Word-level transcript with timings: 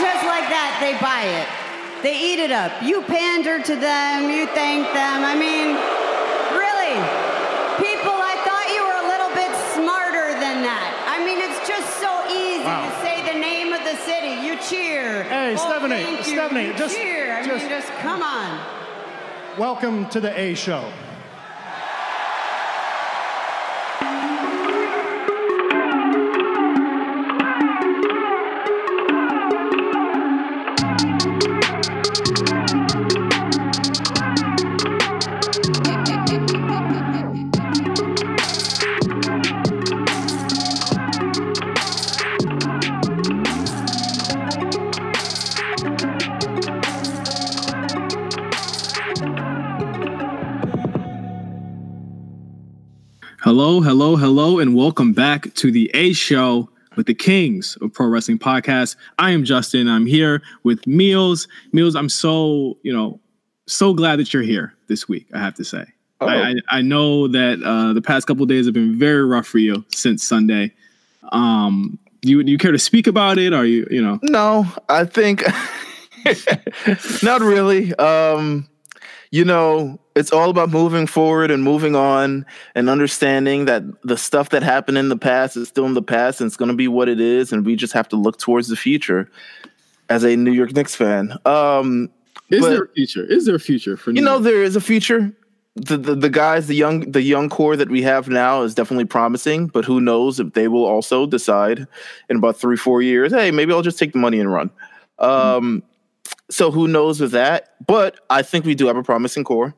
just 0.00 0.24
like 0.24 0.48
that, 0.48 0.78
they 0.80 0.96
buy 0.98 1.22
it. 1.28 1.48
They 2.02 2.16
eat 2.16 2.40
it 2.40 2.50
up. 2.50 2.72
You 2.82 3.02
pander 3.02 3.60
to 3.62 3.74
them, 3.76 4.30
you 4.32 4.46
thank 4.56 4.88
them. 4.96 5.20
I 5.22 5.36
mean, 5.36 5.76
really, 6.56 6.96
people, 7.76 8.16
I 8.16 8.34
thought 8.40 8.66
you 8.72 8.80
were 8.88 8.98
a 9.04 9.08
little 9.12 9.32
bit 9.36 9.52
smarter 9.76 10.32
than 10.40 10.64
that. 10.64 10.88
I 11.06 11.20
mean, 11.24 11.38
it's 11.44 11.60
just 11.68 12.00
so 12.00 12.08
easy 12.32 12.64
Wow. 12.64 12.88
to 12.88 12.92
say 13.04 13.20
the 13.30 13.38
name 13.38 13.72
of 13.76 13.84
the 13.84 13.96
city. 14.08 14.40
You 14.46 14.56
cheer. 14.64 15.24
Hey, 15.24 15.52
oh, 15.52 15.56
Stephanie, 15.56 16.00
you. 16.16 16.22
Stephanie, 16.24 16.66
you 16.68 16.74
just- 16.74 16.96
cheer. 16.96 17.36
I 17.36 17.44
just- 17.44 17.64
mean, 17.64 17.68
just 17.68 17.88
come 18.00 18.22
on. 18.22 18.58
Welcome 19.58 20.08
to 20.08 20.20
the 20.20 20.32
A 20.38 20.54
Show. 20.54 20.84
Hello, 53.70 53.82
hello, 53.82 54.16
hello, 54.16 54.58
and 54.58 54.74
welcome 54.74 55.12
back 55.12 55.54
to 55.54 55.70
the 55.70 55.88
A 55.94 56.12
Show 56.12 56.68
with 56.96 57.06
the 57.06 57.14
Kings 57.14 57.78
of 57.80 57.92
Pro 57.92 58.08
Wrestling 58.08 58.40
Podcast. 58.40 58.96
I 59.20 59.30
am 59.30 59.44
Justin. 59.44 59.86
I'm 59.86 60.06
here 60.06 60.42
with 60.64 60.82
Meelz. 60.86 61.46
Meelz, 61.72 61.94
I'm 61.94 62.08
so, 62.08 62.78
you 62.82 62.92
know, 62.92 63.20
so 63.68 63.94
glad 63.94 64.18
that 64.18 64.34
you're 64.34 64.42
here 64.42 64.74
this 64.88 65.08
week, 65.08 65.28
I 65.32 65.38
have 65.38 65.54
to 65.54 65.64
say. 65.64 65.84
Oh. 66.20 66.26
I, 66.26 66.48
I, 66.48 66.54
I 66.68 66.82
know 66.82 67.28
that 67.28 67.62
uh, 67.62 67.92
the 67.92 68.02
past 68.02 68.26
couple 68.26 68.44
days 68.44 68.64
have 68.64 68.74
been 68.74 68.98
very 68.98 69.24
rough 69.24 69.46
for 69.46 69.58
you 69.58 69.84
since 69.94 70.24
Sunday. 70.24 70.74
Um, 71.30 71.96
do 72.22 72.30
you, 72.30 72.42
do 72.42 72.50
you 72.50 72.58
care 72.58 72.72
to 72.72 72.78
speak 72.78 73.06
about 73.06 73.38
it? 73.38 73.52
Are 73.52 73.64
you, 73.64 73.86
you 73.88 74.02
know, 74.02 74.18
No, 74.24 74.66
I 74.88 75.04
think 75.04 75.44
not 77.22 77.40
really. 77.40 77.94
Um, 77.94 78.68
you 79.30 79.44
know, 79.44 79.98
it's 80.16 80.32
all 80.32 80.50
about 80.50 80.70
moving 80.70 81.06
forward 81.06 81.50
and 81.50 81.62
moving 81.62 81.94
on 81.94 82.44
and 82.74 82.90
understanding 82.90 83.66
that 83.66 83.84
the 84.02 84.16
stuff 84.16 84.48
that 84.50 84.62
happened 84.62 84.98
in 84.98 85.08
the 85.08 85.16
past 85.16 85.56
is 85.56 85.68
still 85.68 85.86
in 85.86 85.94
the 85.94 86.02
past 86.02 86.40
and 86.40 86.48
it's 86.48 86.56
going 86.56 86.70
to 86.70 86.76
be 86.76 86.88
what 86.88 87.08
it 87.08 87.20
is. 87.20 87.52
And 87.52 87.64
we 87.64 87.76
just 87.76 87.92
have 87.92 88.08
to 88.08 88.16
look 88.16 88.38
towards 88.38 88.68
the 88.68 88.76
future 88.76 89.30
as 90.08 90.24
a 90.24 90.36
New 90.36 90.52
York 90.52 90.72
Knicks 90.74 90.96
fan. 90.96 91.38
Um, 91.44 92.10
is 92.50 92.60
but- 92.60 92.70
there 92.70 92.82
a 92.82 92.88
future? 92.88 93.24
Is 93.24 93.46
there 93.46 93.54
a 93.54 93.60
future 93.60 93.96
for 93.96 94.10
you 94.10 94.20
know, 94.20 94.32
York? 94.32 94.44
there 94.44 94.62
is 94.62 94.74
a 94.76 94.80
future. 94.80 95.32
The, 95.76 95.96
the 95.96 96.16
the 96.16 96.28
guys, 96.28 96.66
the 96.66 96.74
young 96.74 97.12
the 97.12 97.22
young 97.22 97.48
core 97.48 97.76
that 97.76 97.88
we 97.88 98.02
have 98.02 98.28
now 98.28 98.62
is 98.62 98.74
definitely 98.74 99.04
promising, 99.04 99.68
but 99.68 99.84
who 99.84 100.00
knows 100.00 100.40
if 100.40 100.52
they 100.54 100.66
will 100.66 100.84
also 100.84 101.26
decide 101.26 101.86
in 102.28 102.36
about 102.38 102.56
three 102.56 102.76
four 102.76 103.02
years, 103.02 103.32
hey, 103.32 103.52
maybe 103.52 103.72
I'll 103.72 103.80
just 103.80 103.98
take 103.98 104.12
the 104.12 104.18
money 104.18 104.40
and 104.40 104.52
run. 104.52 104.70
Um, 105.20 105.84
so 106.50 106.70
who 106.70 106.88
knows 106.88 107.20
with 107.20 107.32
that? 107.32 107.74
But 107.86 108.20
I 108.28 108.42
think 108.42 108.64
we 108.64 108.74
do 108.74 108.86
have 108.86 108.96
a 108.96 109.02
promising 109.02 109.44
core. 109.44 109.74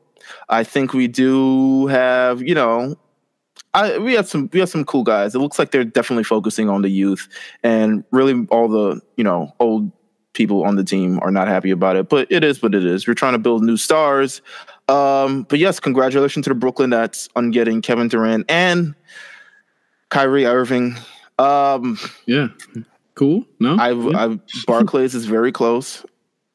I 0.49 0.63
think 0.63 0.93
we 0.93 1.07
do 1.07 1.87
have, 1.87 2.41
you 2.41 2.55
know, 2.55 2.95
I 3.73 3.97
we 3.97 4.13
have 4.13 4.27
some 4.27 4.49
we 4.53 4.59
have 4.59 4.69
some 4.69 4.85
cool 4.85 5.03
guys. 5.03 5.33
It 5.33 5.39
looks 5.39 5.57
like 5.57 5.71
they're 5.71 5.83
definitely 5.83 6.23
focusing 6.23 6.69
on 6.69 6.81
the 6.81 6.89
youth, 6.89 7.27
and 7.63 8.03
really 8.11 8.45
all 8.51 8.67
the 8.67 9.01
you 9.17 9.23
know 9.23 9.53
old 9.59 9.91
people 10.33 10.63
on 10.63 10.75
the 10.75 10.83
team 10.83 11.19
are 11.21 11.31
not 11.31 11.47
happy 11.47 11.71
about 11.71 11.95
it. 11.95 12.09
But 12.09 12.31
it 12.31 12.43
is 12.43 12.61
what 12.61 12.75
it 12.75 12.85
is. 12.85 13.07
We're 13.07 13.13
trying 13.13 13.33
to 13.33 13.39
build 13.39 13.63
new 13.63 13.77
stars. 13.77 14.41
Um, 14.89 15.43
but 15.43 15.59
yes, 15.59 15.79
congratulations 15.79 16.43
to 16.43 16.49
the 16.49 16.55
Brooklyn 16.55 16.91
Nets 16.91 17.29
on 17.35 17.51
getting 17.51 17.81
Kevin 17.81 18.09
Durant 18.09 18.45
and 18.49 18.95
Kyrie 20.09 20.45
Irving. 20.45 20.95
Um, 21.39 21.97
yeah. 22.25 22.49
Cool. 23.15 23.45
No? 23.59 23.77
I, 23.77 23.91
Yeah. 23.91 24.23
I've 24.23 24.39
Barclays 24.65 25.15
is 25.15 25.25
very 25.25 25.51
close. 25.51 26.05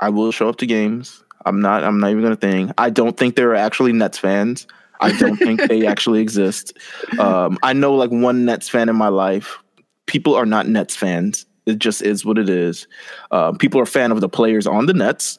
I 0.00 0.10
will 0.10 0.32
show 0.32 0.48
up 0.48 0.56
to 0.56 0.66
games. 0.66 1.22
I'm 1.44 1.60
not. 1.60 1.84
I'm 1.84 2.00
not 2.00 2.10
even 2.10 2.22
gonna 2.22 2.36
think. 2.36 2.72
I 2.78 2.90
don't 2.90 3.16
think 3.16 3.36
there 3.36 3.50
are 3.50 3.56
actually 3.56 3.92
Nets 3.92 4.18
fans. 4.18 4.66
I 5.00 5.16
don't 5.16 5.36
think 5.36 5.62
they 5.62 5.86
actually 5.92 6.20
exist. 6.20 6.76
Um, 7.18 7.58
I 7.62 7.72
know 7.72 7.94
like 7.94 8.10
one 8.10 8.44
Nets 8.44 8.68
fan 8.68 8.88
in 8.88 8.96
my 8.96 9.08
life. 9.08 9.58
People 10.06 10.34
are 10.34 10.46
not 10.46 10.68
Nets 10.68 10.96
fans. 10.96 11.46
It 11.66 11.78
just 11.78 12.02
is 12.02 12.24
what 12.24 12.38
it 12.38 12.48
is. 12.48 12.86
Uh, 13.30 13.52
people 13.52 13.80
are 13.80 13.86
fan 13.86 14.10
of 14.10 14.20
the 14.20 14.28
players 14.28 14.66
on 14.66 14.86
the 14.86 14.94
Nets, 14.94 15.38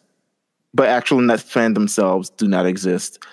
but 0.73 0.87
actual 0.87 1.21
Nets 1.21 1.43
fan 1.43 1.73
themselves 1.73 2.29
do 2.29 2.47
not 2.47 2.65
exist. 2.65 3.23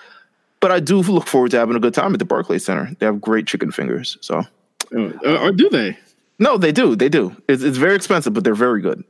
But 0.59 0.71
I 0.71 0.79
do 0.79 1.01
look 1.01 1.27
forward 1.27 1.51
to 1.51 1.59
having 1.59 1.75
a 1.75 1.79
good 1.79 1.93
time 1.93 2.13
at 2.13 2.19
the 2.19 2.25
Barclays 2.25 2.65
Center. 2.65 2.91
They 2.99 3.05
have 3.05 3.21
great 3.21 3.45
chicken 3.45 3.71
fingers. 3.71 4.17
So 4.21 4.43
uh, 4.95 5.37
or 5.43 5.51
do 5.51 5.69
they? 5.69 5.97
no, 6.39 6.57
they 6.57 6.71
do. 6.71 6.95
They 6.95 7.09
do. 7.09 7.35
It's, 7.47 7.63
it's 7.63 7.77
very 7.77 7.95
expensive, 7.95 8.33
but 8.33 8.43
they're 8.43 8.55
very 8.55 8.81
good. 8.81 9.03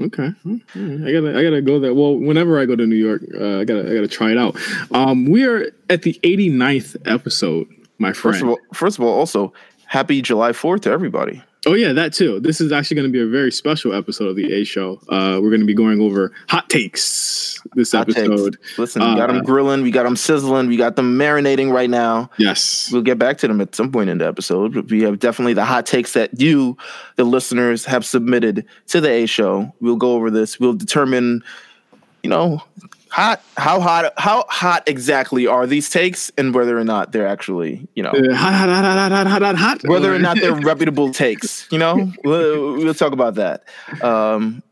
Okay, 0.00 0.32
I 0.44 1.12
gotta 1.12 1.36
I 1.36 1.42
gotta 1.42 1.60
go 1.60 1.80
there. 1.80 1.92
Well, 1.92 2.16
whenever 2.16 2.60
I 2.60 2.66
go 2.66 2.76
to 2.76 2.86
New 2.86 2.94
York, 2.94 3.22
uh, 3.34 3.58
I 3.58 3.64
gotta 3.64 3.90
I 3.90 3.94
gotta 3.94 4.06
try 4.08 4.30
it 4.30 4.38
out. 4.38 4.56
Um, 4.92 5.26
we 5.26 5.44
are 5.44 5.72
at 5.90 6.02
the 6.02 6.14
89th 6.22 6.96
episode, 7.04 7.66
my 7.98 8.12
friend. 8.12 8.36
First 8.36 8.42
of 8.42 8.48
all, 8.48 8.58
first 8.72 8.98
of 8.98 9.04
all, 9.04 9.12
also 9.12 9.52
happy 9.86 10.22
July 10.22 10.52
Fourth 10.52 10.82
to 10.82 10.90
everybody. 10.90 11.42
Oh 11.66 11.74
yeah, 11.74 11.92
that 11.92 12.12
too. 12.12 12.40
This 12.40 12.60
is 12.60 12.72
actually 12.72 12.96
going 12.96 13.08
to 13.08 13.12
be 13.12 13.20
a 13.20 13.26
very 13.26 13.50
special 13.52 13.92
episode 13.94 14.28
of 14.28 14.36
the 14.36 14.52
A 14.52 14.64
Show. 14.64 15.00
Uh, 15.08 15.38
we're 15.42 15.50
going 15.50 15.60
to 15.60 15.66
be 15.66 15.74
going 15.74 16.00
over 16.00 16.32
hot 16.48 16.68
takes 16.70 17.60
this 17.74 17.92
Hot 17.92 18.06
takes. 18.06 18.18
episode. 18.18 18.56
Listen, 18.78 19.02
we 19.02 19.16
got 19.16 19.28
Uh, 19.28 19.34
them 19.34 19.44
grilling, 19.44 19.82
we 19.82 19.90
got 19.90 20.04
them 20.04 20.16
sizzling, 20.16 20.68
we 20.68 20.76
got 20.76 20.96
them 20.96 21.18
marinating 21.18 21.72
right 21.72 21.90
now. 21.90 22.30
Yes, 22.38 22.88
We'll 22.92 23.02
get 23.02 23.18
back 23.18 23.38
to 23.38 23.48
them 23.48 23.60
at 23.60 23.74
some 23.74 23.90
point 23.92 24.08
in 24.10 24.18
the 24.18 24.26
episode. 24.26 24.74
But 24.74 24.90
we 24.90 25.02
have 25.02 25.18
definitely 25.18 25.54
the 25.54 25.64
hot 25.64 25.84
takes 25.86 26.12
that 26.14 26.40
you, 26.40 26.76
the 27.16 27.24
listeners, 27.24 27.84
have 27.84 28.04
submitted 28.06 28.64
to 28.88 29.00
the 29.00 29.10
A 29.10 29.26
Show. 29.26 29.74
We'll 29.80 29.96
go 29.96 30.12
over 30.12 30.30
this. 30.30 30.58
We'll 30.60 30.74
determine, 30.74 31.42
you 32.22 32.30
know, 32.30 32.62
hot 33.10 33.42
how 33.56 33.80
hot 33.80 34.12
how 34.16 34.44
hot 34.48 34.88
exactly 34.88 35.46
are 35.46 35.66
these 35.66 35.90
takes 35.90 36.30
and 36.36 36.54
whether 36.54 36.78
or 36.78 36.84
not 36.84 37.12
they're 37.12 37.26
actually 37.26 37.88
you 37.94 38.02
know? 38.02 38.10
Uh, 38.10 38.34
hot, 38.34 38.52
hot, 38.52 38.68
hot, 38.68 38.84
hot, 38.84 39.26
hot, 39.26 39.42
hot, 39.42 39.56
hot, 39.56 39.88
whether 39.88 40.14
or 40.14 40.18
not 40.18 40.38
they're 40.40 40.54
reputable 40.60 41.12
takes 41.12 41.66
you 41.70 41.78
know? 41.78 42.12
We'll, 42.24 42.74
we'll 42.74 42.94
talk 42.94 43.12
about 43.12 43.36
that. 43.36 43.64
Um, 44.02 44.62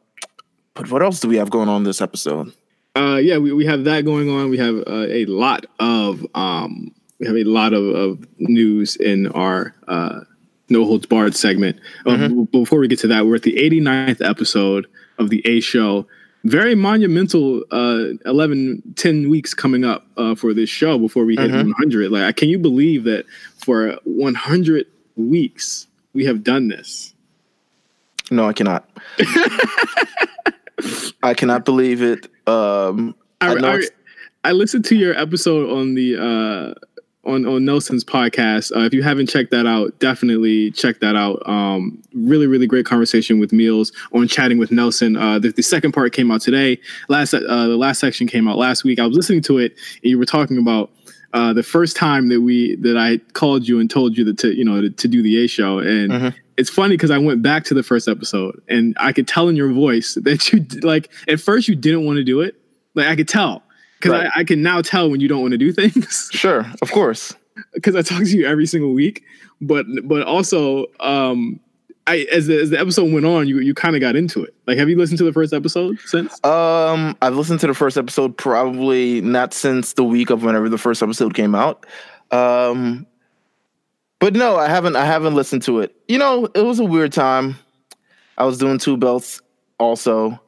but 0.75 0.91
what 0.91 1.03
else 1.03 1.21
do 1.21 1.29
we 1.29 1.37
have 1.37 1.51
going 1.51 1.69
on 1.69 1.85
this 1.85 2.01
episode? 2.01 2.53
Uh, 2.97 3.17
yeah 3.17 3.39
we, 3.39 3.53
we 3.53 3.67
have 3.67 3.85
that 3.85 4.05
going 4.05 4.31
on. 4.31 4.51
We 4.51 4.59
have 4.59 4.77
uh, 4.87 5.07
a 5.09 5.25
lot 5.27 5.67
of 5.79 6.27
um, 6.35 6.95
we 7.19 7.27
have 7.27 7.37
a 7.37 7.45
lot 7.45 7.73
of, 7.73 7.85
of 7.85 8.27
news 8.39 8.97
in 8.97 9.29
our 9.29 9.75
uh, 9.89 10.21
no 10.69 10.85
holds 10.85 11.07
barred 11.07 11.35
segment. 11.35 11.79
Um, 12.05 12.19
mm-hmm. 12.19 12.39
um, 12.41 12.45
before 12.47 12.79
we 12.81 12.89
get 12.89 12.99
to 13.01 13.09
that 13.09 13.27
we're 13.27 13.37
at 13.37 13.43
the 13.43 13.57
89th 13.57 14.27
episode 14.29 14.87
of 15.19 15.31
the 15.31 15.43
a 15.47 15.61
show. 15.61 16.07
Very 16.49 16.75
monumental 16.75 17.65
uh, 17.71 18.11
11, 18.25 18.95
10 18.95 19.29
weeks 19.29 19.53
coming 19.53 19.85
up 19.85 20.07
uh, 20.17 20.35
for 20.35 20.55
this 20.55 20.71
show 20.71 20.99
before 20.99 21.25
we 21.25 21.37
hit 21.37 21.51
100. 21.51 22.11
Like, 22.11 22.37
can 22.37 22.49
you 22.49 22.59
believe 22.59 23.05
that 23.05 23.27
for 23.59 23.99
100 24.05 24.87
weeks 25.17 25.87
we 26.13 26.25
have 26.25 26.45
done 26.45 26.69
this? 26.69 27.15
No, 28.31 28.47
I 28.47 28.53
cannot. 28.53 28.89
I 31.23 31.35
cannot 31.35 31.65
believe 31.65 32.03
it. 32.03 32.27
Um, 32.47 33.15
I, 33.41 33.55
I, 33.55 33.77
I, 33.77 33.83
I 34.45 34.53
listened 34.53 34.85
to 34.87 34.95
your 34.95 35.19
episode 35.19 35.71
on 35.71 35.95
the 35.95 36.17
uh, 36.17 36.75
on 37.27 37.45
on 37.47 37.65
Nelson's 37.65 38.05
podcast. 38.05 38.75
Uh, 38.77 38.81
if 38.85 38.95
you 38.95 39.03
haven't 39.03 39.29
checked 39.29 39.51
that 39.51 39.67
out, 39.67 39.99
definitely 39.99 40.71
check 40.71 41.01
that 41.01 41.17
out. 41.17 41.43
Um, 41.47 42.03
really, 42.15 42.47
really 42.47 42.67
great 42.67 42.87
conversation 42.87 43.39
with 43.41 43.51
Meelz 43.51 43.93
on 44.13 44.29
chatting 44.29 44.59
with 44.59 44.71
Nelson. 44.73 45.17
Uh, 45.17 45.39
the, 45.39 45.51
the 45.51 45.63
second 45.63 45.93
part 45.93 46.13
came 46.13 46.31
out 46.31 46.41
today. 46.41 46.79
Last 47.09 47.35
uh, 47.35 47.41
the 47.41 47.77
last 47.77 47.99
section 48.01 48.27
came 48.27 48.49
out 48.49 48.57
last 48.57 48.85
week. 48.85 48.99
I 48.99 49.07
was 49.07 49.17
listening 49.17 49.43
to 49.43 49.59
it, 49.59 49.73
and 50.03 50.11
you 50.11 50.19
were 50.19 50.25
talking 50.27 50.59
about. 50.59 50.91
Uh, 51.33 51.53
the 51.53 51.63
first 51.63 51.97
time 51.97 52.29
that 52.29 52.41
we 52.41 52.77
that 52.77 52.97
I 52.97 53.19
called 53.35 53.69
you 53.69 53.79
and 53.79 53.91
told 53.91 54.17
you 54.17 54.25
that 54.25 54.39
to 54.39 54.57
you 54.57 54.65
know 54.65 54.81
to, 54.81 54.89
to 54.89 55.09
do 55.09 55.23
the 55.23 55.45
A 55.45 55.47
show 55.49 55.81
and 55.81 56.11
Mhm. 56.11 56.35
it's 56.57 56.71
funny 56.71 56.95
because 56.97 57.11
I 57.11 57.19
went 57.19 57.43
back 57.43 57.65
to 57.65 57.75
the 57.75 57.83
first 57.83 58.09
episode 58.09 58.59
and 58.69 58.97
I 58.99 59.13
could 59.13 59.29
tell 59.29 59.49
in 59.49 59.57
your 59.57 59.71
voice 59.71 60.15
that 60.23 60.51
you 60.51 60.65
like 60.81 61.11
at 61.29 61.39
first 61.41 61.69
you 61.69 61.75
didn't 61.75 62.07
want 62.07 62.17
to 62.19 62.25
do 62.25 62.41
it 62.41 62.55
like 62.95 63.09
I 63.09 63.17
could 63.17 63.29
tell 63.29 63.65
because 63.99 64.13
Right. 64.13 64.31
I, 64.35 64.41
I 64.41 64.45
can 64.45 64.63
now 64.63 64.81
tell 64.83 65.11
when 65.11 65.21
you 65.21 65.29
don't 65.29 65.41
want 65.41 65.53
to 65.53 65.59
do 65.59 65.73
things 65.73 66.29
sure, 66.33 66.67
of 66.83 66.91
course. 66.93 67.35
because 67.75 67.95
I 67.97 68.03
talk 68.03 68.21
to 68.25 68.37
you 68.37 68.47
every 68.47 68.67
single 68.67 68.93
week. 68.93 69.23
But 69.61 69.87
but 70.05 70.23
also, 70.23 70.87
um, 71.01 71.59
I 72.07 72.27
as 72.31 72.47
the, 72.47 72.61
as 72.61 72.71
the 72.71 72.79
episode 72.79 73.11
went 73.13 73.25
on, 73.25 73.49
you 73.49 73.59
you 73.61 73.73
kind 73.75 73.97
of 73.97 74.01
got 74.01 74.15
into 74.15 74.45
it. 74.45 74.55
Like, 74.67 74.77
have 74.79 74.89
you 74.91 74.97
listened 74.99 75.19
to 75.19 75.25
the 75.25 75.33
first 75.33 75.53
episode 75.55 75.99
since? 76.05 76.33
Um, 76.45 77.17
I've 77.23 77.35
listened 77.37 77.61
to 77.61 77.67
the 77.67 77.75
first 77.75 77.97
episode 77.97 78.37
probably 78.37 79.23
not 79.23 79.55
since 79.55 79.95
the 79.95 80.05
week 80.05 80.29
of 80.31 80.43
whenever 80.45 80.69
the 80.69 80.77
first 80.79 81.03
episode 81.03 81.33
came 81.35 81.55
out. 81.55 81.87
Um, 82.31 83.07
but 84.19 84.35
no, 84.35 84.57
I 84.57 84.69
haven't. 84.69 84.95
I 84.97 85.05
haven't 85.07 85.35
listened 85.35 85.63
to 85.63 85.81
it. 85.81 85.95
You 86.09 86.19
know, 86.19 86.47
it 86.55 86.63
was 86.63 86.79
a 86.79 86.85
weird 86.85 87.13
time. 87.13 87.57
I 88.39 88.45
was 88.45 88.59
doing 88.59 88.77
two 88.79 88.97
belts 88.99 89.41
also. 89.79 90.39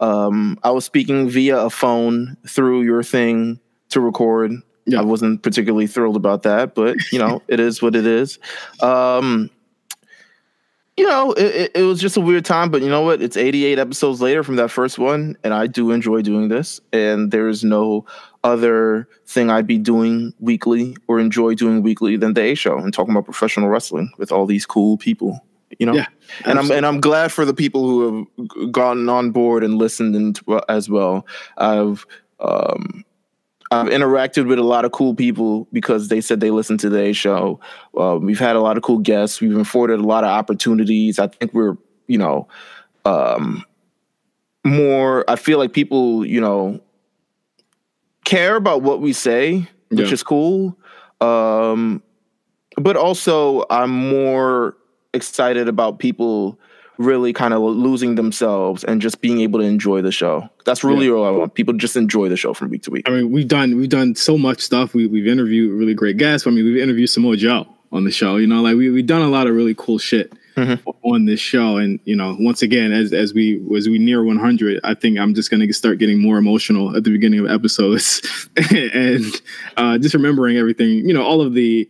Um, 0.00 0.58
I 0.62 0.70
was 0.70 0.84
speaking 0.84 1.28
via 1.28 1.58
a 1.58 1.70
phone 1.70 2.36
through 2.46 2.82
your 2.82 3.02
thing 3.02 3.60
to 3.90 4.00
record. 4.00 4.52
Yeah. 4.84 5.00
I 5.00 5.02
wasn't 5.02 5.42
particularly 5.42 5.86
thrilled 5.86 6.16
about 6.16 6.42
that, 6.44 6.74
but 6.74 6.96
you 7.10 7.18
know, 7.18 7.42
it 7.48 7.60
is 7.60 7.82
what 7.82 7.96
it 7.96 8.06
is. 8.06 8.38
Um, 8.82 9.50
you 10.96 11.06
know, 11.06 11.32
it, 11.32 11.72
it, 11.74 11.82
was 11.82 12.00
just 12.00 12.16
a 12.16 12.22
weird 12.22 12.46
time, 12.46 12.70
but 12.70 12.80
you 12.80 12.88
know 12.88 13.02
what? 13.02 13.20
It's 13.20 13.36
88 13.36 13.78
episodes 13.78 14.22
later 14.22 14.42
from 14.42 14.56
that 14.56 14.70
first 14.70 14.98
one, 14.98 15.36
and 15.44 15.52
I 15.52 15.66
do 15.66 15.90
enjoy 15.90 16.22
doing 16.22 16.48
this. 16.48 16.80
And 16.90 17.30
there's 17.30 17.62
no 17.62 18.06
other 18.42 19.06
thing 19.26 19.50
I'd 19.50 19.66
be 19.66 19.76
doing 19.76 20.32
weekly 20.40 20.96
or 21.06 21.18
enjoy 21.18 21.54
doing 21.54 21.82
weekly 21.82 22.16
than 22.16 22.32
the 22.32 22.40
A 22.40 22.54
show 22.54 22.78
and 22.78 22.94
talking 22.94 23.12
about 23.12 23.26
professional 23.26 23.68
wrestling 23.68 24.10
with 24.16 24.32
all 24.32 24.46
these 24.46 24.64
cool 24.64 24.96
people. 24.96 25.44
You 25.78 25.86
know, 25.86 25.94
Yeah, 25.94 26.06
and 26.44 26.58
I'm 26.58 26.70
and 26.70 26.86
I'm 26.86 27.00
glad 27.00 27.32
for 27.32 27.44
the 27.44 27.54
people 27.54 27.88
who 27.88 28.26
have 28.38 28.72
gotten 28.72 29.08
on 29.08 29.30
board 29.32 29.64
and 29.64 29.74
listened 29.78 30.14
and 30.14 30.38
as 30.68 30.88
well. 30.88 31.26
I've 31.58 32.06
um, 32.40 33.04
I've 33.72 33.88
interacted 33.88 34.46
with 34.46 34.58
a 34.60 34.62
lot 34.62 34.84
of 34.84 34.92
cool 34.92 35.14
people 35.14 35.66
because 35.72 36.06
they 36.08 36.20
said 36.20 36.38
they 36.40 36.50
listened 36.52 36.78
to 36.80 36.88
the 36.88 37.12
show. 37.12 37.58
Uh, 37.98 38.18
we've 38.20 38.38
had 38.38 38.54
a 38.54 38.60
lot 38.60 38.76
of 38.76 38.84
cool 38.84 38.98
guests. 38.98 39.40
We've 39.40 39.56
afforded 39.56 39.98
a 39.98 40.04
lot 40.04 40.22
of 40.22 40.30
opportunities. 40.30 41.18
I 41.18 41.26
think 41.26 41.52
we're, 41.52 41.76
you 42.06 42.18
know, 42.18 42.46
um, 43.04 43.64
more. 44.64 45.24
I 45.28 45.34
feel 45.34 45.58
like 45.58 45.72
people, 45.72 46.24
you 46.24 46.40
know, 46.40 46.80
care 48.24 48.54
about 48.54 48.82
what 48.82 49.00
we 49.00 49.12
say, 49.12 49.68
which 49.88 50.08
Yeah. 50.08 50.12
is 50.14 50.22
cool. 50.22 50.78
Um, 51.20 52.02
but 52.76 52.96
also, 52.96 53.64
I'm 53.68 53.90
more 53.90 54.76
excited 55.12 55.68
about 55.68 55.98
people 55.98 56.58
really 56.98 57.32
kind 57.32 57.52
of 57.52 57.60
losing 57.60 58.14
themselves 58.14 58.82
and 58.84 59.02
just 59.02 59.20
being 59.20 59.40
able 59.40 59.60
to 59.60 59.66
enjoy 59.66 60.00
the 60.00 60.12
show. 60.12 60.48
That's 60.64 60.82
really 60.82 61.10
all 61.10 61.24
I 61.24 61.30
want. 61.30 61.54
People 61.54 61.74
just 61.74 61.96
enjoy 61.96 62.28
the 62.28 62.36
show 62.36 62.54
from 62.54 62.70
week 62.70 62.82
to 62.84 62.90
week. 62.90 63.08
I 63.08 63.12
mean, 63.12 63.30
we've 63.30 63.48
done 63.48 63.76
we've 63.76 63.88
done 63.88 64.14
so 64.14 64.38
much 64.38 64.60
stuff. 64.60 64.94
We 64.94 65.06
we've 65.06 65.26
interviewed 65.26 65.72
really 65.72 65.94
great 65.94 66.16
guests. 66.16 66.46
I 66.46 66.50
mean, 66.50 66.64
we've 66.64 66.82
interviewed 66.82 67.10
Samoa 67.10 67.36
Joe 67.36 67.66
on 67.92 68.04
the 68.04 68.10
show. 68.10 68.36
You 68.36 68.46
know, 68.46 68.62
like 68.62 68.76
we 68.76 68.90
we've 68.90 69.06
done 69.06 69.22
a 69.22 69.28
lot 69.28 69.46
of 69.46 69.54
really 69.54 69.74
cool 69.74 69.98
shit 69.98 70.32
on 71.02 71.26
this 71.26 71.40
show. 71.40 71.76
And 71.76 72.00
you 72.04 72.16
know, 72.16 72.36
once 72.40 72.62
again, 72.62 72.92
as 72.92 73.12
as 73.12 73.34
we 73.34 73.62
as 73.76 73.88
we 73.88 73.98
near 73.98 74.24
100, 74.24 74.80
I 74.84 74.94
think 74.94 75.18
I'm 75.18 75.34
just 75.34 75.50
gonna 75.50 75.70
start 75.72 75.98
getting 75.98 76.20
more 76.20 76.38
emotional 76.38 76.96
at 76.96 77.04
the 77.04 77.10
beginning 77.10 77.40
of 77.40 77.50
episodes, 77.50 78.48
and 78.72 79.24
uh, 79.76 79.98
just 79.98 80.14
remembering 80.14 80.56
everything. 80.56 81.06
You 81.06 81.14
know, 81.14 81.22
all 81.22 81.42
of 81.42 81.54
the 81.54 81.88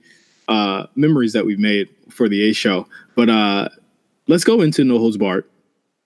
uh, 0.49 0.87
memories 0.97 1.33
that 1.33 1.47
we've 1.47 1.59
made 1.59 1.89
for 2.11 2.29
the 2.29 2.49
A 2.51 2.53
show. 2.53 2.87
But 3.17 3.29
uh, 3.31 3.69
let's 4.29 4.45
go 4.45 4.61
into 4.61 4.85
No 4.85 4.99
Holds 4.99 5.17
Barred. 5.17 5.45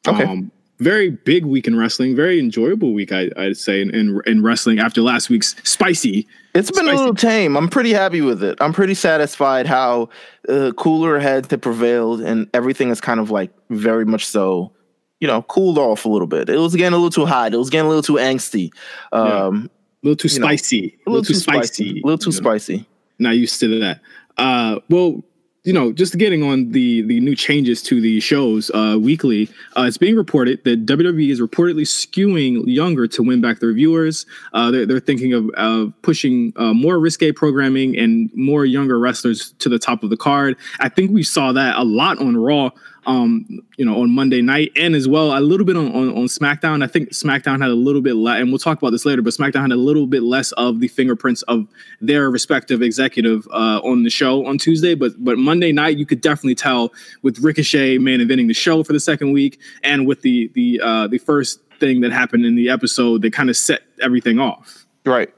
Okay. 0.09 0.25
Um, 0.25 0.51
very 0.79 1.11
big 1.11 1.45
week 1.45 1.67
in 1.67 1.77
wrestling. 1.77 2.17
Very 2.17 2.39
enjoyable 2.41 2.95
week, 2.95 3.13
I, 3.13 3.29
I'd 3.37 3.59
say, 3.59 3.83
in, 3.83 3.95
in 3.95 4.19
in 4.25 4.43
wrestling 4.43 4.79
after 4.79 5.03
last 5.03 5.29
week's 5.29 5.55
spicy. 5.69 6.27
It's 6.55 6.71
been 6.71 6.89
a 6.89 6.95
little 6.95 7.15
tame. 7.15 7.55
I'm 7.57 7.69
pretty 7.69 7.93
happy 7.93 8.23
with 8.23 8.43
it. 8.43 8.57
I'm 8.63 8.73
pretty 8.73 8.95
satisfied 8.95 9.67
how 9.67 10.09
uh, 10.49 10.73
cooler 10.79 11.19
heads 11.21 11.51
have 11.51 11.61
prevailed 11.61 12.23
and 12.23 12.49
everything 12.55 12.89
is 12.89 12.99
kind 13.01 13.21
of 13.21 13.31
like 13.31 13.51
very 13.69 14.07
much 14.07 14.25
so, 14.27 14.73
you 15.21 15.29
know, 15.29 15.43
cooled 15.43 15.77
off 15.77 16.07
a 16.07 16.09
little 16.09 16.27
bit. 16.27 16.49
It 16.49 16.57
was 16.57 16.75
getting 16.75 16.95
a 16.95 16.97
little 16.97 17.11
too 17.11 17.27
hot. 17.27 17.53
It 17.53 17.59
was 17.59 17.69
getting 17.71 17.85
a 17.85 17.89
little 17.89 18.03
too 18.03 18.15
angsty. 18.15 18.73
Um, 19.13 19.71
A 20.03 20.07
little 20.09 20.17
too 20.17 20.29
You 20.35 20.41
know, 20.41 20.47
spicy. 20.47 20.99
a 21.07 21.11
little 21.11 21.25
too 21.25 21.35
spicy. 21.35 22.01
A 22.01 22.07
little 22.07 22.19
too 22.19 22.31
you 22.31 22.37
know. 22.37 22.41
spicy. 22.51 22.89
not 23.19 23.37
used 23.37 23.61
to 23.61 23.79
that. 23.81 24.01
Uh, 24.39 24.81
well, 24.89 25.23
you 25.65 25.75
know, 25.75 25.93
just 25.93 26.17
getting 26.17 26.43
on 26.43 26.71
the 26.73 27.03
the 27.03 27.21
new 27.21 27.37
changes 27.37 27.83
to 27.83 28.01
the 28.01 28.19
shows 28.21 28.71
uh, 28.71 28.97
weekly, 28.99 29.49
uh, 29.77 29.83
it's 29.83 29.99
being 29.99 30.17
reported 30.17 30.65
that 30.65 30.87
WWE 30.87 31.31
is 31.31 31.41
reportedly 31.41 31.83
skewing 31.83 32.63
younger 32.67 33.07
to 33.07 33.23
win 33.23 33.43
back 33.43 33.61
their 33.61 33.73
viewers. 33.73 34.25
Uh, 34.55 34.71
they're, 34.71 34.87
they're 34.87 35.01
thinking 35.01 35.35
of, 35.35 35.51
of 35.51 35.93
pushing 36.01 36.55
uh, 36.57 36.73
more 36.73 36.99
risque 36.99 37.31
programming 37.33 37.97
and 37.99 38.31
more 38.35 38.65
younger 38.65 38.99
wrestlers 38.99 39.53
to 39.59 39.69
the 39.69 39.79
top 39.79 40.03
of 40.03 40.09
the 40.09 40.17
card. 40.17 40.57
I 40.81 40.89
think 40.89 41.11
we 41.11 41.23
saw 41.23 41.53
that 41.53 41.77
a 41.77 41.85
lot 41.85 42.19
on 42.19 42.37
Raw. 42.37 42.71
Um, 43.07 43.63
you 43.79 43.85
know, 43.85 44.03
on 44.03 44.11
Monday 44.11 44.43
night 44.43 44.73
and 44.77 44.95
as 44.95 45.09
well 45.09 45.37
a 45.37 45.41
little 45.41 45.65
bit 45.65 45.75
on, 45.75 45.87
on, 45.89 46.11
on 46.11 46.25
SmackDown. 46.27 46.85
I 46.85 46.87
think 46.87 47.11
SmackDown 47.11 47.61
had 47.61 47.71
a 47.71 47.75
little 47.75 48.03
bit 48.03 48.15
less, 48.15 48.41
and 48.41 48.51
we'll 48.51 48.59
talk 48.59 48.77
about 48.77 48.91
this 48.91 49.07
later, 49.07 49.23
but 49.23 49.33
SmackDown 49.33 49.63
had 49.63 49.73
a 49.73 49.77
little 49.77 50.07
bit 50.07 50.23
less 50.23 50.53
of 50.53 50.81
the 50.81 50.89
fingerprints 50.89 51.41
of 51.43 51.67
their 52.03 52.31
respective 52.31 52.83
executive 52.83 53.47
uh, 53.49 53.81
on 53.83 54.03
the 54.03 54.11
show 54.11 54.45
on 54.47 54.59
Tuesday. 54.59 54.95
But 54.95 55.13
but 55.25 55.39
Monday 55.39 55.73
night, 55.73 55.97
you 55.97 56.05
could 56.05 56.21
definitely 56.21 56.57
tell 56.57 56.93
with 57.23 57.39
Ricochet 57.39 57.99
main 57.99 58.21
eventing 58.21 58.49
the 58.49 58.55
show 58.55 58.83
for 58.83 58.93
the 58.93 59.01
second 59.01 59.33
week, 59.33 59.59
and 59.83 60.07
with 60.07 60.21
the 60.21 60.51
the 60.55 60.81
uh, 60.85 61.07
the 61.07 61.19
first 61.19 61.61
thing 61.81 62.03
that 62.03 62.13
happened 62.13 62.45
in 62.45 62.55
the 62.55 62.69
episode 62.69 63.23
that 63.23 63.33
kind 63.33 63.49
of 63.49 63.57
set 63.57 63.81
everything 64.01 64.39
off. 64.39 64.87
Right. 65.05 65.33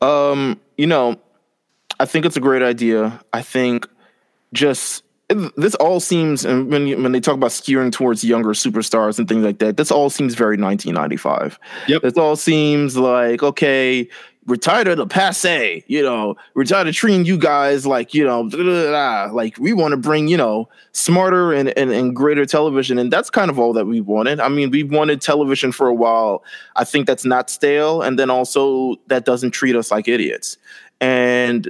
Um, 0.00 0.60
you 0.76 0.86
know, 0.86 1.20
I 2.00 2.06
think 2.06 2.26
it's 2.26 2.36
a 2.36 2.40
great 2.40 2.62
idea. 2.62 3.22
I 3.32 3.42
think 3.42 3.86
just 4.52 5.04
this 5.56 5.74
all 5.76 6.00
seems 6.00 6.44
and 6.44 6.70
when 6.70 6.86
you, 6.86 7.00
when 7.02 7.12
they 7.12 7.20
talk 7.20 7.34
about 7.34 7.50
skewing 7.50 7.92
towards 7.92 8.24
younger 8.24 8.50
superstars 8.50 9.18
and 9.18 9.28
things 9.28 9.44
like 9.44 9.58
that, 9.58 9.76
this 9.76 9.90
all 9.90 10.10
seems 10.10 10.34
very 10.34 10.56
1995. 10.56 11.58
Yep. 11.88 12.02
This 12.02 12.16
all 12.16 12.36
seems 12.36 12.96
like 12.96 13.42
okay, 13.42 14.08
retire 14.46 14.84
to 14.84 14.94
the 14.94 15.06
passe, 15.06 15.84
you 15.86 16.02
know, 16.02 16.36
retire 16.54 16.84
to 16.84 16.92
treating 16.92 17.24
you 17.24 17.38
guys 17.38 17.86
like 17.86 18.14
you 18.14 18.24
know, 18.24 18.48
da, 18.48 18.58
da, 18.58 18.90
da. 18.90 19.32
like 19.32 19.56
we 19.58 19.72
want 19.72 19.92
to 19.92 19.96
bring 19.96 20.28
you 20.28 20.36
know 20.36 20.68
smarter 20.92 21.52
and, 21.52 21.76
and 21.78 21.90
and 21.90 22.14
greater 22.16 22.46
television, 22.46 22.98
and 22.98 23.12
that's 23.12 23.30
kind 23.30 23.50
of 23.50 23.58
all 23.58 23.72
that 23.72 23.86
we 23.86 24.00
wanted. 24.00 24.40
I 24.40 24.48
mean, 24.48 24.70
we've 24.70 24.90
wanted 24.90 25.20
television 25.20 25.72
for 25.72 25.88
a 25.88 25.94
while. 25.94 26.44
I 26.76 26.84
think 26.84 27.06
that's 27.06 27.24
not 27.24 27.50
stale, 27.50 28.02
and 28.02 28.18
then 28.18 28.30
also 28.30 28.96
that 29.08 29.24
doesn't 29.24 29.52
treat 29.52 29.76
us 29.76 29.90
like 29.90 30.08
idiots. 30.08 30.56
And 31.00 31.68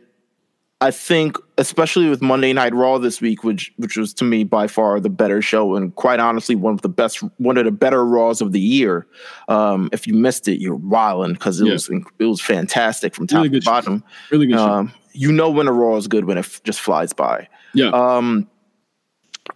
I 0.82 0.90
think, 0.90 1.36
especially 1.58 2.08
with 2.10 2.20
Monday 2.20 2.52
Night 2.52 2.74
Raw 2.74 2.98
this 2.98 3.20
week, 3.20 3.44
which 3.44 3.72
which 3.76 3.96
was 3.96 4.12
to 4.14 4.24
me 4.24 4.44
by 4.44 4.66
far 4.66 4.98
the 5.00 5.08
better 5.08 5.40
show, 5.40 5.76
and 5.76 5.94
quite 5.94 6.18
honestly, 6.20 6.54
one 6.56 6.74
of 6.74 6.82
the 6.82 6.88
best, 6.88 7.18
one 7.38 7.56
of 7.56 7.64
the 7.64 7.70
better 7.70 8.04
Raws 8.04 8.40
of 8.40 8.52
the 8.52 8.60
year. 8.60 9.06
Um, 9.48 9.88
if 9.92 10.06
you 10.06 10.14
missed 10.14 10.48
it, 10.48 10.60
you're 10.60 10.74
wilding 10.74 11.34
because 11.34 11.60
it 11.60 11.66
Yeah. 11.66 11.72
was 11.74 11.88
it 12.18 12.24
was 12.24 12.40
fantastic 12.40 13.14
from 13.14 13.26
top 13.26 13.38
Really 13.38 13.48
to 13.48 13.52
good 13.54 13.64
show. 13.64 13.70
bottom. 13.70 14.04
Really 14.30 14.46
good 14.46 14.56
show. 14.58 14.68
Um, 14.68 14.92
you 15.14 15.30
know 15.30 15.50
when 15.50 15.68
a 15.68 15.72
Raw 15.72 15.96
is 15.96 16.08
good 16.08 16.24
when 16.24 16.36
it 16.38 16.46
f- 16.46 16.62
just 16.64 16.80
flies 16.80 17.12
by. 17.12 17.48
Yeah. 17.74 17.90
Um, 17.90 18.48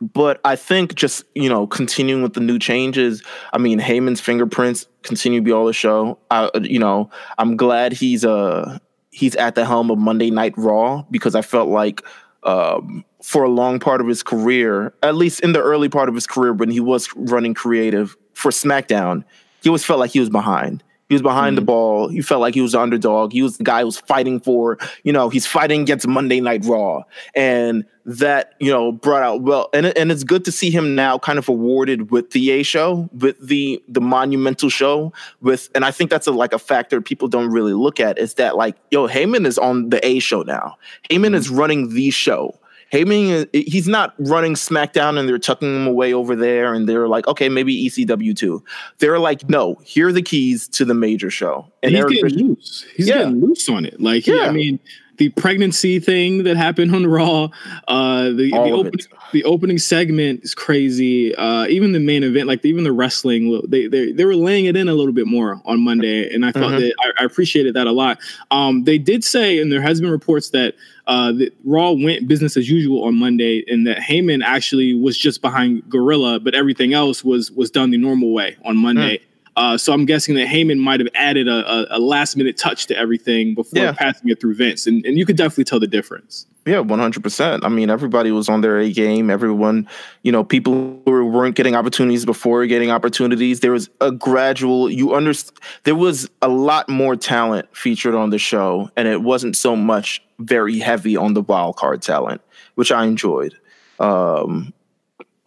but 0.00 0.40
I 0.44 0.56
think 0.56 0.94
just 0.96 1.24
you 1.34 1.48
know 1.48 1.66
continuing 1.66 2.22
with 2.22 2.34
the 2.34 2.40
new 2.40 2.58
changes. 2.58 3.22
I 3.52 3.58
mean, 3.58 3.78
Heyman's 3.80 4.20
fingerprints 4.20 4.86
continue 5.02 5.40
to 5.40 5.44
be 5.44 5.52
all 5.52 5.64
the 5.66 5.72
show. 5.72 6.18
I, 6.30 6.50
you 6.62 6.78
know, 6.78 7.10
I'm 7.38 7.56
glad 7.56 7.92
he's 7.92 8.24
uh 8.24 8.78
he's 9.16 9.34
at 9.36 9.54
the 9.54 9.64
helm 9.64 9.90
of 9.90 9.96
Monday 9.96 10.30
Night 10.30 10.52
Raw 10.58 11.02
because 11.10 11.34
I 11.34 11.40
felt 11.40 11.70
like 11.70 12.02
um, 12.42 13.02
for 13.22 13.44
a 13.44 13.48
long 13.48 13.80
part 13.80 14.02
of 14.02 14.06
his 14.06 14.22
career, 14.22 14.92
at 15.02 15.14
least 15.14 15.40
in 15.40 15.52
the 15.52 15.62
early 15.62 15.88
part 15.88 16.10
of 16.10 16.14
his 16.14 16.26
career 16.26 16.52
when 16.52 16.70
he 16.70 16.80
was 16.80 17.08
running 17.16 17.54
creative 17.54 18.14
for 18.34 18.50
SmackDown, 18.50 19.24
he 19.62 19.70
always 19.70 19.84
felt 19.84 20.00
like 20.00 20.10
he 20.10 20.20
was 20.20 20.28
behind. 20.28 20.84
He 21.08 21.14
was 21.14 21.22
behind 21.22 21.56
the 21.56 21.62
ball. 21.62 22.08
He 22.08 22.20
felt 22.20 22.42
like 22.42 22.52
he 22.52 22.60
was 22.60 22.72
the 22.72 22.80
underdog. 22.80 23.32
He 23.32 23.40
was 23.40 23.56
the 23.56 23.64
guy 23.64 23.80
who 23.80 23.86
was 23.86 23.98
fighting 23.98 24.38
for, 24.38 24.76
you 25.02 25.14
know, 25.14 25.30
he's 25.30 25.46
fighting 25.46 25.80
against 25.80 26.06
Monday 26.06 26.40
Night 26.40 26.64
Raw. 26.66 27.04
And 27.34 27.86
that, 28.06 28.54
you 28.60 28.70
know, 28.70 28.92
brought 28.92 29.22
out 29.22 29.42
well, 29.42 29.68
and, 29.74 29.86
and 29.86 30.12
it's 30.12 30.24
good 30.24 30.44
to 30.44 30.52
see 30.52 30.70
him 30.70 30.94
now 30.94 31.18
kind 31.18 31.38
of 31.38 31.48
awarded 31.48 32.10
with 32.10 32.30
the 32.30 32.50
A 32.52 32.62
show, 32.62 33.10
with 33.12 33.38
the 33.46 33.82
the 33.88 34.00
monumental 34.00 34.70
show, 34.70 35.12
with 35.42 35.68
and 35.74 35.84
I 35.84 35.90
think 35.90 36.08
that's 36.10 36.28
a 36.28 36.32
like 36.32 36.52
a 36.52 36.58
factor 36.58 37.00
people 37.00 37.26
don't 37.26 37.50
really 37.50 37.74
look 37.74 37.98
at 37.98 38.18
is 38.18 38.34
that 38.34 38.56
like, 38.56 38.76
yo, 38.90 39.08
Heyman 39.08 39.44
is 39.44 39.58
on 39.58 39.90
the 39.90 40.04
A 40.06 40.20
show 40.20 40.42
now. 40.42 40.76
Heyman 41.10 41.34
is 41.34 41.48
mm-hmm. 41.48 41.56
running 41.58 41.94
the 41.94 42.10
show. 42.10 42.58
Heyman, 42.92 43.46
uh, 43.46 43.46
he's 43.52 43.88
not 43.88 44.14
running 44.18 44.54
SmackDown 44.54 45.18
and 45.18 45.28
they're 45.28 45.38
tucking 45.38 45.74
him 45.74 45.86
away 45.88 46.12
over 46.12 46.36
there 46.36 46.72
and 46.72 46.88
they're 46.88 47.08
like, 47.08 47.26
okay, 47.26 47.48
maybe 47.48 47.88
ECW 47.88 48.36
too. 48.36 48.62
They're 48.98 49.18
like, 49.18 49.48
no, 49.48 49.74
here 49.84 50.08
are 50.08 50.12
the 50.12 50.22
keys 50.22 50.68
to 50.68 50.84
the 50.84 50.94
major 50.94 51.28
show. 51.28 51.66
And 51.82 51.92
he's 51.92 52.00
Eric 52.00 52.12
getting 52.14 52.48
loose. 52.48 52.86
He's 52.96 53.08
Yeah. 53.08 53.18
getting 53.18 53.40
loose 53.40 53.68
on 53.68 53.84
it. 53.86 54.00
Like, 54.00 54.24
he- 54.24 54.36
Yeah. 54.36 54.42
I 54.42 54.52
mean, 54.52 54.78
the 55.18 55.28
pregnancy 55.30 55.98
thing 55.98 56.44
that 56.44 56.56
happened 56.56 56.94
on 56.94 57.06
Raw, 57.06 57.48
uh, 57.88 58.24
the, 58.24 58.50
the 58.50 58.70
opening, 58.72 59.06
the 59.32 59.44
opening 59.44 59.78
segment 59.78 60.44
is 60.44 60.54
crazy. 60.54 61.34
Uh, 61.34 61.66
even 61.66 61.92
the 61.92 62.00
main 62.00 62.22
event, 62.22 62.46
like 62.46 62.64
even 62.64 62.84
the 62.84 62.92
wrestling, 62.92 63.60
they, 63.68 63.86
they 63.86 64.12
they 64.12 64.24
were 64.24 64.36
laying 64.36 64.66
it 64.66 64.76
in 64.76 64.88
a 64.88 64.94
little 64.94 65.12
bit 65.12 65.26
more 65.26 65.60
on 65.64 65.80
Monday, 65.80 66.32
and 66.34 66.44
I 66.44 66.52
thought 66.52 66.72
Mhm. 66.72 66.80
that 66.80 66.94
I, 67.18 67.22
I 67.22 67.24
appreciated 67.24 67.74
that 67.74 67.86
a 67.86 67.92
lot. 67.92 68.18
Um, 68.50 68.84
they 68.84 68.98
did 68.98 69.24
say, 69.24 69.58
and 69.60 69.70
there 69.72 69.80
has 69.82 70.00
been 70.00 70.10
reports 70.10 70.50
that 70.50 70.74
uh, 71.06 71.32
that 71.32 71.54
Raw 71.64 71.92
went 71.92 72.26
business 72.28 72.56
as 72.56 72.68
usual 72.68 73.04
on 73.04 73.14
Monday, 73.16 73.64
and 73.68 73.86
that 73.86 73.98
Heyman 73.98 74.42
actually 74.44 74.92
was 74.94 75.16
just 75.16 75.40
behind 75.40 75.88
Gorilla, 75.88 76.40
but 76.40 76.54
everything 76.54 76.92
else 76.94 77.24
was 77.24 77.50
was 77.52 77.70
done 77.70 77.90
the 77.90 77.98
normal 77.98 78.32
way 78.32 78.56
on 78.64 78.76
Monday. 78.76 79.20
Uh, 79.56 79.78
so 79.78 79.92
I'm 79.92 80.04
guessing 80.04 80.34
that 80.34 80.48
Heyman 80.48 80.78
might 80.78 81.00
have 81.00 81.08
added 81.14 81.48
a, 81.48 81.94
a, 81.94 81.98
a 81.98 81.98
last 81.98 82.36
minute 82.36 82.58
touch 82.58 82.86
to 82.86 82.96
everything 82.96 83.54
before 83.54 83.82
Yeah. 83.82 83.92
passing 83.92 84.28
it 84.28 84.38
through 84.40 84.54
Vince, 84.54 84.86
and, 84.86 85.04
and 85.06 85.18
you 85.18 85.24
could 85.24 85.36
definitely 85.36 85.64
tell 85.64 85.80
the 85.80 85.86
difference. 85.86 86.46
Yeah, 86.66 86.80
one 86.80 86.98
hundred 86.98 87.22
percent. 87.22 87.64
I 87.64 87.68
mean, 87.68 87.90
everybody 87.90 88.32
was 88.32 88.48
on 88.48 88.60
their 88.60 88.78
A 88.78 88.92
game. 88.92 89.30
Everyone, 89.30 89.88
you 90.24 90.32
know, 90.32 90.42
people 90.42 91.00
who 91.06 91.26
weren't 91.26 91.54
getting 91.54 91.76
opportunities 91.76 92.24
before 92.24 92.66
getting 92.66 92.90
opportunities. 92.90 93.60
There 93.60 93.70
was 93.70 93.88
a 94.00 94.10
gradual. 94.10 94.90
You 94.90 95.14
understand. 95.14 95.56
There 95.84 95.94
was 95.94 96.28
a 96.42 96.48
lot 96.48 96.88
more 96.88 97.14
talent 97.14 97.68
featured 97.74 98.16
on 98.16 98.30
the 98.30 98.38
show, 98.38 98.90
and 98.96 99.06
it 99.06 99.22
wasn't 99.22 99.56
so 99.56 99.76
much 99.76 100.20
very 100.40 100.80
heavy 100.80 101.16
on 101.16 101.34
the 101.34 101.40
wild 101.42 101.76
card 101.76 102.02
talent, 102.02 102.40
which 102.74 102.90
I 102.90 103.04
enjoyed. 103.04 103.54
Um, 104.00 104.74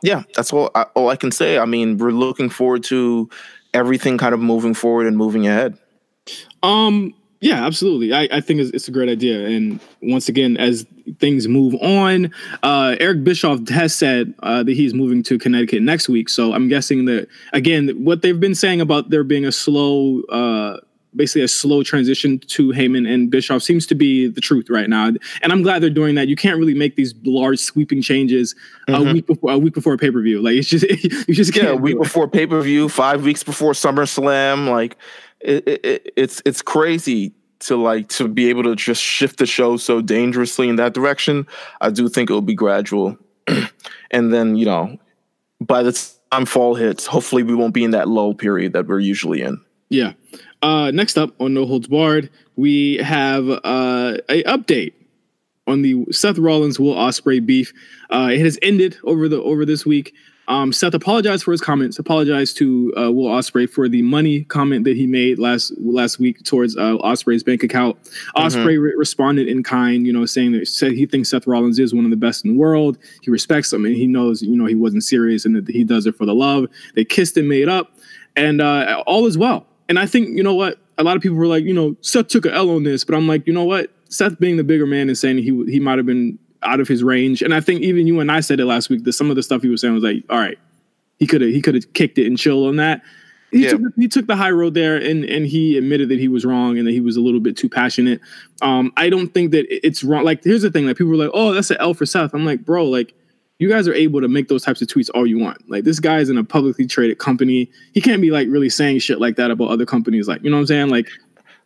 yeah, 0.02 0.24
that's 0.36 0.54
all. 0.54 0.72
I, 0.74 0.84
all 0.96 1.10
I 1.10 1.18
can 1.18 1.32
say. 1.32 1.60
I 1.60 1.66
mean, 1.66 1.98
we're 1.98 2.12
looking 2.12 2.50
forward 2.50 2.84
to 2.86 3.30
everything 3.74 4.18
kind 4.18 4.34
of 4.34 4.40
moving 4.40 4.74
forward 4.74 5.08
and 5.08 5.18
moving 5.18 5.48
ahead. 5.48 5.78
Um, 6.64 7.14
yeah, 7.42 7.66
absolutely. 7.66 8.14
I, 8.14 8.28
I 8.32 8.42
think 8.42 8.60
it's, 8.60 8.72
it's 8.72 8.88
a 8.88 8.92
great 8.92 9.08
idea. 9.08 9.48
And 9.48 9.80
once 10.02 10.28
again, 10.28 10.58
as 10.58 10.86
things 11.20 11.48
move 11.48 11.74
on, 11.76 12.34
uh, 12.64 12.96
Eric 13.00 13.24
Bischoff 13.24 13.68
has 13.70 13.96
said 13.96 14.34
uh, 14.44 14.62
that 14.64 14.74
he's 14.74 14.94
moving 14.94 15.24
to 15.24 15.40
Connecticut 15.40 15.82
next 15.82 16.10
week. 16.10 16.28
So 16.28 16.54
I'm 16.54 16.68
guessing 16.68 17.06
that 17.06 17.28
again, 17.54 17.88
what 18.04 18.22
they've 18.22 18.40
been 18.40 18.56
saying 18.56 18.82
about 18.82 19.10
there 19.10 19.24
being 19.24 19.46
a 19.46 19.52
slow, 19.52 20.22
uh, 20.24 20.80
basically 21.16 21.42
a 21.42 21.48
slow 21.48 21.84
transition 21.84 22.40
to 22.40 22.70
Heyman 22.70 23.12
and 23.12 23.30
Bischoff 23.30 23.64
seems 23.64 23.88
to 23.88 23.96
be 23.96 24.28
the 24.28 24.42
truth 24.42 24.70
right 24.70 24.90
now. 24.90 25.08
And 25.42 25.52
I'm 25.52 25.62
glad 25.62 25.82
they're 25.82 25.90
doing 25.90 26.16
that. 26.16 26.28
You 26.28 26.36
can't 26.36 26.58
really 26.58 26.74
make 26.74 26.96
these 26.96 27.14
large 27.24 27.60
sweeping 27.60 28.02
changes 28.02 28.56
a 28.88 28.92
mm-hmm. 28.92 29.14
week 29.14 29.28
before 29.28 29.52
a 29.52 29.58
week 29.58 29.74
before 29.74 29.98
pay 29.98 30.12
per 30.12 30.22
view. 30.22 30.42
Like 30.42 30.56
it's 30.56 30.70
just 30.70 30.84
you 31.28 31.34
just 31.34 31.54
can't. 31.54 31.66
yeah, 31.66 31.72
a 31.72 31.76
week 31.76 31.98
before 31.98 32.28
pay 32.28 32.46
per 32.46 32.62
view, 32.62 32.90
five 32.90 33.24
weeks 33.24 33.44
before 33.44 33.74
SummerSlam. 33.74 34.70
Like 34.70 34.98
it, 35.40 35.68
it- 35.68 36.14
it's 36.16 36.42
it's 36.46 36.62
crazy 36.62 37.34
to 37.60 37.76
like 37.76 38.08
to 38.10 38.28
be 38.28 38.50
able 38.50 38.64
to 38.64 38.76
just 38.76 39.02
shift 39.02 39.38
the 39.38 39.46
show 39.46 39.78
so 39.78 40.02
dangerously 40.02 40.70
in 40.70 40.78
that 40.78 40.94
direction. 40.94 41.48
I 41.82 41.90
do 41.90 42.08
think 42.08 42.30
it 42.30 42.34
will 42.34 42.42
be 42.42 42.56
gradual, 42.56 43.18
and 44.12 44.34
then 44.34 44.56
you 44.56 44.66
know, 44.66 44.98
by 45.60 45.84
the 45.84 45.92
time 46.32 46.46
fall 46.46 46.76
hits, 46.76 47.06
hopefully 47.06 47.44
we 47.44 47.56
won't 47.56 47.74
be 47.74 47.84
in 47.84 47.92
that 47.92 48.08
lull 48.08 48.34
period 48.34 48.74
that 48.74 48.88
we're 48.88 49.00
usually 49.00 49.42
in. 49.42 49.60
Yeah. 49.90 50.14
Uh, 50.62 50.92
next 50.92 51.18
up 51.18 51.34
on 51.40 51.54
No 51.54 51.66
Holds 51.66 51.88
Barred, 51.88 52.30
we 52.56 52.98
have 52.98 53.50
uh, 53.50 54.18
a 54.28 54.44
update 54.44 54.94
on 55.68 55.82
the 55.84 56.06
Seth 56.12 56.38
Rollins 56.38 56.80
Will 56.80 56.96
Ospreay 56.96 57.46
beef. 57.46 57.72
Uh, 58.10 58.30
it 58.32 58.40
has 58.40 58.60
ended 58.62 58.98
over 59.04 59.30
the 59.30 59.42
over 59.42 59.66
this 59.66 59.86
week. 59.86 60.14
Um, 60.50 60.74
Seth 60.74 60.96
apologized 60.96 61.44
for 61.44 61.52
his 61.52 61.62
comments. 61.62 62.00
Apologized 62.00 62.58
to 62.58 62.92
uh, 62.98 63.12
Will 63.12 63.30
Ospreay 63.30 63.70
for 63.70 63.88
the 63.88 64.02
money 64.02 64.46
comment 64.46 64.84
that 64.86 64.98
he 64.98 65.06
made 65.06 65.38
last 65.38 65.72
last 65.78 66.20
week 66.20 66.44
towards 66.44 66.76
uh, 66.76 66.98
Ospreay's 66.98 67.44
bank 67.44 67.62
account. 67.62 67.98
Ospreay 68.36 68.82
re- 68.82 68.96
responded 68.98 69.48
in 69.48 69.62
kind, 69.62 70.08
you 70.08 70.12
know, 70.12 70.26
saying 70.26 70.54
that 70.54 70.68
said 70.68 70.94
he 70.94 71.06
thinks 71.06 71.30
Seth 71.30 71.46
Rollins 71.46 71.78
is 71.78 71.94
one 71.94 72.04
of 72.04 72.10
the 72.10 72.18
best 72.18 72.44
in 72.44 72.54
the 72.54 72.58
world. 72.58 72.98
He 73.22 73.30
respects 73.30 73.72
him, 73.72 73.86
and 73.86 73.96
he 73.96 74.08
knows, 74.08 74.42
you 74.42 74.58
know, 74.58 74.66
he 74.66 74.76
wasn't 74.76 75.04
serious 75.04 75.46
and 75.46 75.56
that 75.56 75.70
he 75.70 75.84
does 75.84 76.08
it 76.08 76.16
for 76.16 76.26
the 76.26 76.36
love. 76.36 76.66
They 76.96 77.06
kissed 77.06 77.38
and 77.38 77.48
made 77.48 77.70
up, 77.70 77.92
and 78.36 78.60
uh, 78.60 79.04
all 79.06 79.28
is 79.28 79.38
well. 79.38 79.68
And 79.90 80.00
I 80.00 80.06
think 80.06 80.30
you 80.38 80.44
know 80.44 80.56
what 80.56 80.78
a 80.98 81.04
lot 81.04 81.16
of 81.18 81.22
people 81.22 81.38
were 81.38 81.48
like, 81.48 81.64
you 81.64 81.74
know, 81.74 81.96
Seth 82.02 82.28
took 82.28 82.46
a 82.46 82.54
L 82.54 82.70
on 82.70 82.84
this, 82.84 83.04
but 83.04 83.16
I'm 83.16 83.28
like, 83.28 83.46
you 83.48 83.54
know 83.54 83.66
what, 83.66 83.92
Seth 84.10 84.40
being 84.40 84.56
the 84.58 84.64
bigger 84.64 84.86
man 84.86 85.10
and 85.10 85.18
saying 85.18 85.40
he 85.40 85.66
he 85.70 85.80
might 85.80 85.98
have 85.98 86.06
been 86.06 86.40
out 86.64 86.80
of 86.80 86.88
his 86.88 87.04
range, 87.04 87.42
and 87.42 87.54
I 87.54 87.60
think 87.60 87.82
even 87.82 88.06
you 88.08 88.20
and 88.20 88.32
I 88.32 88.40
said 88.42 88.60
it 88.60 88.66
last 88.66 88.90
week 88.90 89.04
that 89.04 89.14
some 89.14 89.30
of 89.30 89.36
the 89.36 89.44
stuff 89.44 89.62
he 89.62 89.70
was 89.70 89.82
saying 89.82 89.94
was 89.94 90.04
like, 90.04 90.24
all 90.30 90.38
right, 90.38 90.58
he 91.18 91.28
could 91.28 91.42
have 91.42 91.50
he 91.52 91.62
could 91.62 91.76
have 91.76 91.92
kicked 91.94 92.18
it 92.18 92.28
and 92.28 92.38
chilled 92.38 92.68
on 92.68 92.76
that. 92.78 93.02
He, 93.52 93.64
Yeah. 93.64 93.72
took, 93.72 93.82
he 93.96 94.08
took 94.08 94.28
the 94.28 94.36
high 94.36 94.52
road 94.52 94.76
there, 94.76 94.96
and 94.98 95.26
and 95.26 95.48
he 95.48 95.76
admitted 95.78 96.10
that 96.10 96.20
he 96.20 96.28
was 96.28 96.46
wrong 96.46 96.78
and 96.78 96.86
that 96.86 96.92
he 96.92 97.02
was 97.02 97.18
a 97.18 97.22
little 97.22 97.40
bit 97.40 97.58
too 97.58 97.68
passionate. 97.70 98.22
Um, 98.62 98.94
I 98.96 99.10
don't 99.10 99.34
think 99.34 99.52
that 99.52 99.66
it's 99.86 100.04
wrong. 100.04 100.24
Like, 100.24 100.44
here's 100.44 100.62
the 100.62 100.70
thing: 100.70 100.86
like 100.86 100.98
people 100.98 101.10
were 101.12 101.18
like, 101.18 101.32
"Oh, 101.34 101.54
that's 101.54 101.72
an 101.72 101.78
L 101.80 101.96
for 101.96 102.06
Seth." 102.06 102.36
I'm 102.36 102.46
like, 102.46 102.64
bro, 102.64 102.86
like 102.86 103.16
you 103.60 103.70
guys 103.70 103.88
are 103.88 103.94
able 103.94 104.22
to 104.22 104.28
make 104.28 104.48
those 104.48 104.64
types 104.64 104.82
of 104.82 104.88
tweets 104.88 105.10
all 105.14 105.28
you 105.28 105.38
want. 105.38 105.70
Like 105.70 105.84
this 105.84 106.00
guy's 106.00 106.30
in 106.30 106.38
a 106.38 106.44
publicly 106.44 106.88
traded 106.88 107.20
company. 107.20 107.70
He 107.94 108.02
can't 108.02 108.22
be 108.22 108.32
like 108.32 108.48
really 108.50 108.70
saying 108.70 109.00
shit 109.00 109.20
like 109.20 109.36
that 109.36 109.52
about 109.52 109.70
other 109.70 109.86
companies. 109.86 110.28
Like, 110.28 110.44
you 110.44 110.50
know 110.50 110.56
what 110.56 110.62
I'm 110.62 110.68
saying? 110.68 110.90
Like, 110.90 111.08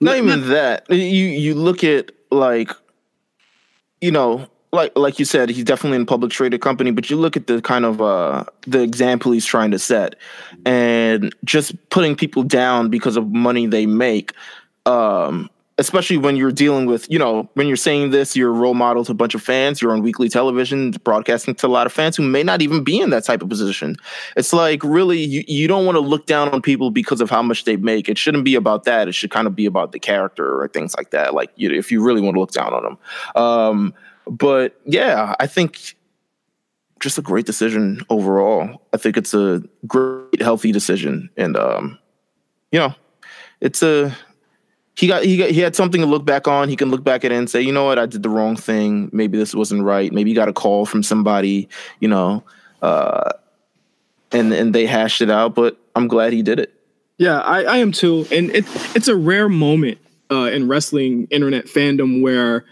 Not 0.01 0.17
even 0.17 0.49
that. 0.49 0.89
You 0.89 0.97
you 0.97 1.55
look 1.55 1.83
at 1.83 2.11
like, 2.31 2.71
you 4.01 4.11
know, 4.11 4.47
like 4.71 4.91
like 4.97 5.19
you 5.19 5.25
said, 5.25 5.49
he's 5.49 5.63
definitely 5.63 5.97
in 5.97 6.01
a 6.01 6.05
public 6.05 6.31
traded 6.31 6.61
company, 6.61 6.89
but 6.89 7.11
you 7.11 7.15
look 7.15 7.37
at 7.37 7.45
the 7.45 7.61
kind 7.61 7.85
of 7.85 8.01
uh 8.01 8.43
the 8.65 8.81
example 8.81 9.31
he's 9.31 9.45
trying 9.45 9.69
to 9.69 9.79
set, 9.79 10.15
and 10.65 11.33
just 11.45 11.73
putting 11.91 12.15
people 12.15 12.41
down 12.41 12.89
because 12.89 13.15
of 13.15 13.27
money 13.27 13.67
they 13.67 13.85
make. 13.85 14.33
Um, 14.87 15.49
especially 15.77 16.17
when 16.17 16.35
you're 16.35 16.51
dealing 16.51 16.85
with, 16.85 17.09
you 17.09 17.17
know, 17.17 17.49
when 17.55 17.67
you're 17.67 17.75
saying 17.75 18.11
this, 18.11 18.35
you're 18.35 18.51
a 18.51 18.53
role 18.53 18.75
model 18.75 19.03
to 19.05 19.11
a 19.11 19.15
bunch 19.15 19.33
of 19.33 19.41
fans. 19.41 19.81
You're 19.81 19.91
on 19.91 20.03
weekly 20.03 20.29
television, 20.29 20.91
broadcasting 20.91 21.55
to 21.55 21.67
a 21.67 21.69
lot 21.69 21.87
of 21.87 21.93
fans 21.93 22.15
who 22.15 22.23
may 22.23 22.43
not 22.43 22.61
even 22.61 22.83
be 22.83 22.99
in 22.99 23.09
that 23.09 23.23
type 23.23 23.41
of 23.41 23.49
position. 23.49 23.95
It's 24.37 24.53
like 24.53 24.83
really, 24.83 25.19
you, 25.19 25.43
you 25.47 25.67
don't 25.67 25.85
want 25.85 25.95
to 25.95 25.99
look 25.99 26.27
down 26.27 26.49
on 26.49 26.61
people 26.61 26.91
because 26.91 27.21
of 27.21 27.29
how 27.29 27.41
much 27.41 27.63
they 27.63 27.75
make. 27.75 28.07
It 28.07 28.19
shouldn't 28.19 28.45
be 28.45 28.53
about 28.53 28.83
that. 28.83 29.07
It 29.07 29.13
should 29.13 29.31
kind 29.31 29.47
of 29.47 29.55
be 29.55 29.65
about 29.65 29.93
the 29.93 29.99
character 29.99 30.61
or 30.61 30.67
things 30.67 30.95
like 30.95 31.09
that. 31.09 31.33
Like, 31.33 31.49
you 31.55 31.71
if 31.71 31.91
you 31.91 32.03
really 32.03 32.21
want 32.21 32.35
to 32.35 32.39
look 32.39 32.51
down 32.51 32.73
on 32.73 32.83
them. 32.83 32.97
Um, 33.35 33.93
but 34.27 34.79
yeah, 34.85 35.35
I 35.39 35.47
think 35.47 35.95
just 36.99 37.17
a 37.17 37.21
great 37.21 37.45
decision 37.45 38.01
overall. 38.09 38.81
I 38.93 38.97
think 38.97 39.17
it's 39.17 39.33
a 39.33 39.63
great, 39.87 40.41
healthy 40.41 40.71
decision, 40.71 41.29
and 41.35 41.57
um, 41.57 41.99
you 42.71 42.79
know, 42.79 42.95
it's 43.59 43.83
a 43.83 44.15
he 44.95 45.07
got 45.07 45.23
he 45.23 45.37
got 45.37 45.49
he 45.49 45.59
had 45.59 45.75
something 45.75 46.01
to 46.01 46.07
look 46.07 46.25
back 46.25 46.47
on. 46.47 46.69
He 46.69 46.75
can 46.75 46.91
look 46.91 47.03
back 47.03 47.25
at 47.25 47.31
it 47.31 47.35
and 47.35 47.49
say, 47.49 47.61
you 47.61 47.71
know 47.71 47.85
what, 47.85 47.97
I 47.97 48.05
did 48.05 48.23
the 48.23 48.29
wrong 48.29 48.55
thing. 48.55 49.09
Maybe 49.11 49.37
this 49.37 49.55
wasn't 49.55 49.83
right. 49.83 50.11
Maybe 50.11 50.31
he 50.31 50.35
got 50.35 50.49
a 50.49 50.53
call 50.53 50.85
from 50.85 51.01
somebody, 51.01 51.67
you 51.99 52.07
know, 52.07 52.43
uh, 52.81 53.31
and 54.31 54.53
and 54.53 54.73
they 54.73 54.85
hashed 54.85 55.21
it 55.21 55.31
out. 55.31 55.55
But 55.55 55.77
I'm 55.95 56.07
glad 56.07 56.33
he 56.33 56.43
did 56.43 56.59
it. 56.59 56.73
Yeah, 57.17 57.39
I, 57.39 57.63
I 57.63 57.77
am 57.77 57.91
too. 57.91 58.25
And 58.31 58.49
it, 58.51 58.65
it's 58.95 59.07
a 59.07 59.15
rare 59.15 59.49
moment 59.49 59.99
uh, 60.31 60.49
in 60.51 60.67
wrestling 60.67 61.27
internet 61.29 61.65
fandom 61.65 62.21
where, 62.21 62.65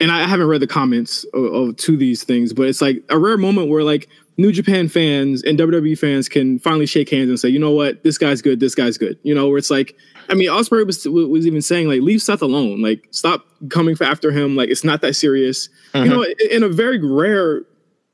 and 0.00 0.10
I 0.10 0.26
haven't 0.26 0.46
read 0.46 0.62
the 0.62 0.66
comments 0.66 1.24
of, 1.34 1.44
of 1.44 1.76
to 1.76 1.96
these 1.96 2.24
things, 2.24 2.52
but 2.52 2.68
it's 2.68 2.80
like 2.80 3.02
a 3.10 3.18
rare 3.18 3.36
moment 3.36 3.68
where 3.68 3.82
like 3.82 4.08
New 4.38 4.52
Japan 4.52 4.88
fans 4.88 5.42
and 5.42 5.58
WWE 5.58 5.98
fans 5.98 6.28
can 6.28 6.58
finally 6.58 6.86
shake 6.86 7.08
hands 7.10 7.28
and 7.30 7.40
say, 7.40 7.48
you 7.48 7.58
know 7.58 7.70
what, 7.70 8.02
this 8.04 8.18
guy's 8.18 8.42
good, 8.42 8.60
this 8.60 8.74
guy's 8.74 8.98
good. 8.98 9.18
You 9.22 9.34
know, 9.34 9.48
where 9.48 9.58
it's 9.58 9.70
like, 9.70 9.96
I 10.28 10.34
mean, 10.34 10.48
Ospreay 10.48 10.86
was 10.86 11.06
was 11.06 11.46
even 11.46 11.62
saying 11.62 11.88
like, 11.88 12.02
leave 12.02 12.20
Seth 12.20 12.42
alone, 12.42 12.82
like 12.82 13.06
stop 13.10 13.46
coming 13.70 13.96
for 13.96 14.04
after 14.04 14.30
him, 14.30 14.56
like 14.56 14.68
it's 14.68 14.84
not 14.84 15.00
that 15.00 15.14
serious. 15.14 15.68
You 15.94 16.04
know, 16.10 16.22
in- 16.22 16.34
in 16.50 16.62
a 16.62 16.68
very 16.68 16.98
rare 17.02 17.62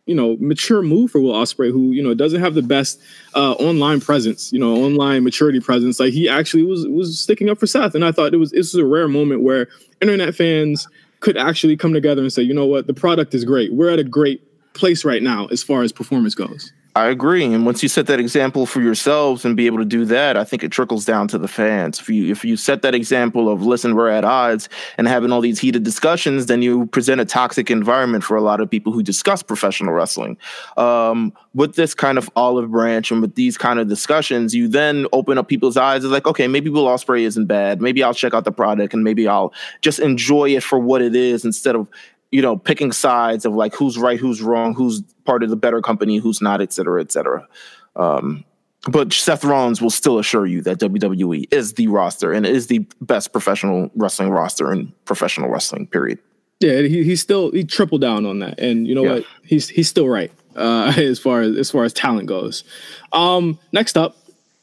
you 0.07 0.17
know, 0.17 0.37
mature 0.41 0.83
move 0.83 1.13
for 1.13 1.21
Will 1.21 1.33
Ospreay, 1.33 1.71
who 1.71 1.93
you 1.93 2.03
know 2.03 2.13
doesn't 2.13 2.41
have 2.41 2.55
the 2.55 2.63
best 2.63 3.01
uh, 3.35 3.53
online 3.53 4.01
presence, 4.01 4.53
you 4.53 4.59
know, 4.59 4.75
online 4.85 5.23
maturity 5.23 5.61
presence. 5.61 6.01
Like 6.01 6.13
he 6.13 6.29
actually 6.29 6.65
was 6.65 6.87
was 6.89 7.19
sticking 7.21 7.49
up 7.49 7.59
for 7.59 7.67
Seth, 7.67 7.95
and 7.95 8.05
I 8.05 8.11
thought 8.11 8.35
it 8.35 8.39
was 8.39 8.51
this 8.51 8.73
was 8.73 8.83
a 8.83 8.85
rare 8.85 9.07
moment 9.07 9.43
where 9.43 9.69
internet 10.01 10.35
fans 10.35 10.89
could 11.21 11.37
actually 11.37 11.77
come 11.77 11.93
together 11.93 12.21
and 12.21 12.33
say, 12.33 12.43
you 12.43 12.53
know 12.53 12.67
what, 12.67 12.89
the 12.89 12.95
product 12.95 13.33
is 13.33 13.45
great. 13.45 13.73
We're 13.73 13.91
at 13.91 14.01
a 14.01 14.05
great 14.05 14.43
place 14.75 15.05
right 15.05 15.23
now 15.23 15.47
as 15.47 15.63
far 15.63 15.83
as 15.83 15.93
performance 15.93 16.35
goes. 16.35 16.73
I 16.95 17.07
agree. 17.07 17.45
And 17.45 17.65
once 17.65 17.83
you 17.83 17.89
set 17.89 18.07
that 18.09 18.21
example 18.21 18.67
for 18.67 18.83
yourselves 18.83 19.47
and 19.47 19.57
be 19.57 19.65
able 19.65 19.79
to 19.79 19.85
do 19.85 20.05
that, 20.07 20.37
I 20.37 20.45
think 20.45 20.63
it 20.63 20.71
trickles 20.71 21.07
down 21.07 21.27
to 21.29 21.39
the 21.39 21.49
fans. 21.49 21.99
If 21.99 22.11
you 22.11 22.31
if 22.31 22.45
you 22.45 22.55
set 22.59 22.83
that 22.83 22.95
example 22.95 23.49
of 23.49 23.65
listen, 23.65 23.95
we're 23.95 24.11
at 24.11 24.25
odds 24.25 24.69
and 24.99 25.09
having 25.09 25.33
all 25.33 25.41
these 25.41 25.59
heated 25.59 25.85
discussions, 25.85 26.47
then 26.47 26.61
you 26.61 26.85
present 26.87 27.19
a 27.19 27.25
toxic 27.25 27.71
environment 27.71 28.25
for 28.25 28.37
a 28.37 28.43
lot 28.43 28.61
of 28.61 28.69
people 28.69 28.93
who 28.93 29.03
discuss 29.03 29.43
professional 29.43 29.95
wrestling. 29.95 30.37
Um, 30.77 31.33
with 31.55 31.77
this 31.77 31.95
kind 31.95 32.19
of 32.19 32.29
olive 32.37 32.71
branch 32.71 33.11
and 33.11 33.23
with 33.23 33.37
these 33.37 33.57
kind 33.57 33.79
of 33.79 33.89
discussions, 33.89 34.55
you 34.55 34.69
then 34.69 35.07
open 35.15 35.39
up 35.39 35.49
people's 35.49 35.79
eyes. 35.79 36.05
It's 36.05 36.13
like, 36.13 36.27
okay, 36.27 36.47
maybe 36.47 36.69
Will 36.69 36.87
Ospreay 36.87 37.23
isn't 37.23 37.47
bad. 37.47 37.81
Maybe 37.81 38.03
I'll 38.03 38.15
check 38.15 38.35
out 38.35 38.45
the 38.45 38.53
product 38.53 38.93
and 38.93 39.03
maybe 39.03 39.27
I'll 39.27 39.55
just 39.81 39.99
enjoy 39.99 40.51
it 40.51 40.63
for 40.63 40.79
what 40.79 41.01
it 41.01 41.17
is 41.17 41.47
instead 41.47 41.75
of 41.75 41.89
you 42.33 42.43
know, 42.43 42.57
picking 42.57 42.91
sides 42.91 43.45
of 43.45 43.55
like 43.55 43.75
who's 43.75 43.97
right, 43.97 44.19
who's 44.19 44.43
wrong, 44.43 44.75
who's 44.75 45.03
part 45.25 45.45
of 45.45 45.51
the 45.51 45.57
better 45.57 45.81
company, 45.81 46.17
who's 46.17 46.41
not, 46.43 46.61
et 46.61 46.73
cetera, 46.73 47.01
et 47.01 47.13
cetera. 47.13 47.47
Um, 47.95 48.45
but 48.89 49.13
Seth 49.13 49.45
Rollins 49.45 49.81
will 49.81 49.91
still 49.91 50.19
assure 50.19 50.45
you 50.45 50.61
that 50.63 50.79
WWE 50.81 51.47
is 51.53 51.75
the 51.75 51.87
roster 51.87 52.33
and 52.33 52.45
is 52.45 52.67
the 52.67 52.81
best 53.01 53.31
professional 53.33 53.91
wrestling 53.95 54.31
roster 54.31 54.73
in 54.73 54.93
professional 55.05 55.49
wrestling. 55.51 55.87
Period. 55.87 56.19
Yeah, 56.59 56.81
he 56.83 57.05
he 57.05 57.15
still 57.17 57.51
he 57.53 57.63
tripled 57.65 58.01
down 58.01 58.25
on 58.27 58.39
that, 58.41 58.59
and 58.59 58.87
you 58.89 58.95
know 58.95 59.05
Yeah. 59.05 59.13
what? 59.15 59.25
He's 59.45 59.69
he's 59.69 59.89
still 59.89 60.09
right 60.09 60.33
uh, 60.57 60.93
as 60.97 61.19
far 61.21 61.43
as 61.43 61.57
as 61.57 61.71
far 61.71 61.85
as 61.85 61.93
talent 61.93 62.27
goes. 62.27 62.65
Um, 63.13 63.59
next 63.73 63.97
up, 63.97 64.17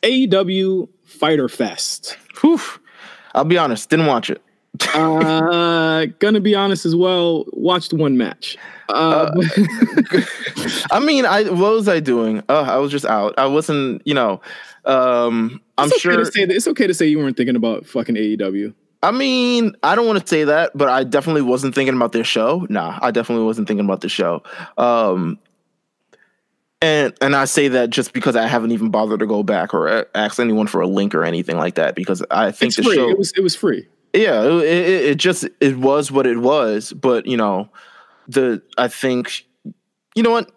AEW 0.03 0.89
Fyter 1.05 1.47
Fest. 1.49 2.17
Whew. 2.41 2.59
I'll 3.35 3.45
be 3.45 3.57
honest, 3.57 3.89
didn't 3.89 4.07
watch 4.07 4.29
it. 4.29 4.41
Uh, 4.93 6.05
gonna 6.19 6.39
be 6.39 6.55
honest 6.55 6.85
as 6.85 6.95
well. 6.95 7.45
Watched 7.53 7.93
one 7.93 8.17
match. 8.17 8.57
Uh, 8.89 9.31
I 10.91 10.99
mean, 10.99 11.25
I 11.25 11.43
what 11.43 11.73
was 11.73 11.87
I 11.87 11.99
doing? 11.99 12.39
Uh, 12.49 12.65
I 12.67 12.77
was 12.77 12.91
just 12.91 13.05
out. 13.05 13.35
I 13.37 13.45
wasn't, 13.45 14.01
you 14.05 14.13
know. 14.13 14.41
Um, 14.85 15.61
I'm 15.77 15.87
it's 15.87 15.93
okay 16.05 16.15
sure. 16.15 16.17
to 16.17 16.25
say 16.31 16.45
that, 16.45 16.55
it's 16.55 16.67
okay 16.67 16.87
to 16.87 16.93
say 16.93 17.07
you 17.07 17.19
weren't 17.19 17.37
thinking 17.37 17.55
about 17.55 17.85
fucking 17.85 18.15
AEW. 18.15 18.73
I 19.01 19.11
mean, 19.11 19.75
I 19.83 19.95
don't 19.95 20.07
want 20.07 20.19
to 20.19 20.27
say 20.27 20.43
that, 20.43 20.71
but 20.75 20.89
I 20.89 21.03
definitely 21.03 21.43
wasn't 21.43 21.73
thinking 21.75 21.95
about 21.95 22.11
this 22.11 22.27
show. 22.27 22.65
Nah, 22.69 22.99
I 23.01 23.11
definitely 23.11 23.45
wasn't 23.45 23.67
thinking 23.67 23.85
about 23.85 24.01
the 24.01 24.09
show. 24.09 24.43
Um, 24.77 25.39
and 26.81 27.13
and 27.21 27.35
I 27.35 27.45
say 27.45 27.67
that 27.69 27.89
just 27.91 28.13
because 28.13 28.35
I 28.35 28.47
haven't 28.47 28.71
even 28.71 28.89
bothered 28.89 29.19
to 29.19 29.27
go 29.27 29.43
back 29.43 29.73
or 29.73 30.07
ask 30.15 30.39
anyone 30.39 30.67
for 30.67 30.81
a 30.81 30.87
link 30.87 31.13
or 31.13 31.23
anything 31.23 31.57
like 31.57 31.75
that 31.75 31.93
because 31.95 32.23
I 32.31 32.51
think 32.51 32.69
It's 32.69 32.77
the 32.77 32.83
free. 32.83 32.95
show 32.95 33.09
It 33.09 33.17
was 33.17 33.33
it 33.37 33.41
was 33.41 33.55
free. 33.55 33.87
Yeah 34.13 34.43
it, 34.43 34.63
it, 34.63 35.05
it 35.11 35.15
just 35.17 35.47
it 35.59 35.77
was 35.77 36.11
what 36.11 36.25
it 36.27 36.37
was 36.39 36.93
but 36.93 37.25
you 37.25 37.37
know 37.37 37.69
the 38.27 38.61
i 38.77 38.87
think 38.87 39.45
you 40.15 40.23
know 40.23 40.31
what 40.31 40.51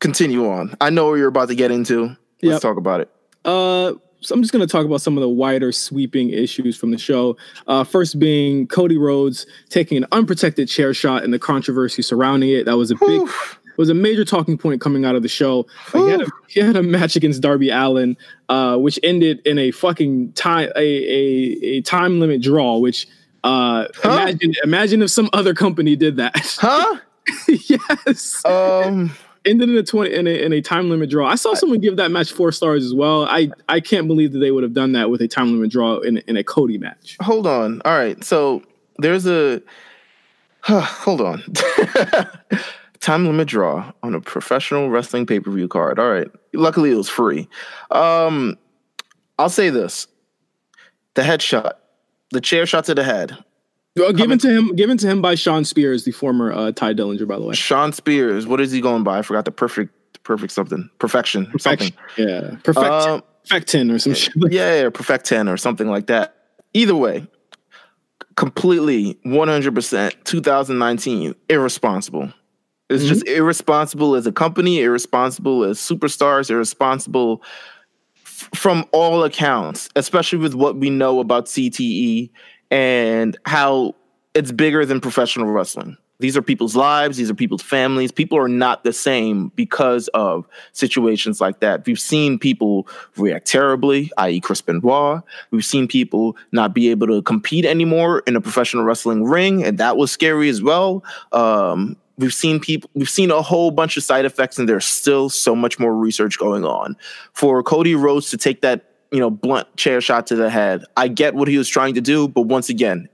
continue 0.00 0.48
on 0.48 0.74
i 0.80 0.90
know 0.90 1.06
what 1.08 1.14
you're 1.14 1.28
about 1.28 1.48
to 1.48 1.54
get 1.54 1.70
into 1.70 2.06
let's 2.06 2.16
Yep. 2.42 2.60
talk 2.62 2.76
about 2.76 3.00
it 3.00 3.10
Uh, 3.44 3.94
so 4.20 4.34
I'm 4.34 4.42
just 4.42 4.52
going 4.52 4.66
to 4.66 4.70
talk 4.70 4.84
about 4.84 5.00
some 5.00 5.16
of 5.16 5.20
the 5.20 5.28
wider 5.28 5.70
sweeping 5.70 6.30
issues 6.30 6.76
from 6.76 6.90
the 6.90 6.98
show. 6.98 7.36
Uh, 7.68 7.84
first 7.84 8.18
being 8.18 8.66
Cody 8.66 8.98
Rhodes 8.98 9.46
taking 9.68 9.96
an 9.96 10.06
unprotected 10.10 10.66
chair 10.68 10.92
shot 10.92 11.22
and 11.22 11.32
the 11.32 11.38
controversy 11.38 12.02
surrounding 12.02 12.50
it. 12.50 12.64
That 12.64 12.76
was 12.76 12.90
a 12.90 12.96
big, 12.96 13.28
was 13.78 13.88
a 13.88 13.94
major 13.94 14.24
talking 14.24 14.58
point 14.58 14.80
coming 14.80 15.04
out 15.04 15.14
of 15.14 15.22
the 15.22 15.28
show. 15.28 15.66
Uh, 15.94 16.04
he, 16.04 16.10
had 16.10 16.20
a, 16.20 16.26
he 16.48 16.60
had 16.60 16.76
a 16.76 16.82
match 16.82 17.16
against 17.16 17.40
Darby 17.40 17.70
Allin, 17.70 18.16
uh, 18.48 18.76
which 18.76 18.98
ended 19.02 19.40
in 19.46 19.58
a 19.58 19.70
fucking 19.70 20.32
time 20.32 20.70
a 20.76 20.80
a, 20.80 21.66
a 21.76 21.80
time 21.82 22.20
limit 22.20 22.42
draw. 22.42 22.76
Which 22.78 23.06
uh, 23.44 23.86
Huh? 23.94 24.10
imagine 24.10 24.52
imagine 24.64 25.02
if 25.02 25.10
some 25.10 25.30
other 25.32 25.54
company 25.54 25.96
did 25.96 26.16
that. 26.16 26.32
huh 26.60 26.98
yes 27.46 28.42
um 28.46 29.10
ended 29.44 29.68
in 29.68 29.76
a 29.76 29.82
20 29.82 30.12
in 30.12 30.26
a, 30.26 30.44
in 30.44 30.52
a 30.52 30.60
time 30.60 30.90
limit 30.90 31.10
draw. 31.10 31.28
I 31.28 31.34
saw 31.36 31.54
someone 31.54 31.80
give 31.80 31.96
that 31.96 32.10
match 32.10 32.32
four 32.32 32.52
stars 32.52 32.84
as 32.84 32.94
well. 32.94 33.24
I 33.26 33.50
I 33.68 33.80
can't 33.80 34.08
believe 34.08 34.32
that 34.32 34.38
they 34.40 34.50
would 34.50 34.62
have 34.62 34.72
done 34.74 34.92
that 34.92 35.10
with 35.10 35.20
a 35.22 35.28
time 35.28 35.52
limit 35.52 35.70
draw 35.70 35.98
in 35.98 36.18
in 36.26 36.36
a 36.36 36.42
Cody 36.44 36.78
match. 36.78 37.16
hold 37.22 37.46
on 37.46 37.80
all 37.84 37.96
right 37.96 38.22
so 38.24 38.62
there's 38.98 39.26
a 39.26 39.62
hold 40.62 41.20
on 41.20 41.42
time 43.08 43.24
limit 43.26 43.48
draw 43.48 43.90
on 44.02 44.14
a 44.14 44.20
professional 44.20 44.90
wrestling 44.90 45.24
pay-per-view 45.24 45.66
card 45.66 45.98
all 45.98 46.10
right 46.10 46.28
luckily 46.52 46.90
it 46.90 46.94
was 46.94 47.08
free 47.08 47.48
um 47.90 48.54
i'll 49.38 49.48
say 49.48 49.70
this 49.70 50.06
the 51.14 51.22
headshot 51.22 51.72
the 52.32 52.40
chair 52.40 52.66
shot 52.66 52.84
to 52.84 52.94
the 52.94 53.02
head 53.02 53.34
Well, 53.96 54.12
given 54.12 54.38
to 54.40 54.50
him 54.50 54.76
given 54.76 54.98
to 54.98 55.06
him 55.06 55.22
by 55.22 55.34
Shawn 55.36 55.64
Spears, 55.64 56.04
the 56.04 56.12
former 56.12 56.52
uh, 56.52 56.70
Tye 56.72 56.92
Dillinger, 56.92 57.26
by 57.26 57.36
the 57.38 57.44
way. 57.46 57.54
Shawn 57.54 57.92
Spears, 57.94 58.46
what 58.46 58.60
is 58.60 58.70
he 58.70 58.80
going 58.82 59.02
by? 59.02 59.18
I 59.18 59.22
forgot 59.22 59.44
the 59.46 59.50
perfect, 59.50 59.90
perfect 60.22 60.52
something, 60.52 60.88
perfection, 60.98 61.50
something. 61.58 61.90
Yeah, 62.18 62.56
perfect, 62.62 62.86
Um, 62.86 63.22
perfectin 63.48 63.90
or 63.92 63.98
some 63.98 64.14
shit. 64.14 64.34
yeah, 64.52 64.82
yeah, 64.82 64.90
perfect 64.90 65.24
ten 65.24 65.48
or 65.48 65.56
something 65.56 65.88
like 65.88 66.06
that. 66.08 66.36
Either 66.74 66.94
way, 66.94 67.26
completely, 68.36 69.18
one 69.24 69.48
hundred 69.48 69.74
percent, 69.74 70.14
2019, 70.26 71.34
irresponsible. 71.48 72.32
It's 72.90 73.04
just 73.04 73.26
irresponsible 73.26 74.14
as 74.14 74.26
a 74.26 74.32
company, 74.32 74.80
irresponsible 74.80 75.64
as 75.64 75.78
superstars, 75.78 76.50
irresponsible 76.50 77.42
f- 78.24 78.48
from 78.54 78.86
all 78.92 79.24
accounts, 79.24 79.90
especially 79.94 80.38
with 80.38 80.54
what 80.54 80.76
we 80.76 80.88
know 80.88 81.20
about 81.20 81.46
CTE 81.46 82.30
and 82.70 83.36
how 83.44 83.94
it's 84.34 84.52
bigger 84.52 84.86
than 84.86 85.00
professional 85.00 85.48
wrestling. 85.48 85.96
These 86.20 86.36
are 86.36 86.42
people's 86.42 86.74
lives, 86.74 87.16
these 87.16 87.30
are 87.30 87.34
people's 87.34 87.62
families. 87.62 88.10
People 88.10 88.38
are 88.38 88.48
not 88.48 88.82
the 88.82 88.92
same 88.92 89.52
because 89.54 90.08
of 90.08 90.48
situations 90.72 91.40
like 91.40 91.60
that. 91.60 91.86
We've 91.86 92.00
seen 92.00 92.38
people 92.40 92.88
react 93.16 93.46
terribly, 93.46 94.10
i.e., 94.18 94.40
Chris 94.40 94.60
Benoit. 94.60 95.22
We've 95.52 95.64
seen 95.64 95.86
people 95.86 96.36
not 96.50 96.74
be 96.74 96.90
able 96.90 97.06
to 97.06 97.22
compete 97.22 97.64
anymore 97.64 98.24
in 98.26 98.34
a 98.34 98.40
professional 98.40 98.82
wrestling 98.82 99.24
ring, 99.24 99.62
and 99.62 99.78
that 99.78 99.96
was 99.96 100.10
scary 100.10 100.48
as 100.48 100.60
well. 100.60 101.04
Um, 101.30 101.96
we've 102.18 102.34
seen 102.34 102.60
people, 102.60 102.90
we've 102.94 103.08
seen 103.08 103.30
a 103.30 103.40
whole 103.40 103.70
bunch 103.70 103.96
of 103.96 104.02
side 104.02 104.24
effects, 104.24 104.58
and 104.58 104.68
there's 104.68 104.84
still 104.84 105.30
so 105.30 105.54
much 105.56 105.78
more 105.78 105.94
research 105.94 106.38
going 106.38 106.64
on. 106.64 106.96
For 107.32 107.62
Cody 107.62 107.94
Rhodes 107.94 108.30
to 108.30 108.36
take 108.36 108.60
that, 108.60 108.84
you 109.10 109.20
know, 109.20 109.30
blunt 109.30 109.74
chair 109.76 110.00
shot 110.00 110.26
to 110.26 110.36
the 110.36 110.50
head, 110.50 110.84
I 110.96 111.08
get 111.08 111.34
what 111.34 111.48
he 111.48 111.56
was 111.56 111.68
trying 111.68 111.94
to 111.94 112.00
do, 112.00 112.28
but 112.28 112.42
once 112.42 112.68
again, 112.68 113.08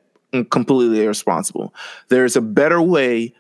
completely 0.50 1.04
irresponsible. 1.04 1.72
There's 2.08 2.34
a 2.34 2.40
better 2.40 2.82
way 2.82 3.34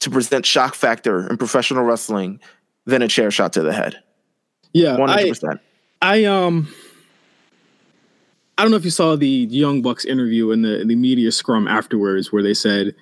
to 0.00 0.10
present 0.10 0.46
shock 0.46 0.74
factor 0.74 1.28
in 1.28 1.36
professional 1.36 1.82
wrestling 1.82 2.40
than 2.86 3.02
a 3.02 3.08
chair 3.08 3.30
shot 3.30 3.52
to 3.54 3.62
the 3.62 3.72
head. 3.72 4.00
Yeah, 4.72 4.96
One 4.96 5.08
hundred 5.08 5.24
I, 5.24 5.28
percent. 5.28 5.60
I 6.00 6.24
um, 6.24 6.72
I 8.56 8.62
don't 8.62 8.70
know 8.70 8.76
if 8.76 8.84
you 8.84 8.90
saw 8.90 9.16
the 9.16 9.26
Young 9.26 9.82
Bucks 9.82 10.04
interview 10.04 10.52
in 10.52 10.62
the 10.62 10.80
in 10.80 10.88
the 10.88 10.94
media 10.94 11.32
scrum 11.32 11.66
afterwards, 11.66 12.30
where 12.30 12.42
they 12.42 12.54
said 12.54 12.94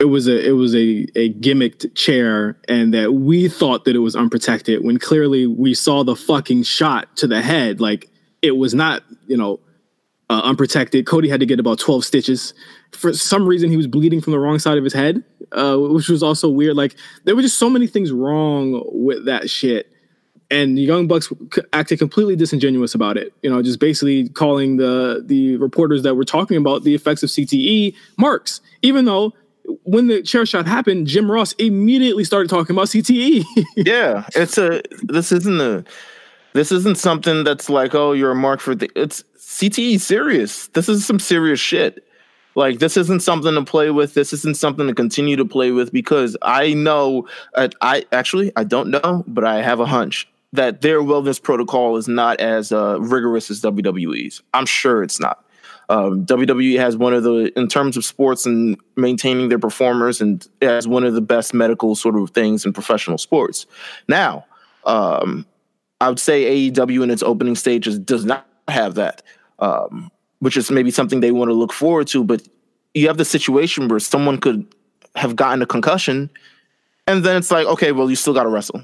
it 0.00 0.06
was 0.06 0.26
a 0.26 0.46
it 0.46 0.52
was 0.52 0.74
a 0.74 1.06
a 1.14 1.32
gimmicked 1.34 1.94
chair, 1.94 2.58
and 2.68 2.92
that 2.94 3.14
we 3.14 3.48
thought 3.48 3.84
that 3.84 3.94
it 3.94 4.00
was 4.00 4.16
unprotected 4.16 4.84
when 4.84 4.98
clearly 4.98 5.46
we 5.46 5.74
saw 5.74 6.02
the 6.02 6.16
fucking 6.16 6.64
shot 6.64 7.16
to 7.16 7.26
the 7.26 7.40
head. 7.40 7.80
Like 7.80 8.10
it 8.42 8.56
was 8.56 8.74
not, 8.74 9.02
you 9.26 9.36
know, 9.36 9.60
uh, 10.30 10.40
unprotected. 10.44 11.06
Cody 11.06 11.28
had 11.28 11.40
to 11.40 11.46
get 11.46 11.60
about 11.60 11.78
12 11.78 12.04
stitches. 12.04 12.54
For 12.92 13.12
some 13.12 13.46
reason, 13.46 13.70
he 13.70 13.76
was 13.76 13.86
bleeding 13.86 14.20
from 14.20 14.32
the 14.32 14.38
wrong 14.38 14.58
side 14.58 14.78
of 14.78 14.84
his 14.84 14.92
head, 14.92 15.24
uh, 15.52 15.76
which 15.76 16.08
was 16.08 16.22
also 16.22 16.48
weird. 16.48 16.76
Like, 16.76 16.96
there 17.24 17.36
were 17.36 17.42
just 17.42 17.58
so 17.58 17.70
many 17.70 17.86
things 17.86 18.12
wrong 18.12 18.82
with 18.86 19.24
that 19.26 19.50
shit. 19.50 19.90
And 20.48 20.78
the 20.78 20.82
Young 20.82 21.08
Bucks 21.08 21.32
acted 21.72 21.98
completely 21.98 22.36
disingenuous 22.36 22.94
about 22.94 23.16
it. 23.16 23.32
You 23.42 23.50
know, 23.50 23.62
just 23.62 23.80
basically 23.80 24.28
calling 24.28 24.76
the 24.76 25.24
the 25.26 25.56
reporters 25.56 26.04
that 26.04 26.14
were 26.14 26.24
talking 26.24 26.56
about 26.56 26.84
the 26.84 26.94
effects 26.94 27.24
of 27.24 27.30
CTE 27.30 27.96
marks, 28.16 28.60
even 28.82 29.06
though 29.06 29.32
when 29.82 30.06
the 30.08 30.22
chair 30.22 30.46
shot 30.46 30.66
happened, 30.66 31.06
Jim 31.06 31.30
Ross 31.30 31.52
immediately 31.54 32.24
started 32.24 32.48
talking 32.48 32.74
about. 32.74 32.86
CTE. 32.86 33.44
yeah, 33.76 34.26
it's 34.34 34.58
a. 34.58 34.82
This 35.02 35.32
isn't 35.32 35.60
a. 35.60 35.84
This 36.52 36.72
isn't 36.72 36.96
something 36.96 37.44
that's 37.44 37.68
like, 37.68 37.94
oh, 37.94 38.12
you're 38.12 38.30
a 38.30 38.36
mark 38.36 38.60
for 38.60 38.74
the. 38.74 38.90
It's 38.96 39.24
CTE 39.38 40.00
serious. 40.00 40.68
This 40.68 40.88
is 40.88 41.06
some 41.06 41.18
serious 41.18 41.60
shit. 41.60 42.02
Like 42.54 42.78
this 42.78 42.96
isn't 42.96 43.20
something 43.20 43.54
to 43.54 43.64
play 43.64 43.90
with. 43.90 44.14
This 44.14 44.32
isn't 44.32 44.56
something 44.56 44.86
to 44.86 44.94
continue 44.94 45.36
to 45.36 45.44
play 45.44 45.72
with 45.72 45.92
because 45.92 46.36
I 46.42 46.72
know. 46.72 47.28
Uh, 47.54 47.68
I 47.82 48.06
actually 48.12 48.50
I 48.56 48.64
don't 48.64 48.90
know, 48.90 49.24
but 49.26 49.44
I 49.44 49.62
have 49.62 49.78
a 49.78 49.86
hunch 49.86 50.26
that 50.52 50.80
their 50.80 51.00
wellness 51.00 51.42
protocol 51.42 51.96
is 51.96 52.08
not 52.08 52.40
as 52.40 52.72
uh, 52.72 52.98
rigorous 53.00 53.50
as 53.50 53.60
WWE's. 53.60 54.42
I'm 54.54 54.66
sure 54.66 55.02
it's 55.02 55.20
not. 55.20 55.44
Um, 55.88 56.26
WWE 56.26 56.78
has 56.78 56.96
one 56.96 57.14
of 57.14 57.22
the, 57.22 57.56
in 57.56 57.68
terms 57.68 57.96
of 57.96 58.04
sports 58.04 58.44
and 58.44 58.76
maintaining 58.96 59.48
their 59.48 59.58
performers, 59.58 60.20
and 60.20 60.46
has 60.60 60.88
one 60.88 61.04
of 61.04 61.14
the 61.14 61.20
best 61.20 61.54
medical 61.54 61.94
sort 61.94 62.16
of 62.16 62.30
things 62.30 62.64
in 62.64 62.72
professional 62.72 63.18
sports. 63.18 63.66
Now, 64.08 64.46
um, 64.84 65.46
I 66.00 66.08
would 66.08 66.18
say 66.18 66.70
AEW 66.70 67.02
in 67.02 67.10
its 67.10 67.22
opening 67.22 67.54
stages 67.54 67.98
does 67.98 68.24
not 68.24 68.46
have 68.68 68.94
that, 68.96 69.22
um, 69.58 70.10
which 70.40 70.56
is 70.56 70.70
maybe 70.70 70.90
something 70.90 71.20
they 71.20 71.30
want 71.30 71.50
to 71.50 71.54
look 71.54 71.72
forward 71.72 72.08
to. 72.08 72.24
But 72.24 72.46
you 72.94 73.06
have 73.06 73.16
the 73.16 73.24
situation 73.24 73.88
where 73.88 74.00
someone 74.00 74.38
could 74.38 74.66
have 75.14 75.36
gotten 75.36 75.62
a 75.62 75.66
concussion, 75.66 76.30
and 77.06 77.24
then 77.24 77.36
it's 77.36 77.50
like, 77.50 77.66
okay, 77.66 77.92
well, 77.92 78.10
you 78.10 78.16
still 78.16 78.34
got 78.34 78.42
to 78.42 78.48
wrestle, 78.48 78.82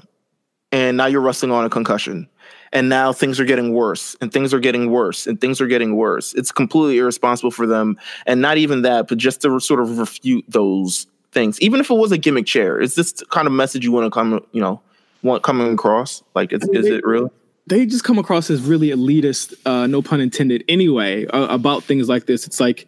and 0.71 0.97
now 0.97 1.05
you're 1.05 1.21
wrestling 1.21 1.51
on 1.51 1.65
a 1.65 1.69
concussion, 1.69 2.29
and 2.73 2.89
now 2.89 3.13
things 3.13 3.39
are 3.39 3.45
getting 3.45 3.73
worse, 3.73 4.17
and 4.19 4.33
things 4.33 4.53
are 4.53 4.59
getting 4.59 4.91
worse, 4.91 5.25
and 5.25 5.39
things 5.39 5.61
are 5.61 5.67
getting 5.67 5.95
worse. 5.95 6.33
It's 6.33 6.51
completely 6.51 6.97
irresponsible 6.97 7.51
for 7.51 7.65
them, 7.65 7.97
and 8.25 8.41
not 8.41 8.57
even 8.57 8.81
that, 8.81 9.07
but 9.07 9.17
just 9.17 9.41
to 9.43 9.59
sort 9.61 9.79
of 9.79 9.97
refute 9.97 10.43
those 10.49 11.07
things, 11.31 11.59
even 11.61 11.79
if 11.79 11.89
it 11.89 11.95
was 11.95 12.11
a 12.11 12.17
gimmick 12.17 12.45
chair. 12.45 12.81
Is 12.81 12.95
this 12.95 13.13
the 13.13 13.25
kind 13.27 13.47
of 13.47 13.53
message 13.53 13.85
you 13.85 13.91
want 13.93 14.05
to 14.05 14.11
come, 14.11 14.45
you 14.51 14.59
know? 14.59 14.81
want 15.21 15.41
coming 15.41 15.73
across? 15.73 16.21
Like, 16.35 16.51
is, 16.51 16.67
is 16.73 16.85
it 16.87 17.05
real? 17.05 17.31
they 17.65 17.85
just 17.85 18.03
come 18.03 18.19
across 18.19 18.49
as 18.49 18.61
really 18.61 18.89
elitist, 18.89 19.53
uh, 19.65 19.87
no 19.87 20.01
pun 20.01 20.19
intended, 20.19 20.63
anyway, 20.67 21.25
uh, 21.27 21.47
about 21.47 21.83
things 21.83 22.09
like 22.09 22.25
this. 22.25 22.45
It's 22.45 22.59
like 22.59 22.87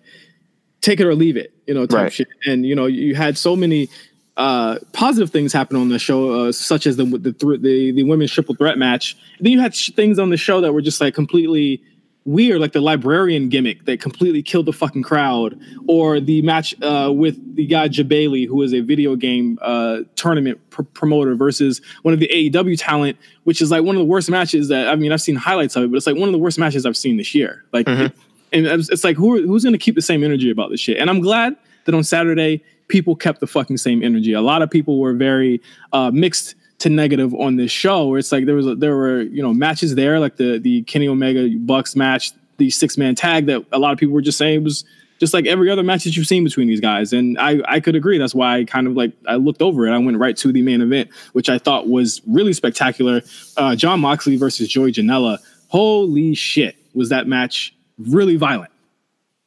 take 0.81 0.99
it 0.99 1.05
or 1.05 1.15
leave 1.15 1.37
it, 1.37 1.53
you 1.65 1.73
know, 1.73 1.85
type 1.85 2.03
Right. 2.03 2.13
shit. 2.13 2.27
And 2.45 2.65
you 2.65 2.75
know, 2.75 2.85
you 2.85 3.15
had 3.15 3.37
so 3.37 3.55
many 3.55 3.89
uh, 4.37 4.79
positive 4.93 5.29
things 5.31 5.53
happen 5.53 5.77
on 5.77 5.89
the 5.89 5.99
show, 5.99 6.47
uh, 6.47 6.51
such 6.51 6.85
as 6.87 6.97
the 6.97 7.05
the, 7.05 7.31
thr 7.33 7.55
the 7.57 7.91
the 7.91 8.03
women's 8.03 8.31
triple 8.31 8.55
threat 8.55 8.77
match. 8.77 9.15
then 9.39 9.51
you 9.53 9.59
had 9.61 9.73
sh- 9.75 9.91
things 9.91 10.19
on 10.19 10.29
the 10.29 10.37
show 10.37 10.61
that 10.61 10.73
were 10.73 10.81
just 10.81 10.99
like 11.01 11.13
completely 11.15 11.81
weird, 12.25 12.59
like 12.59 12.73
the 12.73 12.81
librarian 12.81 13.49
gimmick 13.49 13.85
that 13.85 14.01
completely 14.01 14.41
killed 14.41 14.65
the 14.65 14.73
fucking 14.73 15.03
crowd, 15.03 15.57
or 15.87 16.19
the 16.19 16.41
match 16.41 16.73
uh, 16.81 17.11
with 17.15 17.37
the 17.55 17.65
guy 17.67 17.87
Jebailey, 17.87 18.47
who 18.47 18.61
is 18.63 18.73
a 18.73 18.79
video 18.81 19.15
game 19.15 19.59
uh, 19.61 19.99
tournament 20.15 20.59
pr- 20.71 20.81
promoter, 20.81 21.35
versus 21.35 21.81
one 22.01 22.13
of 22.15 22.19
the 22.19 22.27
AEW 22.27 22.77
talent, 22.79 23.17
which 23.43 23.61
is 23.61 23.69
like 23.71 23.83
one 23.83 23.95
of 23.95 23.99
the 23.99 24.05
worst 24.05 24.29
matches 24.29 24.67
that 24.69 24.87
I 24.89 24.95
mean 24.95 25.11
I've 25.11 25.21
seen 25.21 25.35
highlights 25.35 25.75
of 25.75 25.83
it, 25.83 25.91
but 25.91 25.97
it's 25.97 26.07
like 26.07 26.17
one 26.17 26.27
of 26.27 26.33
the 26.33 26.39
worst 26.39 26.57
matches 26.59 26.85
I've 26.85 26.97
seen 26.97 27.17
this 27.17 27.33
year. 27.35 27.63
Like 27.71 27.85
Mhm. 27.85 28.05
it, 28.07 28.11
And 28.51 28.65
it's 28.67 28.89
it's 28.89 29.03
like 29.03 29.15
who 29.15 29.45
who's 29.47 29.63
going 29.63 29.73
to 29.73 29.79
keep 29.79 29.95
the 29.95 30.01
same 30.01 30.23
energy 30.23 30.49
about 30.49 30.71
this 30.71 30.79
shit? 30.81 30.97
And 30.97 31.09
I'm 31.09 31.21
glad 31.21 31.55
that 31.85 31.93
on 31.95 32.03
Saturday 32.03 32.63
people 32.87 33.15
kept 33.15 33.39
the 33.39 33.47
fucking 33.47 33.77
same 33.77 34.03
energy. 34.03 34.33
A 34.33 34.41
lot 34.41 34.61
of 34.61 34.69
people 34.69 34.99
were 34.99 35.13
very 35.13 35.61
uh, 35.93 36.11
mixed 36.11 36.55
to 36.79 36.89
negative 36.89 37.33
on 37.35 37.55
this 37.55 37.71
show. 37.71 38.07
Where 38.07 38.19
it's 38.19 38.31
like 38.31 38.45
there 38.45 38.55
was 38.55 38.67
a, 38.67 38.75
there 38.75 38.95
were 38.95 39.21
you 39.21 39.41
know 39.41 39.53
matches 39.53 39.95
there 39.95 40.19
like 40.19 40.37
the 40.37 40.59
the 40.59 40.83
Kenny 40.83 41.07
Omega 41.07 41.49
Bucks 41.57 41.95
match, 41.95 42.31
the 42.57 42.69
six 42.69 42.97
man 42.97 43.15
tag 43.15 43.45
that 43.47 43.63
a 43.71 43.79
lot 43.79 43.93
of 43.93 43.99
people 43.99 44.13
were 44.13 44.21
just 44.21 44.37
saying 44.37 44.63
was 44.63 44.83
just 45.19 45.33
like 45.33 45.45
every 45.45 45.69
other 45.69 45.83
match 45.83 46.03
that 46.03 46.17
you've 46.17 46.27
seen 46.27 46.43
between 46.43 46.67
these 46.67 46.81
guys. 46.81 47.13
And 47.13 47.39
I, 47.39 47.61
I 47.67 47.79
could 47.79 47.95
agree. 47.95 48.17
That's 48.17 48.35
why 48.35 48.57
I 48.57 48.63
kind 48.65 48.87
of 48.87 48.93
like 48.93 49.13
I 49.27 49.35
looked 49.35 49.61
over 49.61 49.87
it. 49.87 49.91
I 49.91 49.97
went 49.97 50.17
right 50.17 50.35
to 50.37 50.51
the 50.51 50.61
main 50.61 50.81
event, 50.81 51.09
which 51.33 51.49
I 51.49 51.57
thought 51.57 51.87
was 51.87 52.21
really 52.27 52.53
spectacular. 52.53 53.21
Uh, 53.57 53.75
Jon 53.75 54.01
Moxley 54.01 54.35
versus 54.35 54.67
Joey 54.67 54.91
Janela. 54.91 55.39
Holy 55.69 56.35
shit, 56.35 56.75
was 56.93 57.09
that 57.09 57.27
match 57.27 57.73
really 57.97 58.35
violent? 58.35 58.71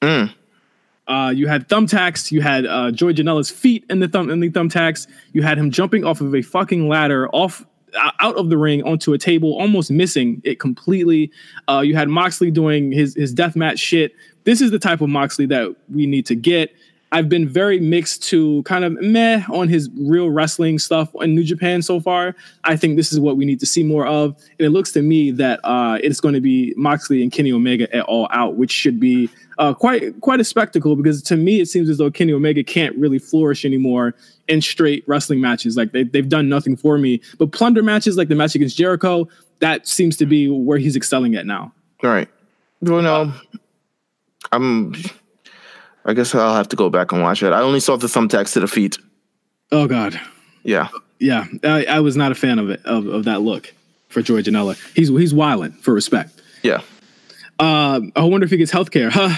Mm. 0.03 0.33
Uh, 1.09 1.33
you 1.35 1.49
had 1.49 1.69
thumbtacks. 1.69 2.31
You 2.31 2.43
had 2.43 2.67
uh, 2.67 2.91
Joey 2.91 3.15
Janela's 3.15 3.51
feet 3.51 3.85
in 3.89 4.01
the 4.01 4.09
thumb 4.09 4.31
in 4.31 4.41
the 4.41 4.51
thumbtacks. 4.51 5.07
You 5.33 5.43
had 5.43 5.59
him 5.59 5.71
jumping 5.71 6.05
off 6.05 6.21
of 6.21 6.35
a 6.35 6.43
fucking 6.43 6.89
ladder 6.89 7.29
off 7.31 7.65
out 8.21 8.37
of 8.37 8.51
the 8.51 8.59
ring 8.59 8.83
onto 8.83 9.13
a 9.13 9.19
table, 9.19 9.59
almost 9.59 9.91
missing 9.91 10.43
it 10.45 10.61
completely. 10.61 11.31
Uh, 11.69 11.81
you 11.81 11.97
had 11.97 12.09
Moxley 12.09 12.51
doing 12.51 12.93
his 12.93 13.15
his 13.15 13.33
death 13.33 13.57
match 13.57 13.79
shit. 13.79 14.13
This 14.45 14.61
is 14.61 14.71
the 14.71 14.79
type 14.79 15.01
of 15.01 15.09
Moxley 15.09 15.47
that 15.47 15.75
we 15.93 16.07
need 16.07 16.27
to 16.27 16.35
get. 16.35 16.73
I've 17.11 17.29
been 17.29 17.49
very 17.49 17.81
mixed 17.81 18.23
to 18.25 18.63
kind 18.65 18.85
of 18.85 18.93
meh 19.01 19.43
on 19.51 19.69
his 19.69 19.89
real 19.99 20.31
wrestling 20.31 20.79
stuff 20.79 21.09
in 21.21 21.35
New 21.35 21.43
Japan 21.43 21.81
so 21.81 22.01
far. 22.01 22.35
I 22.65 22.77
think 22.77 22.97
this 22.97 23.13
is 23.13 23.19
what 23.19 23.37
we 23.37 23.47
need 23.47 23.61
to 23.61 23.67
see 23.67 23.83
more 23.83 24.07
of. 24.07 24.37
And 24.59 24.67
it 24.67 24.71
looks 24.71 24.93
to 24.93 25.03
me 25.03 25.31
that 25.33 25.61
uh, 25.65 25.99
it's 26.03 26.21
going 26.21 26.35
to 26.35 26.41
be 26.41 26.75
Moxley 26.77 27.23
and 27.23 27.33
Kenny 27.33 27.51
Omega 27.51 27.95
at 27.97 28.05
all 28.05 28.29
out, 28.31 28.57
which 28.57 28.71
should 28.71 29.01
be 29.01 29.31
uh, 29.59 29.75
quite 29.75 30.21
quite 30.21 30.39
a 30.39 30.45
spectacle 30.45 30.95
because 30.95 31.21
to 31.23 31.37
me 31.37 31.61
it 31.61 31.67
seems 31.67 31.89
as 31.89 31.99
though 31.99 32.11
Kenny 32.11 32.33
Omega 32.33 32.63
can't 32.63 32.97
really 32.97 33.19
flourish 33.19 33.65
anymore 33.65 34.15
in 34.47 34.61
straight 34.61 35.03
wrestling 35.09 35.41
matches. 35.41 35.77
Like 35.77 35.93
they, 35.93 36.05
they've 36.05 36.29
done 36.29 36.49
nothing 36.49 36.77
for 36.77 36.99
me. 36.99 37.21
But 37.39 37.53
plunder 37.53 37.83
matches 37.83 38.17
like 38.17 38.29
the 38.29 38.35
match 38.35 38.55
against 38.55 38.77
Jericho, 38.77 39.29
that 39.61 39.89
seems 39.89 40.17
to 40.19 40.27
be 40.27 40.49
where 40.49 40.79
he's 40.79 40.95
excelling 40.95 41.35
at 41.37 41.47
now. 41.47 41.73
All 42.05 42.11
right. 42.11 42.29
Well, 42.81 43.03
no, 43.03 43.33
I'm. 44.53 44.95
I 46.09 46.15
guess 46.15 46.35
I'll 46.35 46.55
have 46.55 46.69
to 46.69 46.77
go 46.77 46.89
back 46.89 47.13
and 47.13 47.21
watch 47.23 47.43
it. 47.43 47.53
I 47.53 47.61
only 47.61 47.81
saw 47.81 47.97
the 47.97 48.07
thumbtacks 48.07 48.55
to 48.55 48.61
the 48.61 48.67
feet. 48.67 48.97
Oh 49.71 49.87
God. 49.87 50.19
Yeah. 50.63 50.89
Yeah. 51.19 51.45
I, 51.63 51.85
I 51.85 52.01
was 52.01 52.17
not 52.17 52.33
a 52.33 52.35
fan 52.35 52.59
of 52.59 52.71
it 52.71 52.81
of, 52.87 53.07
of 53.07 53.25
that 53.25 53.43
look 53.43 53.75
for 54.09 54.23
Joey 54.23 54.43
Janela. 54.43 54.75
He's 54.97 55.09
he's 55.09 55.35
wilding 55.35 55.73
for 55.73 55.93
respect. 55.93 56.41
Yeah. 56.63 56.81
Uh, 57.59 58.01
I 58.17 58.23
wonder 58.25 58.47
if 58.47 58.51
he 58.51 58.57
gets 58.57 58.71
health 58.71 58.91
care. 58.91 59.11
Huh. 59.11 59.37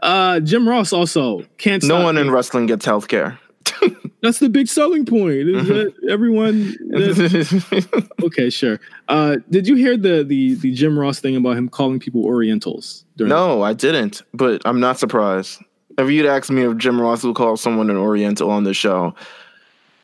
Uh, 0.00 0.38
Jim 0.40 0.68
Ross 0.68 0.92
also 0.92 1.42
can't. 1.58 1.82
No 1.82 2.02
one 2.04 2.14
me. 2.14 2.20
in 2.20 2.30
wrestling 2.30 2.66
gets 2.66 2.84
health 2.84 3.08
care. 3.08 3.38
That's 4.22 4.38
the 4.38 4.48
big 4.48 4.68
selling 4.68 5.04
point. 5.04 5.48
Is 5.48 5.66
that 5.66 5.92
everyone? 6.08 6.76
that- 6.90 8.08
okay, 8.22 8.48
sure. 8.50 8.78
Uh, 9.08 9.38
did 9.50 9.66
you 9.66 9.74
hear 9.74 9.96
the 9.96 10.22
the 10.22 10.54
the 10.54 10.72
Jim 10.72 10.96
Ross 10.96 11.18
thing 11.18 11.34
about 11.34 11.56
him 11.56 11.68
calling 11.68 11.98
people 11.98 12.24
Orientals? 12.24 13.04
During 13.16 13.30
no, 13.30 13.62
I 13.62 13.72
didn't, 13.72 14.22
but 14.32 14.62
I'm 14.64 14.78
not 14.78 14.98
surprised. 15.00 15.60
If 15.98 16.10
you'd 16.10 16.26
asked 16.26 16.50
me 16.50 16.62
if 16.62 16.76
Jim 16.78 17.00
Ross 17.00 17.22
would 17.24 17.34
call 17.36 17.56
someone 17.56 17.90
an 17.90 17.96
Oriental 17.96 18.50
on 18.50 18.64
the 18.64 18.74
show, 18.74 19.14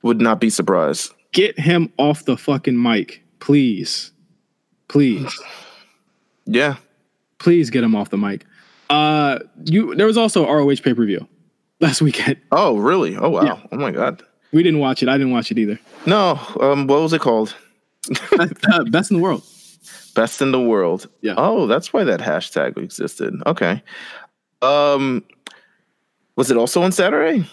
would 0.03 0.21
not 0.21 0.41
be 0.41 0.51
surprised. 0.51 1.13
Get 1.33 1.59
him 1.59 1.93
off 1.99 2.25
the 2.25 2.37
fucking 2.37 2.81
mic, 2.81 3.23
please, 3.41 4.13
please, 4.89 5.33
Yeah. 6.47 6.77
please 7.39 7.71
get 7.71 7.85
him 7.85 7.95
off 7.95 8.11
the 8.11 8.17
mic. 8.19 8.45
Uh, 8.91 9.41
you. 9.65 9.95
There 9.95 10.07
was 10.07 10.17
also 10.17 10.47
ROH 10.51 10.77
pay 10.83 10.95
per 10.95 11.05
view 11.05 11.27
last 11.81 12.01
weekend. 12.01 12.39
Oh, 12.53 12.79
really? 12.79 13.17
Oh, 13.17 13.29
wow. 13.29 13.43
Yeah. 13.45 13.61
Oh, 13.71 13.77
my 13.77 13.91
God. 13.91 14.23
We 14.53 14.63
didn't 14.63 14.81
watch 14.81 15.03
it. 15.03 15.11
I 15.11 15.19
didn't 15.19 15.33
watch 15.33 15.51
it 15.51 15.59
either. 15.59 15.79
No. 16.07 16.41
Um. 16.59 16.87
What 16.87 17.03
was 17.03 17.13
it 17.13 17.21
called? 17.21 17.55
Uh, 18.39 18.49
best 18.91 19.11
in 19.11 19.19
the 19.19 19.23
world. 19.23 19.43
Best 20.15 20.41
in 20.41 20.53
the 20.53 20.61
world. 20.61 21.07
Yeah. 21.21 21.35
Oh, 21.37 21.67
that's 21.67 21.93
why 21.93 22.03
that 22.05 22.21
hashtag 22.21 22.79
existed. 22.79 23.35
Okay. 23.45 23.83
Um. 24.63 25.23
Was 26.39 26.53
it 26.53 26.57
also 26.57 26.83
on 26.83 26.93
Saturday? 26.93 27.45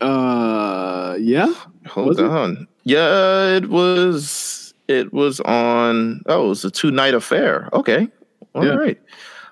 Uh, 0.00 1.16
yeah. 1.20 1.54
Hold 1.86 2.08
Was 2.08 2.18
it? 2.18 2.24
on. 2.24 2.66
Yeah, 2.82 3.56
it 3.56 3.68
was. 3.68 4.74
It 4.88 5.12
was 5.12 5.38
on. 5.38 6.20
Oh, 6.26 6.46
it 6.46 6.48
was 6.48 6.64
a 6.64 6.70
two 6.72 6.90
night 6.90 7.14
affair. 7.14 7.68
Okay. 7.72 8.08
All 8.56 8.64
Yeah. 8.66 8.72
right. 8.74 9.00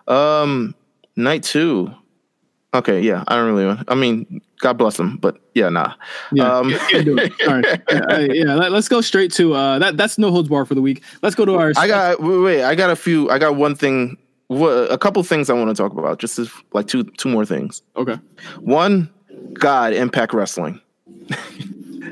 Um, 0.08 0.74
night 1.14 1.44
two. 1.44 1.94
Okay. 2.74 3.00
Yeah. 3.02 3.22
I 3.28 3.36
don't 3.36 3.46
really. 3.54 3.66
want- 3.66 3.84
I 3.86 3.94
mean, 3.94 4.40
God 4.58 4.72
bless 4.78 4.96
them, 4.96 5.16
but 5.18 5.38
yeah, 5.54 5.68
nah. 5.68 5.94
Yeah, 6.32 6.52
Um, 6.58 6.70
can't- 6.70 6.90
can't 6.90 7.04
do 7.04 7.18
it. 7.18 7.32
All 7.46 7.54
right. 7.54 7.82
Uh, 8.12 8.18
yeah, 8.32 8.56
let, 8.56 8.72
us 8.72 8.88
go 8.88 9.00
straight 9.00 9.32
to 9.34 9.54
uh, 9.54 9.78
that. 9.78 9.96
That's 9.96 10.18
no 10.18 10.32
holds 10.32 10.48
bar 10.48 10.64
for 10.64 10.74
the 10.74 10.82
week. 10.82 11.02
Let's 11.22 11.36
go 11.36 11.44
to 11.44 11.54
our. 11.54 11.72
I 11.76 11.86
got 11.86 12.20
wait, 12.20 12.38
wait. 12.38 12.64
I 12.64 12.74
got 12.74 12.90
a 12.90 12.96
few. 12.96 13.30
I 13.30 13.38
got 13.38 13.54
one 13.54 13.76
thing. 13.76 14.16
A 14.50 14.98
couple 14.98 15.22
things 15.22 15.48
I 15.48 15.52
want 15.54 15.74
to 15.74 15.80
talk 15.80 15.92
about. 15.96 16.18
Just 16.18 16.38
as, 16.38 16.50
like 16.72 16.86
two 16.88 17.04
two 17.04 17.28
more 17.28 17.46
things. 17.46 17.82
okay. 17.96 18.18
One, 18.60 19.08
God, 19.54 19.92
Impact 19.92 20.32
Wrestling. 20.34 20.80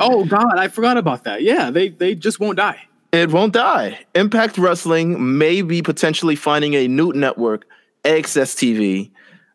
Oh 0.00 0.24
God, 0.24 0.56
I 0.58 0.68
forgot 0.68 0.96
about 0.96 1.24
that. 1.24 1.42
Yeah, 1.42 1.70
they 1.72 1.88
they 1.88 2.14
just 2.14 2.38
won't 2.38 2.56
die. 2.56 2.80
It 3.10 3.32
won't 3.32 3.52
die. 3.52 3.98
Impact 4.14 4.56
Wrestling 4.56 5.38
may 5.38 5.60
be 5.62 5.82
potentially 5.82 6.36
finding 6.36 6.74
a 6.74 6.86
new 6.86 7.12
network, 7.12 7.66
AXS 8.04 8.54
TV. 8.54 9.10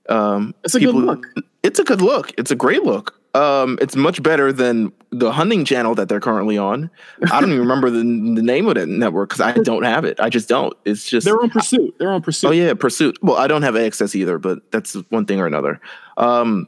Um, 0.10 0.54
It's 0.66 0.76
a 0.76 0.82
good 0.82 0.96
look. 0.96 1.26
It's 1.62 1.80
a 1.80 1.86
good 1.86 2.02
look. 2.02 2.34
It's 2.38 2.52
a 2.52 2.56
great 2.58 2.84
look. 2.84 3.18
Um, 3.36 3.78
it's 3.82 3.96
much 3.96 4.22
better 4.22 4.52
than 4.52 4.92
the 5.14 5.32
hunting 5.32 5.66
channel 5.66 5.96
that 5.96 6.10
they're 6.10 6.20
currently 6.20 6.58
on. 6.58 6.90
I 7.32 7.40
don't 7.40 7.50
even 7.50 7.60
remember 7.60 7.90
the, 7.90 8.00
the 8.00 8.42
name 8.42 8.68
of 8.68 8.76
that 8.76 8.88
network 8.88 9.30
because 9.30 9.42
I 9.42 9.54
don't 9.54 9.84
have 9.84 10.06
it. 10.06 10.20
I 10.20 10.30
just 10.30 10.50
don't. 10.50 10.76
It's 10.86 11.06
just 11.06 11.26
They're 11.26 11.40
on 11.42 11.50
pursuit. 11.50 11.96
They're 12.00 12.12
on 12.12 12.22
pursuit. 12.22 12.48
Oh 12.48 12.52
yeah, 12.52 12.74
Pursuit. 12.74 13.18
Well, 13.22 13.38
I 13.38 13.48
don't 13.48 13.62
have 13.62 13.76
access 13.76 14.16
either, 14.16 14.38
but 14.38 14.72
that's 14.72 14.96
one 15.10 15.26
thing 15.26 15.40
or 15.40 15.46
another. 15.46 15.80
Um, 16.18 16.68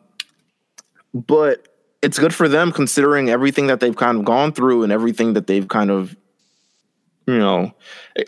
but 1.13 1.67
it's 2.01 2.19
good 2.19 2.34
for 2.34 2.47
them 2.47 2.71
considering 2.71 3.29
everything 3.29 3.67
that 3.67 3.79
they've 3.79 3.95
kind 3.95 4.19
of 4.19 4.25
gone 4.25 4.51
through 4.51 4.84
and 4.84 4.91
everything 4.91 5.34
that 5.34 5.47
they've 5.47 5.67
kind 5.67 5.89
of, 5.89 6.15
you 7.28 7.38
know, 7.38 7.74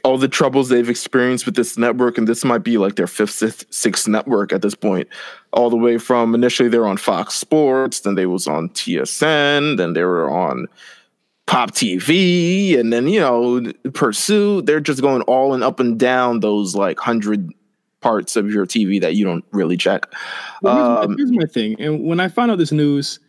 all 0.03 0.17
the 0.17 0.27
troubles 0.27 0.69
they've 0.69 0.89
experienced 0.89 1.45
with 1.45 1.55
this 1.55 1.77
network. 1.77 2.17
And 2.17 2.27
this 2.27 2.43
might 2.43 2.63
be 2.63 2.77
like 2.77 2.95
their 2.95 3.07
fifth, 3.07 3.31
sixth, 3.31 3.65
sixth 3.69 4.07
network 4.07 4.51
at 4.51 4.61
this 4.61 4.75
point. 4.75 5.07
All 5.53 5.69
the 5.69 5.77
way 5.77 5.97
from 5.97 6.33
initially 6.33 6.69
they 6.69 6.79
were 6.79 6.87
on 6.87 6.97
Fox 6.97 7.35
Sports, 7.35 8.01
then 8.01 8.15
they 8.15 8.25
was 8.25 8.47
on 8.47 8.69
TSN, 8.69 9.77
then 9.77 9.93
they 9.93 10.03
were 10.03 10.29
on 10.29 10.67
Pop 11.45 11.71
TV, 11.71 12.77
and 12.77 12.91
then 12.91 13.07
you 13.07 13.21
know 13.21 13.71
pursue 13.93 14.61
They're 14.61 14.81
just 14.81 15.01
going 15.01 15.21
all 15.23 15.53
and 15.53 15.63
up 15.63 15.79
and 15.79 15.97
down 15.97 16.41
those 16.41 16.75
like 16.75 16.99
hundred 16.99 17.49
parts 18.01 18.35
of 18.35 18.51
your 18.51 18.65
TV 18.65 18.99
that 18.99 19.15
you 19.15 19.23
don't 19.23 19.45
really 19.51 19.77
check. 19.77 20.05
Well, 20.61 20.75
here's, 20.75 20.87
my, 20.87 21.03
Um, 21.03 21.17
here's 21.17 21.31
my 21.31 21.45
thing. 21.45 21.79
And 21.79 22.03
when 22.03 22.19
I 22.19 22.27
found 22.27 22.51
out 22.51 22.57
this 22.57 22.73
news, 22.73 23.19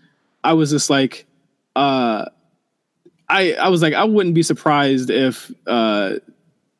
I 0.45 0.53
was 0.53 0.71
just 0.71 0.91
like, 0.91 1.27
uh, 1.77 2.27
I 3.29 3.55
I 3.55 3.69
was 3.69 3.83
like, 3.83 3.95
I 3.95 4.05
wouldn't 4.05 4.35
be 4.35 4.43
surprised 4.43 5.11
if 5.11 5.51
uh, 5.67 6.14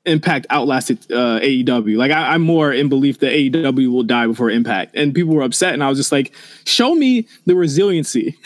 Impact 0.09 0.47
outlasted 0.49 0.99
uh, 1.13 1.39
AEW. 1.41 1.97
Like 1.97 2.11
I, 2.11 2.33
I'm 2.33 2.43
more 2.43 2.73
in 2.73 2.89
belief 2.89 3.19
that 3.21 3.33
AEW 3.33 3.93
will 3.93 4.03
die 4.03 4.27
before 4.27 4.51
Impact, 4.51 4.97
and 4.97 5.15
people 5.15 5.35
were 5.35 5.43
upset, 5.43 5.75
and 5.75 5.85
I 5.85 5.89
was 5.89 5.99
just 5.99 6.13
like, 6.13 6.35
show 6.65 6.95
me 6.95 7.29
the 7.47 7.55
resiliency. 7.55 8.37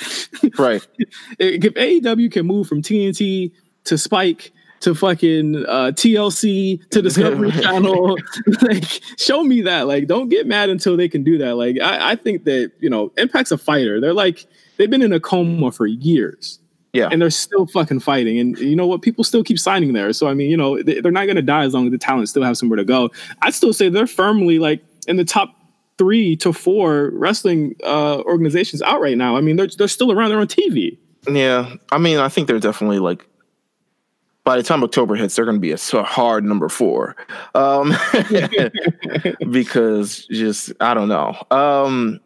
right. 0.59 0.87
if 1.39 1.75
AEW 1.75 2.33
can 2.33 2.47
move 2.47 2.67
from 2.67 2.83
TNT 2.83 3.53
to 3.85 3.97
Spike 3.97 4.53
to 4.81 4.95
fucking 4.95 5.65
uh, 5.67 5.93
TLC 5.95 6.89
to 6.91 7.01
Discovery 7.01 7.53
Channel, 7.63 8.19
like 8.63 9.01
show 9.17 9.45
me 9.45 9.63
that. 9.63 9.87
Like, 9.87 10.09
don't 10.09 10.29
get 10.29 10.47
mad 10.49 10.69
until 10.69 10.97
they 10.97 11.09
can 11.09 11.23
do 11.23 11.39
that. 11.39 11.55
Like, 11.57 11.79
I, 11.81 12.13
I 12.13 12.17
think 12.17 12.45
that 12.45 12.73
you 12.81 12.91
know, 12.91 13.13
Impact's 13.17 13.53
a 13.53 13.59
fighter. 13.59 14.01
They're 14.01 14.13
like 14.13 14.47
they've 14.79 14.91
been 14.91 15.03
in 15.03 15.13
a 15.13 15.21
coma 15.21 15.71
for 15.71 15.87
years. 15.87 16.59
Yeah. 16.93 17.09
And 17.11 17.23
they're 17.23 17.31
still 17.31 17.67
fucking 17.67 18.01
fighting. 18.01 18.39
And 18.39 18.59
you 18.59 18.77
know 18.77 18.87
what? 18.87 19.01
People 19.03 19.25
still 19.25 19.43
keep 19.43 19.59
signing 19.59 19.95
there. 19.95 20.13
So, 20.13 20.27
I 20.29 20.35
mean, 20.35 20.51
you 20.51 20.57
know, 20.57 20.83
they- 20.83 21.01
they're 21.01 21.11
not 21.13 21.25
going 21.25 21.37
to 21.37 21.43
die 21.43 21.65
as 21.65 21.73
long 21.73 21.87
as 21.87 21.91
the 21.93 21.99
talent 21.99 22.29
still 22.29 22.43
have 22.43 22.57
somewhere 22.59 22.77
to 22.77 22.85
go. 22.85 23.11
I'd 23.41 23.55
still 23.55 23.73
say 23.73 23.89
they're 23.89 24.07
firmly 24.07 24.59
like 24.59 24.83
in 25.09 25.17
the 25.17 25.25
top 25.25 25.55
three 25.99 26.37
to 26.37 26.53
four 26.53 27.11
wrestling 27.15 27.77
uh, 27.85 28.21
organizations 28.23 28.83
out 28.83 29.01
right 29.01 29.17
now. 29.17 29.37
I 29.37 29.41
mean, 29.41 29.57
they're, 29.57 29.69
they're 29.69 29.89
still 29.89 30.13
around. 30.13 30.31
They're 30.31 30.39
on 30.41 30.47
TV. 30.49 30.99
Yeah. 31.29 31.75
I 31.91 31.99
mean, 31.99 32.19
I 32.19 32.29
think 32.29 32.47
they're 32.49 32.59
definitely 32.61 32.99
like. 32.99 33.27
By 34.45 34.57
the 34.57 34.65
time 34.65 34.83
October 34.83 35.15
hits, 35.15 35.37
they're 35.37 35.45
going 35.45 35.57
to 35.59 35.61
be 35.61 35.71
a 35.71 35.79
so 35.79 36.03
hard 36.03 36.43
number 36.45 36.69
four, 36.69 37.15
um, 37.55 37.93
because 39.51 40.27
just 40.27 40.73
I 40.81 40.95
don't 40.95 41.09
know, 41.09 41.37
um, 41.53 42.21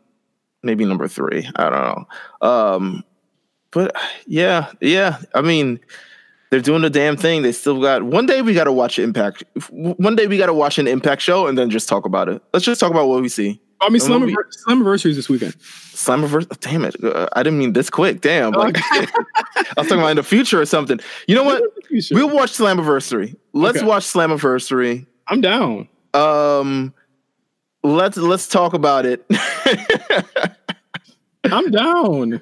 maybe 0.62 0.84
number 0.84 1.08
three. 1.08 1.46
I 1.56 1.68
don't 1.70 2.06
know, 2.40 2.48
um, 2.48 3.04
but 3.76 3.94
yeah, 4.26 4.72
yeah. 4.80 5.18
I 5.34 5.42
mean, 5.42 5.78
they're 6.50 6.60
doing 6.60 6.80
the 6.80 6.88
damn 6.88 7.16
thing. 7.18 7.42
They 7.42 7.52
still 7.52 7.78
got 7.80 8.02
one 8.04 8.24
day. 8.24 8.40
We 8.40 8.54
got 8.54 8.64
to 8.64 8.72
watch 8.72 8.98
Impact. 8.98 9.44
One 9.70 10.16
day 10.16 10.26
we 10.26 10.38
got 10.38 10.46
to 10.46 10.54
watch 10.54 10.78
an 10.78 10.88
Impact 10.88 11.20
show 11.20 11.46
and 11.46 11.58
then 11.58 11.68
just 11.68 11.86
talk 11.88 12.06
about 12.06 12.30
it. 12.30 12.40
Let's 12.54 12.64
just 12.64 12.80
talk 12.80 12.90
about 12.90 13.06
what 13.08 13.20
we 13.20 13.28
see. 13.28 13.60
I 13.82 13.90
mean, 13.90 14.00
A 14.00 14.18
movie- 14.18 14.34
Slammiversary 14.66 15.10
is 15.10 15.16
this 15.16 15.28
weekend. 15.28 15.52
Slammiversary. 15.58 16.58
Damn 16.60 16.86
it! 16.86 16.96
Uh, 17.04 17.28
I 17.34 17.42
didn't 17.42 17.58
mean 17.58 17.74
this 17.74 17.90
quick. 17.90 18.22
Damn. 18.22 18.52
Like, 18.52 18.76
I 18.82 19.06
was 19.76 19.88
talking 19.88 19.98
about 19.98 20.08
in 20.12 20.16
the 20.16 20.22
future 20.22 20.58
or 20.58 20.64
something. 20.64 20.98
You 21.28 21.34
know 21.34 21.44
what? 21.44 21.62
We'll 22.10 22.34
watch 22.34 22.52
Slammiversary. 22.52 23.36
Let's 23.52 23.78
Okay. 23.78 23.86
watch 23.86 24.04
Slammiversary. 24.04 25.06
I'm 25.28 25.40
down. 25.42 25.88
Um, 26.14 26.92
let's 27.84 28.16
let's 28.16 28.48
talk 28.48 28.72
about 28.74 29.04
it. 29.06 29.24
I'm 31.44 31.70
down. 31.70 32.40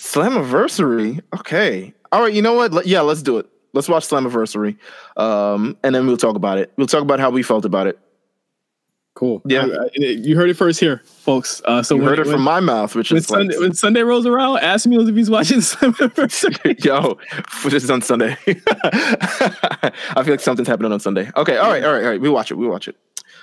Slammiversary. 0.00 1.20
Okay. 1.38 1.92
All 2.10 2.22
right. 2.22 2.32
You 2.32 2.40
know 2.42 2.54
what? 2.54 2.72
Let- 2.72 2.86
Yeah, 2.86 3.02
let's 3.02 3.22
do 3.22 3.38
it. 3.38 3.46
Let's 3.74 3.88
watch 3.88 4.08
Slammiversary. 4.08 4.76
Um, 5.16 5.76
and 5.84 5.94
then 5.94 6.06
we'll 6.06 6.16
talk 6.16 6.36
about 6.36 6.58
it. 6.58 6.72
We'll 6.76 6.86
talk 6.86 7.02
about 7.02 7.20
how 7.20 7.28
we 7.30 7.42
felt 7.42 7.64
about 7.66 7.86
it. 7.86 7.98
Cool. 9.14 9.42
Yeah. 9.44 9.66
I- 9.66 9.84
I- 9.84 9.88
you 10.00 10.36
heard 10.36 10.48
it 10.48 10.54
first 10.54 10.80
here, 10.80 11.02
folks. 11.04 11.60
Uh, 11.66 11.82
so 11.82 11.94
You 11.96 12.00
when, 12.00 12.08
heard 12.08 12.18
it 12.20 12.26
when, 12.26 12.36
from 12.36 12.42
my 12.42 12.60
mouth, 12.60 12.94
which 12.94 13.10
when 13.10 13.18
is 13.18 13.30
like, 13.30 13.50
when 13.58 13.74
Sunday 13.74 14.00
rolls 14.02 14.24
around, 14.24 14.58
ask 14.60 14.86
me 14.86 14.96
if 14.96 15.14
he's 15.14 15.28
watching 15.28 15.58
Slammiversary. 15.60 16.82
yo, 16.84 17.18
this 17.68 17.84
is 17.84 17.90
on 17.90 18.00
Sunday. 18.00 18.36
I 18.46 19.92
feel 20.24 20.32
like 20.32 20.40
something's 20.40 20.66
happening 20.68 20.92
on 20.92 21.00
Sunday. 21.00 21.30
Okay. 21.36 21.58
All 21.58 21.70
right. 21.70 21.84
All 21.84 21.92
right. 21.92 22.02
All 22.04 22.10
right. 22.10 22.20
We 22.20 22.30
watch 22.30 22.50
it. 22.50 22.54
We 22.54 22.66
watch 22.66 22.88
it. 22.88 22.96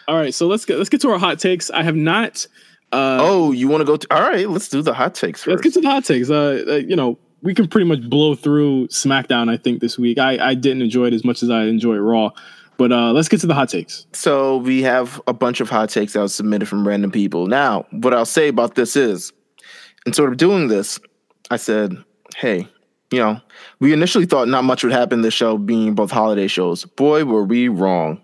All 0.09 0.15
right, 0.15 0.33
so 0.33 0.47
let's 0.47 0.63
get 0.63 0.77
let's 0.77 0.87
get 0.89 1.01
to 1.01 1.09
our 1.09 1.19
hot 1.19 1.37
takes. 1.37 1.69
I 1.69 1.83
have 1.83 1.95
not. 1.95 2.47
Uh, 2.91 3.17
Oh, 3.19 3.51
you 3.51 3.67
want 3.67 3.81
to 3.81 3.85
go? 3.85 3.97
To, 3.97 4.07
all 4.11 4.21
right. 4.21 4.49
Let's 4.49 4.69
do 4.69 4.81
the 4.81 4.93
hot 4.93 5.13
takes 5.15 5.45
let's 5.45 5.61
get 5.61 5.73
to 5.73 5.81
the 5.81 5.89
hot 5.89 6.05
takes. 6.05 6.29
Uh, 6.29 6.63
uh, 6.67 6.73
you 6.75 6.95
know, 6.95 7.17
we 7.41 7.53
can 7.53 7.67
pretty 7.67 7.85
much 7.87 8.01
blow 8.09 8.35
through 8.35 8.87
SmackDown. 8.87 9.49
I 9.49 9.57
think 9.57 9.81
this 9.81 9.97
week. 9.97 10.17
I 10.17 10.37
I 10.49 10.53
didn't 10.53 10.81
enjoy 10.81 11.05
it 11.07 11.13
as 11.13 11.23
much 11.25 11.43
as 11.43 11.49
I 11.49 11.63
enjoy 11.63 11.97
Raw, 11.97 12.31
but 12.77 12.91
uh, 12.91 13.11
let's 13.11 13.27
get 13.27 13.41
to 13.41 13.47
the 13.47 13.53
hot 13.53 13.69
takes. 13.69 14.05
So 14.13 14.57
we 14.57 14.81
have 14.83 15.21
a 15.27 15.33
bunch 15.33 15.59
of 15.61 15.69
hot 15.69 15.89
takes 15.89 16.13
that 16.13 16.21
was 16.21 16.33
submitted 16.33 16.67
from 16.67 16.87
random 16.87 17.11
people. 17.11 17.47
Now, 17.47 17.85
what 17.91 18.13
I'll 18.13 18.25
say 18.25 18.47
about 18.47 18.75
this 18.75 18.95
is, 18.95 19.33
in 20.05 20.13
sort 20.13 20.29
of 20.31 20.37
doing 20.37 20.67
this, 20.69 20.99
I 21.51 21.57
said, 21.57 21.95
hey, 22.37 22.67
you 23.11 23.19
know, 23.19 23.39
we 23.79 23.93
initially 23.93 24.25
thought 24.25 24.47
not 24.47 24.63
much 24.63 24.83
would 24.83 24.93
happen 24.93 25.21
this 25.21 25.33
show 25.33 25.57
being 25.57 25.93
both 25.93 26.11
holiday 26.11 26.47
shows. 26.47 26.85
Boy, 26.85 27.23
were 27.25 27.43
we 27.43 27.67
wrong. 27.67 28.21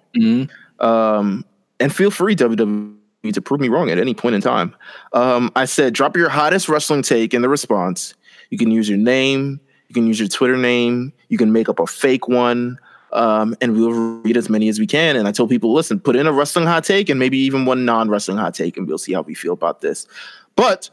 Um, 0.80 1.46
and 1.80 1.94
feel 1.94 2.12
free, 2.12 2.36
WWE, 2.36 2.96
to 3.32 3.42
prove 3.42 3.62
me 3.62 3.70
wrong 3.70 3.90
at 3.90 3.98
any 3.98 4.14
point 4.14 4.36
in 4.36 4.42
time. 4.42 4.76
Um, 5.14 5.52
I 5.56 5.66
said, 5.66 5.94
drop 5.94 6.18
your 6.18 6.30
hottest 6.30 6.68
wrestling 6.68 7.02
take 7.02 7.34
in 7.34 7.42
the 7.42 7.50
response. 7.50 8.14
You 8.50 8.58
can 8.58 8.70
use 8.70 8.90
your 8.90 8.98
name, 8.98 9.60
you 9.88 9.94
can 9.94 10.08
use 10.08 10.20
your 10.20 10.28
Twitter 10.28 10.58
name, 10.58 11.14
you 11.30 11.38
can 11.38 11.52
make 11.52 11.70
up 11.70 11.80
a 11.80 11.88
fake 11.88 12.28
one, 12.28 12.78
um, 13.14 13.56
and 13.62 13.76
we'll 13.76 13.92
read 13.92 14.36
as 14.36 14.50
many 14.50 14.68
as 14.68 14.80
we 14.80 14.88
can. 14.88 15.16
And 15.16 15.28
I 15.28 15.32
told 15.32 15.50
people, 15.50 15.74
listen, 15.74 16.00
put 16.00 16.16
in 16.16 16.28
a 16.28 16.34
wrestling 16.34 16.66
hot 16.66 16.84
take 16.84 17.10
and 17.10 17.20
maybe 17.20 17.38
even 17.38 17.66
one 17.66 17.86
non 17.86 18.10
wrestling 18.10 18.38
hot 18.38 18.54
take, 18.54 18.76
and 18.76 18.88
we'll 18.88 18.98
see 18.98 19.14
how 19.14 19.22
we 19.22 19.34
feel 19.34 19.54
about 19.54 19.82
this. 19.82 20.08
But 20.56 20.90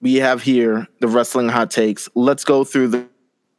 we 0.00 0.16
have 0.16 0.42
here 0.42 0.86
the 1.00 1.08
wrestling 1.08 1.48
hot 1.48 1.70
takes. 1.70 2.08
Let's 2.14 2.44
go 2.44 2.64
through 2.64 2.88
the. 2.88 3.08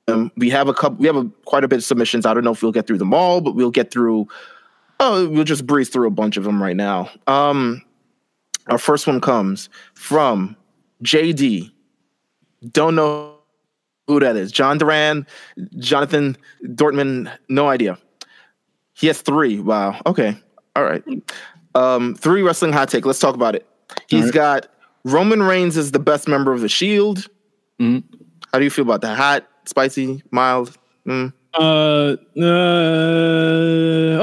Um, 0.07 0.31
we 0.37 0.51
have 0.51 0.67
a 0.67 0.73
couple. 0.73 0.97
We 0.97 1.07
have 1.07 1.15
a, 1.15 1.25
quite 1.45 1.63
a 1.63 1.67
bit 1.67 1.77
of 1.77 1.83
submissions. 1.83 2.25
I 2.25 2.33
don't 2.33 2.43
know 2.43 2.51
if 2.51 2.61
we'll 2.61 2.71
get 2.71 2.85
through 2.85 2.99
them 2.99 3.13
all, 3.13 3.41
but 3.41 3.55
we'll 3.55 3.71
get 3.71 3.91
through. 3.91 4.27
Oh, 4.99 5.27
we'll 5.27 5.43
just 5.43 5.65
breeze 5.65 5.89
through 5.89 6.07
a 6.07 6.11
bunch 6.11 6.37
of 6.37 6.43
them 6.43 6.61
right 6.61 6.75
now. 6.75 7.09
Um, 7.27 7.81
our 8.67 8.78
first 8.78 9.08
one 9.08 9.21
comes 9.21 9.69
from 9.93 10.56
JD. 11.04 11.71
Don't 12.71 12.95
know 12.95 13.36
who 14.08 14.19
that 14.19 14.36
is. 14.36 14.51
John 14.51 14.78
Duran, 14.78 15.25
Jonathan 15.78 16.38
Dortmund. 16.63 17.32
No 17.49 17.67
idea. 17.69 17.97
He 18.93 19.08
has 19.08 19.21
three. 19.21 19.60
Wow. 19.60 19.99
Okay. 20.06 20.38
All 20.75 20.84
right. 20.84 21.04
Um, 21.75 22.15
three 22.15 22.41
wrestling 22.41 22.73
hot 22.73 22.89
take. 22.89 23.06
Let's 23.06 23.19
talk 23.19 23.36
about 23.36 23.56
it. 23.56 23.67
He's 24.08 24.25
right. 24.25 24.34
got 24.34 24.67
Roman 25.04 25.43
Reigns 25.43 25.78
is 25.78 25.91
the 25.91 25.99
best 25.99 26.28
member 26.28 26.54
of 26.54 26.62
the 26.62 26.69
Shield. 26.69 27.28
Mhm. 27.80 28.04
How 28.51 28.60
do 28.60 28.63
you 28.63 28.71
feel 28.71 28.84
about 28.86 29.01
that? 29.01 29.17
Hot, 29.17 29.47
spicy, 29.65 30.23
mild? 30.32 30.78
Mm. 31.06 31.34
Uh, 31.54 32.15
uh, 32.41 32.41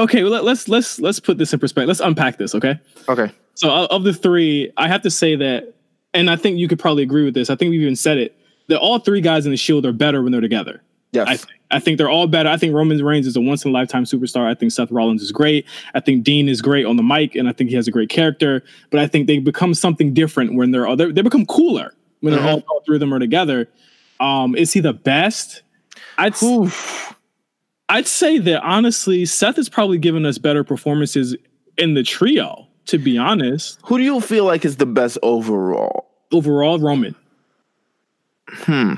okay. 0.03 0.23
Well, 0.23 0.31
let, 0.31 0.43
let's 0.43 0.67
let's 0.67 0.99
let's 0.99 1.19
put 1.19 1.37
this 1.37 1.53
in 1.53 1.59
perspective. 1.59 1.87
Let's 1.87 1.99
unpack 1.99 2.37
this. 2.37 2.53
Okay. 2.55 2.79
Okay. 3.07 3.31
So 3.55 3.69
of 3.69 4.03
the 4.03 4.13
three, 4.13 4.71
I 4.77 4.87
have 4.87 5.01
to 5.03 5.09
say 5.11 5.35
that, 5.35 5.73
and 6.13 6.29
I 6.29 6.35
think 6.35 6.57
you 6.57 6.67
could 6.67 6.79
probably 6.79 7.03
agree 7.03 7.23
with 7.23 7.33
this. 7.33 7.49
I 7.49 7.55
think 7.55 7.69
we've 7.71 7.81
even 7.81 7.95
said 7.95 8.17
it 8.17 8.35
that 8.67 8.79
all 8.79 8.99
three 8.99 9.21
guys 9.21 9.45
in 9.45 9.51
the 9.51 9.57
Shield 9.57 9.85
are 9.85 9.91
better 9.93 10.21
when 10.23 10.31
they're 10.31 10.41
together. 10.41 10.81
Yes. 11.11 11.27
I, 11.27 11.35
th- 11.35 11.47
I 11.69 11.79
think 11.79 11.97
they're 11.99 12.09
all 12.09 12.25
better. 12.27 12.49
I 12.49 12.57
think 12.57 12.73
Roman 12.73 13.03
Reigns 13.03 13.27
is 13.27 13.35
a 13.35 13.41
once 13.41 13.63
in 13.65 13.69
a 13.69 13.73
lifetime 13.73 14.05
superstar. 14.05 14.47
I 14.47 14.55
think 14.55 14.71
Seth 14.71 14.89
Rollins 14.91 15.21
is 15.21 15.31
great. 15.31 15.65
I 15.93 15.99
think 15.99 16.23
Dean 16.23 16.49
is 16.49 16.61
great 16.61 16.85
on 16.87 16.95
the 16.97 17.03
mic, 17.03 17.35
and 17.35 17.47
I 17.47 17.51
think 17.51 17.69
he 17.69 17.75
has 17.75 17.87
a 17.87 17.91
great 17.91 18.09
character. 18.09 18.63
But 18.89 18.99
I 18.99 19.05
think 19.07 19.27
they 19.27 19.37
become 19.37 19.73
something 19.75 20.13
different 20.13 20.55
when 20.55 20.71
they're 20.71 20.87
all 20.87 20.95
they 20.95 21.11
they 21.11 21.21
become 21.21 21.45
cooler 21.45 21.93
when 22.21 22.33
they're 22.33 22.41
Mhm. 22.41 22.47
all, 22.47 22.63
all 22.69 22.81
three 22.85 22.95
of 22.95 22.99
them 23.01 23.13
are 23.13 23.19
together. 23.19 23.69
Um, 24.19 24.55
is 24.55 24.73
he 24.73 24.79
the 24.79 24.93
best? 24.93 25.61
I'd 26.17 26.41
Oof. 26.41 27.13
I'd 27.89 28.07
say 28.07 28.39
that 28.39 28.63
honestly, 28.63 29.25
Seth 29.25 29.57
has 29.57 29.69
probably 29.69 29.97
given 29.99 30.25
us 30.25 30.37
better 30.39 30.63
performances 30.63 31.35
in 31.77 31.93
the 31.95 32.01
trio. 32.03 32.67
To 32.87 32.97
be 32.97 33.17
honest, 33.17 33.79
Who 33.85 33.97
do 33.97 34.03
you 34.03 34.19
feel 34.19 34.45
like 34.45 34.65
is 34.65 34.77
the 34.77 34.85
best 34.85 35.17
overall? 35.23 36.09
overall, 36.31 36.79
Roman. 36.79 37.15
Hmm. 38.49 38.95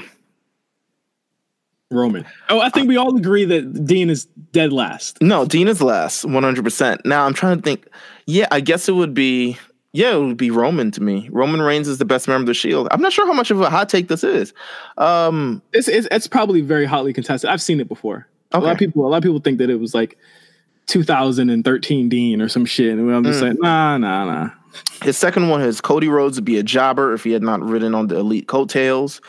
Roman. 1.91 2.25
Oh, 2.49 2.59
I 2.61 2.69
think 2.69 2.87
we 2.87 2.97
all 2.97 3.15
agree 3.15 3.45
that 3.45 3.85
Dean 3.85 4.09
is 4.09 4.25
dead 4.51 4.73
last. 4.73 5.21
No, 5.21 5.45
Dean 5.45 5.67
is 5.67 5.81
last, 5.81 6.25
100%. 6.25 7.05
Now 7.05 7.25
I'm 7.25 7.33
trying 7.33 7.57
to 7.57 7.61
think. 7.61 7.87
Yeah, 8.25 8.47
I 8.51 8.59
guess 8.59 8.89
it 8.89 8.93
would 8.93 9.13
be. 9.13 9.57
Yeah, 9.93 10.15
it 10.15 10.19
would 10.19 10.35
be 10.37 10.49
Roman 10.51 10.91
to 10.91 11.01
me. 11.01 11.29
Roman 11.31 11.61
Reigns 11.61 11.87
is 11.87 11.99
the 11.99 12.05
best 12.05 12.27
member 12.27 12.41
of 12.41 12.47
the 12.47 12.53
Shield. 12.53 12.87
I'm 12.91 13.01
not 13.01 13.13
sure 13.13 13.25
how 13.25 13.33
much 13.33 13.49
of 13.51 13.61
a 13.61 13.69
hot 13.69 13.87
take 13.87 14.07
this 14.09 14.23
is. 14.25 14.53
Um, 14.97 15.61
It's, 15.71 15.87
it's 15.87 16.07
it's 16.11 16.27
probably 16.27 16.59
very 16.61 16.85
hotly 16.85 17.13
contested. 17.13 17.49
I've 17.49 17.61
seen 17.61 17.79
it 17.79 17.87
before. 17.87 18.27
A 18.51 18.59
lot 18.59 18.73
of 18.73 18.77
people 18.77 19.05
a 19.05 19.09
lot 19.09 19.17
of 19.17 19.23
people 19.23 19.39
think 19.39 19.57
that 19.59 19.69
it 19.69 19.79
was 19.79 19.93
like 19.93 20.17
2013 20.87 22.09
Dean 22.09 22.41
or 22.41 22.49
some 22.49 22.65
shit, 22.65 22.97
and 22.97 23.11
I'm 23.13 23.23
just 23.23 23.39
Mm. 23.41 23.49
like, 23.49 23.59
nah, 23.59 23.97
nah, 23.97 24.25
nah. 24.25 24.49
his 25.03 25.17
second 25.17 25.49
one 25.49 25.61
is 25.61 25.81
Cody 25.81 26.07
Rhodes 26.07 26.37
would 26.37 26.45
be 26.45 26.57
a 26.57 26.63
jobber 26.63 27.13
if 27.13 27.23
he 27.23 27.31
had 27.31 27.43
not 27.43 27.61
ridden 27.63 27.95
on 27.95 28.07
the 28.07 28.17
elite 28.17 28.47
coattails. 28.47 29.21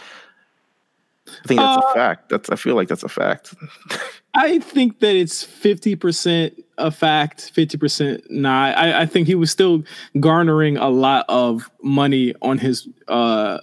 I 1.45 1.49
think 1.49 1.61
that's 1.61 1.77
Uh, 1.85 1.91
a 1.91 1.95
fact. 1.95 2.29
That's 2.29 2.51
I 2.51 2.57
feel 2.57 2.75
like 2.77 2.89
that's 2.89 3.03
a 3.03 3.09
fact. 3.09 3.55
I 4.35 4.59
think 4.59 5.01
that 5.01 5.17
it's 5.17 5.45
50% 5.45 6.53
a 6.79 6.91
fact, 6.91 7.51
50% 7.55 8.31
not. 8.31 8.77
I, 8.77 9.01
I 9.03 9.07
think 9.07 9.27
he 9.27 9.35
was 9.35 9.51
still 9.51 9.83
garnering 10.21 10.77
a 10.77 10.89
lot 10.89 11.25
of 11.29 11.71
money 11.83 12.35
on 12.43 12.59
his 12.59 12.87
uh 13.09 13.59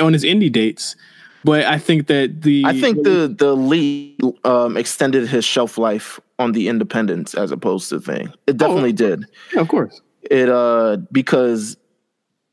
on 0.00 0.12
his 0.12 0.24
indie 0.24 0.50
dates. 0.50 0.96
But 1.44 1.64
I 1.64 1.78
think 1.78 2.06
that 2.08 2.42
the 2.42 2.64
I 2.66 2.78
think 2.80 3.02
the 3.02 3.34
the 3.36 3.48
elite 3.48 4.20
um, 4.44 4.76
extended 4.76 5.26
his 5.28 5.44
shelf 5.44 5.78
life 5.78 6.20
on 6.40 6.52
the 6.52 6.68
independents 6.68 7.34
as 7.34 7.52
opposed 7.52 7.88
to 7.90 8.00
thing. 8.00 8.32
It 8.48 8.56
definitely 8.56 8.92
did. 8.92 9.24
yeah, 9.54 9.60
of 9.60 9.68
course. 9.68 10.00
it 10.22 10.48
uh 10.48 10.96
because 11.12 11.76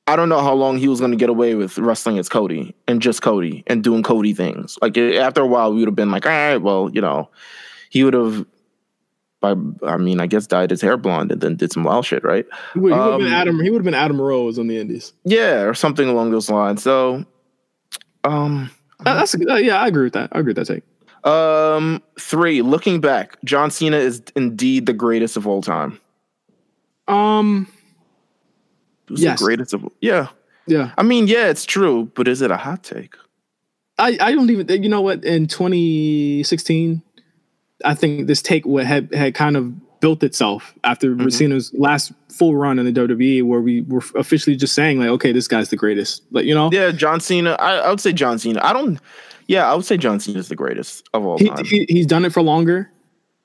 I 0.10 0.15
don't 0.15 0.30
know 0.30 0.39
how 0.41 0.54
long 0.54 0.78
he 0.78 0.88
was 0.88 1.00
going 1.00 1.12
to 1.12 1.17
get 1.17 1.30
away 1.30 1.56
with 1.56 1.78
wrestling 1.78 2.17
as 2.17 2.30
Cody 2.30 2.73
and 2.88 3.02
just 3.02 3.21
Cody 3.21 3.63
and 3.67 3.84
doing 3.84 4.04
Cody 4.04 4.34
things. 4.34 4.78
Like 4.82 4.97
after 4.97 5.41
a 5.41 5.47
while, 5.47 5.73
we 5.73 5.80
would 5.80 5.88
have 5.89 5.95
been 5.95 6.12
like, 6.12 6.26
all 6.26 6.32
right, 6.32 6.58
well, 6.58 6.89
you 6.93 7.02
know, 7.02 7.30
he 7.89 8.04
would 8.04 8.13
have. 8.13 8.45
By, 9.39 9.52
I 9.86 9.97
mean, 9.97 10.19
I 10.19 10.26
guess 10.26 10.47
dyed 10.47 10.71
his 10.71 10.82
hair 10.82 10.97
blonde 10.97 11.32
and 11.32 11.39
then 11.41 11.58
did 11.58 11.71
some 11.71 11.84
wild 11.84 12.06
shit, 12.06 12.23
right? 12.23 12.45
He 12.73 12.80
would, 12.80 12.93
have 12.93 13.19
been 13.19 13.28
Um, 13.28 13.34
Adam. 13.34 13.60
He 13.62 13.69
would 13.69 13.78
have 13.80 13.86
been 13.86 13.93
Adam 13.93 14.19
Rose 14.19 14.58
on 14.58 14.65
the 14.67 14.78
Indies. 14.80 15.13
Yeah, 15.26 15.62
or 15.62 15.73
something 15.76 16.10
along 16.10 16.32
those 16.32 16.50
lines. 16.50 16.82
So, 16.82 17.23
um, 18.23 18.71
That- 19.04 19.13
that's 19.13 19.36
a, 19.36 19.52
uh, 19.54 19.58
yeah. 19.58 19.80
I 19.80 19.88
agree 19.88 20.06
with 20.06 20.13
that. 20.13 20.30
I 20.32 20.39
agree 20.39 20.52
with 20.54 20.65
that 20.67 20.73
take. 20.73 20.84
Um, 21.28 22.02
three. 22.20 22.62
Looking 22.62 23.02
back, 23.02 23.38
John 23.44 23.70
Cena 23.72 23.98
is 23.98 24.22
indeed 24.36 24.86
the 24.86 24.94
greatest 24.94 25.38
of 25.38 25.46
all 25.48 25.62
time. 25.62 26.00
Um. 27.08 27.68
Who's 29.08 29.22
Yes. 29.24 29.40
the 29.40 29.46
greatest 29.46 29.74
of? 29.74 29.86
Yeah, 30.02 30.28
Yeah. 30.68 30.92
I 30.98 31.04
mean, 31.04 31.28
yeah, 31.28 31.48
it's 31.48 31.63
true, 31.66 32.12
but 32.16 32.28
is 32.28 32.42
it 32.42 32.52
a 32.52 32.58
hot 32.58 32.84
take? 32.84 33.16
I, 33.98 34.18
I 34.20 34.32
don't 34.34 34.50
even 34.50 34.68
you 34.84 34.90
know 34.90 35.02
what 35.02 35.24
in 35.24 35.48
2016 35.48 37.02
I 37.86 37.94
think 37.96 38.28
this 38.28 38.42
take 38.42 38.66
what 38.66 38.86
had 38.86 39.13
had 39.13 39.34
kind 39.34 39.56
of 39.58 39.74
built 40.02 40.22
itself 40.24 40.74
after 40.84 41.16
Mhm. 41.16 41.32
Cena's 41.32 41.72
last 41.74 42.12
full 42.30 42.56
run 42.56 42.78
in 42.80 42.86
the 42.86 42.92
WWE 42.92 43.42
where 43.44 43.62
we 43.62 43.82
were 43.82 44.04
officially 44.16 44.56
just 44.56 44.76
saying 44.76 45.00
like 45.00 45.10
okay 45.10 45.32
this 45.32 45.48
guy's 45.48 45.70
the 45.70 45.78
greatest 45.78 46.22
like 46.32 46.46
you 46.46 46.54
know 46.54 46.70
Yeah, 46.72 46.92
John 46.92 47.20
Cena. 47.22 47.54
I, 47.60 47.78
I 47.78 47.90
would 47.90 48.02
say 48.02 48.12
John 48.13 48.38
Cena. 48.38 48.60
I 48.63 48.74
don't. 48.74 49.00
Yeah, 49.47 49.71
I 49.71 49.75
would 49.75 49.86
say 49.86 49.97
John 49.97 50.19
Cena 50.19 50.39
is 50.39 50.49
the 50.49 50.55
greatest 50.55 51.07
of 51.13 51.25
all 51.25 51.38
he, 51.38 51.49
time 51.49 51.65
he 51.65 51.86
he's 51.89 52.05
done 52.05 52.25
it 52.25 52.33
for 52.33 52.41
longer 52.41 52.91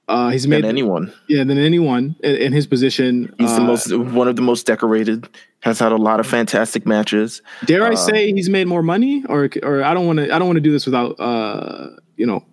uh 0.09 0.31
he's 0.31 0.49
made 0.49 0.65
than 0.65 0.71
anyone. 0.71 1.13
yeah 1.29 1.45
than 1.45 1.59
anyone 1.59 2.17
in, 2.25 2.35
in 2.37 2.53
his 2.53 2.67
position 2.67 3.33
He's 3.39 3.55
the 3.55 3.63
Uh, 3.63 3.67
most 3.67 3.97
one 3.97 4.27
of 4.27 4.35
the 4.37 4.43
most 4.43 4.67
decorated. 4.67 5.29
Has 5.61 5.79
had 5.79 5.93
a 5.93 5.97
lot 5.97 6.19
of 6.19 6.27
fantastic 6.27 6.87
matches. 6.87 7.41
dare 7.67 7.85
I 7.85 7.93
uh, 7.93 7.97
say 7.97 8.33
he's 8.33 8.49
made 8.51 8.67
more 8.67 8.83
money 8.83 9.25
or 9.29 9.49
or 9.63 9.85
I 9.85 9.95
don't 9.95 10.07
want 10.09 10.19
to 10.19 10.35
I 10.35 10.39
don't 10.41 10.49
want 10.49 10.57
to 10.57 10.61
do 10.61 10.73
this 10.73 10.87
without 10.87 11.13
uh 11.21 11.91
you 12.17 12.27
know 12.27 12.45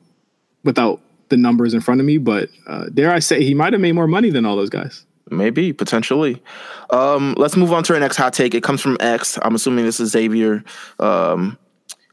without 0.63 1.01
the 1.29 1.37
numbers 1.37 1.73
in 1.73 1.81
front 1.81 2.01
of 2.01 2.05
me 2.05 2.19
but 2.19 2.49
uh 2.67 2.85
dare 2.93 3.11
I 3.11 3.17
say 3.19 3.43
he 3.43 3.55
might 3.55 3.73
have 3.73 3.81
made 3.81 3.93
more 3.93 4.07
money 4.07 4.29
than 4.29 4.45
all 4.45 4.55
those 4.55 4.69
guys 4.69 5.05
Maybe 5.31 5.73
potentially. 5.73 6.41
Um, 6.89 7.35
let's 7.37 7.55
move 7.55 7.71
on 7.71 7.83
to 7.83 7.93
our 7.93 7.99
next 7.99 8.17
hot 8.17 8.33
take. 8.33 8.55
It 8.55 8.63
comes 8.63 8.81
from 8.81 8.97
X. 8.99 9.37
I'm 9.43 9.53
assuming 9.53 9.85
this 9.85 9.99
is 9.99 10.09
Xavier, 10.09 10.63
um, 10.99 11.55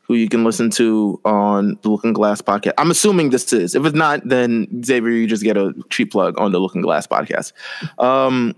who 0.07 0.15
you 0.15 0.29
can 0.29 0.45
listen 0.45 0.71
to 0.71 1.21
on 1.25 1.79
the 1.83 1.89
Looking 1.89 2.13
Glass 2.13 2.41
podcast. 2.41 2.75
I'm 2.79 2.91
assuming 2.91 3.31
this 3.31 3.53
is. 3.53 3.75
If 3.75 3.85
it's 3.85 3.97
not, 3.97 4.27
then 4.27 4.83
Xavier, 4.85 5.11
you 5.11 5.27
just 5.27 5.43
get 5.43 5.57
a 5.57 5.75
cheap 5.91 6.13
plug 6.13 6.39
on 6.39 6.53
the 6.53 6.59
Looking 6.59 6.83
Glass 6.83 7.07
podcast. 7.07 7.53
Um, 7.99 8.55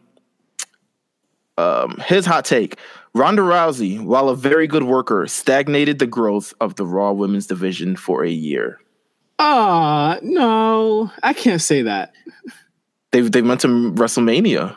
um, 1.57 1.97
his 2.07 2.27
hot 2.27 2.45
take: 2.45 2.77
Ronda 3.15 3.43
Rousey, 3.43 4.03
while 4.03 4.29
a 4.29 4.37
very 4.37 4.67
good 4.67 4.85
worker, 4.85 5.27
stagnated 5.27 5.99
the 5.99 6.07
growth 6.07 6.55
of 6.61 6.77
the 6.77 6.87
Raw 6.87 7.13
Women's 7.13 7.47
division 7.47 7.97
for 7.97 8.25
a 8.25 8.31
year. 8.31 8.81
Ah, 9.39 10.17
uh, 10.17 10.21
no, 10.23 11.11
I 11.23 11.33
can't 11.33 11.63
say 11.63 11.83
that. 11.83 12.13
They've 13.11 13.31
they 13.31 13.43
went 13.43 13.63
to 13.63 13.69
WrestleMania. 13.69 14.77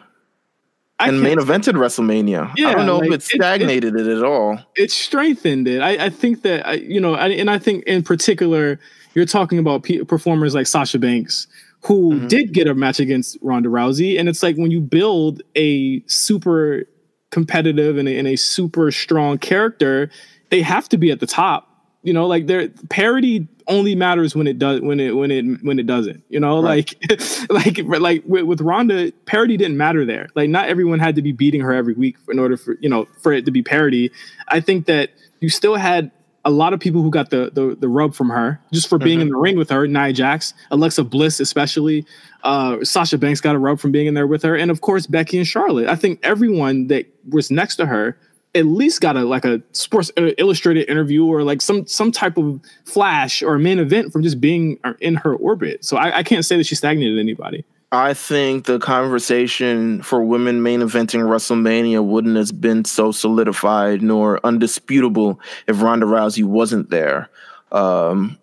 I 1.02 1.08
and 1.08 1.22
main 1.22 1.38
evented 1.38 1.74
WrestleMania. 1.74 2.54
Yeah, 2.56 2.70
I 2.70 2.74
don't 2.76 2.86
know 2.86 3.00
like, 3.00 3.10
if 3.10 3.16
it 3.16 3.24
stagnated 3.24 3.96
it, 3.96 4.02
it, 4.02 4.08
it, 4.08 4.18
at 4.18 4.24
all. 4.24 4.60
It 4.76 4.92
strengthened 4.92 5.68
it. 5.68 5.82
I, 5.82 6.06
I 6.06 6.10
think 6.10 6.44
that 6.44 6.66
I, 6.66 6.74
you 6.74 7.02
know, 7.02 7.16
I, 7.16 7.30
and 7.30 7.50
I 7.50 7.58
think 7.58 7.84
in 7.86 8.04
particular, 8.04 8.80
you're 9.14 9.26
talking 9.26 9.60
about 9.60 9.86
performers 10.08 10.56
like 10.56 10.68
Sasha 10.68 11.00
Banks, 11.00 11.48
who 11.82 12.14
mm-hmm. 12.14 12.28
did 12.28 12.54
get 12.54 12.68
a 12.68 12.76
match 12.76 13.00
against 13.00 13.38
Ronda 13.42 13.70
Rousey, 13.70 14.20
and 14.20 14.30
it's 14.30 14.44
like 14.44 14.56
when 14.56 14.72
you 14.72 14.80
build 14.80 15.42
a 15.56 16.04
super 16.08 16.86
competitive 17.32 17.98
and 17.98 18.08
a, 18.08 18.18
and 18.18 18.28
a 18.28 18.36
super 18.36 18.92
strong 18.92 19.38
character, 19.38 20.12
they 20.50 20.62
have 20.62 20.88
to 20.90 20.98
be 20.98 21.12
at 21.12 21.20
the 21.20 21.28
top. 21.28 21.71
You 22.04 22.14
know, 22.14 22.26
like 22.26 22.48
their 22.48 22.70
parity 22.90 23.48
only 23.68 23.96
matters 23.96 24.36
when 24.36 24.48
it 24.48 24.60
does 24.60 24.82
when 24.82 25.00
it 25.00 25.16
when 25.16 25.32
it 25.32 25.44
when 25.64 25.80
it 25.80 25.86
doesn't 25.86 26.24
you 26.30 26.40
know? 26.40 26.62
Right. 26.62 26.94
like 27.10 27.50
like 27.50 27.80
like 28.00 28.24
with, 28.26 28.44
with 28.44 28.62
Ronda 28.62 29.12
parody 29.26 29.58
didn't 29.58 29.78
matter 29.78 30.06
there. 30.06 30.28
Like 30.36 30.50
not 30.50 30.68
everyone 30.68 31.00
had 31.00 31.16
to 31.16 31.22
be 31.22 31.32
beating 31.32 31.62
her 31.62 31.74
every 31.74 31.94
week 31.94 32.18
in 32.30 32.40
order 32.40 32.58
for 32.58 32.78
you 32.80 32.90
know 32.90 33.08
for 33.22 33.32
it 33.32 33.46
to 33.46 33.52
be 33.52 33.62
parody. 33.62 34.12
I 34.48 34.60
think 34.60 34.86
that 34.88 35.12
you 35.40 35.50
still 35.50 35.76
had 35.76 36.12
a 36.44 36.52
lot 36.52 36.74
of 36.74 36.80
people 36.80 37.02
who 37.02 37.12
got 37.12 37.30
the 37.30 37.52
the, 37.54 37.76
the 37.80 37.88
rub 37.88 38.16
from 38.16 38.30
her 38.30 38.60
just 38.72 38.88
for 38.88 38.98
being 38.98 39.20
mm-hmm. 39.20 39.28
in 39.28 39.30
the 39.30 39.38
ring 39.38 39.58
with 39.58 39.70
her 39.70 39.88
Nia 39.88 40.14
Jax 40.14 40.54
Alexa 40.72 41.04
Bliss 41.04 41.40
especially. 41.40 42.06
Uh, 42.44 42.84
Sasha 42.84 43.18
Banks 43.18 43.42
got 43.42 43.56
a 43.56 43.60
rub 43.60 43.80
from 43.80 43.92
being 43.92 44.08
in 44.08 44.16
there 44.16 44.28
with 44.28 44.42
her. 44.44 44.56
And 44.56 44.72
of 44.72 44.82
course 44.82 45.06
Becky 45.06 45.38
and 45.38 45.48
Charlotte. 45.48 45.88
I 45.88 45.96
think 45.96 46.20
everyone 46.24 46.88
that 46.88 47.06
was 47.30 47.52
next 47.52 47.76
to 47.78 47.86
her 47.86 48.18
at 48.54 48.66
least 48.66 49.02
got 49.02 49.16
a 49.16 49.24
like 49.24 49.46
a 49.46 49.62
sports 49.72 50.12
illustrated 50.18 50.90
interview 50.90 51.26
or 51.26 51.44
like 51.44 51.62
some 51.62 51.86
some 51.88 52.12
type 52.12 52.38
of 52.38 52.60
flash 52.86 53.42
or 53.42 53.58
main 53.58 53.80
event 53.80 54.12
from 54.12 54.24
just 54.24 54.42
being 54.42 54.80
uh, 54.84 54.94
in 55.00 55.16
her 55.16 55.36
orbit. 55.36 55.86
So 55.86 55.98
I, 55.98 56.20
I 56.20 56.24
can't 56.24 56.44
say 56.46 56.58
that 56.58 56.66
she 56.66 56.76
stagnated 56.76 57.18
anybody. 57.18 57.66
I 57.94 58.14
think 58.14 58.66
the 58.66 58.80
conversation 58.80 60.02
for 60.02 60.24
women 60.24 60.64
main 60.64 60.80
eventing 60.80 61.24
WrestleMania 61.24 62.04
wouldn't 62.04 62.38
have 62.38 62.62
been 62.62 62.86
so 62.86 63.12
solidified 63.12 64.02
nor 64.02 64.40
undisputable 64.46 65.40
if 65.68 65.82
Ronda 65.82 66.06
Rousey 66.06 66.44
wasn't 66.44 66.90
there. 66.90 67.30
Um, 67.72 68.38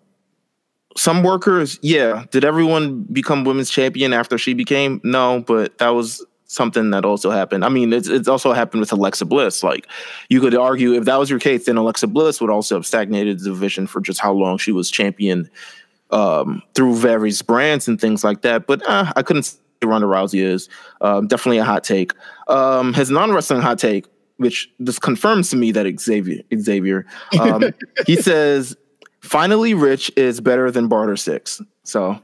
some 0.95 1.23
workers, 1.23 1.79
yeah. 1.81 2.25
Did 2.29 2.45
everyone 2.45 3.03
become 3.03 3.43
women's 3.43 3.71
champion 3.71 4.13
after 4.13 4.37
she 4.37 4.53
became? 4.53 5.01
No, 5.03 5.41
but 5.41 5.77
that 5.79 5.89
was 5.89 6.23
something 6.49 6.89
that 6.89 7.05
also 7.05 7.29
happened. 7.29 7.63
I 7.63 7.69
mean, 7.69 7.93
it's 7.93 8.09
it's 8.09 8.27
also 8.27 8.51
happened 8.51 8.81
with 8.81 8.91
Alexa 8.91 9.25
Bliss. 9.25 9.63
Like 9.63 9.87
you 10.29 10.41
could 10.41 10.55
argue 10.55 10.93
if 10.93 11.05
that 11.05 11.17
was 11.17 11.29
your 11.29 11.39
case, 11.39 11.65
then 11.65 11.77
Alexa 11.77 12.07
Bliss 12.07 12.41
would 12.41 12.49
also 12.49 12.75
have 12.75 12.85
stagnated 12.85 13.39
the 13.39 13.45
division 13.45 13.87
for 13.87 14.01
just 14.01 14.19
how 14.19 14.33
long 14.33 14.57
she 14.57 14.71
was 14.71 14.89
champion 14.89 15.49
um, 16.09 16.61
through 16.73 16.95
various 16.95 17.41
brands 17.41 17.87
and 17.87 18.01
things 18.01 18.23
like 18.23 18.41
that. 18.41 18.65
But 18.67 18.81
uh, 18.89 19.13
I 19.15 19.21
couldn't 19.21 19.43
say 19.43 19.57
Ronda 19.83 20.07
Rousey 20.07 20.41
is 20.41 20.67
um, 21.01 21.27
definitely 21.27 21.59
a 21.59 21.63
hot 21.63 21.83
take. 21.83 22.13
Um, 22.47 22.93
his 22.93 23.11
non 23.11 23.31
wrestling 23.31 23.61
hot 23.61 23.77
take, 23.77 24.07
which 24.37 24.69
this 24.79 24.97
confirms 24.97 25.51
to 25.51 25.55
me 25.55 25.71
that 25.71 25.99
Xavier 25.99 26.41
Xavier, 26.53 27.05
um, 27.39 27.63
he 28.07 28.15
says, 28.15 28.75
"Finally, 29.21 29.75
Rich 29.75 30.11
is 30.17 30.41
better 30.41 30.71
than 30.71 30.87
Barter 30.87 31.15
Six. 31.15 31.61
So, 31.83 32.19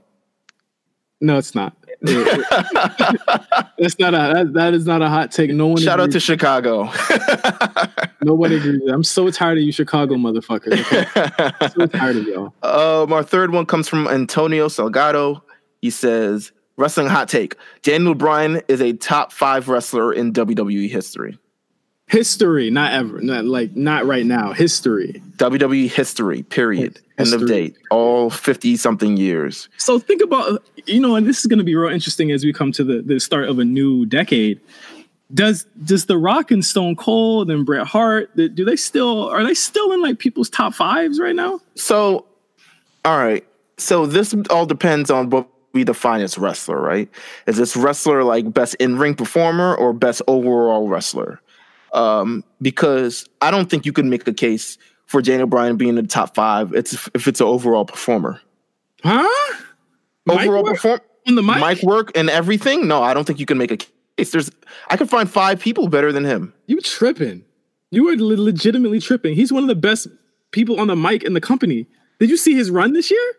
no, 1.21 1.38
it's 1.38 1.53
not. 1.53 1.77
That's 2.01 3.99
not 3.99 4.13
a 4.13 4.34
that, 4.34 4.51
that 4.53 4.73
is 4.73 4.86
not 4.86 5.01
a 5.01 5.10
hot 5.10 5.31
take. 5.31 5.51
No 5.51 5.67
one 5.67 5.81
shout 5.81 5.99
out 5.99 6.12
to 6.12 6.19
Chicago. 6.19 6.91
Nobody 8.21 8.58
agrees. 8.58 8.81
I'm 8.89 9.03
so 9.03 9.29
tired 9.29 9.58
of 9.58 9.63
you, 9.63 9.71
Chicago 9.71 10.15
motherfuckers. 10.15 10.73
Okay? 10.73 11.69
so 11.69 11.86
tired 11.88 12.17
of 12.17 12.23
y'all. 12.27 12.53
Um, 12.63 13.13
our 13.13 13.23
third 13.23 13.51
one 13.51 13.65
comes 13.65 13.88
from 13.88 14.08
Antonio 14.08 14.67
Salgado. 14.67 15.41
He 15.81 15.89
says, 15.89 16.51
"Wrestling 16.77 17.08
hot 17.08 17.29
take: 17.29 17.55
Daniel 17.81 18.15
Bryan 18.15 18.62
is 18.67 18.81
a 18.81 18.93
top 18.93 19.31
five 19.31 19.67
wrestler 19.67 20.13
in 20.13 20.34
WWE 20.34 20.89
history." 20.89 21.38
History, 22.08 22.69
not 22.69 22.93
ever, 22.93 23.19
not 23.19 23.45
like 23.45 23.75
not 23.75 24.05
right 24.05 24.25
now. 24.25 24.53
History. 24.53 25.21
WWE 25.38 25.89
history. 25.89 26.43
Period. 26.43 26.99
End 27.17 27.34
of 27.34 27.47
date. 27.47 27.78
All 27.91 28.30
fifty 28.30 28.75
something 28.75 29.17
years. 29.17 29.69
So 29.78 29.99
think 29.99 30.21
about 30.21 30.63
you 30.86 30.99
know, 30.99 31.15
and 31.15 31.25
this 31.25 31.39
is 31.39 31.45
going 31.45 31.60
to 31.60 31.63
be 31.63 31.75
real 31.75 31.91
interesting 31.91 32.32
as 32.32 32.43
we 32.43 32.51
come 32.51 32.71
to 32.73 32.84
the 32.84 33.01
the 33.01 33.19
start 33.19 33.47
of 33.47 33.60
a 33.60 33.65
new 33.65 34.06
decade. 34.06 34.60
Does 35.34 35.65
does 35.84 36.06
The 36.06 36.17
Rock 36.17 36.51
and 36.51 36.63
Stone 36.63 36.97
Cold 36.97 37.49
and 37.49 37.65
Bret 37.65 37.88
Hart 37.88 38.36
do 38.36 38.65
they 38.65 38.75
still 38.75 39.30
are 39.30 39.43
they 39.43 39.54
still 39.54 39.91
in 39.91 40.01
like 40.01 40.19
people's 40.19 40.49
top 40.49 40.73
fives 40.73 41.19
right 41.19 41.36
now? 41.36 41.60
So, 41.75 42.25
all 43.04 43.17
right. 43.17 43.45
So 43.78 44.06
this 44.06 44.36
all 44.49 44.65
depends 44.65 45.10
on 45.10 45.30
what 45.30 45.47
we 45.73 45.84
define 45.84 46.21
as 46.21 46.38
wrestler, 46.38 46.80
right? 46.80 47.10
Is 47.47 47.58
this 47.58 47.75
wrestler 47.75 48.23
like 48.23 48.54
best 48.54 48.75
in 48.75 48.97
ring 48.97 49.15
performer 49.15 49.75
or 49.75 49.93
best 49.93 50.21
overall 50.28 50.88
wrestler? 50.88 51.41
um, 51.95 52.43
because 52.62 53.28
I 53.41 53.49
don't 53.49 53.69
think 53.69 53.86
you 53.86 53.93
can 53.93 54.10
make 54.10 54.28
a 54.28 54.34
case 54.34 54.78
for 55.05 55.21
Daniel 55.21 55.47
Bryan 55.47 55.77
being 55.77 55.89
in 55.89 55.95
the 55.95 56.03
top 56.03 56.35
five. 56.35 56.73
It's 56.73 56.93
if 57.13 57.27
it's 57.27 57.39
an 57.39 57.47
overall 57.47 57.85
performer. 57.85 58.41
Huh? 59.03 59.55
Overall 60.27 60.63
perform 60.63 60.99
on 61.27 61.35
the 61.35 61.43
mic? 61.43 61.59
mic 61.59 61.83
work 61.83 62.11
and 62.15 62.29
everything. 62.29 62.87
No, 62.87 63.03
I 63.03 63.13
don't 63.13 63.25
think 63.25 63.39
you 63.39 63.45
can 63.45 63.57
make 63.57 63.71
a 63.71 63.77
case. 63.77 64.31
There's 64.31 64.51
I 64.89 64.97
can 64.97 65.07
find 65.07 65.29
five 65.29 65.59
people 65.59 65.87
better 65.87 66.11
than 66.11 66.23
him. 66.23 66.53
You 66.67 66.79
tripping? 66.81 67.43
You 67.91 68.05
were 68.05 68.15
legitimately 68.15 68.99
tripping. 68.99 69.35
He's 69.35 69.53
one 69.53 69.63
of 69.63 69.69
the 69.69 69.75
best 69.75 70.07
people 70.51 70.79
on 70.79 70.87
the 70.87 70.95
mic 70.95 71.23
in 71.23 71.33
the 71.33 71.41
company. 71.41 71.87
Did 72.19 72.29
you 72.29 72.37
see 72.37 72.53
his 72.53 72.71
run 72.71 72.93
this 72.93 73.11
year? 73.11 73.33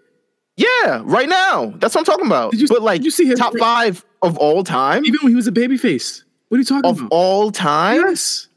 Yeah, 0.56 1.02
right 1.04 1.28
now. 1.28 1.74
That's 1.76 1.94
what 1.94 2.00
I'm 2.00 2.04
talking 2.04 2.26
about. 2.26 2.52
Did 2.52 2.60
you, 2.60 2.68
but 2.68 2.82
like, 2.82 3.02
you 3.02 3.10
see 3.10 3.26
his 3.26 3.38
top 3.38 3.56
five 3.58 4.04
of 4.22 4.38
all 4.38 4.64
time? 4.64 5.04
Even 5.04 5.20
when 5.22 5.32
he 5.32 5.36
was 5.36 5.46
a 5.46 5.52
babyface. 5.52 6.22
What 6.48 6.56
are 6.56 6.58
you 6.58 6.64
talking 6.64 6.88
of 6.88 6.98
about? 6.98 7.06
Of 7.06 7.12
all 7.12 7.50
time? 7.50 8.00
Yes. 8.02 8.48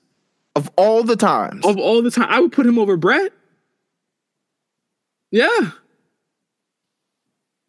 Of 0.59 0.69
all 0.75 1.03
the 1.03 1.15
times. 1.15 1.65
Of 1.65 1.77
all 1.77 2.01
the 2.01 2.11
time. 2.11 2.27
I 2.29 2.41
would 2.41 2.51
put 2.51 2.65
him 2.65 2.77
over 2.77 2.97
Bret. 2.97 3.31
Yeah. 5.31 5.71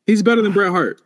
He's 0.07 0.24
better 0.24 0.42
than 0.42 0.50
Bret 0.50 0.72
Hart. 0.72 1.00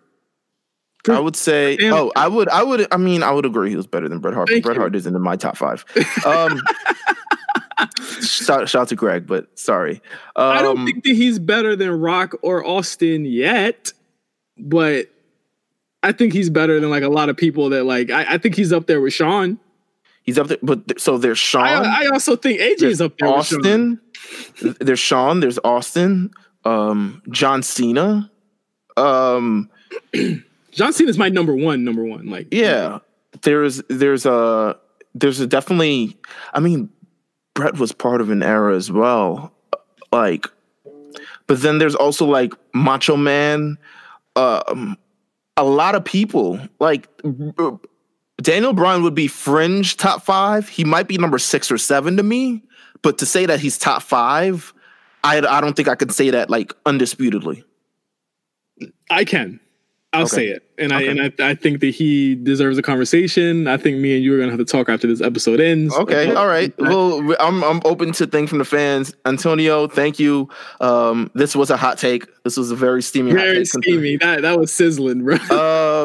I 1.07 1.21
would 1.21 1.37
say, 1.37 1.77
Damn. 1.77 1.93
oh, 1.93 2.13
I 2.17 2.27
would, 2.27 2.49
I 2.49 2.63
would, 2.63 2.87
I 2.91 2.97
mean, 2.97 3.23
I 3.23 3.31
would 3.31 3.45
agree 3.45 3.69
he 3.69 3.77
was 3.77 3.87
better 3.87 4.09
than 4.09 4.21
Bret 4.21 4.33
Hart. 4.33 4.49
Thank 4.49 4.65
Bret 4.65 4.77
you. 4.77 4.81
Hart 4.81 4.97
isn't 4.97 5.15
in 5.15 5.21
my 5.21 5.37
top 5.37 5.59
five. 5.59 5.85
Um, 6.25 6.59
shout, 8.23 8.67
shout 8.71 8.89
to 8.89 8.97
Greg, 8.97 9.27
but 9.27 9.59
sorry. 9.59 10.01
Um, 10.37 10.57
I 10.57 10.63
don't 10.63 10.79
um, 10.79 10.87
think 10.87 11.05
that 11.05 11.15
he's 11.15 11.39
better 11.39 11.77
than 11.77 11.91
Rock 12.01 12.35
or 12.41 12.67
Austin 12.67 13.27
yet, 13.27 13.93
but 14.57 15.11
I 16.03 16.13
think 16.13 16.33
he's 16.33 16.49
better 16.49 16.81
than 16.81 16.89
like 16.89 17.03
a 17.03 17.11
lot 17.11 17.29
of 17.29 17.37
people 17.37 17.69
that 17.71 17.85
like. 17.85 18.11
I, 18.11 18.35
I 18.35 18.39
think 18.39 18.55
he's 18.55 18.73
up 18.73 18.87
there 18.87 19.03
with 19.03 19.13
Shawn. 19.13 19.61
He's 20.25 20.39
up 20.39 20.49
there, 20.49 20.59
but 20.63 20.99
so 20.99 21.19
there's 21.19 21.39
Shawn. 21.39 21.85
I, 21.85 22.05
I 22.05 22.07
also 22.09 22.35
think 22.35 22.59
AJ 22.59 22.83
is 22.83 23.01
up 23.03 23.19
there. 23.19 23.29
Austin. 23.29 24.01
there's 24.81 24.99
Shawn. 24.99 25.41
There's 25.41 25.59
Austin. 25.63 26.31
Um, 26.65 27.23
John 27.29 27.63
Cena. 27.63 28.31
Um, 28.97 29.69
John 30.73 30.95
Cena 30.95 31.11
is 31.11 31.19
my 31.19 31.29
number 31.29 31.55
one. 31.55 31.85
Number 31.85 32.05
one. 32.05 32.27
Like 32.27 32.49
yeah, 32.51 33.01
there's 33.43 33.83
there's 33.91 34.25
a 34.25 34.79
there's 35.15 35.41
a 35.41 35.47
definitely. 35.47 36.17
I 36.55 36.61
mean, 36.61 36.89
Bret 37.53 37.79
was 37.79 37.93
part 37.93 38.23
of 38.23 38.31
an 38.31 38.43
era 38.43 38.75
as 38.75 38.91
well. 38.91 39.53
Like, 40.11 40.47
but 41.47 41.61
then 41.61 41.77
there's 41.77 41.95
also 41.95 42.25
like 42.25 42.55
Macho 42.73 43.19
Man. 43.19 43.77
Um, 44.37 44.97
a 45.59 45.65
lot 45.65 45.95
of 45.95 46.05
people 46.05 46.59
like 46.81 47.09
Daniel 48.45 48.75
Bryan 48.75 49.03
would 49.03 49.15
be 49.15 49.27
fringe 49.27 49.97
top 49.97 50.23
five. 50.23 50.69
He 50.69 50.85
might 50.85 51.09
be 51.09 51.17
number 51.17 51.39
six 51.39 51.71
or 51.71 51.79
seven 51.79 52.19
to 52.19 52.23
me, 52.23 52.63
but 53.03 53.19
to 53.19 53.27
say 53.27 53.47
that 53.47 53.59
he's 53.59 53.79
top 53.79 54.03
five, 54.03 54.73
I 55.25 55.39
I 55.39 55.61
don't 55.61 55.75
think 55.75 55.89
I 55.89 55.95
could 55.95 56.13
say 56.13 56.31
that 56.31 56.51
like 56.51 56.75
undisputedly. 56.85 57.65
I 59.11 59.25
can. 59.25 59.61
I'll 60.15 60.23
Okay. 60.23 60.37
say 60.37 60.47
it, 60.49 60.63
and 60.79 60.93
I 60.93 61.03
and 61.03 61.21
I, 61.21 61.33
I 61.51 61.55
think 61.55 61.81
that 61.81 61.95
he 61.95 62.35
deserves 62.35 62.79
a 62.79 62.83
conversation. 62.83 63.67
I 63.69 63.77
think 63.77 63.99
me 63.99 64.15
and 64.15 64.25
you 64.25 64.35
are 64.35 64.39
gonna 64.39 64.51
have 64.53 64.59
to 64.59 64.65
talk 64.65 64.89
after 64.89 65.07
this 65.07 65.21
episode 65.21 65.61
ends. 65.61 65.95
Okay, 65.95 66.33
all 66.35 66.47
right. 66.47 66.73
Well, 66.79 67.35
I'm 67.41 67.63
I'm 67.65 67.81
open 67.85 68.13
to 68.13 68.27
things 68.27 68.49
from 68.49 68.59
the 68.59 68.65
fans. 68.65 69.15
Antonio, 69.27 69.89
thank 69.89 70.19
you. 70.19 70.49
Um, 70.81 71.31
this 71.35 71.55
was 71.57 71.71
a 71.71 71.77
hot 71.77 71.99
take. 71.99 72.27
This 72.45 72.57
was 72.57 72.71
a 72.71 72.77
very 72.77 73.03
steamy 73.03 73.33
hot 73.33 73.41
very 73.41 73.65
steamy. 73.65 74.17
That 74.17 74.43
that 74.43 74.59
was 74.59 74.73
sizzling, 74.73 75.25
bro. 75.25 75.37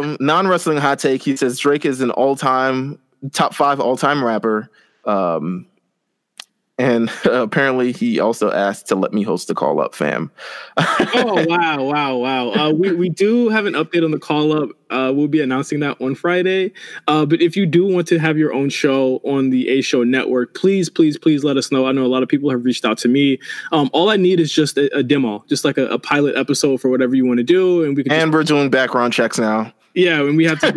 um, 0.01 0.17
non 0.19 0.47
wrestling 0.47 0.77
hot 0.77 0.99
take. 0.99 1.21
He 1.23 1.35
says 1.35 1.59
Drake 1.59 1.85
is 1.85 2.01
an 2.01 2.11
all 2.11 2.35
time 2.35 2.99
top 3.31 3.53
five 3.53 3.79
all 3.79 3.97
time 3.97 4.23
rapper. 4.23 4.69
Um, 5.05 5.65
and 6.79 7.11
apparently 7.25 7.91
he 7.91 8.19
also 8.19 8.51
asked 8.51 8.87
to 8.87 8.95
let 8.95 9.13
me 9.13 9.21
host 9.21 9.49
the 9.49 9.53
call 9.53 9.79
up, 9.81 9.93
fam. 9.93 10.31
oh 10.77 11.45
wow, 11.47 11.83
wow, 11.83 12.15
wow. 12.15 12.51
Uh, 12.51 12.71
we 12.71 12.93
we 12.93 13.09
do 13.09 13.49
have 13.49 13.65
an 13.65 13.73
update 13.73 14.03
on 14.03 14.11
the 14.11 14.19
call 14.19 14.53
up. 14.53 14.69
Uh, 14.89 15.11
we'll 15.13 15.27
be 15.27 15.41
announcing 15.41 15.81
that 15.81 16.01
on 16.01 16.15
Friday. 16.15 16.71
Uh, 17.07 17.25
but 17.25 17.41
if 17.41 17.55
you 17.55 17.67
do 17.67 17.85
want 17.85 18.07
to 18.07 18.17
have 18.17 18.37
your 18.37 18.53
own 18.53 18.69
show 18.69 19.17
on 19.23 19.51
the 19.51 19.67
A 19.69 19.81
Show 19.81 20.03
Network, 20.03 20.55
please, 20.55 20.89
please, 20.89 21.15
please 21.15 21.43
let 21.43 21.57
us 21.57 21.71
know. 21.71 21.85
I 21.85 21.91
know 21.91 22.05
a 22.05 22.07
lot 22.07 22.23
of 22.23 22.29
people 22.29 22.49
have 22.49 22.65
reached 22.65 22.85
out 22.85 22.97
to 22.99 23.07
me. 23.07 23.37
Um, 23.71 23.91
all 23.93 24.09
I 24.09 24.15
need 24.15 24.39
is 24.39 24.51
just 24.51 24.77
a, 24.77 24.97
a 24.97 25.03
demo, 25.03 25.43
just 25.47 25.63
like 25.63 25.77
a, 25.77 25.85
a 25.87 25.99
pilot 25.99 26.35
episode 26.35 26.81
for 26.81 26.89
whatever 26.89 27.13
you 27.13 27.25
want 27.25 27.37
to 27.37 27.43
do, 27.43 27.83
and 27.83 27.95
we 27.95 28.03
can. 28.03 28.09
Just, 28.09 28.23
And 28.23 28.33
we're 28.33 28.43
doing 28.43 28.69
background 28.69 29.13
checks 29.13 29.37
now. 29.37 29.71
Yeah, 29.99 30.21
and 30.21 30.37
we 30.37 30.45
have 30.45 30.59
to 30.61 30.71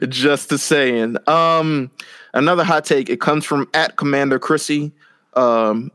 do. 0.00 0.06
Just 0.06 0.48
to 0.50 0.58
saying. 0.58 1.16
Um, 1.26 1.90
another 2.34 2.62
hot 2.64 2.84
take. 2.84 3.08
It 3.10 3.20
comes 3.20 3.44
from 3.44 3.68
at 3.74 3.96
Commander 3.96 4.38
Chrissy. 4.38 4.92
Um, 5.34 5.90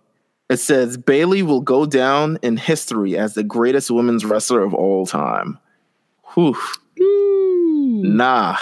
it 0.49 0.57
says 0.57 0.97
Bayley 0.97 1.41
will 1.41 1.61
go 1.61 1.85
down 1.85 2.37
in 2.41 2.57
history 2.57 3.17
as 3.17 3.33
the 3.33 3.43
greatest 3.43 3.89
women's 3.89 4.25
wrestler 4.25 4.61
of 4.61 4.73
all 4.73 5.05
time. 5.05 5.57
Whew. 6.33 6.57
Ooh. 6.99 8.01
Nah, 8.03 8.57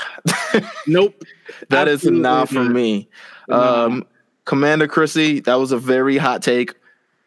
Nope. 0.87 1.23
that 1.69 1.87
is 1.87 2.03
nah 2.03 2.45
for 2.45 2.55
not. 2.55 2.71
me. 2.71 3.09
Um, 3.49 4.05
Commander 4.45 4.87
Chrissy, 4.87 5.39
that 5.41 5.55
was 5.55 5.71
a 5.71 5.77
very 5.77 6.17
hot 6.17 6.43
take. 6.43 6.75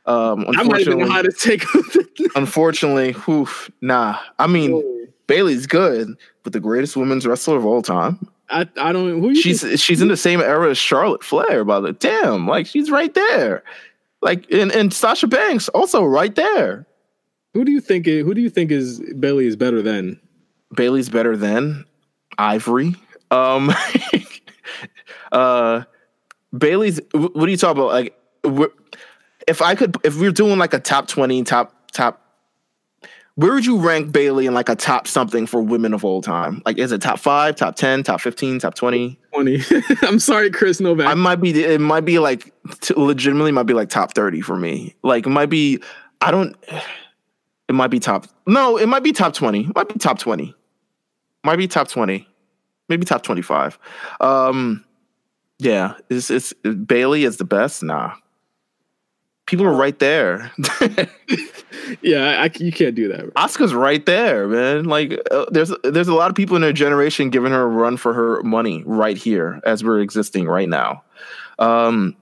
Um, 0.06 0.46
I 0.56 0.62
might 0.62 0.86
have 0.86 0.96
been 0.96 1.00
unfortunately, 1.00 1.04
the 1.04 1.10
hottest 1.10 1.42
take. 1.42 1.64
unfortunately, 2.36 3.12
whew, 3.12 3.48
nah. 3.80 4.18
I 4.38 4.46
mean, 4.46 4.82
Bayley's 5.26 5.66
good, 5.66 6.16
but 6.42 6.52
the 6.52 6.60
greatest 6.60 6.96
women's 6.96 7.26
wrestler 7.26 7.56
of 7.56 7.66
all 7.66 7.82
time. 7.82 8.28
I, 8.48 8.68
I 8.76 8.92
don't. 8.92 9.20
Who 9.20 9.34
she's 9.34 9.62
think- 9.62 9.80
she's 9.80 10.00
in 10.00 10.08
the 10.08 10.16
same 10.16 10.40
era 10.40 10.70
as 10.70 10.78
Charlotte 10.78 11.24
Flair, 11.24 11.64
by 11.64 11.80
the 11.80 11.92
damn, 11.92 12.46
like 12.46 12.66
she's 12.66 12.90
right 12.90 13.12
there. 13.12 13.64
Like 14.22 14.50
and, 14.50 14.70
and 14.72 14.92
Sasha 14.92 15.26
Banks 15.26 15.68
also 15.70 16.04
right 16.04 16.34
there. 16.34 16.86
Who 17.54 17.64
do 17.64 17.72
you 17.72 17.80
think? 17.80 18.06
Who 18.06 18.34
do 18.34 18.40
you 18.40 18.50
think 18.50 18.70
is 18.70 19.00
Bayley 19.18 19.46
is 19.46 19.56
better 19.56 19.82
than? 19.82 20.20
Bayley's 20.74 21.08
better 21.08 21.36
than 21.36 21.84
Ivory. 22.38 22.94
Um 23.30 23.72
uh 25.32 25.82
Bayley's 26.56 27.00
what 27.12 27.48
are 27.48 27.50
you 27.50 27.56
talking 27.56 27.82
about? 27.82 27.92
Like 27.92 28.16
if 29.48 29.62
I 29.62 29.74
could 29.74 29.96
if 30.04 30.16
we 30.16 30.26
are 30.26 30.32
doing 30.32 30.58
like 30.58 30.74
a 30.74 30.80
top 30.80 31.08
20, 31.08 31.42
top 31.44 31.90
top 31.92 32.25
where 33.36 33.52
would 33.52 33.64
you 33.64 33.78
rank 33.78 34.12
Bayley 34.12 34.46
in 34.46 34.54
like 34.54 34.68
a 34.68 34.74
top 34.74 35.06
something 35.06 35.46
for 35.46 35.62
women 35.62 35.94
of 35.94 36.04
all 36.04 36.20
time? 36.22 36.62
Like 36.66 36.78
is 36.78 36.90
it 36.90 37.00
top 37.00 37.18
5, 37.18 37.54
top 37.54 37.76
10, 37.76 38.02
top 38.02 38.20
15, 38.20 38.58
top 38.58 38.74
20? 38.74 39.18
Twenty. 39.32 39.60
I'm 40.02 40.18
sorry, 40.18 40.50
Chris 40.50 40.80
Novak. 40.80 41.06
I 41.06 41.12
might 41.12 41.36
be. 41.36 41.62
It 41.62 41.78
might 41.80 42.06
be 42.06 42.18
like 42.18 42.50
legitimately 42.96 43.52
might 43.52 43.64
be 43.64 43.74
like 43.74 43.90
top 43.90 44.14
thirty 44.14 44.40
for 44.40 44.56
me. 44.56 44.94
Like 45.02 45.26
it 45.26 45.28
might 45.30 45.50
be. 45.50 45.82
I 46.22 46.30
don't. 46.30 46.56
It 47.68 47.74
might 47.74 47.88
be 47.88 48.00
top. 48.00 48.26
No, 48.46 48.78
it 48.78 48.86
might 48.86 49.02
be 49.02 49.12
top 49.12 49.34
twenty. 49.34 49.64
It 49.64 49.74
might 49.74 49.88
be 49.88 49.98
top 49.98 50.18
twenty. 50.18 50.54
Might 51.44 51.56
be 51.56 51.68
top 51.68 51.88
twenty. 51.88 52.26
Maybe 52.88 53.04
top 53.04 53.22
twenty-five. 53.22 53.78
Um, 54.22 54.82
yeah. 55.58 55.94
Is 56.08 56.30
it's 56.30 56.54
Bayley 56.62 57.24
is 57.24 57.36
the 57.36 57.44
best? 57.44 57.82
Nah. 57.82 58.14
People 59.46 59.64
are 59.66 59.72
right 59.72 59.98
there. 60.00 60.50
yeah, 62.02 62.42
I, 62.42 62.50
you 62.58 62.72
can't 62.72 62.94
do 62.96 63.08
that. 63.08 63.20
bro. 63.20 63.30
Asuka's 63.36 63.72
right 63.72 64.04
there, 64.04 64.48
man. 64.48 64.84
Like 64.86 65.20
uh, 65.30 65.46
there's 65.50 65.72
there's 65.84 66.08
a 66.08 66.14
lot 66.14 66.30
of 66.30 66.36
people 66.36 66.56
in 66.56 66.62
her 66.62 66.72
generation 66.72 67.30
giving 67.30 67.52
her 67.52 67.62
a 67.62 67.66
run 67.68 67.96
for 67.96 68.12
her 68.12 68.42
money 68.42 68.82
right 68.86 69.16
here 69.16 69.60
as 69.64 69.84
we're 69.84 70.00
existing 70.00 70.46
right 70.46 70.68
now. 70.68 71.04
Um, 71.58 72.16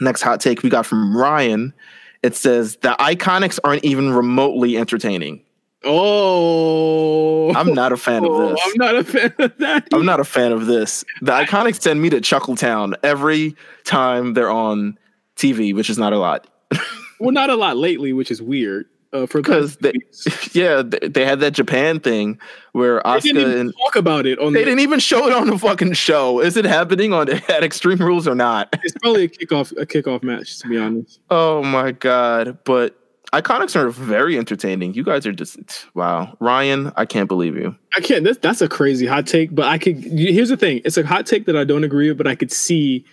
next 0.00 0.22
hot 0.22 0.40
take 0.40 0.62
we 0.62 0.70
got 0.70 0.86
from 0.86 1.16
Ryan. 1.16 1.74
It 2.22 2.34
says 2.36 2.76
the 2.76 2.96
IIconics 2.98 3.58
aren't 3.64 3.84
even 3.84 4.12
remotely 4.12 4.76
entertaining. 4.78 5.42
Oh, 5.84 7.54
I'm 7.54 7.74
not 7.74 7.92
a 7.92 7.96
fan 7.96 8.24
of 8.24 8.30
Oh, 8.32 8.50
this. 8.50 8.60
I'm 8.64 8.72
not 8.76 8.94
a 8.96 9.04
fan 9.04 9.32
of 9.38 9.58
that. 9.58 9.88
I'm 9.92 10.04
not 10.06 10.20
a 10.20 10.24
fan 10.24 10.52
of 10.52 10.66
this. 10.66 11.04
The 11.22 11.32
IIconics 11.32 11.80
send 11.82 12.00
me 12.00 12.10
to 12.10 12.20
Chuckletown 12.20 12.94
every 13.02 13.54
time 13.84 14.34
they're 14.34 14.50
on 14.50 14.98
TV, 15.36 15.74
which 15.74 15.90
is 15.90 15.98
not 15.98 16.12
a 16.12 16.18
lot. 16.18 16.46
well, 17.20 17.30
not 17.30 17.50
a 17.50 17.56
lot 17.56 17.76
lately, 17.76 18.12
which 18.12 18.30
is 18.30 18.42
weird. 18.42 18.86
Uh, 19.12 19.24
for 19.24 19.40
Because 19.40 19.76
they, 19.76 19.92
yeah, 20.52 20.82
they, 20.82 21.24
had 21.24 21.40
that 21.40 21.52
Japan 21.52 22.00
thing 22.00 22.38
where 22.72 23.00
they 23.04 23.28
even 23.28 23.50
and 23.50 23.74
talk 23.84 23.96
about 23.96 24.26
it 24.26 24.38
on. 24.40 24.52
They 24.52 24.60
the, 24.60 24.64
didn't 24.66 24.80
even 24.80 24.98
show 24.98 25.26
it 25.26 25.32
on 25.32 25.46
the 25.46 25.58
fucking 25.58 25.92
show. 25.92 26.40
Is 26.40 26.56
it 26.56 26.64
happening 26.64 27.12
on 27.12 27.30
at 27.48 27.62
Extreme 27.62 27.98
Rules 27.98 28.26
or 28.26 28.34
not? 28.34 28.68
It's 28.82 28.96
probably 29.00 29.24
a 29.24 29.28
kickoff 29.28 29.72
a 29.80 29.86
kickoff 29.86 30.22
match, 30.22 30.58
to 30.58 30.68
be 30.68 30.76
honest. 30.76 31.20
Oh 31.30 31.62
my 31.62 31.92
god! 31.92 32.58
But 32.64 32.98
IIconics 33.32 33.76
are 33.76 33.90
very 33.90 34.36
entertaining. 34.36 34.94
You 34.94 35.04
guys 35.04 35.24
are 35.24 35.32
just 35.32 35.86
wow, 35.94 36.36
Ryan. 36.40 36.92
I 36.96 37.06
can't 37.06 37.28
believe 37.28 37.56
you. 37.56 37.76
I 37.96 38.00
can't. 38.00 38.24
That's 38.24 38.38
that's 38.38 38.60
a 38.60 38.68
crazy 38.68 39.06
hot 39.06 39.26
take, 39.26 39.54
but 39.54 39.66
I 39.66 39.78
could. 39.78 39.96
Here's 40.02 40.48
the 40.48 40.56
thing: 40.56 40.82
it's 40.84 40.96
a 40.96 41.06
hot 41.06 41.26
take 41.26 41.46
that 41.46 41.56
I 41.56 41.62
don't 41.62 41.84
agree 41.84 42.08
with, 42.08 42.18
but 42.18 42.26
I 42.26 42.34
could 42.34 42.50
see 42.50 43.04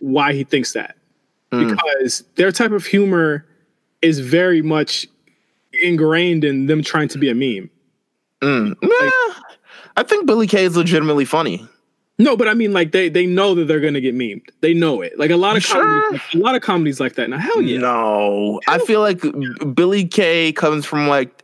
why 0.00 0.34
he 0.34 0.44
thinks 0.44 0.74
that 0.74 0.96
Mm. 1.52 1.70
because 1.70 2.24
their 2.36 2.52
type 2.52 2.70
of 2.70 2.86
humor 2.86 3.44
is 4.02 4.20
very 4.20 4.62
much 4.62 5.06
ingrained 5.82 6.44
in 6.44 6.66
them 6.66 6.82
trying 6.82 7.08
to 7.08 7.18
be 7.18 7.28
a 7.28 7.34
meme. 7.34 7.70
Mm. 8.40 8.76
Nah, 8.82 9.42
I 9.96 10.02
think 10.04 10.26
Billy 10.26 10.46
Kay 10.46 10.64
is 10.64 10.76
legitimately 10.76 11.24
funny. 11.24 11.68
No, 12.18 12.36
but 12.36 12.48
I 12.48 12.54
mean, 12.54 12.72
like 12.72 12.92
they 12.92 13.08
they 13.08 13.24
know 13.26 13.54
that 13.54 13.64
they're 13.64 13.80
gonna 13.80 14.00
get 14.00 14.14
memed. 14.14 14.42
They 14.60 14.74
know 14.74 15.00
it. 15.00 15.18
Like 15.18 15.30
a 15.30 15.36
lot 15.36 15.56
of 15.56 15.64
You 15.64 15.74
comedies, 15.74 16.20
a 16.34 16.38
lot 16.38 16.54
of 16.54 16.62
comedies 16.62 17.00
like 17.00 17.14
that. 17.14 17.30
Now, 17.30 17.38
hell 17.38 17.62
yeah, 17.62 17.78
No, 17.78 18.60
I 18.68 18.78
feel 18.78 19.00
like 19.00 19.22
Billy 19.74 20.04
Kay 20.06 20.52
comes 20.52 20.84
from 20.84 21.08
like 21.08 21.42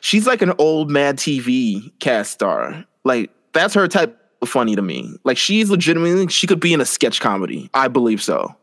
she's 0.00 0.26
like 0.26 0.42
an 0.42 0.52
old 0.58 0.90
Mad 0.90 1.16
TV 1.16 1.90
cast 1.98 2.32
star. 2.32 2.84
Like 3.04 3.30
that's 3.52 3.72
her 3.72 3.88
type 3.88 4.20
of 4.42 4.50
funny 4.50 4.76
to 4.76 4.82
me. 4.82 5.16
Like 5.24 5.38
she's 5.38 5.70
legitimately 5.70 6.28
she 6.28 6.46
could 6.46 6.60
be 6.60 6.74
in 6.74 6.80
a 6.82 6.86
sketch 6.86 7.20
comedy. 7.20 7.70
I 7.72 7.88
believe 7.88 8.22
so. 8.22 8.54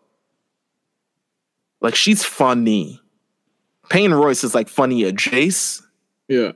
Like 1.82 1.96
she's 1.96 2.24
funny. 2.24 3.02
Peyton 3.90 4.14
Royce 4.14 4.44
is 4.44 4.56
like 4.56 4.70
funny 4.70 5.04
at 5.06 5.16
Jace, 5.16 5.82
yeah. 6.30 6.54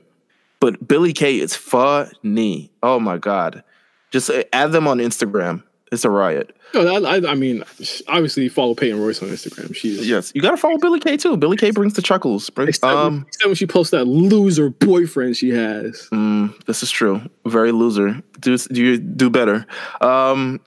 but 0.60 0.86
Billy 0.88 1.12
Kay 1.12 1.38
is 1.38 1.54
funny. 1.54 2.70
Oh 2.82 2.98
my 2.98 3.18
god! 3.18 3.62
Just 4.10 4.30
uh, 4.30 4.44
add 4.52 4.72
them 4.72 4.88
on 4.88 4.98
Instagram. 4.98 5.62
It's 5.92 6.04
a 6.04 6.10
riot. 6.10 6.56
No, 6.74 7.04
I, 7.04 7.16
I, 7.18 7.30
I 7.30 7.34
mean, 7.34 7.62
obviously 8.08 8.48
follow 8.48 8.74
Peyton 8.74 9.00
Royce 9.00 9.22
on 9.22 9.28
Instagram. 9.28 9.74
She's 9.76 10.08
Yes, 10.08 10.32
you 10.34 10.42
gotta 10.42 10.56
follow 10.56 10.78
Billy 10.78 10.98
Kay 10.98 11.16
too. 11.16 11.36
Billy 11.36 11.56
Kay 11.56 11.70
brings 11.70 11.94
the 11.94 12.02
chuckles. 12.02 12.48
Bring- 12.50 12.68
except, 12.68 12.84
when- 12.92 12.96
Um, 12.96 13.24
except 13.28 13.46
when 13.46 13.54
she 13.54 13.66
posts 13.66 13.90
that 13.92 14.06
loser 14.06 14.70
boyfriend 14.70 15.36
she 15.36 15.50
has. 15.50 16.08
Mm, 16.12 16.64
this 16.66 16.82
is 16.82 16.90
true. 16.90 17.20
Very 17.46 17.70
loser. 17.70 18.20
Do 18.40 18.56
do 18.58 18.82
you 18.82 18.98
do 18.98 19.30
better? 19.30 19.64
Um, 20.00 20.60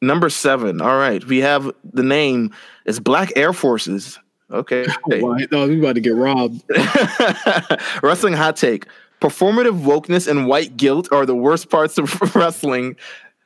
number 0.00 0.28
seven. 0.28 0.80
All 0.80 0.96
right, 0.96 1.24
we 1.24 1.38
have 1.38 1.70
the 1.92 2.02
name 2.02 2.52
is 2.84 3.00
Black 3.00 3.32
Air 3.36 3.52
Forces. 3.52 4.18
Okay. 4.50 4.86
Why? 5.04 5.46
No, 5.50 5.66
we 5.66 5.78
about 5.78 5.94
to 5.94 6.00
get 6.00 6.14
robbed. 6.14 6.62
wrestling 8.02 8.34
hot 8.34 8.56
take. 8.56 8.86
Performative 9.20 9.80
wokeness 9.80 10.28
and 10.28 10.46
white 10.46 10.76
guilt 10.76 11.08
are 11.10 11.24
the 11.24 11.34
worst 11.34 11.70
parts 11.70 11.96
of 11.96 12.20
wrestling, 12.34 12.96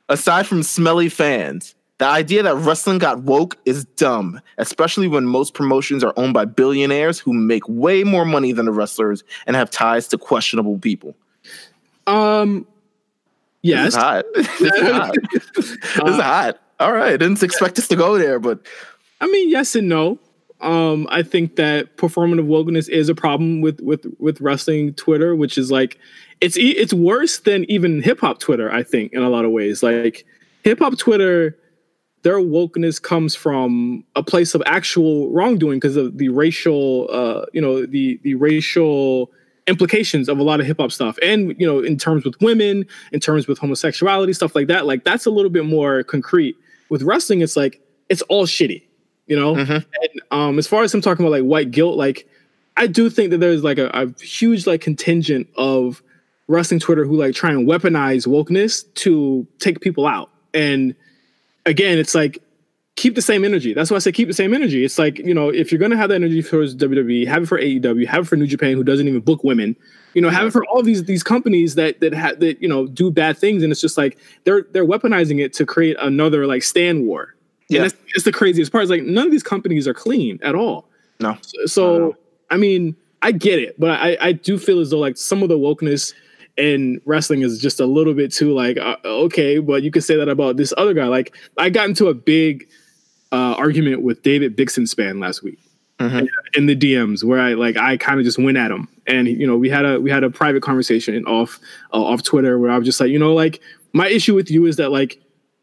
aside 0.09 0.45
from 0.45 0.61
smelly 0.63 1.09
fans. 1.09 1.75
The 1.99 2.05
idea 2.05 2.43
that 2.43 2.55
wrestling 2.55 2.97
got 2.97 3.23
woke 3.23 3.57
is 3.65 3.83
dumb, 3.83 4.39
especially 4.57 5.07
when 5.09 5.25
most 5.25 5.53
promotions 5.53 6.01
are 6.03 6.13
owned 6.15 6.33
by 6.33 6.45
billionaires 6.45 7.19
who 7.19 7.33
make 7.33 7.67
way 7.67 8.05
more 8.05 8.23
money 8.23 8.53
than 8.53 8.65
the 8.65 8.71
wrestlers 8.71 9.23
and 9.45 9.55
have 9.55 9.69
ties 9.69 10.07
to 10.09 10.17
questionable 10.17 10.79
people. 10.79 11.13
Um, 12.07 12.65
This 13.61 13.71
yes, 13.71 13.87
is 13.89 13.95
hot. 13.95 14.25
This 14.35 14.61
is 14.61 14.91
hot. 14.91 15.15
this 15.33 15.77
is 15.77 16.15
hot. 16.21 16.61
All 16.79 16.93
right. 16.93 17.19
Didn't 17.19 17.43
expect 17.43 17.77
us 17.77 17.87
to 17.89 17.95
go 17.95 18.17
there, 18.17 18.39
but 18.39 18.65
I 19.21 19.27
mean, 19.27 19.49
yes 19.49 19.75
and 19.75 19.89
no. 19.89 20.19
Um, 20.61 21.07
I 21.09 21.23
think 21.23 21.55
that 21.55 21.95
performative 21.95 22.47
wokeness 22.47 22.89
is 22.89 23.07
a 23.09 23.15
problem 23.15 23.61
with 23.61 23.79
with 23.79 24.05
with 24.19 24.41
wrestling 24.41 24.93
Twitter, 24.93 25.35
which 25.35 25.57
is 25.57 25.71
like 25.71 25.97
it's 26.41 26.57
it's 26.57 26.93
worse 26.93 27.39
than 27.39 27.69
even 27.71 28.01
hip 28.01 28.19
hop 28.19 28.39
Twitter. 28.39 28.71
I 28.71 28.83
think 28.83 29.13
in 29.13 29.21
a 29.21 29.29
lot 29.29 29.45
of 29.45 29.51
ways, 29.51 29.81
like 29.81 30.25
hip 30.63 30.79
hop 30.79 30.97
Twitter, 30.97 31.57
their 32.23 32.39
wokeness 32.39 33.01
comes 33.01 33.35
from 33.35 34.03
a 34.15 34.23
place 34.23 34.53
of 34.53 34.61
actual 34.65 35.31
wrongdoing 35.31 35.77
because 35.79 35.95
of 35.95 36.17
the 36.17 36.29
racial, 36.29 37.07
uh, 37.09 37.45
you 37.53 37.61
know, 37.61 37.85
the 37.85 38.19
the 38.23 38.35
racial 38.35 39.31
implications 39.69 40.27
of 40.27 40.39
a 40.39 40.43
lot 40.43 40.59
of 40.59 40.65
hip 40.65 40.77
hop 40.79 40.91
stuff. 40.91 41.17
And, 41.21 41.55
you 41.59 41.65
know, 41.65 41.79
in 41.79 41.97
terms 41.97 42.25
with 42.25 42.35
women, 42.41 42.85
in 43.13 43.19
terms 43.19 43.47
with 43.47 43.59
homosexuality, 43.59 44.33
stuff 44.33 44.55
like 44.55 44.67
that, 44.67 44.85
like 44.85 45.03
that's 45.03 45.25
a 45.25 45.29
little 45.29 45.51
bit 45.51 45.65
more 45.65 46.03
concrete. 46.03 46.57
With 46.89 47.03
wrestling, 47.03 47.41
it's 47.41 47.55
like, 47.55 47.81
it's 48.09 48.23
all 48.23 48.45
shitty, 48.45 48.83
you 49.27 49.35
know? 49.39 49.55
Mm-hmm. 49.55 49.71
And 49.71 50.21
um, 50.31 50.59
as 50.59 50.67
far 50.67 50.83
as 50.83 50.93
I'm 50.93 51.01
talking 51.01 51.23
about 51.23 51.31
like 51.31 51.43
white 51.43 51.71
guilt, 51.71 51.95
like 51.95 52.27
I 52.75 52.87
do 52.87 53.09
think 53.09 53.29
that 53.29 53.37
there's 53.37 53.63
like 53.63 53.77
a, 53.77 53.89
a 53.93 54.07
huge 54.23 54.65
like 54.65 54.81
contingent 54.81 55.47
of 55.55 56.01
wrestling 56.47 56.79
Twitter 56.79 57.05
who 57.05 57.15
like 57.15 57.35
try 57.35 57.51
and 57.51 57.67
weaponize 57.67 58.25
wokeness 58.25 58.91
to 58.95 59.45
take 59.59 59.81
people 59.81 60.07
out. 60.07 60.31
And 60.53 60.95
again, 61.65 61.99
it's 61.99 62.15
like 62.15 62.41
keep 62.99 63.15
the 63.15 63.21
same 63.21 63.45
energy. 63.45 63.73
That's 63.73 63.89
why 63.89 63.95
I 63.95 63.99
say 63.99 64.11
keep 64.11 64.27
the 64.27 64.33
same 64.33 64.53
energy. 64.53 64.83
It's 64.83 64.99
like, 64.99 65.19
you 65.19 65.33
know, 65.33 65.47
if 65.47 65.71
you're 65.71 65.79
gonna 65.79 65.95
have 65.95 66.09
that 66.09 66.15
energy 66.15 66.43
towards 66.43 66.75
WWE, 66.75 67.25
have 67.27 67.43
it 67.43 67.45
for 67.45 67.57
AEW, 67.57 68.05
have 68.05 68.25
it 68.25 68.27
for 68.27 68.35
New 68.35 68.45
Japan, 68.45 68.73
who 68.73 68.83
doesn't 68.83 69.07
even 69.07 69.21
book 69.21 69.41
women, 69.41 69.73
you 70.13 70.21
know, 70.21 70.29
have 70.29 70.47
it 70.47 70.51
for 70.51 70.65
all 70.65 70.83
these 70.83 71.05
these 71.05 71.23
companies 71.23 71.75
that 71.75 72.01
that 72.01 72.13
ha- 72.13 72.33
that 72.39 72.61
you 72.61 72.67
know 72.67 72.87
do 72.87 73.09
bad 73.09 73.37
things, 73.37 73.63
and 73.63 73.71
it's 73.71 73.79
just 73.79 73.97
like 73.97 74.17
they're 74.43 74.63
they're 74.71 74.85
weaponizing 74.85 75.39
it 75.39 75.53
to 75.53 75.65
create 75.65 75.95
another 76.01 76.45
like 76.45 76.61
stand 76.61 77.07
war. 77.07 77.35
Yeah. 77.69 77.83
and 77.83 77.91
that's, 77.91 78.01
it's 78.15 78.25
the 78.25 78.33
craziest 78.33 78.69
part. 78.71 78.83
Is 78.83 78.89
like 78.89 79.03
none 79.03 79.25
of 79.25 79.31
these 79.31 79.43
companies 79.43 79.87
are 79.87 79.93
clean 79.93 80.37
at 80.43 80.53
all. 80.53 80.89
No. 81.21 81.37
So, 81.41 81.65
so 81.67 82.17
I 82.49 82.57
mean, 82.57 82.97
I 83.21 83.31
get 83.31 83.59
it, 83.59 83.79
but 83.79 83.91
I 83.91 84.17
I 84.19 84.31
do 84.33 84.57
feel 84.57 84.81
as 84.81 84.89
though 84.89 84.99
like 84.99 85.15
some 85.15 85.41
of 85.41 85.47
the 85.47 85.57
wokeness 85.57 86.13
in 86.57 86.99
wrestling 87.05 87.43
is 87.43 87.61
just 87.61 87.79
a 87.79 87.85
little 87.85 88.13
bit 88.13 88.33
too 88.33 88.53
like 88.53 88.77
uh, 88.77 88.97
okay, 89.05 89.59
but 89.59 89.83
you 89.83 89.91
could 89.91 90.03
say 90.03 90.17
that 90.17 90.27
about 90.27 90.57
this 90.57 90.73
other 90.77 90.93
guy. 90.93 91.05
Like 91.05 91.33
I 91.57 91.69
got 91.69 91.87
into 91.87 92.07
a 92.07 92.13
big 92.13 92.67
uh, 93.31 93.55
argument 93.57 94.01
with 94.01 94.21
David 94.23 94.57
Bixenspan 94.57 95.21
last 95.21 95.43
week 95.43 95.59
Mhm. 95.99 96.27
in 96.55 96.65
the 96.65 96.75
DMs 96.75 97.23
where 97.23 97.39
I 97.39 97.53
like 97.53 97.77
I 97.77 97.97
kind 97.97 98.19
of 98.19 98.25
just 98.25 98.37
went 98.39 98.57
at 98.57 98.71
him, 98.71 98.87
and 99.05 99.27
you 99.27 99.45
know 99.45 99.57
we 99.57 99.69
had 99.69 99.85
a 99.85 99.99
we 99.99 100.09
had 100.09 100.23
a 100.23 100.29
private 100.29 100.63
conversation 100.63 101.25
off 101.25 101.59
uh, 101.93 102.01
off 102.01 102.23
Twitter 102.23 102.57
where 102.57 102.71
I 102.71 102.77
was 102.77 102.85
just 102.85 102.99
like 102.99 103.09
you 103.11 103.19
know 103.19 103.33
like 103.33 103.59
my 103.93 104.07
issue 104.07 104.33
with 104.35 104.49
you 104.49 104.65
is 104.65 104.77
that 104.77 104.91
like 104.91 105.19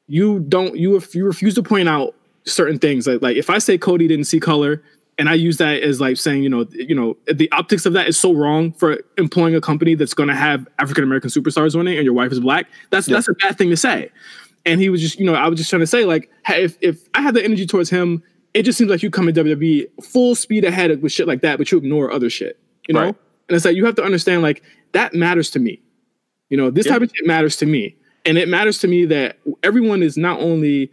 you 0.09 0.41
don't 0.41 0.77
you 0.77 0.95
ref- 0.95 1.15
you 1.15 1.25
refuse 1.25 1.55
to 1.55 1.63
point 1.63 1.89
out 1.89 2.15
certain 2.45 2.79
things 2.79 3.07
like 3.07 3.23
like 3.23 3.37
if 3.37 3.51
I 3.51 3.59
say 3.59 3.77
Cody 3.79 4.07
didn't 4.07 4.27
see 4.27 4.39
color 4.39 4.81
and 5.19 5.29
I 5.31 5.35
use 5.35 5.57
that 5.57 5.83
as 5.83 6.01
like 6.01 6.17
saying 6.19 6.43
you 6.45 6.49
know 6.51 6.67
you 6.71 6.95
know 6.95 7.17
the 7.33 7.51
optics 7.51 7.87
of 7.87 7.95
that 7.95 8.07
is 8.07 8.17
so 8.19 8.33
wrong 8.35 8.71
for 8.73 8.99
employing 9.19 9.55
a 9.57 9.61
company 9.61 9.95
that's 9.97 10.15
going 10.15 10.29
to 10.29 10.35
have 10.35 10.69
African 10.79 11.03
American 11.03 11.31
superstars 11.31 11.75
on 11.77 11.89
it 11.89 11.97
and 11.97 12.05
your 12.05 12.13
wife 12.15 12.31
is 12.31 12.39
black 12.39 12.67
that's 12.91 13.09
Yeah. 13.09 13.15
that's 13.17 13.29
a 13.29 13.33
bad 13.35 13.57
thing 13.59 13.71
to 13.71 13.77
say 13.77 14.11
and 14.67 14.81
he 14.81 14.89
was 14.91 15.01
just, 15.01 15.19
you 15.19 15.25
know, 15.25 15.35
I 15.35 15.49
was 15.49 15.59
just 15.59 15.71
trying 15.71 15.81
to 15.81 15.87
say, 15.87 16.05
like, 16.05 16.31
hey, 16.45 16.65
if, 16.65 16.77
if 16.83 17.09
I 17.15 17.23
had 17.23 17.35
the 17.35 17.43
energy 17.43 17.65
towards 17.65 17.89
him, 17.89 18.23
it 18.53 18.65
just 18.65 18.77
seems 18.77 18.91
like 18.91 19.03
you 19.03 19.11
come 19.11 19.29
in 19.29 19.35
WWE 19.35 19.87
full 20.03 20.35
speed 20.35 20.65
ahead 20.65 21.01
with 21.03 21.13
shit 21.13 21.27
like 21.27 21.41
that, 21.43 21.57
but 21.59 21.71
you 21.71 21.79
ignore 21.79 22.13
other 22.13 22.29
shit, 22.29 22.59
you 22.89 22.95
know? 22.95 23.01
Right. 23.01 23.15
And 23.49 23.57
it's 23.57 23.65
like, 23.65 23.77
you 23.77 23.85
have 23.87 23.95
to 23.95 24.03
understand, 24.05 24.43
like, 24.43 24.63
that 24.93 25.15
matters 25.15 25.51
to 25.53 25.59
me. 25.59 25.81
You 26.51 26.57
know, 26.57 26.71
this 26.71 26.87
Yeah. 26.87 26.93
type 26.93 27.03
of 27.03 27.11
shit 27.15 27.27
matters 27.27 27.57
to 27.59 27.67
me. 27.67 27.95
And 28.25 28.39
it 28.39 28.49
matters 28.49 28.79
to 28.81 28.89
me 28.89 29.05
that 29.07 29.39
everyone 29.63 30.03
is 30.03 30.17
not 30.17 30.41
only 30.41 30.91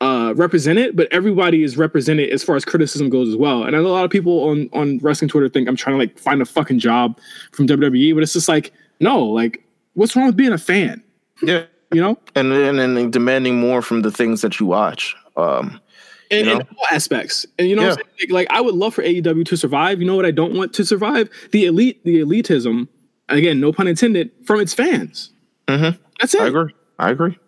uh, 0.00 0.32
represented, 0.36 0.94
but 0.94 1.08
everybody 1.10 1.64
is 1.64 1.76
represented 1.76 2.30
as 2.30 2.44
far 2.44 2.54
as 2.54 2.64
criticism 2.64 3.10
goes 3.10 3.28
as 3.28 3.34
well. 3.34 3.64
And 3.64 3.74
I 3.74 3.80
know 3.80 3.86
a 3.86 3.88
lot 3.88 4.04
of 4.04 4.12
people 4.12 4.44
on, 4.48 4.70
on 4.72 4.98
wrestling 4.98 5.28
Twitter 5.28 5.48
think 5.48 5.68
I'm 5.68 5.74
trying 5.74 5.94
to, 5.94 5.98
like, 5.98 6.16
find 6.16 6.40
a 6.40 6.44
fucking 6.44 6.78
job 6.78 7.18
from 7.50 7.66
WWE, 7.66 8.14
but 8.14 8.22
it's 8.22 8.32
just 8.32 8.48
like, 8.48 8.72
no, 9.00 9.24
like, 9.24 9.64
what's 9.94 10.14
wrong 10.14 10.26
with 10.26 10.36
being 10.36 10.52
a 10.52 10.58
fan? 10.58 11.02
Yeah. 11.42 11.64
You 11.92 12.00
know? 12.00 12.18
And 12.34 12.52
and, 12.52 12.78
and 12.80 13.12
demanding 13.12 13.58
more 13.58 13.82
from 13.82 14.02
the 14.02 14.10
things 14.10 14.42
that 14.42 14.60
you 14.60 14.66
watch. 14.66 15.16
Um, 15.36 15.80
in, 16.30 16.46
You 16.46 16.52
in 16.52 16.60
all 16.60 16.86
aspects. 16.92 17.46
And 17.58 17.68
you 17.68 17.76
know, 17.76 17.82
what 17.82 17.98
I'm 17.98 18.04
saying? 18.18 18.30
like, 18.30 18.48
like 18.48 18.58
I 18.58 18.60
would 18.60 18.74
love 18.74 18.94
for 18.94 19.02
AEW 19.02 19.46
to 19.46 19.56
survive. 19.56 20.00
You 20.00 20.06
know 20.06 20.16
what 20.16 20.26
I 20.26 20.30
don't 20.30 20.54
want 20.54 20.72
to 20.74 20.84
survive? 20.84 21.30
The 21.52 21.64
elite, 21.66 22.04
the 22.04 22.20
elitism. 22.20 22.88
Again, 23.30 23.60
no 23.60 23.72
pun 23.72 23.86
intended, 23.86 24.30
from 24.44 24.60
its 24.60 24.72
fans. 24.72 25.30
Mhm. 25.66 25.98
That's 26.20 26.34
it. 26.34 26.40
I 26.40 26.46
agree. 26.46 26.74
I 26.98 27.10
agree. 27.10 27.38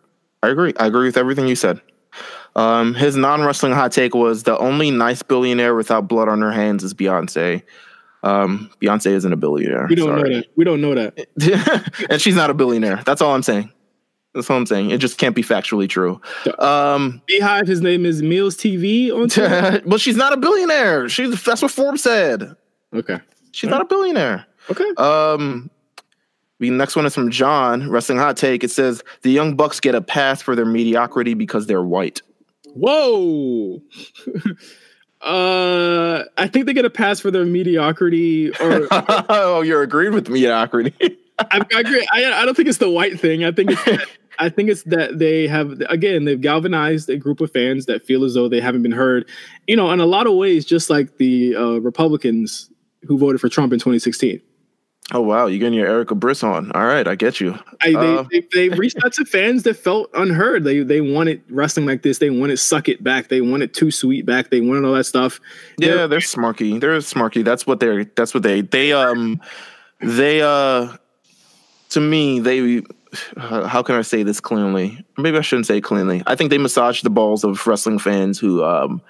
I 0.42 0.48
agree. 0.48 0.72
I 0.78 0.86
agree 0.86 1.06
with 1.06 1.16
everything 1.16 1.48
you 1.48 1.56
said. 1.56 1.80
Um, 2.56 2.94
his 2.94 3.16
non 3.16 3.42
wrestling 3.42 3.72
hot 3.72 3.92
take 3.92 4.14
was 4.14 4.42
the 4.42 4.58
only 4.58 4.90
nice 4.90 5.22
billionaire 5.22 5.74
without 5.74 6.08
blood 6.08 6.28
on 6.28 6.40
her 6.42 6.52
hands 6.52 6.82
is 6.82 6.94
Beyonce. 6.94 7.62
Um, 8.22 8.70
Beyonce 8.80 9.06
isn't 9.12 9.32
a 9.32 9.36
billionaire. 9.36 9.86
We 9.88 9.94
don't 9.94 10.08
sorry. 10.08 10.30
know 10.30 10.36
that. 10.36 10.46
We 10.56 10.64
don't 10.64 10.80
know 10.80 10.94
that. 10.94 12.06
and 12.10 12.20
she's 12.20 12.34
not 12.34 12.50
a 12.50 12.54
billionaire. 12.54 13.02
That's 13.06 13.22
all 13.22 13.34
I'm 13.34 13.42
saying. 13.42 13.72
That's 14.34 14.48
what 14.48 14.56
I'm 14.56 14.66
saying. 14.66 14.90
It 14.90 14.98
just 14.98 15.18
can't 15.18 15.34
be 15.34 15.42
factually 15.42 15.88
true. 15.88 16.20
Um, 16.58 17.20
Beehive, 17.26 17.66
his 17.66 17.80
name 17.80 18.06
is 18.06 18.22
Meelz 18.22 18.54
TV 18.56 19.12
on 19.12 19.28
Twitter. 19.28 19.82
well, 19.84 19.98
she's 19.98 20.16
not 20.16 20.32
a 20.32 20.36
billionaire. 20.36 21.08
She's 21.08 21.42
that's 21.42 21.62
what 21.62 21.70
Forbes 21.70 22.02
said. 22.02 22.54
okay. 22.94 23.18
She's 23.52 23.68
not 23.68 23.80
a 23.80 23.84
billionaire. 23.84 24.46
Okay. 24.70 24.88
Um, 24.96 25.68
the 26.60 26.70
next 26.70 26.94
one 26.94 27.06
is 27.06 27.14
from 27.14 27.30
John, 27.30 27.90
Wrestling 27.90 28.18
Hot 28.18 28.36
Take. 28.36 28.62
It 28.62 28.70
says 28.70 29.02
the 29.22 29.30
Young 29.30 29.56
Bucks 29.56 29.80
get 29.80 29.96
a 29.96 30.00
pass 30.00 30.40
for 30.42 30.54
their 30.54 30.66
mediocrity 30.66 31.34
because 31.34 31.66
they're 31.66 31.82
white. 31.82 32.22
Whoa. 32.74 33.82
uh 35.22 36.22
I 36.38 36.46
think 36.48 36.64
they 36.66 36.72
get 36.72 36.86
a 36.86 36.90
pass 36.90 37.20
for 37.20 37.30
their 37.30 37.44
mediocrity 37.44 38.50
or 38.60 38.86
oh, 39.28 39.60
you're 39.60 39.82
agreeing 39.82 40.14
with 40.14 40.30
mediocrity. 40.30 40.94
I, 41.38 41.60
I 41.74 41.80
agree. 41.80 42.06
I, 42.12 42.24
I 42.32 42.44
don't 42.44 42.54
think 42.54 42.68
it's 42.68 42.78
the 42.78 42.88
white 42.90 43.18
thing. 43.20 43.44
I 43.44 43.52
think 43.52 43.70
it's 43.72 44.06
I 44.40 44.48
think 44.48 44.70
it's 44.70 44.82
that 44.84 45.18
they 45.18 45.46
have 45.46 45.80
again 45.88 46.24
they've 46.24 46.40
galvanized 46.40 47.08
a 47.10 47.16
group 47.16 47.40
of 47.40 47.52
fans 47.52 47.86
that 47.86 48.04
feel 48.04 48.24
as 48.24 48.34
though 48.34 48.48
they 48.48 48.60
haven't 48.60 48.82
been 48.82 48.90
heard. 48.92 49.28
You 49.68 49.76
know, 49.76 49.90
in 49.92 50.00
a 50.00 50.06
lot 50.06 50.26
of 50.26 50.34
ways, 50.34 50.64
just 50.64 50.90
like 50.90 51.18
the 51.18 51.54
uh, 51.54 51.78
Republicans 51.80 52.70
who 53.06 53.16
voted 53.18 53.40
for 53.40 53.48
Trump 53.48 53.72
in 53.72 53.78
2016. 53.78 54.40
oh 55.12 55.20
wow, 55.20 55.46
you're 55.46 55.58
getting 55.58 55.74
your 55.74 55.86
Erica 55.88 56.14
Briss 56.14 56.42
on. 56.42 56.70
All 56.72 56.84
right, 56.86 57.06
I 57.08 57.14
get 57.16 57.40
you. 57.40 57.58
I, 57.80 57.94
Uh, 57.94 58.22
they, 58.30 58.40
they, 58.52 58.68
they 58.68 58.76
reached 58.76 58.98
out 59.04 59.12
to 59.14 59.24
fans 59.24 59.64
that 59.64 59.74
felt 59.74 60.08
unheard. 60.14 60.64
They 60.64 60.82
they 60.84 61.00
wanted 61.00 61.42
wrestling 61.50 61.86
like 61.86 62.02
this. 62.02 62.18
They 62.18 62.30
wanted 62.30 62.58
suck 62.58 62.88
it 62.88 63.02
back. 63.02 63.28
They 63.28 63.40
wanted 63.40 63.74
too 63.74 63.90
sweet 63.90 64.24
back. 64.24 64.50
They 64.50 64.60
wanted 64.60 64.84
all 64.86 64.94
that 64.94 65.04
stuff. 65.04 65.40
Yeah, 65.78 65.88
They're- 65.96 66.08
they're 66.08 66.18
smarky. 66.20 66.80
They're 66.80 66.96
smarky. 66.98 67.44
That's 67.44 67.66
what 67.66 67.80
they're. 67.80 68.04
That's 68.04 68.32
what 68.34 68.42
they. 68.42 68.60
They 68.62 68.92
um, 68.92 69.40
they 70.00 70.40
uh, 70.42 70.96
to 71.90 72.00
me 72.00 72.40
they. 72.40 72.82
How 73.36 73.82
can 73.82 73.94
I 73.96 74.02
say 74.02 74.22
this 74.22 74.40
cleanly? 74.40 75.04
Maybe 75.18 75.36
I 75.38 75.40
shouldn't 75.40 75.66
say 75.66 75.80
cleanly. 75.80 76.22
I 76.26 76.34
think 76.36 76.50
they 76.50 76.58
massage 76.58 77.02
the 77.02 77.10
balls 77.10 77.44
of 77.44 77.66
wrestling 77.66 77.98
fans 77.98 78.38
who 78.38 78.64
um, 78.64 79.02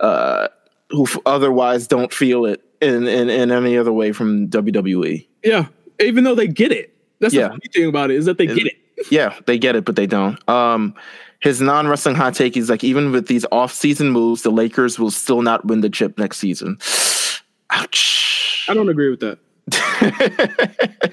uh, 0.00 0.48
who 0.90 1.04
f- 1.04 1.18
otherwise 1.26 1.86
don't 1.86 2.12
feel 2.12 2.44
it 2.46 2.62
in, 2.80 3.06
in 3.06 3.30
in 3.30 3.50
any 3.50 3.76
other 3.78 3.92
way 3.92 4.12
from 4.12 4.48
WWE. 4.48 5.26
yeah, 5.42 5.66
even 6.00 6.24
though 6.24 6.34
they 6.34 6.46
get 6.48 6.72
it. 6.72 6.94
That's 7.20 7.34
Yeah. 7.34 7.42
the 7.44 7.48
funny 7.50 7.68
thing 7.72 7.88
about 7.88 8.10
it 8.10 8.16
is 8.16 8.24
that 8.26 8.38
they 8.38 8.46
get 8.46 8.66
it. 8.66 8.74
Yeah, 9.10 9.34
they 9.46 9.58
get 9.58 9.74
it, 9.74 9.84
but 9.84 9.96
they 9.96 10.06
don't. 10.06 10.38
Um, 10.48 10.94
his 11.40 11.60
non 11.60 11.88
wrestling 11.88 12.14
hot 12.14 12.34
take 12.34 12.56
is 12.56 12.70
like 12.70 12.84
even 12.84 13.10
with 13.10 13.26
these 13.26 13.44
off 13.50 13.72
season 13.72 14.10
moves, 14.10 14.42
the 14.42 14.50
Lakers 14.50 14.96
will 14.98 15.10
still 15.10 15.42
not 15.42 15.64
win 15.64 15.80
the 15.80 15.90
chip 15.90 16.18
next 16.18 16.38
season. 16.38 16.78
Ouch. 17.70 18.66
I 18.68 18.74
don't 18.74 18.88
agree 18.88 19.10
with 19.10 19.20
that. 19.20 19.38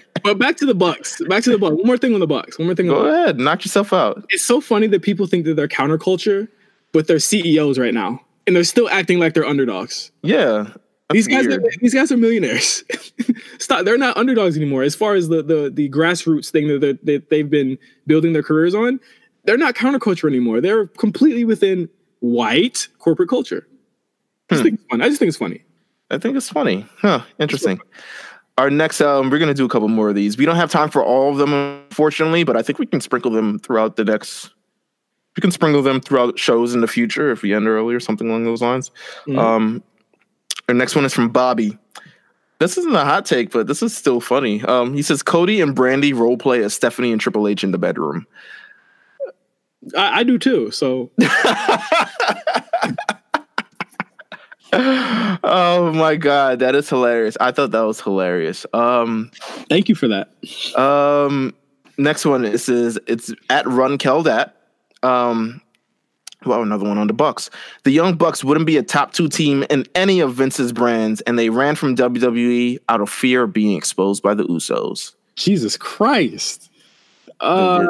But 0.24 0.38
back 0.40 0.58
to 0.58 0.66
the 0.66 0.74
Bucks. 0.74 1.22
Back 1.28 1.44
to 1.44 1.52
the 1.52 1.58
Bucks. 1.58 1.76
One 1.76 1.86
more 1.86 1.98
thing 1.98 2.14
on 2.14 2.20
the 2.20 2.28
Bucks. 2.28 2.58
One 2.60 2.68
more 2.68 2.76
thing. 2.76 2.90
On 2.90 2.96
Go 2.96 3.04
the 3.04 3.10
Bucks. 3.10 3.24
ahead, 3.24 3.40
knock 3.40 3.66
yourself 3.66 3.94
out. 3.94 4.26
It's 4.30 4.44
so 4.44 4.60
funny 4.62 4.88
that 4.88 5.02
people 5.02 5.28
think 5.28 5.46
that 5.46 5.56
they're 5.56 5.68
counterculture, 5.68 6.48
but 6.92 7.08
they're 7.08 7.20
CEOs 7.20 7.78
right 7.80 7.94
now, 7.94 8.22
and 8.48 8.56
they're 8.56 8.64
still 8.64 8.90
acting 8.90 9.20
like 9.20 9.34
they're 9.34 9.46
underdogs. 9.46 10.12
Yeah, 10.24 10.68
These 11.12 11.28
guys, 11.28 11.48
are, 11.48 11.62
these 11.82 11.94
guys 11.94 12.12
are 12.12 12.18
millionaires. 12.18 12.84
Stop. 13.60 13.86
They're 13.86 13.98
not 13.98 14.16
underdogs 14.18 14.56
anymore. 14.58 14.84
As 14.84 14.96
far 14.96 15.16
as 15.16 15.30
the 15.30 15.42
the, 15.44 15.70
the 15.74 15.90
grassroots 15.90 16.50
thing 16.50 16.68
that, 16.80 17.00
that 17.06 17.30
they've 17.30 17.50
been 17.50 17.78
building 18.08 18.34
their 18.34 18.44
careers 18.44 18.74
on, 18.76 19.00
they're 19.46 19.58
not 19.58 19.76
counterculture 19.76 20.28
anymore. 20.30 20.62
They're 20.62 20.88
completely 20.88 21.46
within 21.46 21.90
white 22.20 22.88
corporate 23.00 23.30
culture. 23.30 23.68
I 24.52 24.56
just 24.56 24.62
Hmm. 24.62 24.64
think 24.64 24.80
it's 24.80 24.90
fun. 24.90 25.02
I 25.02 25.08
just 25.08 25.20
think 25.20 25.30
it's 25.30 25.38
funny. 25.38 25.64
I 26.12 26.18
think 26.18 26.36
it's 26.36 26.50
funny. 26.50 26.86
Huh, 26.98 27.22
interesting. 27.40 27.80
Our 28.60 28.70
next, 28.70 29.00
um, 29.00 29.30
we're 29.30 29.40
gonna 29.40 29.54
do 29.54 29.64
a 29.64 29.70
couple 29.70 29.88
more 29.88 30.10
of 30.10 30.16
these. 30.16 30.38
We 30.38 30.46
don't 30.46 30.58
have 30.58 30.70
time 30.70 30.90
for 30.90 31.02
all 31.02 31.32
of 31.32 31.38
them, 31.38 31.54
unfortunately, 31.54 32.44
but 32.44 32.58
I 32.58 32.62
think 32.62 32.78
we 32.78 32.86
can 32.86 33.00
sprinkle 33.00 33.32
them 33.32 33.58
throughout 33.58 33.96
the 33.96 34.04
next. 34.04 34.50
We 35.38 35.42
can 35.42 35.52
sprinkle 35.52 35.82
them 35.82 36.02
throughout 36.02 36.38
shows 36.38 36.74
in 36.74 36.82
the 36.82 36.88
future 36.88 37.32
if 37.32 37.42
we 37.42 37.54
end 37.54 37.70
early 37.70 37.96
or 37.96 38.02
something 38.02 38.28
along 38.28 38.44
those 38.44 38.62
lines. 38.62 38.92
Mhm. 39.28 39.40
Um, 39.40 39.84
our 40.68 40.76
next 40.76 40.94
one 40.94 41.06
is 41.06 41.14
from 41.14 41.30
Bobby. 41.30 41.78
This 42.60 42.78
isn't 42.78 42.94
a 42.94 43.06
hot 43.06 43.26
take, 43.26 43.52
but 43.52 43.68
this 43.68 43.82
is 43.82 43.96
still 43.96 44.20
funny. 44.20 44.62
Um, 44.66 44.94
he 44.94 45.04
says 45.04 45.24
Cody 45.24 45.62
and 45.62 45.74
Brandi 45.74 46.14
role 46.14 46.36
play 46.36 46.62
as 46.62 46.74
Stephanie 46.74 47.14
and 47.14 47.22
Triple 47.22 47.48
H 47.48 47.64
in 47.64 47.72
the 47.72 47.78
bedroom. 47.78 48.28
I, 49.96 50.20
I 50.20 50.24
do 50.24 50.38
too. 50.38 50.70
So 50.72 51.12
oh 54.74 55.92
my 55.96 56.16
god, 56.16 56.60
that 56.60 56.76
is 56.76 56.90
hilarious! 56.90 57.36
I 57.40 57.52
thought 57.52 57.72
that 57.72 57.82
was 57.82 58.02
hilarious. 58.02 58.66
Um, 58.74 59.32
thank 59.70 59.90
you 59.90 59.96
for 59.96 60.08
that. 60.08 60.30
Um, 60.78 61.54
next 61.98 62.26
one 62.26 62.46
is 62.46 62.70
is 62.70 63.00
it's 63.08 63.34
at 63.50 63.66
Run 63.68 63.98
Keldat. 63.98 64.52
Um, 65.04 65.62
well, 66.46 66.62
another 66.62 66.88
one 66.88 66.98
on 66.98 67.08
the 67.08 67.14
Bucks. 67.14 67.50
The 67.84 67.92
Young 67.92 68.16
Bucks 68.16 68.44
wouldn't 68.44 68.66
be 68.66 68.78
a 68.78 68.84
top 68.84 69.12
two 69.14 69.28
team 69.28 69.66
in 69.70 69.86
any 69.96 70.20
of 70.20 70.36
Vince's 70.36 70.72
brands, 70.72 71.22
and 71.22 71.38
they 71.38 71.50
ran 71.50 71.76
from 71.76 71.96
WWE 71.96 72.78
out 72.88 73.02
of 73.02 73.10
fear 73.10 73.44
of 73.44 73.54
being 73.54 73.76
exposed 73.76 74.24
by 74.24 74.34
the 74.34 74.44
Usos. 74.46 75.16
Jesus 75.36 75.78
Christ. 75.78 76.70
Uh, 77.40 77.86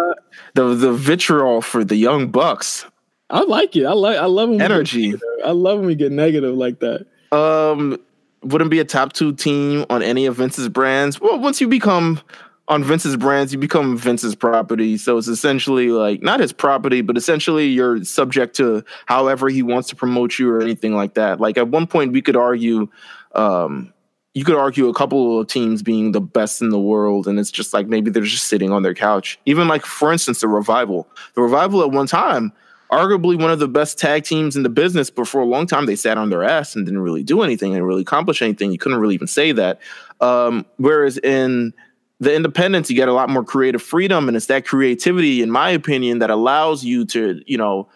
The 0.56 0.76
the 0.76 0.94
vitriol 0.94 1.62
for 1.62 1.84
the 1.84 1.96
Young 1.96 2.28
Bucks. 2.30 2.86
I 3.30 3.42
like 3.42 3.76
it. 3.76 3.86
I 3.86 3.94
like. 3.94 4.18
I 4.18 4.26
love 4.26 4.50
when 4.50 4.62
Energy. 4.62 5.16
I 5.46 5.52
love 5.52 5.80
when 5.80 5.88
we 5.88 5.96
get 5.96 6.12
negative 6.12 6.56
like 6.56 6.80
that. 6.80 7.06
Um, 7.32 8.00
wouldn't 8.42 8.72
be 8.72 8.80
a 8.80 8.86
top 8.86 9.14
two 9.14 9.34
team 9.34 9.86
on 9.90 10.02
any 10.02 10.26
of 10.26 10.36
Vince's 10.36 10.70
brands. 10.70 11.22
Well, 11.22 11.40
once 11.40 11.62
you 11.62 11.68
become 11.68 12.20
on 12.68 12.84
Vince's 12.84 13.18
brands, 13.18 13.52
you 13.52 13.60
become 13.60 13.98
Vince's 13.98 14.36
property. 14.36 14.98
So 14.98 15.18
it's 15.18 15.28
essentially 15.28 15.90
like 15.90 16.22
not 16.22 16.40
his 16.40 16.54
property, 16.54 17.02
but 17.02 17.18
essentially 17.18 17.68
you're 17.68 18.04
subject 18.04 18.56
to 18.58 18.84
however 19.06 19.50
he 19.50 19.64
wants 19.64 19.90
to 19.90 19.96
promote 19.96 20.38
you 20.40 20.50
or 20.50 20.62
anything 20.62 20.96
like 20.96 21.16
that. 21.16 21.40
Like 21.40 21.58
at 21.58 21.68
one 21.68 21.88
point, 21.88 22.14
we 22.14 22.22
could 22.22 22.36
argue, 22.36 22.88
um, 23.34 23.92
you 24.36 24.46
could 24.46 24.56
argue 24.56 24.88
a 24.88 24.94
couple 24.94 25.40
of 25.40 25.48
teams 25.48 25.82
being 25.82 26.12
the 26.12 26.22
best 26.22 26.62
in 26.62 26.70
the 26.70 26.80
world, 26.80 27.28
and 27.28 27.40
it's 27.40 27.52
just 27.52 27.74
like 27.74 27.88
maybe 27.88 28.12
they're 28.12 28.24
just 28.24 28.48
sitting 28.48 28.72
on 28.72 28.84
their 28.84 28.94
couch. 28.94 29.40
Even 29.46 29.68
like 29.68 29.86
for 29.86 30.12
instance, 30.12 30.42
the 30.42 30.48
revival. 30.48 31.08
The 31.34 31.42
revival 31.42 31.82
at 31.82 31.92
one 31.92 32.08
time 32.08 32.54
arguably 32.92 33.40
one 33.40 33.52
of 33.52 33.60
the 33.60 33.68
best 33.68 34.00
tag 34.00 34.24
teams 34.24 34.56
in 34.56 34.64
the 34.64 34.70
business, 34.70 35.10
but 35.10 35.28
for 35.28 35.42
a 35.42 35.46
long 35.46 35.68
time 35.68 35.86
they 35.86 35.96
sat 35.96 36.18
on 36.18 36.30
their 36.30 36.44
ass 36.44 36.76
and 36.76 36.86
didn't 36.86 37.02
really 37.02 37.24
do 37.24 37.42
anything 37.42 37.76
and 37.76 37.86
really 37.86 38.02
accomplish 38.02 38.42
anything. 38.42 38.72
You 38.72 38.78
couldn't 38.78 39.00
really 39.00 39.16
even 39.16 39.28
say 39.28 39.52
that. 39.52 39.80
Um, 40.22 40.66
whereas 40.78 41.18
in 41.20 41.74
the 42.20 42.34
independents, 42.34 42.90
you 42.90 42.96
get 42.96 43.08
a 43.08 43.14
lot 43.14 43.30
more 43.30 43.44
creative 43.44 43.82
freedom, 43.82 44.28
and 44.28 44.36
it's 44.36 44.48
that 44.48 44.66
creativity, 44.66 45.42
in 45.42 45.52
my 45.52 45.70
opinion, 45.70 46.20
that 46.20 46.30
allows 46.30 46.84
you 46.84 47.06
to, 47.06 47.42
you 47.46 47.58
know, 47.58 47.88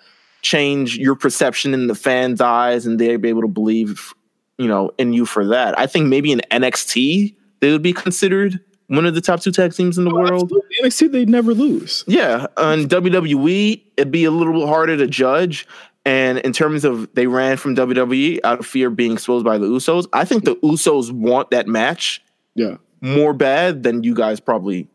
change 0.41 0.97
your 0.97 1.15
perception 1.15 1.73
in 1.73 1.87
the 1.87 1.95
fans' 1.95 2.39
eyes, 2.39 2.85
and 2.85 2.99
they'll 2.99 3.17
be 3.17 3.29
able 3.29 3.41
to 3.41 3.47
believe, 3.47 4.13
you 4.57 4.67
know, 4.67 4.91
in 4.97 5.13
you 5.13 5.25
for 5.25 5.45
that. 5.47 5.77
I 5.77 5.87
think 5.87 6.07
maybe 6.07 6.31
in 6.31 6.41
NXT 6.51 7.35
they 7.59 7.71
would 7.71 7.81
be 7.81 7.93
considered 7.93 8.59
one 8.87 9.05
of 9.05 9.15
the 9.15 9.21
top 9.21 9.41
two 9.41 9.51
tag 9.51 9.73
teams 9.73 9.97
in 9.97 10.03
the 10.05 10.11
oh, 10.11 10.15
world. 10.15 10.43
Absolutely. 10.43 10.69
NXT, 10.83 11.11
they 11.11 11.25
never 11.25 11.53
lose. 11.53 12.03
Yeah, 12.07 12.47
on 12.57 12.85
WWE, 12.85 13.81
it'd 13.97 14.11
be 14.11 14.25
a 14.25 14.31
little 14.31 14.53
bit 14.53 14.67
harder 14.67 14.97
to 14.97 15.07
judge. 15.07 15.67
And 16.05 16.39
in 16.39 16.51
terms 16.51 16.83
of 16.83 17.07
they 17.15 17.27
ran 17.27 17.55
from 17.57 17.75
WWE 17.75 18.39
out 18.43 18.59
of 18.59 18.65
fear 18.65 18.87
of 18.89 18.95
being 18.95 19.13
exposed 19.13 19.45
by 19.45 19.57
the 19.57 19.67
Usos, 19.67 20.05
I 20.11 20.25
think 20.25 20.43
the 20.43 20.55
Usos 20.57 21.11
want 21.11 21.51
that 21.51 21.67
match 21.67 22.21
Yeah. 22.55 22.75
more 23.01 23.33
bad 23.33 23.83
than 23.83 24.03
you 24.03 24.13
guys 24.13 24.39
probably 24.41 24.87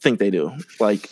think 0.00 0.20
they 0.20 0.30
do. 0.30 0.52
Like, 0.78 1.10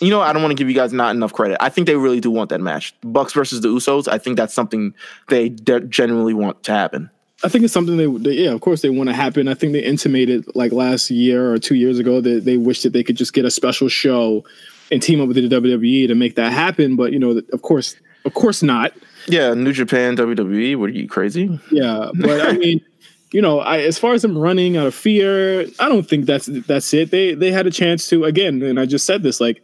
you 0.00 0.10
know, 0.10 0.20
I 0.20 0.32
don't 0.32 0.42
want 0.42 0.52
to 0.52 0.54
give 0.54 0.68
you 0.68 0.76
guys 0.76 0.92
not 0.92 1.12
enough 1.16 1.32
credit. 1.32 1.56
I 1.60 1.70
think 1.70 1.88
they 1.88 1.96
really 1.96 2.20
do 2.20 2.30
want 2.30 2.50
that 2.50 2.60
match. 2.60 2.94
Bucks 3.02 3.32
versus 3.32 3.62
the 3.62 3.68
Usos, 3.68 4.06
I 4.06 4.16
think 4.18 4.36
that's 4.36 4.54
something 4.54 4.94
they 5.28 5.48
de- 5.48 5.80
genuinely 5.80 6.34
want 6.34 6.62
to 6.64 6.72
happen. 6.72 7.10
I 7.44 7.48
think 7.48 7.64
it's 7.64 7.72
something 7.72 7.96
they, 7.96 8.06
they 8.06 8.44
yeah, 8.44 8.50
of 8.50 8.60
course 8.60 8.82
they 8.82 8.90
want 8.90 9.08
to 9.08 9.14
happen. 9.14 9.46
I 9.46 9.54
think 9.54 9.72
they 9.72 9.82
intimated 9.82 10.44
like 10.56 10.72
last 10.72 11.10
year 11.10 11.52
or 11.52 11.58
two 11.58 11.76
years 11.76 11.98
ago 11.98 12.20
that 12.20 12.44
they 12.44 12.56
wish 12.56 12.82
that 12.82 12.92
they 12.92 13.04
could 13.04 13.16
just 13.16 13.32
get 13.32 13.44
a 13.44 13.50
special 13.50 13.88
show 13.88 14.44
and 14.90 15.00
team 15.00 15.20
up 15.20 15.28
with 15.28 15.36
the 15.36 15.48
WWE 15.48 16.08
to 16.08 16.14
make 16.14 16.34
that 16.34 16.52
happen. 16.52 16.96
But 16.96 17.12
you 17.12 17.18
know, 17.18 17.40
of 17.52 17.62
course, 17.62 17.96
of 18.24 18.34
course 18.34 18.62
not. 18.62 18.92
Yeah, 19.28 19.54
New 19.54 19.72
Japan, 19.72 20.16
WWE, 20.16 20.76
what 20.76 20.90
are 20.90 20.94
you 20.94 21.06
crazy? 21.06 21.60
Yeah, 21.70 22.10
but 22.14 22.40
I 22.40 22.52
mean, 22.52 22.80
you 23.32 23.42
know, 23.42 23.60
I 23.60 23.80
as 23.80 23.98
far 23.98 24.14
as 24.14 24.22
them 24.22 24.36
running 24.36 24.76
out 24.76 24.86
of 24.86 24.94
fear, 24.94 25.66
I 25.78 25.88
don't 25.88 26.08
think 26.08 26.26
that's 26.26 26.46
that's 26.46 26.92
it. 26.92 27.10
They 27.12 27.34
they 27.34 27.52
had 27.52 27.66
a 27.66 27.70
chance 27.70 28.08
to 28.08 28.24
again, 28.24 28.62
and 28.62 28.80
I 28.80 28.86
just 28.86 29.06
said 29.06 29.22
this 29.22 29.40
like 29.40 29.62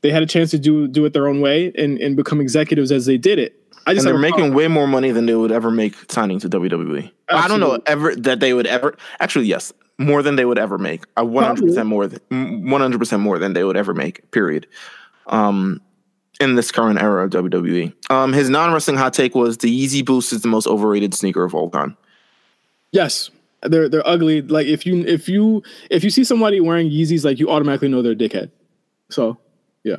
they 0.00 0.10
had 0.10 0.22
a 0.22 0.26
chance 0.26 0.50
to 0.50 0.58
do 0.58 0.88
do 0.88 1.04
it 1.04 1.12
their 1.12 1.28
own 1.28 1.40
way 1.40 1.72
and 1.76 1.98
and 1.98 2.16
become 2.16 2.40
executives 2.40 2.90
as 2.90 3.06
they 3.06 3.18
did 3.18 3.38
it. 3.38 3.60
I 3.86 3.92
And 3.92 4.00
they're 4.00 4.18
making 4.18 4.54
way 4.54 4.68
more 4.68 4.86
money 4.86 5.10
than 5.10 5.26
they 5.26 5.34
would 5.34 5.52
ever 5.52 5.70
make 5.70 6.10
signing 6.10 6.38
to 6.40 6.48
WWE. 6.48 7.10
I 7.28 7.48
don't 7.48 7.60
know 7.60 7.78
ever 7.86 8.14
that 8.16 8.40
they 8.40 8.54
would 8.54 8.66
ever 8.66 8.96
actually 9.20 9.46
yes, 9.46 9.72
more 9.98 10.22
than 10.22 10.36
they 10.36 10.44
would 10.44 10.58
ever 10.58 10.78
make. 10.78 11.04
I 11.16 11.22
100% 11.22 11.86
more 11.86 12.06
than 12.06 12.20
100% 12.30 13.20
more 13.20 13.38
than 13.38 13.52
they 13.52 13.64
would 13.64 13.76
ever 13.76 13.94
make. 13.94 14.30
Period. 14.30 14.66
Um 15.26 15.80
in 16.40 16.56
this 16.56 16.72
current 16.72 17.00
era 17.00 17.24
of 17.24 17.30
WWE. 17.30 17.92
Um 18.10 18.32
his 18.32 18.48
non-wrestling 18.50 18.96
hot 18.96 19.12
take 19.14 19.34
was 19.34 19.58
the 19.58 19.68
Yeezy 19.68 20.04
Boost 20.04 20.32
is 20.32 20.42
the 20.42 20.48
most 20.48 20.66
overrated 20.66 21.14
sneaker 21.14 21.44
of 21.44 21.54
all 21.54 21.70
time. 21.70 21.96
Yes. 22.92 23.30
They're 23.62 23.88
they're 23.88 24.06
ugly. 24.06 24.42
Like 24.42 24.66
if 24.66 24.84
you 24.84 25.04
if 25.06 25.28
you 25.28 25.62
if 25.90 26.04
you 26.04 26.10
see 26.10 26.24
somebody 26.24 26.60
wearing 26.60 26.90
Yeezys, 26.90 27.24
like 27.24 27.38
you 27.38 27.50
automatically 27.50 27.88
know 27.88 28.02
they're 28.02 28.12
a 28.12 28.16
dickhead. 28.16 28.50
So 29.10 29.38
yeah, 29.84 29.96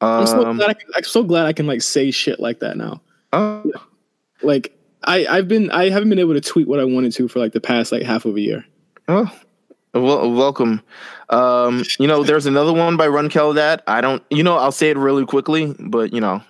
I'm 0.00 0.26
so 0.26 0.44
Um, 0.46 0.56
glad 0.56 0.70
I 0.70 0.74
can, 0.74 0.90
I'm 0.96 1.04
so 1.04 1.22
glad 1.22 1.46
I 1.46 1.52
can 1.52 1.66
like 1.66 1.82
say 1.82 2.10
shit 2.10 2.40
like 2.40 2.58
that 2.60 2.76
now. 2.76 3.00
Uh, 3.32 3.62
Like 4.42 4.76
I 5.04 5.26
I've 5.26 5.48
been 5.48 5.70
I 5.70 5.90
haven't 5.90 6.08
been 6.08 6.18
able 6.18 6.34
to 6.34 6.40
tweet 6.40 6.68
what 6.68 6.80
I 6.80 6.84
wanted 6.84 7.12
to 7.12 7.28
for 7.28 7.38
like 7.38 7.52
the 7.52 7.60
past 7.60 7.92
like 7.92 8.02
half 8.02 8.24
of 8.24 8.36
a 8.36 8.40
year. 8.40 8.64
Oh, 9.08 9.30
well, 9.94 10.30
welcome. 10.32 10.82
Um, 11.30 11.84
you 11.98 12.06
know, 12.06 12.22
there's 12.22 12.46
another 12.46 12.72
one 12.72 12.96
by 12.96 13.08
Run 13.08 13.28
that 13.54 13.82
I 13.86 14.00
don't, 14.00 14.22
you 14.30 14.42
know, 14.42 14.56
I'll 14.56 14.72
say 14.72 14.90
it 14.90 14.98
really 14.98 15.24
quickly, 15.24 15.74
but 15.78 16.12
you 16.12 16.20
know, 16.20 16.42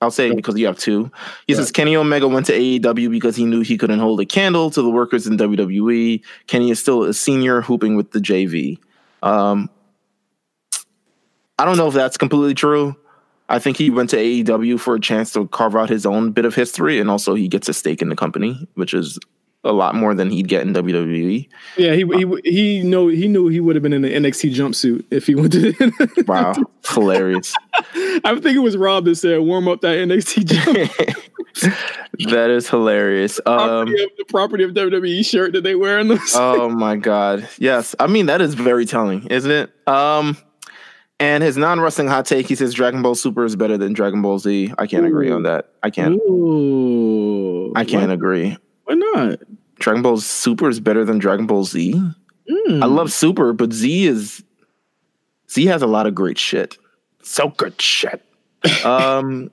I'll 0.00 0.10
say 0.10 0.30
it 0.30 0.36
because 0.36 0.58
you 0.58 0.66
have 0.66 0.78
two. 0.78 1.10
He 1.46 1.54
says 1.54 1.72
Kenny 1.72 1.96
Omega 1.96 2.28
went 2.28 2.46
to 2.46 2.52
AEW 2.52 3.10
because 3.10 3.34
he 3.34 3.44
knew 3.44 3.62
he 3.62 3.78
couldn't 3.78 3.98
hold 3.98 4.20
a 4.20 4.26
candle 4.26 4.70
to 4.70 4.82
the 4.82 4.90
workers 4.90 5.26
in 5.26 5.36
WWE. 5.36 6.22
Kenny 6.46 6.70
is 6.70 6.78
still 6.78 7.04
a 7.04 7.14
senior 7.14 7.62
hooping 7.62 7.96
with 7.96 8.10
the 8.12 8.18
JV. 8.18 8.78
Um, 9.22 9.70
I 11.58 11.64
don't 11.64 11.78
know 11.78 11.88
if 11.88 11.94
that's 11.94 12.18
completely 12.18 12.54
true. 12.54 12.94
I 13.48 13.58
think 13.58 13.76
he 13.76 13.90
went 13.90 14.10
to 14.10 14.16
AEW 14.16 14.80
for 14.80 14.94
a 14.96 15.00
chance 15.00 15.32
to 15.34 15.46
carve 15.48 15.76
out 15.76 15.88
his 15.88 16.04
own 16.04 16.32
bit 16.32 16.44
of 16.44 16.54
history, 16.54 16.98
and 16.98 17.10
also 17.10 17.34
he 17.34 17.48
gets 17.48 17.68
a 17.68 17.74
stake 17.74 18.02
in 18.02 18.08
the 18.08 18.16
company, 18.16 18.66
which 18.74 18.92
is 18.92 19.18
a 19.64 19.72
lot 19.72 19.94
more 19.94 20.14
than 20.14 20.30
he'd 20.30 20.48
get 20.48 20.62
in. 20.62 20.72
WWE. 20.74 21.48
Yeah, 21.76 21.94
he 21.94 22.04
he 22.04 22.40
he 22.44 22.82
know 22.82 23.08
he 23.08 23.28
knew 23.28 23.48
he 23.48 23.60
would 23.60 23.76
have 23.76 23.82
been 23.82 23.92
in 23.92 24.04
an 24.04 24.22
NXT 24.24 24.54
jumpsuit 24.54 25.04
if 25.10 25.26
he 25.26 25.34
went 25.34 25.52
to. 25.52 25.72
Wow, 26.26 26.54
hilarious. 26.88 27.54
I 28.24 28.38
think 28.40 28.56
it 28.56 28.60
was 28.60 28.76
Rob 28.76 29.04
that 29.04 29.16
said 29.16 29.40
warm 29.40 29.68
up 29.68 29.80
that 29.82 29.96
NXT 29.96 30.44
jump. 31.54 32.30
that 32.30 32.50
is 32.50 32.68
hilarious. 32.68 33.40
Um, 33.46 33.86
property 33.86 34.02
of, 34.02 34.10
the 34.18 34.24
property 34.28 34.64
of 34.64 34.70
WWE 34.72 35.24
shirt 35.26 35.52
that 35.52 35.62
they 35.62 35.74
wear 35.74 35.98
in 35.98 36.08
those. 36.08 36.34
oh 36.34 36.68
my 36.68 36.96
god. 36.96 37.48
Yes. 37.58 37.94
I 38.00 38.06
mean 38.06 38.26
that 38.26 38.40
is 38.40 38.54
very 38.54 38.86
telling, 38.86 39.26
isn't 39.28 39.50
it? 39.50 39.70
Um 39.88 40.36
and 41.20 41.42
his 41.42 41.56
non-wrestling 41.56 42.08
hot 42.08 42.26
take, 42.26 42.46
he 42.46 42.54
says 42.54 42.74
Dragon 42.74 43.02
Ball 43.02 43.14
Super 43.14 43.44
is 43.44 43.56
better 43.56 43.78
than 43.78 43.92
Dragon 43.92 44.22
Ball 44.22 44.38
Z. 44.38 44.72
I 44.78 44.86
can't 44.86 45.06
agree 45.06 45.30
on 45.30 45.42
that. 45.44 45.70
I 45.82 45.90
can't 45.90 46.14
Ooh, 46.14 47.72
I 47.74 47.84
can't 47.84 48.08
Why, 48.08 48.14
agree. 48.14 48.56
why 48.84 48.94
not? 48.94 49.38
Dragon 49.78 50.02
Ball 50.02 50.16
Super 50.18 50.68
is 50.68 50.80
better 50.80 51.04
than 51.04 51.18
Dragon 51.18 51.46
Ball 51.46 51.64
Z. 51.64 51.92
Hmm. 52.50 52.82
I 52.82 52.86
love 52.86 53.12
Super, 53.12 53.52
but 53.52 53.72
Z 53.72 54.06
is 54.06 54.42
Z 55.50 55.66
has 55.66 55.82
a 55.82 55.86
lot 55.86 56.06
of 56.06 56.14
great 56.14 56.38
shit. 56.38 56.76
So 57.22 57.48
good 57.50 57.80
shit. 57.80 58.22
um 58.84 59.50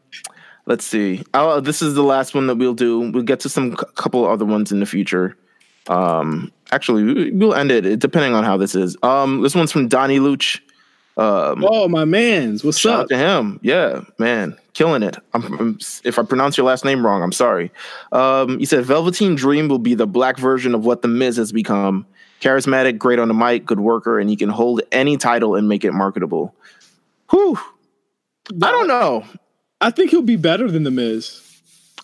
let's 0.66 0.86
see. 0.86 1.24
Oh, 1.34 1.60
this 1.60 1.82
is 1.82 1.94
the 1.94 2.04
last 2.04 2.34
one 2.34 2.48
that 2.48 2.56
we'll 2.56 2.74
do. 2.74 3.12
We'll 3.12 3.24
get 3.24 3.42
to 3.42 3.50
some 3.50 3.72
c- 3.72 3.86
couple 3.96 4.26
other 4.26 4.46
ones 4.46 4.72
in 4.72 4.80
the 4.80 4.86
future. 4.86 5.36
Um 5.88 6.52
actually 6.72 7.04
we- 7.04 7.32
we'll 7.32 7.54
end 7.54 7.72
it 7.72 8.00
depending 8.00 8.34
on 8.34 8.44
how 8.44 8.58
this 8.58 8.76
is. 8.76 8.96
Um 9.04 9.42
this 9.42 9.56
one's 9.56 9.72
from 9.72 9.88
Donnie 9.88 10.20
Luch. 10.20 10.60
Um 11.18 11.64
Oh 11.68 11.88
my 11.88 12.06
man's, 12.06 12.64
what's 12.64 12.78
Shout 12.80 12.94
out 12.94 13.00
up? 13.02 13.08
to 13.10 13.18
him. 13.18 13.60
Yeah, 13.62 14.02
man, 14.18 14.58
killing 14.74 15.04
it. 15.04 15.16
I'm, 15.34 15.44
I'm- 15.54 15.78
if 16.04 16.18
I 16.18 16.24
pronounce 16.24 16.58
your 16.58 16.66
last 16.66 16.84
name 16.86 17.06
wrong, 17.06 17.22
I'm 17.22 17.32
sorry. 17.32 17.72
Um, 18.12 18.58
he 18.60 18.66
said 18.66 18.84
Velveteen 18.86 19.36
Dream 19.36 19.68
will 19.68 19.80
be 19.80 19.94
the 19.96 20.08
black 20.08 20.38
version 20.38 20.74
of 20.74 20.86
what 20.86 21.02
the 21.04 21.08
Miz 21.08 21.38
has 21.38 21.52
become. 21.52 22.06
Charismatic, 22.42 22.98
great 22.98 23.20
on 23.20 23.28
the 23.30 23.34
mic, 23.34 23.66
good 23.66 23.80
worker, 23.80 24.20
and 24.20 24.30
he 24.30 24.36
can 24.36 24.50
hold 24.50 24.82
any 24.92 25.16
title 25.16 25.56
and 25.56 25.70
make 25.70 25.86
it 25.86 25.94
marketable. 25.94 26.54
Whew. 27.30 27.58
I 28.62 28.72
don't 28.72 28.88
know. 28.88 29.24
I 29.80 29.92
think 29.92 30.10
he'll 30.12 30.22
be 30.22 30.36
better 30.36 30.70
than 30.70 30.84
the 30.84 30.92
Miz. 30.92 31.42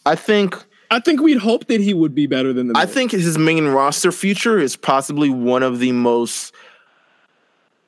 I 0.06 0.16
think 0.16 0.56
I 0.92 1.00
think 1.00 1.20
we'd 1.22 1.40
hope 1.40 1.66
that 1.68 1.82
he 1.82 1.94
would 1.94 2.16
be 2.16 2.26
better 2.26 2.54
than 2.54 2.68
the 2.68 2.74
Miz. 2.74 2.82
I 2.82 2.86
think 2.86 3.12
his 3.12 3.38
main 3.38 3.68
roster 3.68 4.12
future 4.12 4.58
is 4.58 4.76
possibly 4.78 5.30
one 5.30 5.62
of 5.64 5.80
the 5.80 5.92
most 5.92 6.54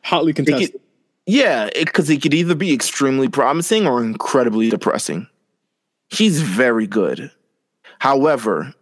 hotly 0.03 0.33
contested. 0.33 0.79
Yeah, 1.25 1.69
because 1.75 2.09
it, 2.09 2.21
could 2.21 2.33
either 2.33 2.55
be 2.55 2.73
extremely 2.73 3.29
promising 3.29 3.87
or 3.87 4.03
incredibly 4.03 4.69
depressing. 4.69 5.27
He's 6.09 6.41
very 6.41 6.87
good. 6.87 7.31
However, 7.99 8.73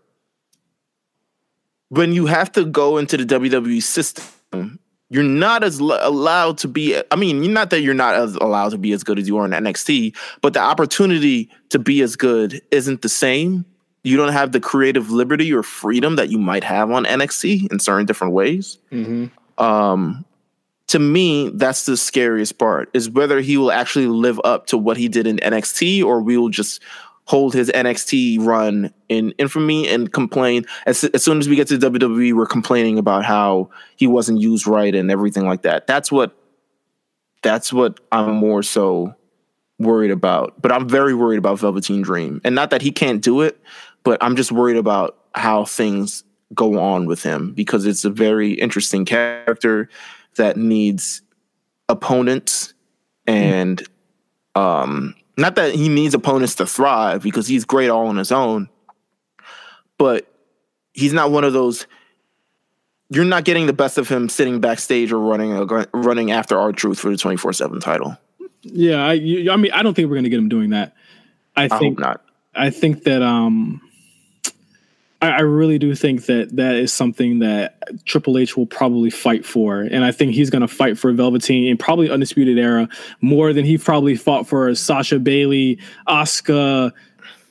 when 1.89 2.13
you 2.13 2.25
have 2.27 2.51
to 2.53 2.65
go 2.65 2.97
into 2.97 3.17
the 3.17 3.25
WWE 3.25 3.81
system, 3.81 4.79
you're 5.09 5.23
not 5.23 5.63
as 5.63 5.79
l- 5.81 5.97
allowed 6.01 6.57
to 6.59 6.67
be. 6.67 6.99
I 7.11 7.15
mean, 7.15 7.51
not 7.53 7.71
that 7.71 7.81
you're 7.81 7.93
not 7.93 8.15
as 8.15 8.35
allowed 8.35 8.69
to 8.69 8.77
be 8.77 8.91
as 8.93 9.03
good 9.03 9.17
as 9.19 9.27
you 9.27 9.37
are 9.37 9.45
in 9.45 9.51
NXT, 9.51 10.15
but 10.41 10.53
the 10.53 10.59
opportunity 10.59 11.49
to 11.69 11.79
be 11.79 12.01
as 12.01 12.15
good 12.15 12.61
isn't 12.71 13.01
the 13.01 13.09
same. 13.09 13.65
You 14.03 14.17
don't 14.17 14.31
have 14.33 14.51
the 14.53 14.59
creative 14.59 15.11
liberty 15.11 15.51
or 15.51 15.63
freedom 15.63 16.15
that 16.15 16.29
you 16.29 16.37
might 16.37 16.63
have 16.63 16.89
on 16.91 17.05
NXT 17.05 17.71
in 17.71 17.79
certain 17.79 18.05
different 18.05 18.33
ways 18.33 18.77
Mhm. 18.91 19.29
um 19.57 20.23
to 20.89 20.97
me, 20.97 21.49
that's 21.49 21.85
the 21.85 21.95
scariest 21.95 22.57
part 22.57 22.89
is 22.93 23.09
whether 23.11 23.41
he 23.41 23.57
will 23.57 23.71
actually 23.71 24.07
live 24.07 24.41
up 24.43 24.65
to 24.67 24.77
what 24.77 24.97
he 24.97 25.07
did 25.07 25.27
in 25.27 25.37
NXT 25.37 26.03
or 26.03 26.21
we 26.21 26.35
will 26.35 26.49
just 26.49 26.81
hold 27.25 27.53
his 27.53 27.69
NXT 27.69 28.43
run 28.43 28.91
in 29.07 29.31
infamy 29.37 29.87
and 29.87 30.11
complain. 30.11 30.65
As, 30.87 31.03
as 31.03 31.23
soon 31.23 31.37
as 31.37 31.47
we 31.47 31.55
get 31.55 31.67
to 31.67 31.77
WWE, 31.77 32.33
we're 32.33 32.47
complaining 32.47 32.97
about 32.97 33.23
how 33.23 33.69
he 33.97 34.07
wasn't 34.07 34.41
used 34.41 34.65
right 34.65 34.95
and 34.95 35.11
everything 35.11 35.45
like 35.45 35.61
that. 35.61 35.85
That's 35.85 36.11
what 36.11 36.35
that's 37.43 37.71
what 37.71 37.99
I'm 38.11 38.33
more 38.35 38.63
so 38.63 39.13
worried 39.77 40.11
about. 40.11 40.59
But 40.59 40.71
I'm 40.71 40.89
very 40.89 41.13
worried 41.13 41.37
about 41.37 41.59
Velveteen 41.59 42.01
Dream. 42.01 42.41
And 42.43 42.55
not 42.55 42.71
that 42.71 42.81
he 42.81 42.91
can't 42.91 43.21
do 43.21 43.41
it, 43.41 43.61
but 44.03 44.21
I'm 44.21 44.35
just 44.35 44.51
worried 44.51 44.75
about 44.75 45.17
how 45.35 45.65
things 45.65 46.23
go 46.55 46.79
on 46.79 47.05
with 47.05 47.21
him 47.21 47.53
because 47.53 47.85
it's 47.85 48.03
a 48.03 48.09
very 48.09 48.53
interesting 48.53 49.05
character 49.05 49.87
that 50.39 50.57
needs 50.57 51.21
opponents 51.87 52.73
and 53.27 53.87
um 54.55 55.13
not 55.37 55.55
that 55.55 55.73
he 55.73 55.89
needs 55.89 56.13
opponents 56.13 56.55
to 56.55 56.65
thrive 56.65 57.21
because 57.21 57.47
he's 57.47 57.65
great 57.65 57.89
all 57.89 58.07
on 58.07 58.17
his 58.17 58.31
own 58.31 58.69
but 59.97 60.27
he's 60.93 61.13
not 61.13 61.31
one 61.31 61.43
of 61.43 61.53
those 61.53 61.85
you're 63.11 63.25
not 63.25 63.43
getting 63.43 63.65
the 63.65 63.73
best 63.73 63.97
of 63.97 64.07
him 64.07 64.29
sitting 64.29 64.59
backstage 64.59 65.11
or 65.11 65.19
running 65.19 65.53
a, 65.53 65.65
running 65.93 66.31
after 66.31 66.59
R-Truth 66.59 66.99
for 66.99 67.09
the 67.09 67.17
24/7 67.17 67.81
title 67.81 68.17
Yeah, 68.61 69.05
I, 69.05 69.13
you, 69.13 69.51
I 69.51 69.55
mean, 69.55 69.71
I 69.71 69.83
don't 69.83 69.93
think 69.93 70.09
we're 70.09 70.15
going 70.15 70.25
to 70.25 70.29
get 70.29 70.39
him 70.39 70.49
doing 70.49 70.71
that. 70.71 70.95
I 71.55 71.63
I 71.63 71.67
think 71.67 71.97
hope 71.97 71.99
not 71.99 72.21
I 72.55 72.69
think 72.69 73.03
that 73.03 73.21
um, 73.21 73.81
I, 75.21 75.29
I 75.29 75.39
really 75.41 75.79
do 75.79 75.93
think 75.95 76.25
that 76.25 76.55
that 76.55 76.75
is 76.75 76.93
something 76.93 77.39
that 77.39 78.05
Triple 78.05 78.37
H 78.37 78.55
will 78.55 78.65
probably 78.65 79.09
fight 79.09 79.45
for, 79.45 79.81
and 79.81 80.03
I 80.03 80.11
think 80.11 80.33
he's 80.33 80.49
going 80.49 80.61
to 80.61 80.67
fight 80.67 80.97
for 80.97 81.11
Velveteen 81.11 81.67
in 81.67 81.77
probably 81.77 82.09
Undisputed 82.09 82.57
Era 82.57 82.87
more 83.21 83.53
than 83.53 83.65
he 83.65 83.77
probably 83.77 84.15
fought 84.15 84.47
for 84.47 84.73
Sasha 84.75 85.19
Bayley, 85.19 85.79
Asuka. 86.07 86.91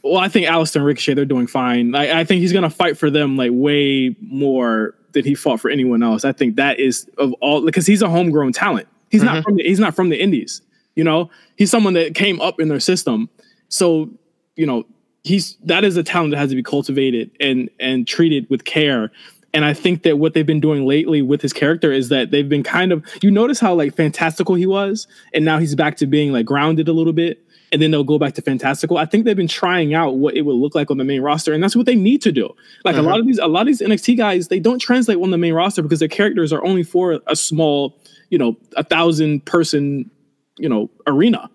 Well, 0.03 0.19
I 0.19 0.29
think 0.29 0.47
Aleister 0.47 0.77
and 0.77 0.85
Ricochet 0.85 1.15
they're 1.15 1.25
doing 1.25 1.47
fine. 1.47 1.95
I, 1.95 2.21
I 2.21 2.25
think 2.25 2.41
he's 2.41 2.53
going 2.53 2.63
to 2.63 2.71
fight 2.71 2.97
for 2.97 3.11
them 3.11 3.37
like 3.37 3.51
way 3.53 4.15
more 4.21 4.95
than 5.13 5.25
he 5.25 5.35
fought 5.35 5.61
for 5.61 5.71
anyone 5.71 6.03
else. 6.03 6.25
I 6.25 6.33
think 6.33 6.57
that 6.57 6.79
is 6.79 7.09
of 7.19 7.33
all 7.35 7.65
because 7.65 7.87
he's 7.87 8.03
a 8.03 8.09
homegrown 8.09 8.53
talent. 8.53 8.89
He's 9.11 9.23
not 9.23 9.37
mm-hmm. 9.37 9.43
from 9.43 9.57
the, 9.57 9.63
he's 9.65 9.81
not 9.81 9.95
from 9.95 10.09
the 10.11 10.21
Indies. 10.21 10.63
You 10.95 11.05
know, 11.05 11.31
he's 11.57 11.71
someone 11.71 11.95
that 11.95 12.15
came 12.15 12.41
up 12.41 12.61
in 12.61 12.69
their 12.69 12.81
system. 12.81 13.29
So 13.69 14.11
you 14.57 14.67
know 14.67 14.87
he's 15.25 15.57
that 15.65 15.85
is 15.85 15.97
a 15.97 16.03
talent 16.03 16.33
that 16.33 16.39
has 16.39 16.51
to 16.51 16.57
be 16.57 16.63
cultivated 16.63 17.31
and 17.41 17.71
and 17.79 18.07
treated 18.07 18.49
with 18.51 18.65
care. 18.65 19.11
And 19.55 19.65
i 19.65 19.73
think 19.73 20.03
that 20.03 20.19
what 20.19 20.35
they've 20.35 20.47
been 20.47 20.61
doing 20.61 20.87
lately 20.87 21.23
with 21.23 21.41
his 21.41 21.55
character 21.55 21.91
is 21.91 22.11
that 22.11 22.31
they've 22.31 22.49
been 22.49 22.63
kind 22.63 22.93
of 22.93 23.05
you 23.23 23.31
notice 23.31 23.59
how 23.59 23.75
like 23.75 23.97
fantastical 23.97 24.55
he 24.55 24.67
was 24.67 25.09
and 25.33 25.45
now 25.45 25.59
he's 25.59 25.75
back 25.75 25.97
to 25.97 26.07
being 26.07 26.33
like 26.33 26.45
grounded 26.45 26.87
a 26.87 26.93
little 26.93 27.15
bit 27.15 27.43
and 27.73 27.83
then 27.83 27.91
they'll 27.91 28.05
go 28.05 28.19
back 28.19 28.35
to 28.35 28.43
fantastical. 28.43 28.97
I 28.97 29.05
think 29.05 29.25
they've 29.25 29.37
been 29.37 29.49
trying 29.49 29.95
out 29.95 30.17
what 30.17 30.37
it 30.37 30.43
would 30.43 30.55
look 30.55 30.75
like 30.75 30.91
on 30.91 30.97
the 30.97 31.05
main 31.05 31.23
roster 31.23 31.53
and 31.53 31.63
that's 31.63 31.77
what 31.77 31.87
they 31.87 31.95
need 31.95 32.23
to 32.23 32.33
do. 32.33 32.55
Like 32.85 32.95
a 32.95 32.99
uh-huh. 32.99 33.09
lot 33.09 33.21
of 33.21 33.27
these 33.27 33.39
a 33.39 33.47
lot 33.47 33.63
of 33.63 33.67
these 33.69 33.81
nxt 33.81 34.17
guys 34.17 34.49
they 34.49 34.61
don't 34.61 34.79
translate 34.79 35.19
on 35.19 35.31
the 35.31 35.39
main 35.39 35.55
roster 35.55 35.83
because 35.83 35.99
their 35.99 36.09
characters 36.09 36.53
are 36.53 36.65
only 36.65 36.83
for 36.83 37.21
a 37.27 37.37
small 37.37 37.99
you 38.31 38.39
know 38.39 38.57
a 38.77 38.85
thousand 38.85 39.45
person 39.47 40.11
you 40.59 40.69
know 40.69 40.91
arena 41.07 41.51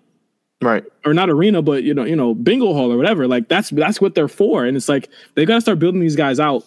right 0.64 0.84
or 1.04 1.14
not 1.14 1.30
arena, 1.30 1.62
but 1.62 1.82
you 1.84 1.94
know, 1.94 2.04
you 2.04 2.16
know, 2.16 2.34
bingo 2.34 2.72
hall 2.72 2.92
or 2.92 2.96
whatever. 2.96 3.26
Like 3.28 3.48
that's 3.48 3.70
that's 3.70 4.00
what 4.00 4.14
they're 4.14 4.28
for, 4.28 4.64
and 4.64 4.76
it's 4.76 4.88
like 4.88 5.08
they 5.34 5.44
got 5.44 5.56
to 5.56 5.60
start 5.60 5.78
building 5.78 6.00
these 6.00 6.16
guys 6.16 6.40
out 6.40 6.64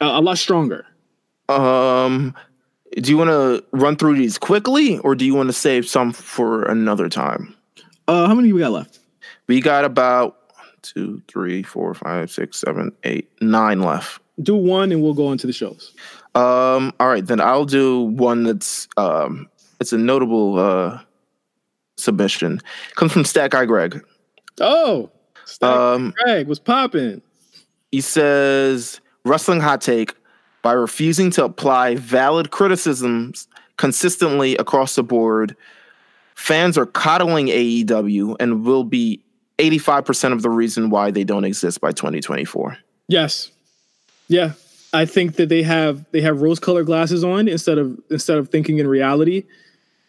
a, 0.00 0.06
a 0.06 0.20
lot 0.20 0.38
stronger. 0.38 0.86
um 1.48 2.34
do 3.02 3.10
you 3.10 3.16
want 3.16 3.28
to 3.30 3.64
run 3.72 3.96
through 3.96 4.16
these 4.16 4.38
quickly 4.38 4.98
or 4.98 5.16
do 5.16 5.24
you 5.24 5.34
want 5.34 5.48
to 5.48 5.52
save 5.52 5.84
some 5.86 6.12
for 6.12 6.62
another 6.64 7.08
time 7.08 7.52
Uh, 8.06 8.28
how 8.28 8.34
many 8.34 8.52
we 8.52 8.60
got 8.60 8.70
left? 8.72 9.00
we 9.48 9.60
got 9.60 9.84
about 9.84 10.36
two 10.82 11.20
three 11.28 11.62
four 11.62 11.92
five 11.94 12.30
six 12.30 12.58
seven 12.60 12.92
eight 13.02 13.28
nine 13.40 13.80
left 13.80 14.20
Do 14.42 14.54
one, 14.54 14.92
and 14.92 15.02
we'll 15.02 15.14
go 15.14 15.32
into 15.32 15.46
the 15.46 15.52
shows. 15.52 15.92
Um, 16.34 16.92
all 16.98 17.06
right, 17.08 17.24
then 17.24 17.40
I'll 17.40 17.64
do 17.64 18.00
one 18.00 18.44
that's 18.44 18.88
um 18.96 19.48
it's 19.80 19.92
a 19.92 19.98
notable 19.98 20.58
uh 20.58 21.00
submission. 21.96 22.60
Comes 22.96 23.12
from 23.12 23.24
Stat 23.24 23.50
Guy 23.50 23.64
Greg. 23.64 24.02
Oh, 24.60 25.10
Stack 25.44 25.70
Um 25.70 26.14
Greg 26.22 26.46
was 26.46 26.58
popping. 26.58 27.22
he 27.92 28.00
says 28.00 29.00
wrestling 29.24 29.60
hot 29.60 29.80
take 29.80 30.14
by 30.62 30.72
refusing 30.72 31.30
to 31.32 31.44
apply 31.44 31.96
valid 31.96 32.50
criticisms 32.50 33.46
consistently 33.76 34.56
across 34.56 34.94
the 34.94 35.02
board, 35.02 35.56
fans 36.34 36.78
are 36.78 36.86
coddling 36.86 37.46
AEW 37.48 38.36
and 38.40 38.64
will 38.64 38.84
be 38.84 39.20
85% 39.58 40.32
of 40.32 40.42
the 40.42 40.50
reason 40.50 40.90
why 40.90 41.10
they 41.10 41.24
don't 41.24 41.44
exist 41.44 41.80
by 41.80 41.92
2024. 41.92 42.76
Yes, 43.08 43.50
yeah. 44.28 44.52
I 44.92 45.04
think 45.06 45.36
that 45.36 45.48
they 45.48 45.62
have 45.62 46.04
they 46.12 46.20
have 46.20 46.40
rose 46.40 46.60
colored 46.60 46.86
glasses 46.86 47.24
on 47.24 47.48
instead 47.48 47.78
of 47.78 47.98
instead 48.10 48.38
of 48.38 48.48
thinking 48.48 48.78
in 48.78 48.86
reality. 48.86 49.42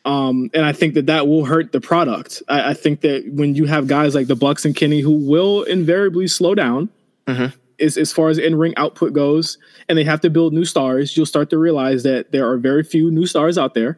Um, 0.06 0.51
and 0.53 0.64
I 0.64 0.72
think 0.72 0.93
that 0.93 1.08
that 1.08 1.28
will 1.28 1.45
hurt 1.45 1.72
the 1.72 1.82
product. 1.82 2.43
I, 2.47 2.70
I 2.70 2.74
think 2.76 3.01
that 3.01 3.28
when 3.34 3.56
you 3.56 3.66
have 3.66 3.88
guys 3.88 4.14
like 4.14 4.28
the 4.28 4.36
Bucks 4.36 4.64
and 4.64 4.76
Kenny 4.76 5.01
who 5.01 5.12
will 5.12 5.64
invariably 5.64 6.28
slow 6.28 6.53
down, 6.56 6.89
Mhm. 7.28 7.51
as, 7.80 7.97
as 7.97 8.14
far 8.14 8.30
as 8.30 8.38
in 8.38 8.56
ring 8.56 8.74
output 8.78 9.14
goes, 9.14 9.58
and 9.89 9.97
they 9.97 10.03
have 10.03 10.22
to 10.22 10.30
build 10.30 10.53
new 10.53 10.64
stars, 10.64 11.18
you'll 11.18 11.26
start 11.26 11.49
to 11.49 11.58
realize 11.58 12.03
that 12.03 12.32
there 12.32 12.47
are 12.47 12.58
very 12.58 12.84
few 12.84 13.10
new 13.10 13.26
stars 13.26 13.58
out 13.58 13.74
there 13.74 13.97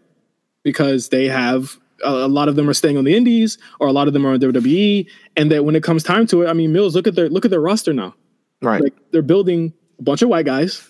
because 0.63 1.09
they 1.09 1.25
have 1.27 1.77
a, 2.05 2.09
a 2.09 2.27
lot 2.29 2.47
of 2.47 2.55
them 2.55 2.69
are 2.69 2.73
staying 2.73 2.97
on 2.97 3.03
the 3.03 3.13
indies 3.15 3.57
or 3.81 3.87
a 3.87 3.91
lot 3.91 4.07
of 4.07 4.13
them 4.13 4.25
are 4.25 4.31
on 4.33 4.39
WWE. 4.39 5.07
And 5.35 5.51
that 5.51 5.65
when 5.65 5.75
it 5.75 5.83
comes 5.83 6.03
time 6.03 6.25
to 6.27 6.43
it, 6.43 6.47
I 6.47 6.53
mean, 6.53 6.71
Meelz, 6.71 6.93
look 6.93 7.07
at 7.07 7.15
their 7.15 7.27
look 7.27 7.43
at 7.43 7.51
their 7.51 7.59
roster 7.61 7.91
now. 7.93 8.15
Right. 8.61 8.81
Like 8.81 8.93
they're 9.11 9.21
building 9.21 9.73
a 9.99 10.03
bunch 10.03 10.21
of 10.21 10.29
white 10.29 10.45
guys 10.45 10.87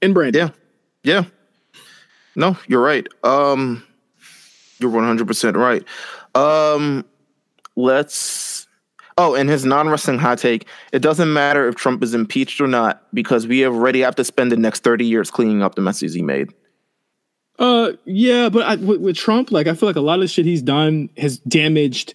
and 0.00 0.14
brand. 0.14 0.34
Yeah. 0.34 0.50
Yeah. 1.02 1.24
No, 2.34 2.56
you're 2.66 2.82
right. 2.82 3.06
Um 3.22 3.82
you're 4.78 4.90
100% 4.90 5.56
right. 5.56 5.84
Um 6.34 7.04
let's 7.76 8.66
Oh, 9.16 9.36
and 9.36 9.48
his 9.48 9.64
non-wrestling 9.64 10.18
hot 10.18 10.38
take, 10.38 10.66
it 10.92 10.98
doesn't 10.98 11.32
matter 11.32 11.68
if 11.68 11.76
Trump 11.76 12.02
is 12.02 12.14
impeached 12.14 12.60
or 12.60 12.66
not 12.66 13.06
because 13.14 13.46
we 13.46 13.64
already 13.64 14.00
have 14.00 14.16
to 14.16 14.24
spend 14.24 14.50
the 14.50 14.56
next 14.56 14.82
30 14.82 15.06
years 15.06 15.30
cleaning 15.30 15.62
up 15.62 15.76
the 15.76 15.82
messes 15.82 16.14
he 16.14 16.22
made. 16.22 16.52
Uh, 17.58 17.92
yeah, 18.04 18.48
but 18.48 18.64
I, 18.64 18.74
with, 18.74 19.00
with 19.00 19.16
Trump, 19.16 19.52
like 19.52 19.68
I 19.68 19.74
feel 19.74 19.88
like 19.88 19.94
a 19.94 20.00
lot 20.00 20.14
of 20.14 20.22
the 20.22 20.28
shit 20.28 20.44
he's 20.44 20.62
done 20.62 21.10
has 21.16 21.38
damaged 21.38 22.14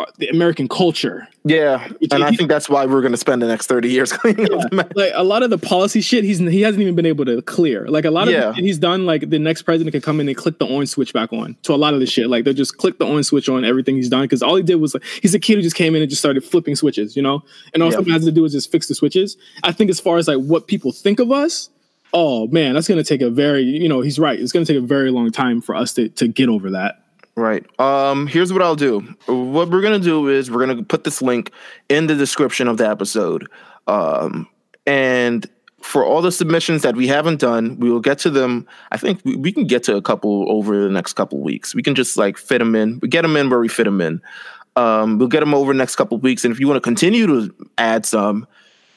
Uh, 0.00 0.04
the 0.18 0.28
American 0.28 0.68
culture. 0.68 1.26
Yeah, 1.44 1.88
and 2.12 2.22
I 2.24 2.30
think 2.32 2.48
that's 2.48 2.68
why 2.68 2.86
we're 2.86 3.00
going 3.00 3.12
to 3.12 3.18
spend 3.18 3.40
the 3.42 3.46
next 3.46 3.66
30 3.66 3.88
years 3.90 4.12
cleaning 4.16 4.52
up 4.52 4.70
the 4.70 4.76
mess. 4.76 4.86
Like 4.94 5.12
a 5.14 5.24
lot 5.24 5.42
of 5.42 5.50
the 5.50 5.58
policy 5.58 6.00
shit, 6.00 6.22
he's 6.24 6.38
he 6.38 6.60
hasn't 6.62 6.80
even 6.82 6.94
been 6.94 7.06
able 7.06 7.24
to 7.24 7.40
clear. 7.42 7.86
Like 7.88 8.04
a 8.04 8.10
lot 8.10 8.28
of 8.28 8.34
Yeah. 8.34 8.52
he's 8.52 8.78
done, 8.78 9.06
like 9.06 9.30
the 9.30 9.38
next 9.38 9.62
president 9.62 9.92
could 9.94 10.02
come 10.02 10.20
in 10.20 10.28
and 10.28 10.36
click 10.36 10.58
the 10.58 10.66
orange 10.66 10.90
switch 10.90 11.12
back 11.12 11.32
on 11.32 11.56
to 11.62 11.74
a 11.74 11.76
lot 11.76 11.94
of 11.94 12.00
the 12.00 12.06
shit. 12.06 12.28
Like 12.28 12.44
they'll 12.44 12.54
just 12.54 12.76
click 12.78 12.98
the 12.98 13.06
orange 13.06 13.26
switch 13.26 13.48
on 13.48 13.64
everything 13.64 13.96
he's 13.96 14.08
done 14.08 14.22
because 14.22 14.42
all 14.42 14.54
he 14.56 14.62
did 14.62 14.76
was 14.76 14.94
like 14.94 15.04
he's 15.22 15.34
a 15.34 15.38
kid 15.40 15.56
who 15.56 15.62
just 15.62 15.76
came 15.76 15.94
in 15.94 16.02
and 16.02 16.10
just 16.10 16.20
started 16.20 16.44
flipping 16.44 16.76
switches, 16.76 17.16
you 17.16 17.22
know. 17.22 17.42
And 17.74 17.82
all 17.82 17.88
Yeah. 17.90 17.96
something 17.96 18.12
has 18.12 18.24
to 18.24 18.32
do 18.32 18.44
is 18.44 18.52
just 18.52 18.70
fix 18.70 18.86
the 18.88 18.94
switches. 18.94 19.36
I 19.64 19.72
think 19.72 19.90
as 19.90 20.00
far 20.00 20.18
as 20.18 20.28
like 20.28 20.38
what 20.38 20.66
people 20.66 20.92
think 20.92 21.20
of 21.20 21.30
us, 21.32 21.70
oh 22.12 22.46
man, 22.48 22.74
that's 22.74 22.88
gonna 22.88 23.04
take 23.04 23.22
a 23.22 23.30
very 23.30 23.62
you 23.62 23.88
know 23.88 24.00
he's 24.02 24.18
right. 24.18 24.38
It's 24.38 24.52
gonna 24.52 24.64
take 24.66 24.76
a 24.78 24.80
very 24.82 25.10
long 25.10 25.30
time 25.32 25.60
for 25.60 25.74
us 25.74 25.94
to 25.94 26.08
to 26.10 26.28
get 26.28 26.48
over 26.48 26.70
that. 26.70 26.99
Right. 27.36 27.64
Um, 27.80 28.26
here's 28.26 28.52
what 28.52 28.62
I'll 28.62 28.76
do. 28.76 29.00
What 29.26 29.70
we're 29.70 29.82
gonna 29.82 29.98
do 29.98 30.28
is 30.28 30.50
we're 30.50 30.66
gonna 30.66 30.82
put 30.82 31.04
this 31.04 31.22
link 31.22 31.52
in 31.88 32.06
the 32.06 32.14
description 32.14 32.68
of 32.68 32.76
the 32.76 32.88
episode. 32.88 33.48
Um, 33.86 34.46
and 34.86 35.48
for 35.80 36.04
all 36.04 36.20
the 36.20 36.32
submissions 36.32 36.82
that 36.82 36.96
we 36.96 37.06
haven't 37.06 37.40
done, 37.40 37.78
we 37.78 37.90
will 37.90 38.00
get 38.00 38.18
to 38.18 38.30
them. 38.30 38.66
I 38.92 38.96
think 38.96 39.20
we, 39.24 39.36
we 39.36 39.52
can 39.52 39.66
get 39.66 39.82
to 39.84 39.96
a 39.96 40.02
couple 40.02 40.50
over 40.50 40.82
the 40.82 40.90
next 40.90 41.14
couple 41.14 41.38
weeks. 41.40 41.74
We 41.74 41.82
can 41.82 41.94
just 41.94 42.16
like 42.16 42.36
fit 42.36 42.58
them 42.58 42.74
in. 42.74 42.98
We 43.00 43.08
get 43.08 43.22
them 43.22 43.36
in 43.36 43.48
where 43.48 43.60
we 43.60 43.68
fit 43.68 43.84
them 43.84 44.00
in. 44.00 44.20
Um, 44.76 45.18
we'll 45.18 45.28
get 45.28 45.40
them 45.40 45.54
over 45.54 45.72
the 45.72 45.78
next 45.78 45.96
couple 45.96 46.18
weeks. 46.18 46.44
And 46.44 46.52
if 46.52 46.60
you 46.60 46.68
want 46.68 46.76
to 46.76 46.86
continue 46.86 47.26
to 47.26 47.54
add 47.78 48.04
some, 48.04 48.46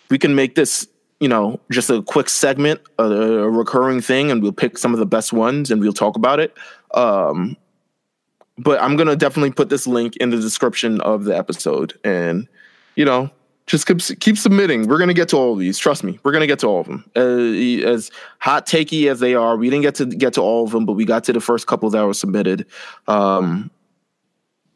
we 0.09 0.17
can 0.17 0.35
make 0.35 0.55
this 0.55 0.87
you 1.19 1.29
know 1.29 1.59
just 1.71 1.89
a 1.89 2.01
quick 2.01 2.27
segment, 2.27 2.81
a, 2.99 3.03
a 3.03 3.49
recurring 3.49 4.01
thing, 4.01 4.29
and 4.29 4.41
we'll 4.43 4.51
pick 4.51 4.77
some 4.77 4.93
of 4.93 4.99
the 4.99 5.05
best 5.05 5.31
ones 5.31 5.71
and 5.71 5.79
we'll 5.79 5.93
talk 5.93 6.17
about 6.17 6.39
it. 6.39 6.53
Um, 6.93 7.55
but 8.57 8.81
I'm 8.81 8.95
gonna 8.95 9.15
definitely 9.15 9.51
put 9.51 9.69
this 9.69 9.87
link 9.87 10.17
in 10.17 10.29
the 10.29 10.37
description 10.37 11.01
of 11.01 11.23
the 11.25 11.35
episode, 11.37 11.97
and 12.03 12.47
you 12.95 13.05
know, 13.05 13.29
just 13.65 13.87
keep, 13.87 13.99
keep 14.19 14.37
submitting. 14.37 14.87
We're 14.87 14.99
gonna 14.99 15.13
get 15.13 15.29
to 15.29 15.37
all 15.37 15.53
of 15.53 15.59
these. 15.59 15.77
Trust 15.79 16.03
me, 16.03 16.19
we're 16.23 16.31
gonna 16.33 16.47
get 16.47 16.59
to 16.59 16.67
all 16.67 16.81
of 16.81 16.87
them. 16.87 17.05
Uh, 17.15 17.87
as 17.87 18.11
hot 18.39 18.65
takey 18.65 19.09
as 19.09 19.19
they 19.19 19.35
are, 19.35 19.57
we 19.57 19.69
didn't 19.69 19.83
get 19.83 19.95
to 19.95 20.05
get 20.05 20.33
to 20.33 20.41
all 20.41 20.63
of 20.65 20.71
them, 20.71 20.85
but 20.85 20.93
we 20.93 21.05
got 21.05 21.23
to 21.25 21.33
the 21.33 21.39
first 21.41 21.65
couple 21.67 21.89
that 21.89 22.05
were 22.05 22.13
submitted. 22.13 22.65
Um, 23.07 23.71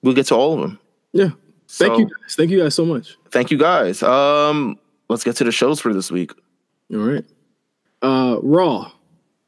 we'll 0.01 0.15
get 0.15 0.27
to 0.27 0.35
all 0.35 0.53
of 0.53 0.61
them. 0.61 0.79
Yeah. 1.13 1.29
Thank 1.69 1.93
So, 1.93 1.99
you 1.99 2.05
guys. 2.05 2.35
Thank 2.35 2.49
you 2.51 2.59
guys 2.59 2.75
so 2.75 2.85
much. 2.85 3.17
Thank 3.29 3.51
you 3.51 3.57
guys. 3.57 4.01
Um, 4.01 4.79
let's 5.09 5.23
get 5.25 5.35
to 5.37 5.43
the 5.43 5.51
shows 5.51 5.81
for 5.81 5.93
this 5.93 6.09
week. 6.09 6.31
All 6.93 6.99
right. 6.99 7.25
Uh 8.01 8.37
Raw. 8.41 8.91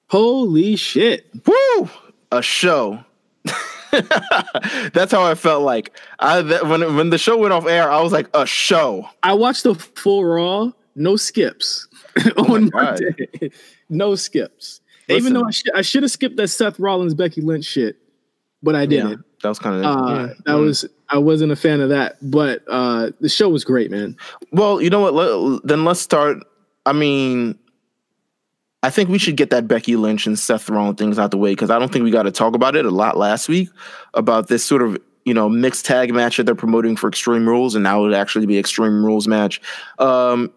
Holy 0.07 0.75
shit. 0.75 1.27
Woo! 1.45 1.89
a 2.31 2.41
show. 2.41 3.03
That's 4.93 5.11
how 5.11 5.23
I 5.23 5.35
felt 5.35 5.63
like. 5.63 5.97
I 6.19 6.41
that, 6.41 6.67
when 6.67 6.95
when 6.95 7.09
the 7.09 7.17
show 7.17 7.37
went 7.37 7.53
off 7.53 7.65
air, 7.67 7.91
I 7.91 8.01
was 8.01 8.11
like 8.11 8.27
a 8.33 8.45
show. 8.45 9.07
I 9.23 9.33
watched 9.33 9.63
the 9.63 9.75
full 9.75 10.25
Raw, 10.25 10.71
no 10.95 11.15
skips 11.15 11.87
Oh 12.37 12.53
on 12.53 12.65
my 12.65 12.69
God. 12.69 12.99
Monday. 13.01 13.51
no 13.89 14.15
skips. 14.15 14.81
Even 15.07 15.33
though 15.33 15.43
I, 15.45 15.51
sh- 15.51 15.63
I 15.75 15.81
should 15.81 16.03
have 16.03 16.11
skipped 16.11 16.37
that 16.37 16.49
Seth 16.49 16.79
Rollins 16.79 17.15
Becky 17.15 17.41
Lynch 17.41 17.65
shit, 17.65 17.97
but 18.61 18.75
I 18.75 18.85
didn't. 18.85 19.23
that 19.41 19.49
was 19.49 19.57
kind 19.57 19.75
of 19.75 19.83
Uh, 19.83 20.33
That 20.45 20.53
was 20.53 20.85
I 21.09 21.17
wasn't 21.17 21.51
a 21.51 21.55
fan 21.55 21.81
of 21.81 21.89
that, 21.89 22.17
but 22.21 22.63
uh, 22.67 23.09
the 23.19 23.29
show 23.29 23.49
was 23.49 23.63
great, 23.63 23.89
man. 23.89 24.15
Well, 24.51 24.79
you 24.79 24.91
know 24.91 24.99
what? 24.99 25.13
Let, 25.15 25.61
then 25.63 25.83
let's 25.83 25.99
start. 25.99 26.37
I 26.85 26.93
mean, 26.93 27.57
I 28.81 28.89
think 28.89 29.09
we 29.09 29.17
should 29.17 29.35
get 29.35 29.49
that 29.49 29.67
Becky 29.67 29.95
Lynch 29.97 30.25
and 30.25 30.39
Seth 30.39 30.69
Rollins 30.69 30.97
things 30.97 31.19
out 31.19 31.31
the 31.31 31.37
way 31.37 31.51
because 31.51 31.69
I 31.69 31.77
don't 31.79 31.91
think 31.91 32.03
we 32.03 32.11
got 32.11 32.23
to 32.23 32.31
talk 32.31 32.55
about 32.55 32.75
it 32.75 32.85
a 32.85 32.91
lot 32.91 33.17
last 33.17 33.49
week 33.49 33.69
about 34.13 34.47
this 34.47 34.63
sort 34.63 34.81
of 34.81 34.97
you 35.25 35.33
know 35.33 35.49
mixed 35.49 35.85
tag 35.85 36.13
match 36.13 36.37
that 36.37 36.45
they're 36.45 36.55
promoting 36.55 36.95
for 36.95 37.09
Extreme 37.09 37.47
Rules, 37.47 37.75
and 37.75 37.83
now 37.83 37.99
it 37.99 38.03
would 38.07 38.13
actually 38.13 38.45
be 38.45 38.57
Extreme 38.57 39.03
Rules 39.05 39.27
match. 39.27 39.61
Um, 39.99 40.51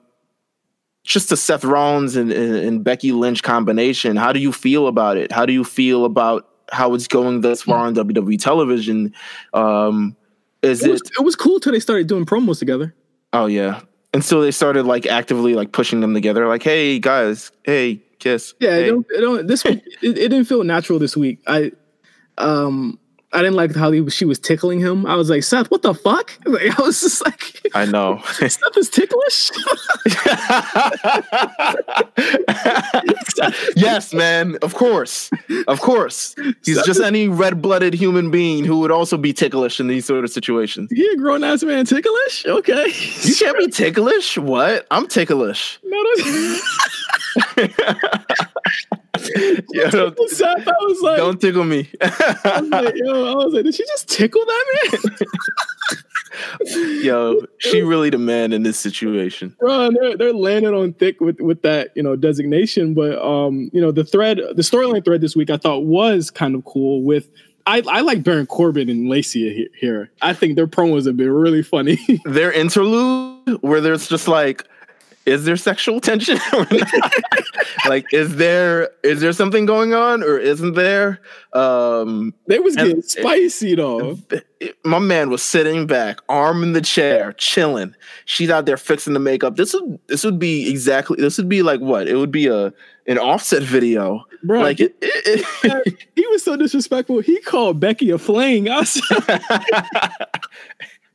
just 1.05 1.31
the 1.31 1.37
Seth 1.37 1.65
Rollins 1.65 2.15
and, 2.15 2.31
and, 2.33 2.55
and 2.55 2.85
Becky 2.85 3.11
Lynch 3.11 3.43
combination. 3.43 4.15
How 4.17 4.33
do 4.33 4.39
you 4.39 4.53
feel 4.53 4.87
about 4.87 5.17
it? 5.17 5.33
How 5.33 5.45
do 5.45 5.53
you 5.53 5.65
feel 5.65 6.05
about 6.05 6.49
how 6.71 6.95
it's 6.95 7.09
going 7.09 7.41
thus 7.41 7.63
far 7.63 7.87
on 7.87 7.95
WWE 7.97 8.41
television? 8.41 9.13
Um, 9.53 10.17
is 10.63 10.85
It 10.85 10.89
it? 10.89 10.93
was, 10.93 11.03
it 11.19 11.25
was 11.25 11.35
cool 11.35 11.59
till 11.59 11.73
they 11.73 11.81
started 11.81 12.07
doing 12.07 12.25
promos 12.25 12.61
together. 12.61 12.95
Oh 13.33 13.47
yeah. 13.47 13.81
And 14.15 14.25
so 14.25 14.41
they 14.43 14.53
started 14.53 14.87
like 14.87 15.07
actively 15.07 15.55
like 15.55 15.73
pushing 15.73 16.01
them 16.01 16.15
together, 16.15 16.47
like, 16.47 16.63
hey 16.63 17.01
guys, 17.01 17.51
hey, 17.65 18.01
kiss. 18.23 18.55
Yeah, 18.61 18.77
hey. 18.77 18.87
don't, 18.89 19.07
don't, 19.09 19.47
this 19.47 19.65
week 19.65 19.83
it, 20.03 20.19
it 20.19 20.29
didn't 20.29 20.45
feel 20.45 20.65
natural 20.65 20.99
this 20.99 21.17
week. 21.17 21.41
I 21.47 21.73
um 22.39 22.99
I 23.35 23.39
didn't 23.39 23.55
like 23.55 23.75
how 23.75 23.91
he 23.91 24.09
she 24.11 24.25
was 24.25 24.39
tickling 24.39 24.81
him. 24.81 25.07
I 25.07 25.17
was 25.17 25.31
like, 25.31 25.43
Seth, 25.43 25.71
what 25.71 25.83
the 25.83 25.95
fuck? 25.95 26.33
Like, 26.53 26.79
I 26.79 26.83
was 26.83 27.01
just 27.01 27.25
like, 27.25 27.63
I 27.75 27.87
know. 27.87 28.21
Seth 28.33 28.77
is 28.77 28.91
ticklish. 28.91 29.51
yes, 33.77 34.13
man. 34.13 34.59
Of 34.61 34.75
course. 34.75 35.31
Of 35.67 35.81
course. 35.81 36.35
He's 36.65 36.83
just 36.83 37.01
any 37.01 37.29
red-blooded 37.29 37.95
human 37.95 38.31
being 38.31 38.65
who 38.65 38.81
would 38.81 38.91
also 38.91 39.17
be 39.17 39.33
ticklish 39.33 39.81
in 39.81 39.87
these 39.87 40.05
sort 40.05 40.25
of 40.25 40.31
situations. 40.31 40.91
he 40.91 41.07
a 41.07 41.17
grown 41.17 41.43
ass 41.43 41.63
man 41.63 41.87
ticklish? 41.87 42.45
Okay, 42.45 42.93
You 43.23 43.35
can't 43.35 43.57
be 43.57 43.69
ticklish? 43.69 44.37
What? 44.37 44.87
I'm 44.91 45.09
ticklish. 45.09 45.79
No, 45.85 46.03
no. 46.03 46.59
Yeah, 49.73 49.91
don't, 49.91 50.19
I 50.19 50.75
was 50.81 51.01
like, 51.03 51.17
don't 51.17 51.41
tickle 51.41 51.65
me. 51.65 51.91
I 52.01 52.61
was 52.61 52.71
like, 52.71 52.95
yo, 52.97 53.33
I 53.33 53.45
was 53.45 53.55
like, 53.55 53.65
did 53.65 53.75
she 53.75 53.85
just 53.87 54.09
tickle 54.09 54.45
that 54.45 54.91
man? 54.93 55.17
Yo, 57.03 57.41
she 57.59 57.83
really 57.83 58.11
the 58.11 58.19
man 58.19 58.53
in 58.53 58.63
this 58.63 58.79
situation. 58.79 59.55
Bro, 59.61 59.91
they're 59.93 60.17
they're 60.17 60.33
landing 60.33 60.75
on 60.75 60.95
thick 60.95 61.21
with 61.21 61.41
with 61.41 61.63
that 61.63 61.91
you 61.95 62.03
know 62.03 62.17
designation. 62.17 62.95
But 62.95 63.23
um, 63.23 63.71
you 63.73 63.81
know 63.81 63.93
the 63.93 64.05
thread, 64.05 64.39
the 64.39 64.63
storyline 64.63 65.05
thread 65.05 65.21
this 65.21 65.37
week, 65.37 65.51
I 65.51 65.57
thought 65.59 65.85
was 65.85 66.31
kind 66.31 66.55
of 66.55 66.65
cool. 66.65 67.03
With 67.03 67.29
I 67.67 67.83
I 67.87 68.01
like 68.01 68.23
Baron 68.23 68.47
Corbin 68.47 68.89
and 68.89 69.09
Lacey 69.09 69.53
he- 69.53 69.69
here. 69.79 70.11
I 70.23 70.33
think 70.33 70.57
their 70.57 70.67
promos 70.67 71.07
have 71.07 71.17
been 71.17 71.31
really 71.31 71.63
funny. 71.63 71.99
their 72.25 72.53
interlude 72.53 73.59
where 73.61 73.81
there's 73.81 74.09
just 74.09 74.29
like 74.29 74.65
is 75.27 75.45
there 75.45 75.57
sexual 75.57 76.01
tension 76.01 76.39
or 76.53 76.67
not? 76.71 77.13
like 77.87 78.13
is 78.13 78.37
there 78.37 78.91
is 79.03 79.21
there 79.21 79.33
something 79.33 79.67
going 79.67 79.95
on 79.95 80.23
or 80.23 80.39
isn't 80.39 80.75
there 80.75 81.21
um 81.53 82.35
they 82.47 82.59
was 82.59 82.77
And- 82.77 82.89
getting 82.89 83.03
spicy 83.03 83.75
though. 83.75 84.19
my 84.85 84.99
man 84.99 85.31
was 85.31 85.43
sitting 85.43 85.87
back 85.87 86.19
arm 86.29 86.63
in 86.63 86.73
the 86.73 86.81
chair 86.81 87.33
chilling 87.35 87.95
she's 88.25 88.51
out 88.51 88.67
there 88.67 88.77
fixing 88.77 89.13
the 89.15 89.21
makeup 89.21 89.57
this 89.57 89.75
would 89.75 89.99
this 90.09 90.25
would 90.25 90.39
be 90.39 90.69
exactly 90.71 91.17
this 91.21 91.39
would 91.39 91.49
be 91.49 91.63
like 91.63 91.81
what 91.81 92.09
it 92.09 92.17
would 92.17 92.33
be 92.33 92.47
a 92.47 92.73
an 93.07 93.19
offset 93.19 93.63
video 93.63 94.25
Bro, 94.45 94.61
like 94.63 94.81
it, 94.81 94.97
it, 95.01 95.47
it- 95.63 96.07
he 96.17 96.27
was 96.27 96.43
so 96.43 96.57
disrespectful. 96.57 97.21
He 97.21 97.39
called 97.43 97.79
Becky 97.79 98.11
a 98.11 98.19
fling. 98.19 98.69
I 98.69 98.83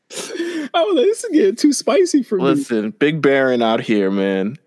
was, 0.09 0.69
I 0.73 0.83
was 0.83 0.95
like, 0.95 1.05
this 1.05 1.23
is 1.23 1.29
getting 1.31 1.55
too 1.55 1.73
spicy 1.73 2.23
for 2.23 2.37
me. 2.37 2.43
listen 2.43 2.91
big 2.91 3.21
baron 3.21 3.61
out 3.61 3.81
here 3.81 4.09
man 4.11 4.57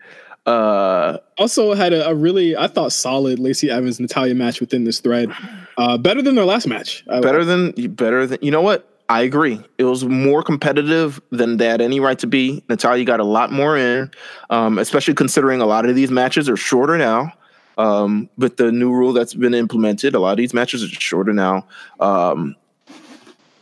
uh 0.46 1.18
also 1.38 1.74
had 1.74 1.92
a, 1.92 2.08
a 2.08 2.14
really 2.14 2.56
I 2.56 2.66
thought 2.66 2.92
solid 2.92 3.38
Lacey 3.38 3.70
Evans 3.70 4.00
Natalya 4.00 4.34
match 4.34 4.60
within 4.60 4.84
this 4.84 5.00
thread. 5.00 5.30
Uh, 5.76 5.98
better 5.98 6.22
than 6.22 6.34
their 6.34 6.44
last 6.46 6.66
match. 6.66 7.04
I- 7.08 7.20
better 7.20 7.44
than 7.44 7.72
better 7.94 8.26
than 8.26 8.38
you 8.40 8.50
know 8.50 8.62
what 8.62 8.86
I 9.10 9.22
agree. 9.22 9.60
It 9.76 9.84
was 9.84 10.04
more 10.04 10.42
competitive 10.42 11.20
than 11.30 11.56
they 11.56 11.66
had 11.66 11.80
any 11.80 11.98
right 11.98 12.18
to 12.20 12.28
be. 12.28 12.62
Natalya 12.68 13.04
got 13.04 13.18
a 13.18 13.24
lot 13.24 13.50
more 13.50 13.76
in, 13.76 14.08
um, 14.50 14.78
especially 14.78 15.14
considering 15.14 15.60
a 15.60 15.66
lot 15.66 15.84
of 15.84 15.96
these 15.96 16.10
matches 16.12 16.48
are 16.48 16.56
shorter 16.56 16.96
now. 16.96 17.32
Um, 17.76 18.28
with 18.38 18.56
the 18.56 18.70
new 18.70 18.92
rule 18.92 19.12
that's 19.12 19.34
been 19.34 19.52
implemented, 19.54 20.14
a 20.14 20.20
lot 20.20 20.32
of 20.32 20.36
these 20.36 20.54
matches 20.54 20.84
are 20.84 20.88
shorter 20.88 21.32
now. 21.32 21.66
Um, 21.98 22.54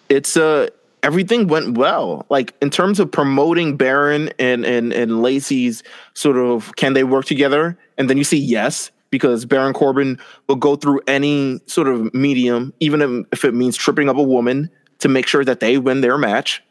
it's 0.08 0.36
uh, 0.36 0.68
everything 1.02 1.46
went 1.46 1.76
well. 1.76 2.26
Like 2.28 2.54
in 2.60 2.70
terms 2.70 3.00
of 3.00 3.10
promoting 3.10 3.76
Baron 3.76 4.30
and 4.38 4.64
and 4.64 4.92
and 4.92 5.22
Lacey's 5.22 5.82
sort 6.14 6.36
of 6.36 6.74
can 6.76 6.94
they 6.94 7.04
work 7.04 7.24
together? 7.24 7.78
And 7.96 8.08
then 8.08 8.16
you 8.16 8.24
see 8.24 8.38
yes, 8.38 8.90
because 9.10 9.44
Baron 9.44 9.72
Corbin 9.74 10.18
will 10.48 10.56
go 10.56 10.76
through 10.76 11.00
any 11.06 11.60
sort 11.66 11.88
of 11.88 12.12
medium, 12.14 12.72
even 12.80 13.02
if, 13.02 13.26
if 13.32 13.44
it 13.44 13.54
means 13.54 13.76
tripping 13.76 14.08
up 14.08 14.16
a 14.16 14.22
woman 14.22 14.70
to 14.98 15.08
make 15.08 15.26
sure 15.26 15.44
that 15.44 15.60
they 15.60 15.78
win 15.78 16.00
their 16.00 16.18
match. 16.18 16.62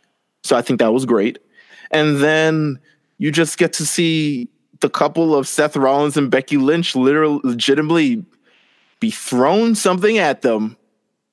So 0.44 0.56
I 0.56 0.62
think 0.62 0.80
that 0.80 0.94
was 0.94 1.06
great. 1.06 1.40
And 1.92 2.18
then 2.18 2.80
you 3.18 3.32
just 3.32 3.58
get 3.58 3.74
to 3.74 3.86
see 3.86 4.50
the 4.82 4.90
couple 4.90 5.36
of 5.36 5.48
Seth 5.48 5.76
Rollins 5.76 6.18
and 6.18 6.30
Becky 6.30 6.58
Lynch 6.58 6.96
literally 6.96 7.40
legitimately 7.44 8.24
be 9.00 9.12
thrown 9.12 9.76
something 9.76 10.18
at 10.18 10.42
them 10.42 10.78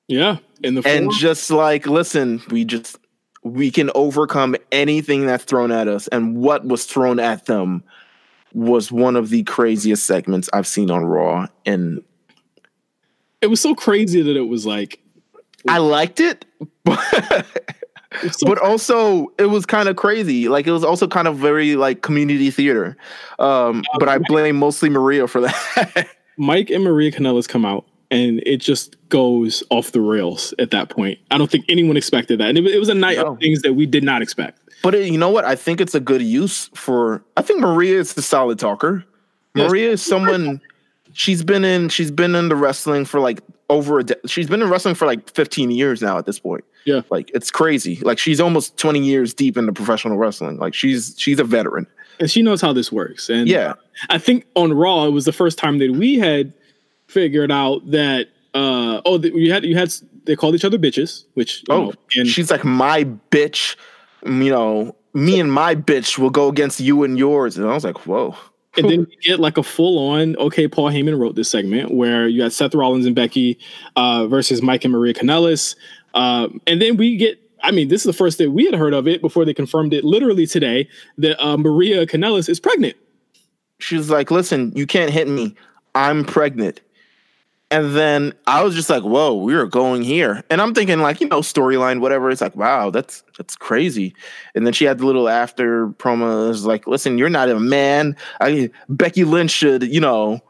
yeah, 0.07 0.37
in 0.65 0.75
the 0.75 0.83
and 0.87 1.13
just 1.13 1.51
like 1.51 1.87
listen 1.87 2.43
we 2.51 2.65
just 2.65 2.99
we 3.45 3.71
can 3.71 3.91
overcome 3.95 4.57
anything 4.73 5.27
that's 5.27 5.45
thrown 5.45 5.71
at 5.71 5.87
us. 5.87 6.09
And 6.09 6.39
what 6.39 6.65
was 6.65 6.87
thrown 6.87 7.21
at 7.21 7.45
them 7.45 7.85
was 8.55 8.91
one 8.91 9.17
of 9.17 9.29
the 9.29 9.43
craziest 9.43 10.07
segments 10.07 10.49
i've 10.53 10.67
seen 10.67 10.91
on 10.91 11.05
raw. 11.05 11.47
And 11.67 12.03
it 13.43 13.49
was 13.49 13.61
so 13.61 13.75
crazy 13.75 14.23
that 14.23 14.37
it 14.37 14.49
was 14.49 14.65
like 14.65 15.01
i 15.69 15.79
liked 15.79 16.21
it 16.21 16.45
but, 16.85 16.99
it 18.23 18.35
so 18.35 18.47
but 18.47 18.59
also 18.59 19.29
it 19.39 19.47
was 19.47 19.67
kind 19.67 19.89
of 19.89 19.97
crazy. 19.97 20.49
Like 20.49 20.67
it 20.67 20.73
was 20.73 20.85
also 20.85 21.07
kind 21.07 21.29
of 21.29 21.37
very 21.37 21.77
like 21.77 22.03
community 22.03 22.51
theater. 22.51 22.97
Um 23.39 23.85
but 23.99 24.09
i 24.09 24.19
blame 24.19 24.57
mostly 24.57 24.89
maria 24.89 25.29
for 25.29 25.43
that. 25.43 26.09
Mike 26.37 26.71
and 26.71 26.83
Maria 26.83 27.13
Kanellis 27.13 27.47
come 27.47 27.65
out 27.65 27.87
and 28.15 28.43
it 28.47 28.59
just 28.59 28.97
goes 29.09 29.63
off 29.71 29.93
the 29.93 30.01
rails 30.01 30.55
at 30.59 30.71
that 30.71 30.89
point. 30.89 31.19
I 31.31 31.39
don't 31.39 31.51
think 31.51 31.65
anyone 31.69 31.97
expected 31.97 32.41
that. 32.41 32.49
And 32.49 32.59
it, 32.59 32.63
was- 32.63 32.73
it 32.73 32.79
was 32.79 32.89
a 32.89 32.95
night 32.95 33.19
No. 33.19 33.33
of 33.33 33.39
things 33.41 33.63
that 33.63 33.75
we 33.75 33.87
did 33.87 34.05
not 34.05 34.23
expect. 34.23 34.61
But 34.83 34.95
it, 34.95 35.11
you 35.11 35.19
know 35.19 35.31
what? 35.31 35.45
I 35.45 35.57
think 35.57 35.81
it's 35.81 35.95
a 35.95 36.01
good 36.01 36.23
use 36.23 36.69
for. 36.75 37.23
I 37.37 37.43
think 37.43 37.61
Maria 37.61 37.99
is 37.99 38.17
a 38.17 38.23
solid 38.23 38.59
talker. 38.59 39.05
Yes. 39.55 39.69
Maria 39.71 39.91
is 39.93 40.03
someone. 40.05 40.61
She's 41.13 41.43
been 41.45 41.65
in. 41.65 41.89
She's 41.89 42.11
been 42.11 42.35
in 42.35 42.49
the 42.49 42.57
wrestling 42.57 43.05
for 43.05 43.21
like 43.21 43.41
over 43.71 44.01
a. 44.01 44.05
De- 44.05 44.29
she's 44.29 44.49
been 44.49 44.61
in 44.63 44.69
wrestling 44.69 44.95
for 44.95 45.07
like 45.07 45.31
15 45.31 45.71
years 45.71 46.03
now. 46.03 46.19
At 46.19 46.27
this 46.27 46.39
point, 46.39 46.65
Yeah. 46.85 47.01
like 47.11 47.31
it's 47.35 47.51
crazy. 47.51 47.97
Like 48.03 48.19
she's 48.19 48.41
almost 48.41 48.77
20 48.77 49.01
years 49.01 49.33
deep 49.33 49.57
into 49.57 49.73
professional 49.73 50.19
wrestling. 50.19 50.59
Like 50.59 50.75
she's 50.75 51.15
she's 51.17 51.39
a 51.39 51.45
veteran. 51.45 51.87
And 52.21 52.31
she 52.31 52.43
knows 52.43 52.61
how 52.61 52.73
this 52.73 52.93
works. 52.93 53.29
And 53.31 53.49
Yeah. 53.49 53.75
I 54.11 54.19
think 54.19 54.45
on 54.55 54.73
Raw, 54.73 55.05
it 55.07 55.11
was 55.11 55.25
the 55.25 55.33
first 55.33 55.57
time 55.59 55.79
that 55.79 55.93
we 55.93 56.17
had 56.19 56.53
figured 57.07 57.53
out 57.53 57.91
that 57.91 58.29
uh 58.55 59.01
oh 59.05 59.19
you 59.21 59.53
had 59.53 59.65
you 59.65 59.77
had 59.77 59.93
they 60.25 60.37
called 60.37 60.55
each 60.55 60.65
other 60.65 60.79
bitches, 60.79 61.25
which 61.35 61.65
Oh, 61.69 61.87
know, 61.87 61.93
and 62.17 62.29
she's 62.29 62.51
like 62.51 62.65
my 62.65 63.05
bitch. 63.31 63.77
You 64.25 64.51
know, 64.51 64.97
me 65.13 65.39
and 65.39 65.51
my 65.51 65.75
bitch 65.75 66.19
will 66.19 66.31
go 66.31 66.49
against 66.49 66.81
you 66.81 67.05
and 67.05 67.17
yours. 67.17 67.57
And 67.57 67.69
I 67.69 67.75
was 67.75 67.85
like, 67.85 68.07
whoa. 68.07 68.35
And 68.77 68.91
then 68.91 69.01
you 69.11 69.21
get 69.23 69.39
like 69.39 69.57
a 69.57 69.63
full 69.63 69.99
on, 70.11 70.37
okay, 70.37 70.67
Paul 70.67 70.91
Heyman 70.91 71.19
wrote 71.19 71.37
this 71.37 71.51
segment 71.51 71.93
where 71.93 72.27
you 72.27 72.43
had 72.43 72.53
Seth 72.53 72.75
Rollins 72.75 73.07
and 73.07 73.15
Becky 73.15 73.59
uh, 73.97 74.27
versus 74.27 74.61
Mike 74.63 74.85
and 74.85 74.93
Maria 74.93 75.15
Kanellis. 75.15 75.77
Um, 76.15 76.61
and 76.67 76.83
then 76.83 76.97
we 76.97 77.17
get, 77.17 77.39
I 77.63 77.71
mean, 77.71 77.89
this 77.89 78.01
is 78.01 78.07
the 78.07 78.13
first 78.13 78.39
that 78.39 78.51
we 78.51 78.65
had 78.65 78.75
heard 78.75 78.95
of 78.95 79.07
it 79.07 79.21
before 79.21 79.45
they 79.45 79.55
confirmed 79.55 79.95
it 79.95 80.05
literally 80.05 80.47
today 80.47 80.89
that 81.19 81.43
uh, 81.45 81.57
Maria 81.57 82.07
Kanellis 82.07 82.49
is 82.49 82.59
pregnant. 82.59 82.97
she's 83.79 84.11
like, 84.11 84.31
listen, 84.31 84.73
you 84.75 84.87
can't 84.87 85.11
hit 85.11 85.29
me. 85.29 85.55
I'm 85.95 86.25
pregnant. 86.25 86.81
And 87.75 87.97
then 87.97 88.33
I 88.47 88.63
was 88.63 88.77
just 88.77 88.89
like, 88.89 89.03
whoa, 89.03 89.35
we 89.35 89.53
are 89.55 89.67
going 89.67 90.03
here. 90.03 90.45
And 90.49 90.63
I'm 90.63 90.75
thinking, 90.75 91.01
like, 91.01 91.21
you 91.21 91.27
know, 91.27 91.41
storyline, 91.41 91.99
whatever. 91.99 92.31
It's 92.31 92.41
like, 92.41 92.55
wow, 92.55 92.91
that's 92.91 93.25
that's 93.37 93.57
crazy. 93.57 94.15
And 94.55 94.65
then 94.65 94.73
she 94.73 94.85
had 94.85 94.99
the 94.99 95.07
little 95.07 95.29
after 95.29 95.89
promo. 95.89 96.47
It 96.47 96.51
like, 96.67 96.87
listen, 96.87 97.19
you're 97.19 97.29
not 97.29 97.49
a 97.49 97.59
man. 97.59 98.17
I 98.41 98.71
Becky 98.89 99.25
Lynch 99.25 99.51
should, 99.51 99.83
you 99.83 100.01
know, 100.01 100.41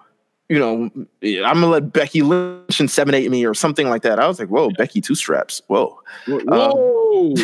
you 0.51 0.59
know, 0.59 0.91
I'm 1.23 1.55
gonna 1.55 1.69
let 1.69 1.95
Becky 1.95 2.21
Lynch 2.21 2.79
eight 3.15 3.31
me 3.31 3.47
or 3.47 3.55
something 3.55 3.89
like 3.89 4.03
that. 4.03 4.19
I 4.19 4.29
was 4.29 4.39
like, 4.39 4.51
whoa, 4.51 4.69
Becky 4.77 5.01
two 5.01 5.15
straps. 5.15 5.63
Whoa. 5.67 5.99
Whoa. 6.27 7.33
Um, 7.33 7.35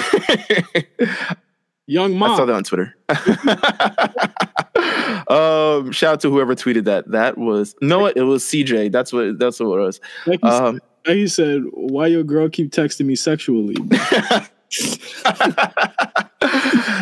Young 1.86 2.18
mom. 2.18 2.32
I 2.32 2.36
saw 2.36 2.44
that 2.44 2.54
on 2.54 2.64
Twitter. 2.64 2.94
um, 5.28 5.92
shout 5.92 6.14
out 6.14 6.20
to 6.20 6.30
whoever 6.30 6.54
tweeted 6.54 6.84
that. 6.84 7.10
That 7.10 7.38
was 7.38 7.74
no, 7.80 8.06
it 8.06 8.22
was 8.22 8.44
CJ. 8.44 8.92
That's 8.92 9.12
what 9.12 9.38
that's 9.38 9.60
what 9.60 9.78
it 9.78 9.82
was. 9.82 10.00
Like 10.26 10.40
you, 10.42 10.48
um, 10.48 10.80
said, 11.06 11.16
he 11.16 11.28
said, 11.28 11.62
"Why 11.72 12.06
your 12.06 12.22
girl 12.22 12.48
keep 12.48 12.72
texting 12.72 13.06
me 13.06 13.16
sexually?" 13.16 13.76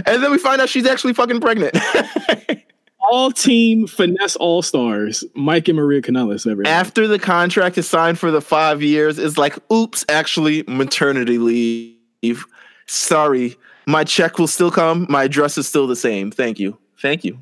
and 0.06 0.22
then 0.22 0.30
we 0.30 0.38
find 0.38 0.60
out 0.60 0.68
she's 0.68 0.86
actually 0.86 1.12
fucking 1.12 1.40
pregnant. 1.40 1.76
all 3.10 3.30
team 3.30 3.86
finesse 3.86 4.36
all 4.36 4.62
stars, 4.62 5.24
Mike 5.34 5.68
and 5.68 5.76
Maria. 5.76 6.00
Everyone. 6.06 6.66
After 6.66 7.06
the 7.06 7.18
contract 7.18 7.78
is 7.78 7.88
signed 7.88 8.18
for 8.18 8.30
the 8.30 8.40
five 8.40 8.82
years, 8.82 9.18
it's 9.18 9.38
like, 9.38 9.58
oops, 9.72 10.04
actually 10.08 10.64
maternity 10.66 11.38
leave. 11.38 12.44
Sorry, 12.86 13.56
my 13.86 14.04
check 14.04 14.38
will 14.38 14.46
still 14.46 14.70
come. 14.70 15.06
My 15.08 15.24
address 15.24 15.58
is 15.58 15.66
still 15.66 15.86
the 15.86 15.96
same. 15.96 16.30
Thank 16.30 16.58
you. 16.58 16.78
Thank 17.00 17.24
you. 17.24 17.38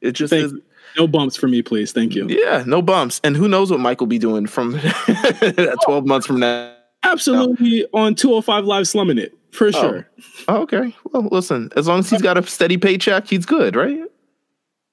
It 0.00 0.12
just 0.12 0.30
Thank 0.30 0.46
is. 0.46 0.54
No 0.96 1.06
bumps 1.06 1.36
for 1.36 1.48
me, 1.48 1.62
please. 1.62 1.92
Thank 1.92 2.14
you. 2.14 2.26
Yeah, 2.28 2.64
no 2.66 2.82
bumps. 2.82 3.20
And 3.22 3.36
who 3.36 3.46
knows 3.48 3.70
what 3.70 3.80
Mike 3.80 4.00
will 4.00 4.06
be 4.06 4.18
doing 4.18 4.46
from 4.46 4.78
12 5.84 6.06
months 6.06 6.26
from 6.26 6.40
now. 6.40 6.74
Absolutely 7.04 7.86
on 7.92 8.14
205 8.14 8.64
Live 8.64 8.88
slumming 8.88 9.18
it 9.18 9.32
for 9.52 9.68
oh. 9.68 9.70
sure. 9.70 10.08
Oh, 10.48 10.62
okay. 10.62 10.94
Well, 11.12 11.28
listen, 11.30 11.70
as 11.76 11.86
long 11.86 12.00
as 12.00 12.10
he's 12.10 12.22
got 12.22 12.36
a 12.36 12.42
steady 12.46 12.76
paycheck, 12.76 13.28
he's 13.28 13.46
good, 13.46 13.76
right? 13.76 14.00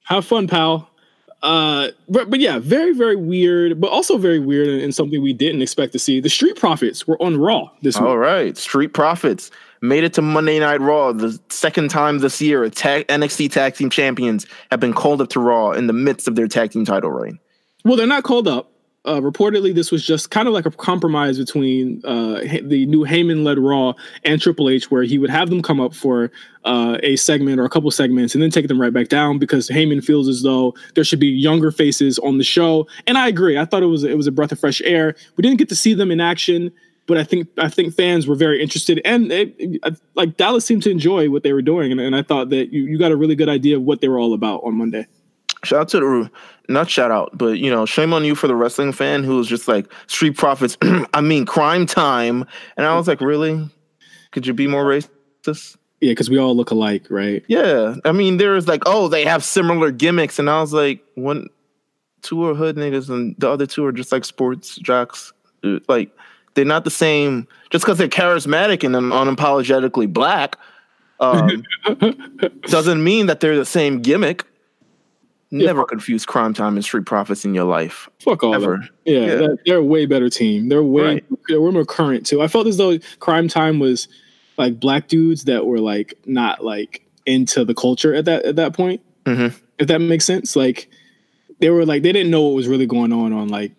Have 0.04 0.26
fun, 0.26 0.48
pal. 0.48 0.90
Uh, 1.42 1.90
but, 2.08 2.30
but 2.30 2.40
yeah, 2.40 2.60
very, 2.60 2.94
very 2.94 3.16
weird, 3.16 3.80
but 3.80 3.92
also 3.92 4.18
very 4.18 4.40
weird 4.40 4.68
and, 4.68 4.82
and, 4.82 4.96
something 4.96 5.22
we 5.22 5.34
didn't 5.34 5.62
expect 5.62 5.92
to 5.94 6.00
see. 6.00 6.20
The 6.20 6.30
Street 6.30 6.56
Profits 6.56 7.06
were 7.08 7.22
on 7.22 7.38
Raw 7.38 7.70
this 7.84 8.00
week. 8.00 8.08
All 8.08 8.18
right. 8.18 8.58
Street 8.58 8.94
Profits 8.94 9.52
made 9.82 10.04
it 10.04 10.14
to 10.14 10.22
Monday 10.22 10.60
Night 10.60 10.82
Raw 10.82 11.12
the 11.12 11.40
second 11.50 11.90
time 11.90 12.20
this 12.20 12.42
year. 12.42 12.64
NXT 12.64 13.52
Tag 13.52 13.76
Team 13.76 13.90
Champions 13.90 14.46
have 14.72 14.80
been 14.80 14.94
called 14.94 15.22
up 15.22 15.30
to 15.30 15.40
Raw 15.40 15.72
in 15.72 15.88
the 15.88 15.94
midst 15.94 16.28
of 16.28 16.36
their 16.36 16.48
tag 16.48 16.72
team 16.72 16.86
title 16.86 17.12
reign. 17.12 17.40
Well, 17.84 17.96
they're 17.96 18.08
not 18.08 18.24
called 18.24 18.48
up. 18.48 18.72
Uh, 19.06 19.22
reportedly, 19.22 19.74
this 19.74 19.92
was 19.92 20.04
just 20.04 20.32
kind 20.32 20.48
of 20.48 20.54
like 20.56 20.66
a 20.66 20.72
compromise 20.72 21.38
between 21.38 22.02
uh, 22.06 22.40
the 22.64 22.88
new 22.88 23.06
Heyman-led 23.06 23.60
Raw 23.60 23.94
and 24.24 24.42
Triple 24.42 24.68
H, 24.68 24.90
where 24.90 25.04
he 25.04 25.20
would 25.20 25.30
have 25.30 25.52
them 25.52 25.62
come 25.62 25.80
up 25.80 25.94
for 25.94 26.32
uh, 26.64 26.98
a 27.04 27.16
segment 27.16 27.60
or 27.60 27.66
a 27.66 27.70
couple 27.70 27.92
segments 27.92 28.34
and 28.34 28.42
then 28.42 28.50
take 28.50 28.68
them 28.68 28.82
right 28.82 28.92
back 28.92 29.10
down 29.10 29.38
because 29.38 29.70
Heyman 29.70 30.04
feels 30.04 30.28
as 30.28 30.42
though 30.42 30.74
there 30.96 31.04
should 31.04 31.20
be 31.20 31.28
younger 31.28 31.70
faces 31.70 32.18
on 32.20 32.40
the 32.40 32.44
show. 32.44 32.88
And 33.06 33.16
I 33.16 33.28
agree. 33.28 33.60
I 33.60 33.66
thought 33.66 33.84
it 33.84 33.88
was 33.88 34.04
it 34.04 34.18
was 34.18 34.26
a 34.26 34.32
breath 34.32 34.52
of 34.52 34.60
fresh 34.60 34.82
air. 34.84 35.16
We 35.38 35.44
didn't 35.44 35.60
get 35.60 35.70
to 35.70 35.76
see 35.76 35.94
them 35.94 36.10
in 36.10 36.20
action 36.20 36.72
but 37.08 37.18
I 37.18 37.24
think 37.24 37.48
I 37.58 37.70
think 37.70 37.94
fans 37.94 38.28
were 38.28 38.36
very 38.36 38.62
interested, 38.62 39.02
and 39.06 39.32
like 40.16 40.38
Dallas 40.38 40.66
seemed 40.66 40.84
to 40.84 40.90
enjoy 40.90 41.30
what 41.30 41.44
they 41.44 41.54
were 41.54 41.62
doing, 41.62 41.92
and, 41.92 42.02
and 42.02 42.16
I 42.16 42.24
thought 42.24 42.50
that 42.50 42.74
you, 42.74 42.84
you 42.84 42.98
got 42.98 43.12
a 43.12 43.16
really 43.16 43.36
good 43.36 43.50
idea 43.50 43.78
of 43.78 43.84
what 43.84 44.02
they 44.02 44.08
were 44.08 44.20
all 44.20 44.34
about 44.34 44.62
on 44.64 44.76
Monday. 44.76 45.08
Shout 45.64 45.82
out 45.82 45.88
to 45.90 46.00
the 46.00 46.32
not 46.68 46.90
shout 46.90 47.12
out, 47.12 47.38
but 47.38 47.60
you 47.60 47.70
know, 47.70 47.86
shame 47.86 48.14
on 48.14 48.26
you 48.26 48.36
for 48.36 48.48
the 48.48 48.56
wrestling 48.56 48.92
fan 48.92 49.24
who 49.24 49.38
was 49.38 49.48
just 49.48 49.68
like 49.68 49.92
Street 50.08 50.38
Profits. 50.38 50.78
I 51.14 51.22
mean, 51.22 51.46
Cryme 51.46 51.88
Tyme, 51.88 52.46
and 52.78 52.86
I 52.86 52.96
was 52.96 53.08
like, 53.08 53.22
really? 53.22 53.70
Could 54.32 54.48
you 54.48 54.54
be 54.54 54.68
more 54.68 54.86
racist? 54.86 55.78
Yeah, 56.02 56.12
because 56.12 56.30
we 56.30 56.38
all 56.38 56.56
look 56.56 56.72
alike, 56.72 57.08
right? 57.10 57.44
Yeah, 57.48 57.96
I 58.04 58.12
mean, 58.12 58.38
there's 58.38 58.68
like, 58.68 58.84
oh, 58.86 59.08
they 59.08 59.24
have 59.26 59.44
similar 59.44 59.92
gimmicks, 59.92 60.40
and 60.40 60.50
I 60.50 60.60
was 60.60 60.74
like, 60.74 61.02
one, 61.16 61.48
two 62.22 62.46
are 62.46 62.54
hood 62.54 62.76
niggas, 62.76 63.10
and 63.10 63.36
the 63.38 63.50
other 63.50 63.66
two 63.66 63.86
are 63.86 63.92
just 63.92 64.12
like 64.12 64.26
sports 64.26 64.76
jocks, 64.76 65.32
uh, 65.64 65.80
like 65.88 66.12
they're 66.56 66.66
not 66.66 66.84
the 66.84 66.92
same. 66.92 67.48
Just 67.70 67.86
because 67.86 67.98
they're 67.98 68.08
charismatic 68.08 68.84
and 68.84 68.96
unapologetically 68.96 70.12
black 70.12 70.58
um, 71.20 71.64
doesn't 72.62 73.04
mean 73.04 73.28
that 73.28 73.40
they're 73.40 73.58
the 73.58 73.66
same 73.66 74.02
gimmick. 74.02 74.46
Never 75.52 75.82
yeah. 75.82 75.86
confuse 75.88 76.26
Cryme 76.26 76.54
Tyme 76.54 76.76
and 76.76 76.84
Street 76.84 77.06
Profits 77.06 77.46
in 77.46 77.54
your 77.54 77.66
life. 77.66 78.10
Fuck 78.20 78.44
all 78.44 78.56
Ever. 78.56 78.78
Them. 78.78 78.90
Yeah, 79.06 79.20
yeah. 79.20 79.36
They're, 79.36 79.58
they're, 79.66 79.78
a 79.78 79.84
way 79.84 80.06
better 80.06 80.30
team. 80.30 80.70
They're 80.70 80.84
way 80.84 81.04
right. 81.04 81.26
they're 81.48 81.62
way 81.62 81.72
more 81.72 81.86
current 81.86 82.26
too. 82.26 82.42
I 82.42 82.48
felt 82.48 82.68
as 82.68 82.78
though 82.78 82.98
Cryme 83.20 83.48
Tyme 83.48 83.80
was 83.80 84.08
like 84.58 84.80
black 84.80 85.08
dudes 85.08 85.46
that 85.46 85.66
were 85.66 85.80
like 85.80 86.16
not 86.26 86.66
like 86.66 87.06
into 87.26 87.64
the 87.64 87.76
culture 87.76 88.14
at 88.14 88.26
that 88.26 88.44
at 88.44 88.56
that 88.56 88.74
point. 88.74 89.02
Mm-hmm. 89.26 89.56
If 89.78 89.88
that 89.88 90.00
makes 90.00 90.26
sense, 90.26 90.56
like 90.56 90.90
they 91.60 91.70
were 91.70 91.86
like 91.86 92.02
they 92.04 92.12
didn't 92.12 92.32
know 92.32 92.42
what 92.42 92.56
was 92.56 92.68
really 92.68 92.88
going 92.88 93.14
on 93.14 93.32
on 93.32 93.48
like 93.48 93.72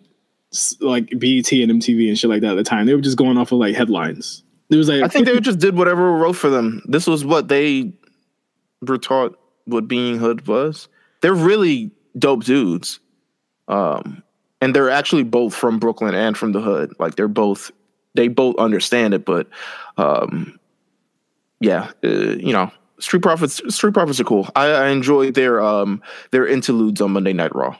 like 0.81 1.09
BET 1.11 1.51
and 1.51 1.71
MTV 1.71 2.07
and 2.07 2.17
shit 2.17 2.29
like 2.29 2.41
that 2.41 2.51
at 2.51 2.55
the 2.55 2.63
time. 2.63 2.85
They 2.85 2.95
were 2.95 3.01
just 3.01 3.17
going 3.17 3.37
off 3.37 3.51
of 3.51 3.59
like 3.59 3.75
headlines. 3.75 4.43
There 4.69 4.77
was 4.77 4.89
like 4.89 5.03
I 5.03 5.07
think 5.07 5.25
they 5.25 5.39
just 5.39 5.59
did 5.59 5.75
whatever 5.75 6.11
wrote 6.13 6.35
for 6.35 6.49
them. 6.49 6.81
This 6.85 7.07
was 7.07 7.23
what 7.23 7.47
they 7.47 7.93
were 8.81 8.97
taught 8.97 9.37
what 9.65 9.87
being 9.87 10.17
hood 10.17 10.47
was. 10.47 10.87
They're 11.21 11.33
really 11.33 11.91
dope 12.17 12.43
dudes. 12.43 12.99
Um 13.67 14.23
and 14.59 14.75
they're 14.75 14.89
actually 14.89 15.23
both 15.23 15.53
from 15.53 15.79
Brooklyn 15.79 16.15
and 16.15 16.37
from 16.37 16.51
the 16.51 16.61
hood. 16.61 16.93
Like 16.99 17.15
they're 17.15 17.27
both 17.27 17.71
they 18.15 18.27
both 18.27 18.57
understand 18.57 19.13
it, 19.13 19.25
but 19.25 19.47
um 19.97 20.59
yeah, 21.59 21.91
uh, 22.03 22.07
you 22.07 22.53
know, 22.53 22.71
Street 22.99 23.21
Profits 23.21 23.61
Street 23.73 23.93
Profits 23.93 24.19
are 24.19 24.25
cool. 24.25 24.49
I, 24.55 24.67
I 24.67 24.87
enjoy 24.89 25.31
their 25.31 25.61
um 25.61 26.01
their 26.31 26.45
interludes 26.47 27.01
on 27.01 27.11
Monday 27.11 27.33
Night 27.33 27.55
Raw. 27.55 27.77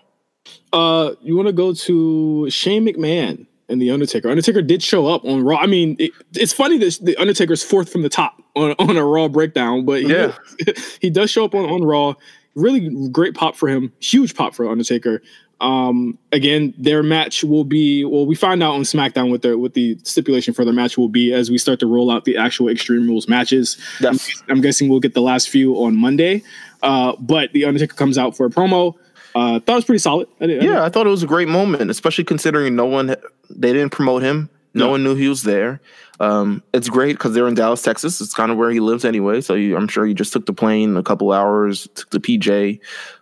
Uh, 0.78 1.15
you 1.23 1.36
want 1.36 1.47
to 1.47 1.53
go 1.53 1.73
to 1.73 2.47
Shane 2.51 2.86
McMahon 2.86 3.47
and 3.67 3.82
the 3.82 3.89
Undertaker. 3.89 4.30
Undertaker 4.30 4.61
did 4.61 4.84
show 4.84 5.07
up 5.07 5.25
on 5.25 5.43
Raw. 5.43 5.57
I 5.57 5.65
mean, 5.65 5.95
it, 5.97 6.11
it's 6.36 6.53
funny 6.53 6.78
that 6.78 6.99
the 7.01 7.17
Undertaker's 7.17 7.63
fourth 7.63 7.91
from 7.91 8.03
the 8.03 8.09
top 8.09 8.39
on, 8.55 8.75
on 8.80 8.95
a 8.95 9.03
Raw 9.03 9.28
breakdown, 9.28 9.86
but 9.86 10.03
he, 10.03 10.09
yeah, 10.09 10.36
he 11.01 11.09
does 11.09 11.32
show 11.32 11.43
up 11.45 11.55
on, 11.55 11.65
on 11.65 11.84
Raw. 11.84 12.13
Really 12.53 13.09
great 13.09 13.34
pop 13.34 13.55
for 13.55 13.67
him. 13.67 13.91
Huge 13.99 14.36
pop 14.36 14.53
for 14.53 14.69
Undertaker. 14.69 15.23
Um, 15.59 16.19
again, 16.32 16.75
their 16.78 17.01
match 17.01 17.43
will 17.43 17.63
be 17.63 18.05
well. 18.05 18.28
We 18.28 18.36
find 18.36 18.61
out 18.61 18.75
on 18.75 18.82
SmackDown 18.82 19.32
what 19.32 19.41
the 19.41 19.57
what 19.57 19.73
the 19.73 19.97
stipulation 20.03 20.53
for 20.53 20.63
their 20.63 20.75
match 20.75 20.95
will 20.95 21.09
be 21.09 21.34
as 21.34 21.49
we 21.49 21.57
start 21.57 21.80
to 21.80 21.88
roll 21.88 22.11
out 22.11 22.25
the 22.25 22.38
actual 22.38 22.69
Extreme 22.69 23.07
Rules 23.07 23.28
matches. 23.28 23.78
Yes. 23.99 24.43
I'm, 24.47 24.57
I'm 24.57 24.61
guessing 24.61 24.89
we'll 24.89 24.99
get 24.99 25.15
the 25.15 25.21
last 25.23 25.49
few 25.49 25.73
on 25.78 25.95
Monday. 25.95 26.43
Uh, 26.84 27.15
but 27.19 27.51
the 27.53 27.65
Undertaker 27.65 27.95
comes 27.95 28.19
out 28.19 28.38
for 28.38 28.45
a 28.45 28.49
promo. 28.51 28.93
Uh, 29.38 29.59
thought 29.59 29.73
it 29.73 29.75
was 29.75 29.85
pretty 29.85 29.99
solid. 29.99 30.27
I 30.41 30.47
did, 30.47 30.63
I 30.63 30.65
yeah, 30.65 30.83
I 30.83 30.89
thought 30.89 31.05
it 31.05 31.11
was 31.11 31.21
a 31.21 31.27
great 31.27 31.47
moment, 31.47 31.91
especially 31.91 32.23
considering 32.23 32.75
no 32.75 32.85
one 32.85 33.15
they 33.49 33.71
didn't 33.71 33.91
promote 33.91 34.23
him. 34.23 34.49
No, 34.73 34.85
no. 34.85 34.91
one 34.91 35.03
knew 35.03 35.13
he 35.13 35.29
was 35.29 35.43
there. 35.43 35.79
Um, 36.19 36.63
it's 36.73 36.89
great 36.89 37.17
because 37.17 37.35
they're 37.35 37.47
in 37.47 37.53
Dallas, 37.53 37.83
Texas. 37.83 38.19
It's 38.19 38.33
kind 38.33 38.51
of 38.51 38.57
where 38.57 38.71
he 38.71 38.79
lives 38.79 39.05
anyway. 39.05 39.41
So 39.41 39.53
you, 39.53 39.77
I'm 39.77 39.88
sure 39.88 40.07
he 40.07 40.15
just 40.15 40.33
took 40.33 40.47
the 40.47 40.53
plane 40.53 40.97
a 40.97 41.03
couple 41.03 41.31
hours, 41.31 41.88
took 41.93 42.09
the 42.09 42.19
PJ, 42.19 42.79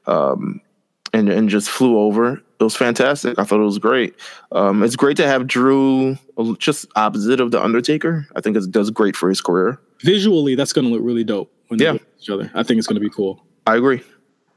um, 0.07 0.61
and 1.11 1.27
and 1.27 1.49
just 1.49 1.69
flew 1.69 1.99
over. 1.99 2.41
It 2.59 2.63
was 2.63 2.77
fantastic. 2.77 3.37
I 3.37 3.43
thought 3.43 3.59
it 3.59 3.65
was 3.65 3.79
great. 3.79 4.15
Um, 4.53 4.83
it's 4.83 4.95
great 4.95 5.17
to 5.17 5.27
have 5.27 5.47
Drew 5.47 6.17
just 6.59 6.85
opposite 6.95 7.41
of 7.41 7.51
the 7.51 7.61
Undertaker. 7.61 8.25
I 8.37 8.41
think 8.41 8.55
it 8.55 8.71
does 8.71 8.89
great 8.89 9.17
for 9.17 9.27
his 9.27 9.41
career. 9.41 9.81
Visually, 9.99 10.55
that's 10.55 10.71
going 10.71 10.87
to 10.87 10.93
look 10.93 11.01
really 11.03 11.25
dope 11.25 11.51
when 11.67 11.77
they 11.77 11.85
yeah. 11.85 11.97
each 12.21 12.29
other. 12.29 12.49
I 12.55 12.63
think 12.63 12.77
it's 12.77 12.87
going 12.87 12.95
to 12.95 13.05
be 13.05 13.09
cool. 13.09 13.43
I 13.67 13.75
agree. 13.75 14.01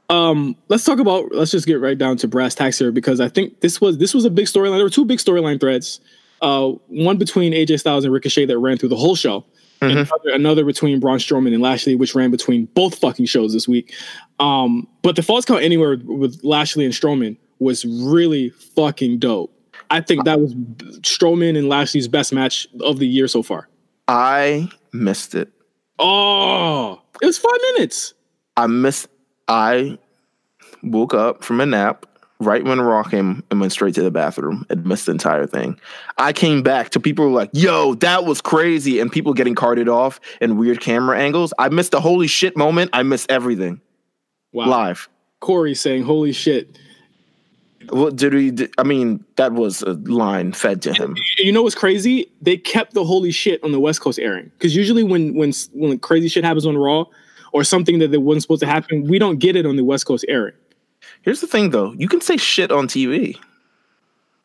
Um, 0.09 0.55
let's 0.69 0.83
talk 0.83 0.99
about 0.99 1.31
let's 1.31 1.51
just 1.51 1.67
get 1.67 1.79
right 1.79 1.97
down 1.97 2.17
to 2.17 2.27
brass 2.27 2.55
tacks 2.55 2.79
here 2.79 2.91
because 2.91 3.19
I 3.19 3.29
think 3.29 3.61
this 3.61 3.79
was 3.79 3.97
this 3.97 4.13
was 4.13 4.25
a 4.25 4.29
big 4.29 4.47
storyline. 4.47 4.77
There 4.77 4.83
were 4.83 4.89
two 4.89 5.05
big 5.05 5.19
storyline 5.19 5.59
threads. 5.59 5.99
Uh, 6.41 6.69
one 6.87 7.17
between 7.17 7.53
AJ 7.53 7.81
Styles 7.81 8.05
and 8.05 8.13
Ricochet 8.13 8.45
that 8.45 8.57
ran 8.57 8.77
through 8.77 8.89
the 8.89 8.95
whole 8.95 9.15
show. 9.15 9.45
Mm-hmm. 9.81 9.97
Another, 9.97 10.29
another, 10.33 10.65
between 10.65 10.99
Braun 10.99 11.19
Strowman 11.19 11.53
and 11.53 11.61
Lashley, 11.61 11.95
which 11.95 12.15
ran 12.15 12.31
between 12.31 12.65
both 12.67 12.95
fucking 12.99 13.25
shows 13.25 13.53
this 13.53 13.67
week. 13.67 13.93
Um, 14.39 14.87
but 15.03 15.15
the 15.15 15.23
Falls 15.23 15.45
Count 15.45 15.63
Anywhere 15.63 15.97
with 16.03 16.41
Lashley 16.43 16.85
and 16.85 16.93
Strowman 16.93 17.37
was 17.59 17.85
really 17.85 18.49
fucking 18.49 19.19
dope. 19.19 19.53
I 19.89 20.01
think 20.01 20.25
that 20.25 20.39
was 20.39 20.53
Strowman 21.01 21.57
and 21.57 21.69
Lashley's 21.69 22.07
best 22.07 22.33
match 22.33 22.67
of 22.81 22.99
the 22.99 23.07
year 23.07 23.27
so 23.27 23.41
far. 23.41 23.69
I 24.07 24.69
missed 24.91 25.35
it. 25.35 25.51
Oh, 25.97 27.01
it 27.21 27.25
was 27.25 27.37
five 27.37 27.59
minutes. 27.73 28.13
I 28.57 28.67
missed 28.67 29.07
I 29.49 29.97
woke 30.83 31.13
up 31.13 31.43
from 31.43 31.59
a 31.59 31.65
nap 31.65 32.05
right 32.39 32.63
when 32.63 32.79
Raw 32.79 33.03
came 33.03 33.43
and 33.51 33.59
went 33.59 33.71
straight 33.73 33.95
to 33.95 34.01
the 34.01 34.11
bathroom 34.11 34.65
and 34.69 34.85
missed 34.85 35.07
the 35.07 35.11
entire 35.11 35.45
thing. 35.45 35.77
I 36.17 36.31
came 36.31 36.63
back 36.63 36.91
to 36.91 36.99
people 36.99 37.25
were 37.25 37.31
like, 37.31 37.49
yo, 37.51 37.95
that 37.95 38.25
was 38.25 38.39
crazy. 38.41 38.99
And 38.99 39.11
people 39.11 39.33
getting 39.33 39.55
carted 39.55 39.89
off 39.89 40.19
in 40.39 40.57
weird 40.57 40.79
camera 40.79 41.19
angles. 41.19 41.53
I 41.59 41.69
missed 41.69 41.91
the 41.91 41.99
holy 41.99 42.27
shit 42.27 42.55
moment. 42.55 42.91
I 42.93 43.03
missed 43.03 43.29
everything. 43.29 43.81
Wow. 44.53 44.69
Live. 44.69 45.09
Corey 45.41 45.75
saying, 45.75 46.03
holy 46.03 46.31
shit. 46.31 46.77
What 47.89 48.15
did 48.15 48.33
he? 48.33 48.67
I 48.77 48.83
mean, 48.83 49.25
that 49.37 49.53
was 49.53 49.81
a 49.81 49.93
line 49.93 50.53
fed 50.53 50.81
to 50.83 50.93
him. 50.93 51.15
You 51.39 51.51
know 51.51 51.63
what's 51.63 51.75
crazy? 51.75 52.31
They 52.39 52.55
kept 52.55 52.93
the 52.93 53.03
holy 53.03 53.31
shit 53.31 53.63
on 53.63 53.71
the 53.71 53.79
West 53.79 54.01
Coast 54.01 54.19
airing 54.19 54.51
because 54.57 54.75
usually 54.75 55.01
when 55.01 55.33
when 55.33 55.53
when 55.73 55.97
crazy 55.97 56.27
shit 56.27 56.43
happens 56.43 56.67
on 56.67 56.77
Raw, 56.77 57.05
or 57.51 57.63
something 57.63 57.99
that, 57.99 58.11
that 58.11 58.21
wasn't 58.21 58.43
supposed 58.43 58.61
to 58.61 58.67
happen. 58.67 59.03
We 59.07 59.19
don't 59.19 59.37
get 59.39 59.55
it 59.55 59.65
on 59.65 59.75
the 59.75 59.83
West 59.83 60.05
Coast 60.05 60.25
airing. 60.27 60.53
Here's 61.21 61.41
the 61.41 61.47
thing, 61.47 61.69
though. 61.71 61.93
You 61.93 62.07
can 62.07 62.21
say 62.21 62.37
shit 62.37 62.71
on 62.71 62.87
TV. 62.87 63.37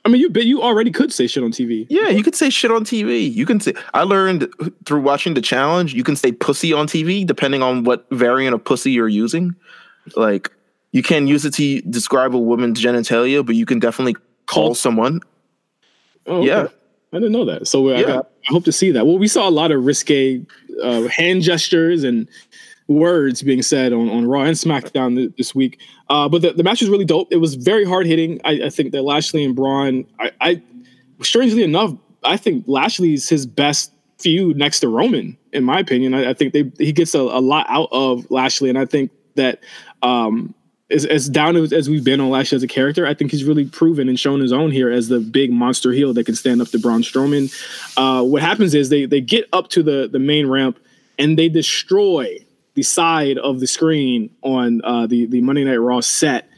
I 0.07 0.11
mean, 0.11 0.21
you 0.21 0.31
you 0.43 0.63
already 0.63 0.91
could 0.91 1.13
say 1.13 1.27
shit 1.27 1.43
on 1.43 1.51
TV. 1.51 1.87
Yeah, 1.89 2.09
you 2.09 2.23
could 2.23 2.35
say 2.35 2.51
shit 2.51 2.71
on 2.71 2.85
TV. 2.85 3.33
You 3.33 3.47
can 3.47 3.59
say. 3.59 3.73
I 3.95 4.03
learned 4.03 4.53
through 4.85 5.01
watching 5.01 5.33
the 5.33 5.41
challenge. 5.41 5.95
You 5.95 6.05
can 6.05 6.15
say 6.15 6.31
pussy 6.33 6.75
on 6.75 6.87
TV 6.87 7.27
depending 7.27 7.63
on 7.63 7.85
what 7.85 8.07
variant 8.11 8.55
of 8.55 8.63
pussy 8.63 8.91
you're 8.91 9.09
using. 9.09 9.55
Like 10.15 10.51
you 10.93 11.03
can 11.03 11.27
use 11.27 11.47
it 11.47 11.55
to 11.55 11.81
describe 11.83 12.35
a 12.35 12.39
woman's 12.39 12.83
genitalia, 12.83 13.45
but 13.47 13.55
you 13.55 13.65
can 13.65 13.79
definitely 13.79 14.15
call 14.47 14.67
Call- 14.67 14.75
someone. 14.75 15.21
Oh, 16.27 16.39
okay. 16.39 16.49
Yeah. 16.49 16.67
I 17.13 17.17
didn't 17.17 17.33
know 17.33 17.45
that. 17.47 17.67
So 17.67 17.89
uh, 17.89 17.93
I, 17.95 18.01
Yeah. 18.01 18.07
got, 18.07 18.31
I 18.49 18.53
hope 18.53 18.65
to 18.65 18.73
see 18.73 18.91
that. 18.91 19.07
Well, 19.07 19.19
we 19.19 19.29
saw 19.29 19.49
a 19.49 19.51
lot 19.51 19.71
of 19.71 19.85
risque 19.87 20.45
uh, 20.83 21.03
hand 21.05 21.41
gestures 21.43 22.05
and 22.05 22.29
words 22.87 23.43
being 23.43 23.63
said 23.63 23.93
on, 23.93 24.09
on 24.11 24.27
Raw 24.27 24.43
and 24.43 24.57
SmackDown 24.57 25.17
th- 25.17 25.33
this 25.37 25.55
week. 25.55 25.81
Uh, 26.11 26.29
but 26.29 26.43
the, 26.43 26.53
the 26.53 26.63
match 26.63 26.81
was 26.81 26.91
really 26.91 27.05
dope. 27.05 27.29
It 27.31 27.39
was 27.39 27.55
very 27.55 27.85
hard 27.85 28.07
hitting. 28.07 28.41
I, 28.45 28.65
I 28.65 28.71
think 28.71 28.93
that 28.93 29.03
Lashley 29.03 29.45
and 29.45 29.57
Braun, 29.57 30.07
I, 30.19 30.31
I 30.41 30.63
strangely 31.23 31.63
enough, 31.63 31.93
I 32.23 32.37
think 32.37 32.65
Lashley's 32.67 33.29
his 33.29 33.47
best 33.47 33.93
feud 34.19 34.57
next 34.57 34.81
to 34.81 34.89
Roman, 34.89 35.37
in 35.53 35.65
my 35.65 35.79
opinion. 35.79 36.15
I, 36.15 36.31
I 36.31 36.35
think 36.35 36.53
they 36.53 36.71
he 36.79 36.93
gets 36.93 37.15
a, 37.15 37.21
a 37.21 37.41
lot 37.41 37.67
out 37.69 37.89
of 37.91 38.31
Lashley, 38.31 38.69
and 38.69 38.79
I 38.79 38.87
think 38.87 39.11
that 39.35 39.61
um, 40.03 40.55
as, 40.91 41.05
as 41.07 41.29
down 41.29 41.57
as, 41.57 41.89
we've 41.89 42.05
been 42.05 42.21
on 42.21 42.31
Lashley 42.31 42.57
as 42.57 42.63
a 42.63 42.69
character, 42.69 43.07
I 43.07 43.15
think 43.15 43.31
he's 43.31 43.45
really 43.45 43.65
proven 43.65 44.09
and 44.09 44.19
shown 44.19 44.41
his 44.41 44.53
own 44.53 44.71
here 44.71 44.91
as 44.91 45.09
the 45.09 45.21
big 45.21 45.51
monster 45.51 45.93
heel 45.93 46.13
that 46.15 46.25
can 46.25 46.35
stand 46.35 46.61
up 46.61 46.69
to 46.69 46.79
Braun 46.79 47.03
Strowman. 47.03 47.53
Uh, 47.97 48.23
what 48.23 48.43
happens 48.43 48.75
is 48.75 48.91
they 48.91 49.07
they 49.07 49.21
get 49.21 49.49
up 49.53 49.69
to 49.71 49.83
the 49.83 50.09
the 50.11 50.19
main 50.19 50.47
ramp 50.47 50.79
and 51.19 51.39
they 51.39 51.49
destroy 51.49 52.44
the 52.75 52.83
side 52.83 53.39
of 53.39 53.61
the 53.61 53.67
screen 53.67 54.31
on 54.43 54.81
uh, 54.85 55.07
the 55.07 55.27
the 55.27 55.41
Monday 55.41 55.65
Night 55.65 55.77
Raw 55.77 56.01
set. 56.01 56.49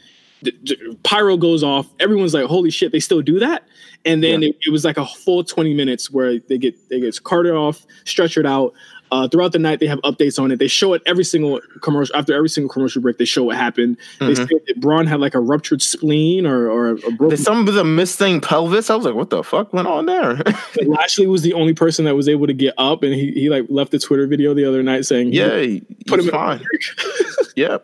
D- 0.43 0.51
d- 0.63 0.97
pyro 1.03 1.35
goes 1.35 1.63
off. 1.63 1.87
Everyone's 1.99 2.33
like, 2.33 2.45
"Holy 2.45 2.69
shit!" 2.69 2.91
They 2.91 2.99
still 2.99 3.21
do 3.21 3.39
that. 3.39 3.63
And 4.05 4.23
then 4.23 4.43
it, 4.43 4.55
it 4.65 4.71
was 4.71 4.85
like 4.85 4.97
a 4.97 5.05
full 5.05 5.43
twenty 5.43 5.73
minutes 5.73 6.11
where 6.11 6.39
they 6.39 6.57
get 6.57 6.89
they 6.89 6.99
get 6.99 7.23
carted 7.23 7.53
off, 7.53 7.85
stretchered 8.05 8.45
out. 8.45 8.73
Uh, 9.11 9.27
throughout 9.27 9.51
the 9.53 9.59
night, 9.59 9.79
they 9.79 9.87
have 9.87 9.99
updates 10.01 10.41
on 10.41 10.51
it. 10.51 10.59
They 10.59 10.67
show 10.67 10.93
it 10.93 11.01
every 11.05 11.23
single 11.23 11.61
commercial. 11.81 12.15
After 12.15 12.33
every 12.35 12.49
single 12.49 12.69
commercial 12.71 13.01
break, 13.01 13.17
they 13.17 13.25
show 13.25 13.43
what 13.45 13.55
happened. 13.57 13.97
They 14.19 14.35
say 14.35 14.45
that 14.45 14.75
Braun 14.79 15.07
had 15.07 15.19
like 15.19 15.33
a 15.35 15.39
ruptured 15.39 15.81
spleen 15.81 16.45
or 16.45 16.69
or 16.69 16.89
a 16.91 17.11
broken. 17.11 17.37
Some 17.37 17.67
of 17.67 17.73
the 17.73 17.83
missing 17.83 18.41
pelvis. 18.41 18.89
I 18.89 18.95
was 18.95 19.05
like, 19.05 19.15
what 19.15 19.29
the 19.29 19.43
fuck 19.43 19.71
went 19.73 19.87
on 19.87 20.05
there? 20.07 20.41
Lashley 20.85 21.27
was 21.27 21.41
the 21.41 21.53
only 21.53 21.73
person 21.73 22.05
that 22.05 22.15
was 22.15 22.27
able 22.27 22.47
to 22.47 22.53
get 22.53 22.73
up, 22.77 23.03
and 23.03 23.13
he 23.13 23.31
he 23.31 23.49
like 23.49 23.65
left 23.69 23.91
the 23.91 23.99
Twitter 23.99 24.27
video 24.27 24.53
the 24.53 24.65
other 24.65 24.83
night 24.83 25.05
saying, 25.05 25.31
yeah, 25.33 25.57
he, 25.59 25.81
put 26.07 26.19
he's 26.19 26.29
him 26.29 26.35
in- 26.35 26.59
fine. 26.59 26.65
yeah, 27.55 27.77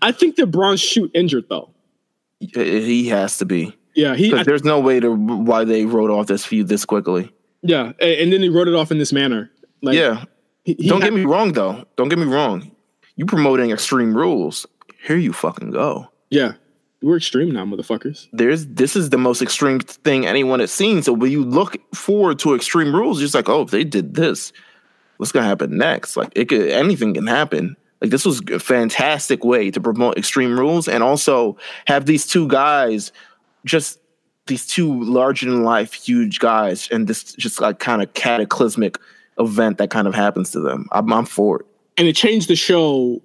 I 0.00 0.12
think 0.12 0.36
that 0.36 0.46
Braun's 0.46 0.80
shoot 0.80 1.10
injured 1.14 1.44
though. 1.48 1.70
he 2.40 3.08
has 3.08 3.38
to 3.38 3.44
be. 3.44 3.76
Yeah, 3.94 4.14
he. 4.14 4.32
I- 4.34 4.42
there's 4.42 4.64
no 4.64 4.80
way 4.80 5.00
to 5.00 5.12
why 5.12 5.64
they 5.64 5.84
wrote 5.84 6.10
off 6.10 6.26
this 6.26 6.44
feud 6.44 6.68
this 6.68 6.84
quickly. 6.84 7.30
yeah, 7.62 7.92
and 8.00 8.32
then 8.32 8.42
he 8.42 8.48
wrote 8.48 8.68
it 8.68 8.74
off 8.74 8.90
in 8.90 8.98
this 8.98 9.12
manner. 9.12 9.50
Like, 9.82 9.96
yeah, 9.96 10.24
he- 10.64 10.76
he 10.78 10.88
don't 10.88 11.00
had- 11.00 11.08
get 11.10 11.14
me 11.14 11.24
wrong 11.24 11.52
though. 11.52 11.84
Don't 11.96 12.08
get 12.08 12.18
me 12.18 12.26
wrong. 12.26 12.70
You 13.16 13.26
promoting 13.26 13.70
extreme 13.70 14.16
rules. 14.16 14.66
Here 15.04 15.16
you 15.16 15.32
fucking 15.32 15.70
go. 15.72 16.08
Yeah, 16.30 16.52
we're 17.02 17.16
extreme 17.16 17.50
now, 17.50 17.64
motherfuckers. 17.66 18.28
There's 18.32 18.66
this 18.66 18.94
is 18.96 19.10
the 19.10 19.18
most 19.18 19.42
extreme 19.42 19.80
thing 19.80 20.26
anyone 20.26 20.60
has 20.60 20.70
seen. 20.72 21.02
So 21.02 21.12
when 21.12 21.30
you 21.30 21.44
look 21.44 21.76
forward 21.94 22.38
to 22.40 22.54
extreme 22.54 22.94
rules, 22.94 23.18
you're 23.18 23.26
just 23.26 23.34
like, 23.34 23.48
oh, 23.48 23.62
if 23.62 23.70
they 23.70 23.84
did 23.84 24.14
this, 24.14 24.52
what's 25.18 25.32
gonna 25.32 25.46
happen 25.46 25.76
next? 25.76 26.16
Like 26.16 26.30
it 26.36 26.48
could 26.48 26.68
anything 26.68 27.14
can 27.14 27.26
happen. 27.26 27.76
Like 28.00 28.10
this 28.10 28.24
was 28.24 28.40
a 28.50 28.58
fantastic 28.58 29.44
way 29.44 29.70
to 29.70 29.80
promote 29.80 30.16
extreme 30.16 30.58
rules 30.58 30.88
and 30.88 31.02
also 31.04 31.56
have 31.86 32.06
these 32.06 32.26
two 32.26 32.48
guys 32.48 33.12
just 33.64 33.98
these 34.46 34.66
two 34.66 35.04
larger 35.04 35.48
than 35.48 35.62
life 35.62 35.92
huge 35.92 36.40
guys 36.40 36.88
and 36.90 37.06
this 37.06 37.22
just 37.34 37.60
like 37.60 37.78
kind 37.78 38.02
of 38.02 38.12
cataclysmic 38.14 38.98
event 39.42 39.78
that 39.78 39.90
kind 39.90 40.06
of 40.08 40.14
happens 40.14 40.50
to 40.52 40.60
them. 40.60 40.88
I'm, 40.92 41.12
I'm 41.12 41.24
for 41.26 41.60
it. 41.60 41.66
And 41.98 42.08
it 42.08 42.14
changed 42.16 42.48
the 42.48 42.56
show 42.56 43.20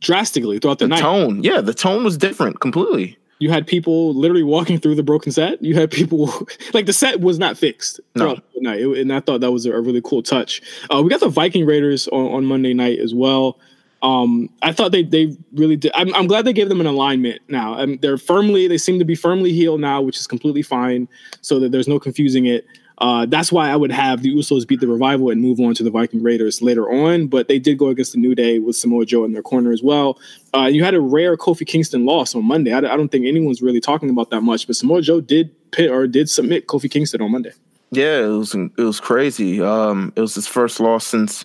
drastically 0.00 0.58
throughout 0.58 0.78
the, 0.78 0.86
The 0.86 0.90
night. 0.90 1.00
tone, 1.00 1.42
yeah, 1.42 1.60
the 1.60 1.74
tone 1.74 2.04
was 2.04 2.16
different 2.16 2.60
completely. 2.60 3.16
You 3.40 3.50
had 3.50 3.66
people 3.68 4.14
literally 4.14 4.42
walking 4.42 4.80
through 4.80 4.96
the 4.96 5.02
broken 5.04 5.30
set. 5.30 5.62
You 5.62 5.74
had 5.74 5.90
people 5.90 6.26
like 6.74 6.86
the 6.86 6.92
set 6.92 7.20
was 7.20 7.38
not 7.38 7.56
fixed 7.56 8.00
No. 8.16 8.24
throughout 8.24 8.44
the 8.54 8.60
night, 8.62 8.80
It- 8.80 8.98
and 8.98 9.12
I 9.12 9.20
thought 9.20 9.40
that 9.42 9.52
was 9.52 9.66
a, 9.66 9.72
really 9.80 10.00
cool 10.02 10.22
touch. 10.22 10.60
Uh, 10.92 11.02
we 11.02 11.10
got 11.10 11.20
the 11.20 11.28
Viking 11.28 11.64
Raiders 11.66 12.08
on, 12.08 12.26
on 12.34 12.44
Monday 12.46 12.74
night 12.74 12.98
as 12.98 13.14
well. 13.14 13.58
Um, 14.00 14.48
I 14.62 14.72
thought 14.72 14.92
they 14.92 15.02
they 15.02 15.36
really 15.54 15.74
did. 15.76 15.90
I'm, 15.94 16.14
I'm 16.14 16.28
glad 16.28 16.44
they 16.44 16.52
gave 16.52 16.68
them 16.68 16.80
an 16.80 16.86
alignment 16.86 17.42
now. 17.48 17.74
Um, 17.80 17.98
they're 18.00 18.16
firmly 18.18 18.68
they 18.68 18.78
seem 18.78 19.00
to 19.00 19.04
be 19.04 19.16
firmly 19.16 19.52
heeled 19.52 19.80
now, 19.80 20.00
which 20.00 20.16
is 20.18 20.26
completely 20.28 20.62
fine, 20.62 21.08
so 21.40 21.58
that 21.58 21.72
there's 21.72 21.88
no 21.88 21.98
confusing 21.98 22.46
it. 22.46 22.64
Uh, 22.98 23.26
that's 23.26 23.52
why 23.52 23.70
I 23.70 23.76
would 23.76 23.92
have 23.92 24.22
the 24.22 24.34
Usos 24.34 24.66
beat 24.66 24.80
the 24.80 24.88
Revival 24.88 25.30
and 25.30 25.40
move 25.40 25.60
on 25.60 25.74
to 25.74 25.82
the 25.82 25.90
Viking 25.90 26.22
Raiders 26.22 26.60
later 26.60 26.90
on. 26.90 27.28
But 27.28 27.48
they 27.48 27.58
did 27.58 27.78
go 27.78 27.88
against 27.88 28.12
the 28.12 28.18
New 28.18 28.34
Day 28.34 28.58
with 28.58 28.76
Samoa 28.76 29.06
Joe 29.06 29.24
in 29.24 29.32
their 29.32 29.42
corner 29.42 29.72
as 29.72 29.82
well. 29.82 30.18
Uh, 30.52 30.64
you 30.64 30.82
had 30.84 30.94
a 30.94 31.00
rare 31.00 31.36
Kofi 31.36 31.66
Kingston 31.66 32.04
loss 32.04 32.34
on 32.34 32.44
Monday. 32.44 32.72
I, 32.72 32.78
I 32.78 32.96
don't 32.96 33.08
think 33.08 33.26
anyone's 33.26 33.62
really 33.62 33.80
talking 33.80 34.10
about 34.10 34.30
that 34.30 34.40
much, 34.40 34.66
but 34.66 34.76
Samoa 34.76 35.02
Joe 35.02 35.20
did 35.20 35.54
pit 35.70 35.90
or 35.90 36.06
did 36.06 36.28
submit 36.28 36.66
Kofi 36.66 36.90
Kingston 36.90 37.22
on 37.22 37.30
Monday. 37.30 37.52
Yeah, 37.90 38.24
it 38.24 38.28
was 38.28 38.54
it 38.54 38.82
was 38.82 39.00
crazy. 39.00 39.62
Um, 39.62 40.12
it 40.16 40.20
was 40.20 40.34
his 40.34 40.46
first 40.46 40.80
loss 40.80 41.06
since 41.06 41.44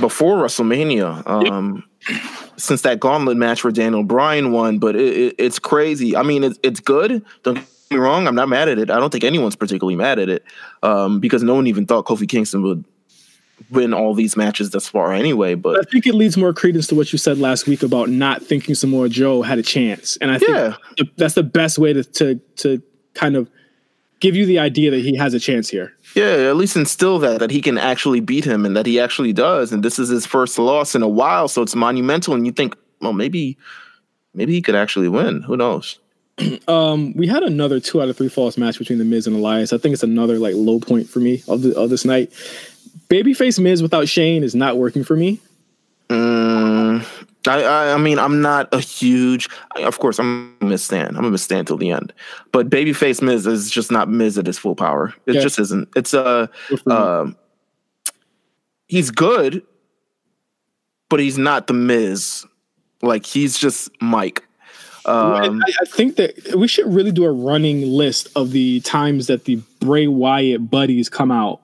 before 0.00 0.36
WrestleMania. 0.36 1.26
Um, 1.26 1.84
since 2.56 2.82
that 2.82 3.00
gauntlet 3.00 3.36
match 3.36 3.62
where 3.62 3.72
Daniel 3.72 4.02
Bryan 4.02 4.52
won, 4.52 4.78
but 4.78 4.96
it, 4.96 5.16
it, 5.16 5.34
it's 5.38 5.58
crazy. 5.58 6.16
I 6.16 6.22
mean, 6.22 6.44
it's 6.44 6.58
it's 6.62 6.80
good. 6.80 7.24
Don't 7.42 7.58
me 7.90 7.96
wrong. 7.98 8.26
I'm 8.26 8.34
not 8.34 8.48
mad 8.48 8.68
at 8.68 8.78
it. 8.78 8.90
I 8.90 8.98
don't 8.98 9.10
think 9.10 9.24
anyone's 9.24 9.56
particularly 9.56 9.96
mad 9.96 10.18
at 10.18 10.28
it 10.28 10.44
um, 10.82 11.20
because 11.20 11.42
no 11.42 11.54
one 11.54 11.66
even 11.66 11.86
thought 11.86 12.06
Kofi 12.06 12.28
Kingston 12.28 12.62
would 12.62 12.84
win 13.70 13.94
all 13.94 14.12
these 14.14 14.36
matches 14.36 14.70
thus 14.70 14.88
far 14.88 15.12
anyway. 15.12 15.54
But 15.54 15.78
I 15.78 15.90
think 15.90 16.06
it 16.06 16.14
leads 16.14 16.36
more 16.36 16.52
credence 16.52 16.86
to 16.88 16.94
what 16.94 17.12
you 17.12 17.18
said 17.18 17.38
last 17.38 17.66
week 17.66 17.82
about 17.82 18.08
not 18.08 18.42
thinking 18.42 18.74
Samoa 18.74 19.08
Joe 19.08 19.42
had 19.42 19.58
a 19.58 19.62
chance, 19.62 20.16
and 20.18 20.30
I 20.30 20.38
think 20.38 20.50
Yeah. 20.50 20.74
th- 20.98 21.10
that's 21.16 21.34
the 21.34 21.42
best 21.42 21.78
way 21.78 21.92
to 21.92 22.04
to 22.04 22.34
to 22.56 22.82
kind 23.14 23.34
of 23.36 23.48
give 24.20 24.34
you 24.36 24.44
the 24.46 24.58
idea 24.58 24.90
that 24.90 25.00
he 25.00 25.14
has 25.16 25.32
a 25.34 25.40
chance 25.40 25.68
here. 25.68 25.92
yeah, 26.14 26.48
at 26.50 26.56
least 26.56 26.76
instill 26.76 27.18
that 27.20 27.38
that 27.40 27.50
he 27.50 27.60
can 27.62 27.78
actually 27.78 28.20
beat 28.20 28.44
him 28.44 28.64
and 28.66 28.76
that 28.76 28.86
he 28.86 28.98
actually 29.00 29.32
does. 29.32 29.72
And 29.72 29.82
this 29.82 29.98
is 29.98 30.08
his 30.10 30.26
first 30.26 30.58
loss 30.58 30.94
in 30.94 31.02
a 31.02 31.08
while, 31.08 31.48
so 31.48 31.62
it's 31.62 31.74
monumental. 31.74 32.34
And 32.34 32.44
you 32.46 32.52
think, 32.52 32.76
well, 33.00 33.12
maybe 33.14 33.56
maybe 34.34 34.52
he 34.52 34.60
could 34.62 34.74
actually 34.74 35.08
win. 35.08 35.42
Who 35.42 35.56
knows? 35.56 35.98
Um, 36.68 37.12
we 37.14 37.26
had 37.26 37.42
another 37.42 37.80
two 37.80 38.02
out 38.02 38.08
of 38.08 38.16
three 38.16 38.28
falls 38.28 38.58
match 38.58 38.78
between 38.78 38.98
the 38.98 39.04
Miz 39.04 39.26
and 39.26 39.36
Elias. 39.36 39.72
I 39.72 39.78
think 39.78 39.92
it's 39.94 40.02
another 40.02 40.38
like 40.38 40.54
low 40.56 40.78
point 40.80 41.08
for 41.08 41.18
me 41.20 41.42
of 41.48 41.62
the 41.62 41.74
of 41.78 41.88
this 41.90 42.04
night. 42.04 42.30
Babyface 43.08 43.58
Miz 43.60 43.82
without 43.82 44.08
Shane 44.08 44.42
is 44.42 44.54
not 44.54 44.76
working 44.76 45.02
for 45.04 45.16
me. 45.16 45.40
Mm, 46.10 47.06
I, 47.48 47.62
I 47.62 47.92
I 47.94 47.96
mean 47.96 48.18
I'm 48.18 48.42
not 48.42 48.68
a 48.74 48.80
huge. 48.80 49.48
Of 49.76 49.98
course, 49.98 50.18
I'm 50.18 50.56
a 50.60 50.64
Miz 50.66 50.82
stand. 50.84 51.16
I'm 51.16 51.24
a 51.24 51.30
Miz 51.30 51.42
stand 51.42 51.68
till 51.68 51.78
the 51.78 51.90
end. 51.90 52.12
But 52.52 52.68
babyface 52.68 53.22
Miz 53.22 53.46
is 53.46 53.70
just 53.70 53.90
not 53.90 54.08
Miz 54.10 54.36
at 54.36 54.46
his 54.46 54.58
full 54.58 54.74
power. 54.76 55.14
It 55.26 55.36
Yeah. 55.36 55.40
just 55.40 55.58
isn't. 55.58 55.88
It's 55.96 56.12
uh, 56.14 56.48
Good 56.68 56.86
um, 56.88 57.36
he's 58.88 59.10
good, 59.10 59.62
but 61.08 61.18
he's 61.20 61.38
not 61.38 61.66
the 61.66 61.74
Miz. 61.74 62.44
Like 63.02 63.24
he's 63.24 63.56
just 63.58 63.90
Mike. 64.02 64.45
Um, 65.06 65.62
I, 65.66 65.72
I 65.82 65.84
think 65.86 66.16
that 66.16 66.54
we 66.56 66.66
should 66.68 66.86
really 66.92 67.12
do 67.12 67.24
a 67.24 67.32
running 67.32 67.82
list 67.82 68.28
of 68.36 68.50
the 68.50 68.80
times 68.80 69.26
that 69.28 69.44
the 69.44 69.56
Bray 69.80 70.06
Wyatt 70.06 70.70
buddies 70.70 71.08
come 71.08 71.30
out 71.30 71.60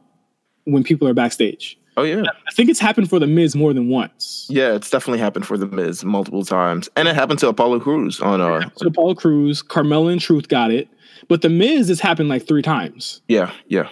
when 0.64 0.84
people 0.84 1.08
are 1.08 1.14
backstage. 1.14 1.76
oh 1.96 2.04
yeah, 2.04 2.22
I 2.48 2.52
think 2.52 2.70
it's 2.70 2.78
happened 2.80 3.10
for 3.10 3.18
the 3.18 3.26
Miz 3.26 3.54
more 3.56 3.72
than 3.74 3.88
once. 3.88 4.46
yeah. 4.48 4.74
It's 4.74 4.88
definitely 4.90 5.18
happened 5.18 5.46
for 5.46 5.58
the 5.58 5.66
Miz 5.66 6.04
multiple 6.04 6.44
times, 6.44 6.88
and 6.96 7.08
it 7.08 7.14
happened 7.14 7.40
to 7.40 7.48
Apollo 7.48 7.80
Crews 7.80 8.20
on 8.20 8.40
uh, 8.40 8.70
So 8.76 8.90
Paul 8.90 9.14
Cruz, 9.14 9.62
Carmella 9.62 10.12
and 10.12 10.20
Truth 10.20 10.48
got 10.48 10.70
it, 10.70 10.88
but 11.28 11.42
the 11.42 11.48
Miz 11.48 11.88
has 11.88 11.98
happened 12.00 12.28
like 12.28 12.46
three 12.46 12.62
times. 12.62 13.20
yeah, 13.28 13.52
yeah. 13.66 13.88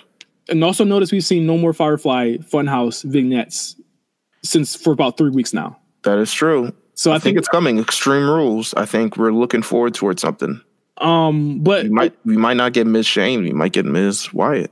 And 0.48 0.64
also 0.64 0.82
notice 0.84 1.12
we've 1.12 1.24
seen 1.24 1.46
no 1.46 1.57
more 1.59 1.72
Firefly 1.72 2.38
Funhouse 2.38 3.05
vignettes 3.05 3.76
since 4.42 4.74
for 4.74 4.92
about 4.92 5.16
three 5.16 5.30
weeks 5.30 5.52
now. 5.52 5.78
That 6.02 6.18
is 6.18 6.32
true. 6.32 6.72
So 7.01 7.12
I, 7.12 7.14
I 7.14 7.18
think 7.18 7.39
it's 7.39 7.48
coming. 7.48 7.78
Extreme 7.78 8.28
Rules. 8.28 8.74
I 8.74 8.85
think 8.85 9.16
we're 9.16 9.32
looking 9.32 9.62
forward 9.62 9.94
towards 9.94 10.20
something. 10.20 10.60
um, 10.98 11.60
but 11.60 11.85
We 11.85 11.89
might 11.89 12.14
we 12.27 12.36
might 12.36 12.59
not 12.59 12.74
get 12.74 12.86
Miz 12.86 13.06
Shane. 13.06 13.43
We 13.43 13.52
might 13.52 13.72
get 13.72 13.86
Miz 13.86 14.35
Wyatt. 14.35 14.70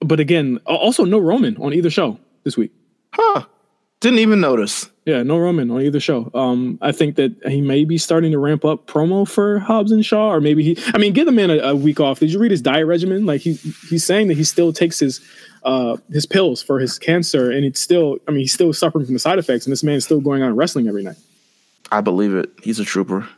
but 0.00 0.20
again, 0.20 0.60
also 0.66 1.06
no 1.06 1.18
Roman 1.18 1.56
on 1.56 1.72
either 1.72 1.88
show 1.88 2.18
this 2.42 2.58
week. 2.58 2.70
Huh. 3.14 3.46
Didn't 4.00 4.18
even 4.18 4.42
notice. 4.42 4.90
Yeah, 5.06 5.22
no 5.22 5.38
Roman 5.38 5.70
on 5.70 5.80
either 5.80 6.00
show. 6.00 6.30
Um, 6.34 6.78
I 6.82 6.92
think 6.92 7.16
that 7.16 7.34
he 7.48 7.62
may 7.62 7.86
be 7.86 7.96
starting 7.96 8.32
to 8.32 8.38
ramp 8.38 8.66
up 8.66 8.86
promo 8.86 9.26
for 9.26 9.58
Hobbs 9.58 9.90
and 9.90 10.04
Shaw, 10.04 10.32
or 10.34 10.42
maybe 10.42 10.62
he. 10.74 10.78
I 10.92 10.98
mean, 10.98 11.14
give 11.14 11.24
the 11.24 11.32
man 11.32 11.48
a, 11.48 11.58
a 11.60 11.74
week 11.74 11.98
off. 11.98 12.20
Did 12.20 12.30
you 12.30 12.38
read 12.38 12.50
his 12.50 12.60
diet 12.60 12.86
regimen? 12.86 13.24
Like 13.24 13.40
he 13.40 13.54
he's 13.88 14.04
saying 14.04 14.28
that 14.28 14.36
he 14.36 14.44
still 14.44 14.74
takes 14.74 14.98
his 14.98 15.22
uh 15.62 15.96
his 16.12 16.26
pills 16.26 16.62
for 16.62 16.78
his 16.78 16.98
cancer, 16.98 17.50
and 17.50 17.64
it's 17.64 17.80
still. 17.80 18.18
I 18.28 18.32
mean, 18.32 18.40
he's 18.40 18.52
still 18.52 18.74
suffering 18.74 19.06
from 19.06 19.14
the 19.14 19.18
side 19.18 19.38
effects, 19.38 19.64
and 19.64 19.72
this 19.72 19.82
man 19.82 19.94
is 19.94 20.04
still 20.04 20.20
going 20.20 20.42
on 20.42 20.54
wrestling 20.56 20.88
every 20.88 21.02
night. 21.02 21.16
I 21.92 22.00
believe 22.00 22.34
it. 22.34 22.50
He's 22.62 22.80
a 22.80 22.84
trooper. 22.84 23.28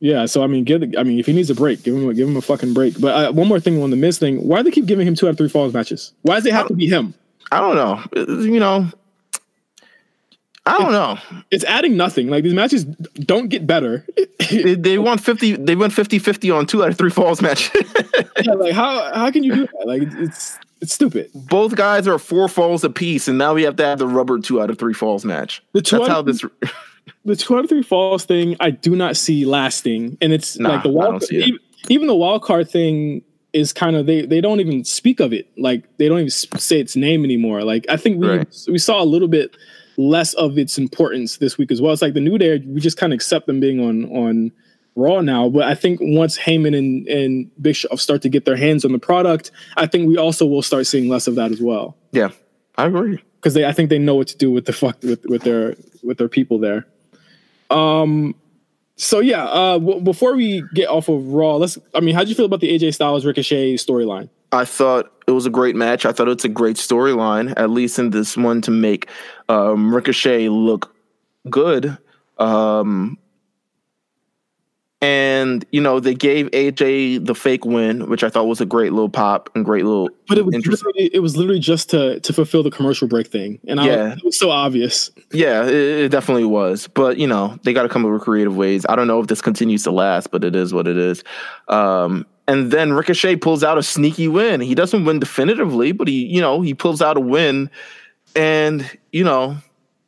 Yeah, 0.00 0.26
so 0.26 0.44
I 0.44 0.46
mean, 0.46 0.64
give 0.64 0.80
the, 0.80 0.96
I 0.98 1.02
mean, 1.02 1.18
if 1.18 1.26
he 1.26 1.32
needs 1.32 1.50
a 1.50 1.54
break, 1.54 1.82
give 1.82 1.94
him 1.94 2.08
a, 2.08 2.14
give 2.14 2.28
him 2.28 2.36
a 2.36 2.40
fucking 2.40 2.72
break. 2.72 3.00
But 3.00 3.30
uh, 3.30 3.32
one 3.32 3.48
more 3.48 3.58
thing 3.58 3.82
on 3.82 3.90
the 3.90 3.96
Miz 3.96 4.18
thing: 4.18 4.46
why 4.46 4.58
do 4.58 4.64
they 4.64 4.70
keep 4.70 4.86
giving 4.86 5.06
him 5.06 5.14
two 5.14 5.26
out 5.26 5.30
of 5.30 5.38
three 5.38 5.48
falls 5.48 5.74
matches? 5.74 6.12
Why 6.22 6.36
does 6.36 6.46
it 6.46 6.52
have 6.52 6.68
to 6.68 6.74
be 6.74 6.86
him? 6.86 7.14
I 7.50 7.60
don't 7.60 7.74
know. 7.74 8.44
You 8.44 8.60
know, 8.60 8.88
I 10.68 10.78
don't 10.78 10.92
know. 10.92 11.18
It's 11.50 11.64
adding 11.64 11.96
nothing. 11.96 12.28
Like 12.28 12.44
these 12.44 12.52
matches 12.52 12.84
don't 12.84 13.48
get 13.48 13.66
better. 13.66 14.06
They, 14.50 14.74
they 14.74 14.98
won 14.98 15.18
50 15.18 15.56
they 15.56 15.74
went 15.74 15.92
50-50 15.92 16.56
on 16.56 16.66
two 16.66 16.82
out 16.84 16.90
of 16.90 16.98
three 16.98 17.10
falls 17.10 17.42
match. 17.42 17.70
Yeah, 18.40 18.52
like 18.52 18.72
how 18.72 19.12
how 19.14 19.30
can 19.32 19.42
you 19.42 19.52
do 19.52 19.66
that? 19.66 19.86
Like 19.86 20.02
it's 20.02 20.58
it's 20.80 20.94
stupid. 20.94 21.30
Both 21.34 21.74
guys 21.74 22.06
are 22.06 22.20
four 22.20 22.48
falls 22.48 22.84
apiece, 22.84 23.26
and 23.26 23.36
now 23.36 23.54
we 23.54 23.64
have 23.64 23.74
to 23.76 23.84
have 23.84 23.98
the 23.98 24.06
rubber 24.06 24.38
two 24.38 24.60
out 24.60 24.70
of 24.70 24.78
three 24.78 24.94
falls 24.94 25.24
match. 25.24 25.60
The 25.72 25.82
two 25.82 25.98
That's 25.98 26.08
how 26.08 26.22
this 26.22 26.44
The 27.24 27.36
two 27.36 27.56
out 27.56 27.64
of 27.64 27.68
three 27.68 27.82
falls 27.82 28.24
thing, 28.24 28.56
I 28.60 28.70
do 28.70 28.94
not 28.96 29.16
see 29.16 29.44
lasting, 29.44 30.18
and 30.20 30.32
it's 30.32 30.58
Nah, 30.58 30.70
like 30.74 30.82
the 30.82 30.88
wild, 30.90 31.12
don't 31.12 31.22
see 31.22 31.36
it. 31.38 31.46
even, 31.48 31.60
even 31.88 32.06
the 32.06 32.14
wild 32.14 32.42
card 32.42 32.68
thing 32.70 33.22
is 33.52 33.72
kind 33.72 33.96
of 33.96 34.06
they 34.06 34.26
they 34.26 34.40
don't 34.40 34.60
even 34.60 34.84
speak 34.84 35.20
of 35.20 35.32
it. 35.32 35.48
Like 35.56 35.84
they 35.96 36.08
don't 36.08 36.18
even 36.18 36.30
say 36.30 36.80
its 36.80 36.96
name 36.96 37.24
anymore. 37.24 37.62
Like 37.64 37.86
I 37.88 37.96
think 37.96 38.20
we 38.20 38.28
Right. 38.28 38.56
we 38.68 38.78
saw 38.78 39.02
a 39.02 39.04
little 39.06 39.28
bit 39.28 39.56
less 39.96 40.34
of 40.34 40.58
its 40.58 40.78
importance 40.78 41.38
this 41.38 41.58
week 41.58 41.70
as 41.72 41.80
well. 41.80 41.92
It's 41.92 42.02
like 42.02 42.14
the 42.14 42.20
new 42.20 42.38
day, 42.38 42.58
we 42.66 42.80
just 42.80 42.96
kind 42.98 43.12
of 43.12 43.16
accept 43.16 43.46
them 43.46 43.58
being 43.58 43.80
on 43.80 44.04
on 44.14 44.52
Raw 44.96 45.20
now. 45.22 45.48
But 45.48 45.62
I 45.62 45.74
think 45.74 45.98
once 46.02 46.36
Heyman 46.38 46.76
and 46.76 47.06
and 47.08 47.50
Big 47.62 47.74
Show 47.76 47.94
start 47.96 48.20
to 48.22 48.28
get 48.28 48.44
their 48.44 48.56
hands 48.56 48.84
on 48.84 48.92
the 48.92 48.98
product, 48.98 49.50
I 49.76 49.86
think 49.86 50.06
we 50.08 50.16
also 50.18 50.44
will 50.44 50.62
start 50.62 50.86
seeing 50.86 51.08
less 51.08 51.26
of 51.26 51.34
that 51.36 51.50
as 51.50 51.60
well 51.60 51.96
Yeah, 52.12 52.28
I 52.76 52.86
agree. 52.86 53.18
because 53.40 53.54
they 53.54 53.64
I 53.64 53.72
think 53.72 53.88
they 53.88 53.98
know 53.98 54.14
what 54.16 54.28
to 54.28 54.36
do 54.36 54.50
with 54.52 54.66
the 54.66 54.72
fuck 54.74 55.02
with 55.02 55.24
with 55.26 55.42
their 55.42 55.74
with 56.02 56.18
their 56.18 56.28
people 56.28 56.58
there. 56.58 56.86
Um. 57.70 58.34
So 58.96 59.20
yeah. 59.20 59.44
Uh. 59.44 59.78
W- 59.78 60.00
before 60.00 60.34
we 60.34 60.62
get 60.74 60.88
off 60.88 61.08
of 61.08 61.26
Raw, 61.28 61.56
let's. 61.56 61.78
I 61.94 62.00
mean, 62.00 62.14
how'd 62.14 62.28
you 62.28 62.34
feel 62.34 62.46
about 62.46 62.60
the 62.60 62.76
AJ 62.76 62.94
Styles 62.94 63.24
Ricochet 63.24 63.74
storyline? 63.74 64.28
I 64.50 64.64
thought 64.64 65.12
it 65.26 65.32
was 65.32 65.46
a 65.46 65.50
great 65.50 65.76
match. 65.76 66.06
I 66.06 66.12
thought 66.12 66.28
it's 66.28 66.44
a 66.44 66.48
great 66.48 66.76
storyline, 66.76 67.52
at 67.56 67.70
least 67.70 67.98
in 67.98 68.10
this 68.10 68.36
one, 68.36 68.62
to 68.62 68.70
make 68.70 69.08
um, 69.48 69.94
Ricochet 69.94 70.48
look 70.48 70.94
good. 71.50 71.98
Um, 72.38 73.18
and 75.00 75.64
you 75.70 75.80
know 75.80 76.00
they 76.00 76.14
gave 76.14 76.46
AJ 76.50 77.24
the 77.26 77.34
fake 77.34 77.64
win, 77.64 78.08
which 78.08 78.24
I 78.24 78.28
thought 78.28 78.46
was 78.46 78.60
a 78.60 78.66
great 78.66 78.92
little 78.92 79.08
pop 79.08 79.48
and 79.54 79.64
great 79.64 79.84
little. 79.84 80.10
But 80.26 80.38
it 80.38 80.44
was 80.44 80.66
literally, 80.66 81.10
it 81.14 81.20
was 81.20 81.36
literally 81.36 81.60
just 81.60 81.90
to 81.90 82.18
to 82.20 82.32
fulfill 82.32 82.62
the 82.62 82.70
commercial 82.70 83.06
break 83.06 83.28
thing, 83.28 83.60
and 83.68 83.80
I 83.80 83.86
Yeah. 83.86 84.12
it 84.14 84.24
was 84.24 84.38
so 84.38 84.50
obvious. 84.50 85.10
Yeah, 85.32 85.64
it, 85.64 85.72
it 85.74 86.08
definitely 86.10 86.46
was. 86.46 86.88
But 86.88 87.18
you 87.18 87.26
know, 87.26 87.58
they 87.62 87.72
got 87.72 87.84
to 87.84 87.88
come 87.88 88.04
up 88.04 88.10
with 88.12 88.22
creative 88.22 88.56
ways. 88.56 88.84
I 88.88 88.96
don't 88.96 89.06
know 89.06 89.20
if 89.20 89.28
this 89.28 89.40
continues 89.40 89.84
to 89.84 89.90
last, 89.92 90.30
but 90.32 90.42
it 90.42 90.56
is 90.56 90.74
what 90.74 90.88
it 90.88 90.96
is. 90.96 91.22
Um, 91.68 92.26
and 92.48 92.72
then 92.72 92.92
Ricochet 92.94 93.36
pulls 93.36 93.62
out 93.62 93.76
a 93.78 93.82
sneaky 93.82 94.26
win. 94.26 94.60
He 94.62 94.74
doesn't 94.74 95.04
win 95.04 95.20
definitively, 95.20 95.92
but 95.92 96.08
he, 96.08 96.24
you 96.24 96.40
know, 96.40 96.60
he 96.62 96.72
pulls 96.74 97.02
out 97.02 97.16
a 97.16 97.20
win, 97.20 97.70
and 98.34 98.90
you 99.12 99.22
know, 99.22 99.56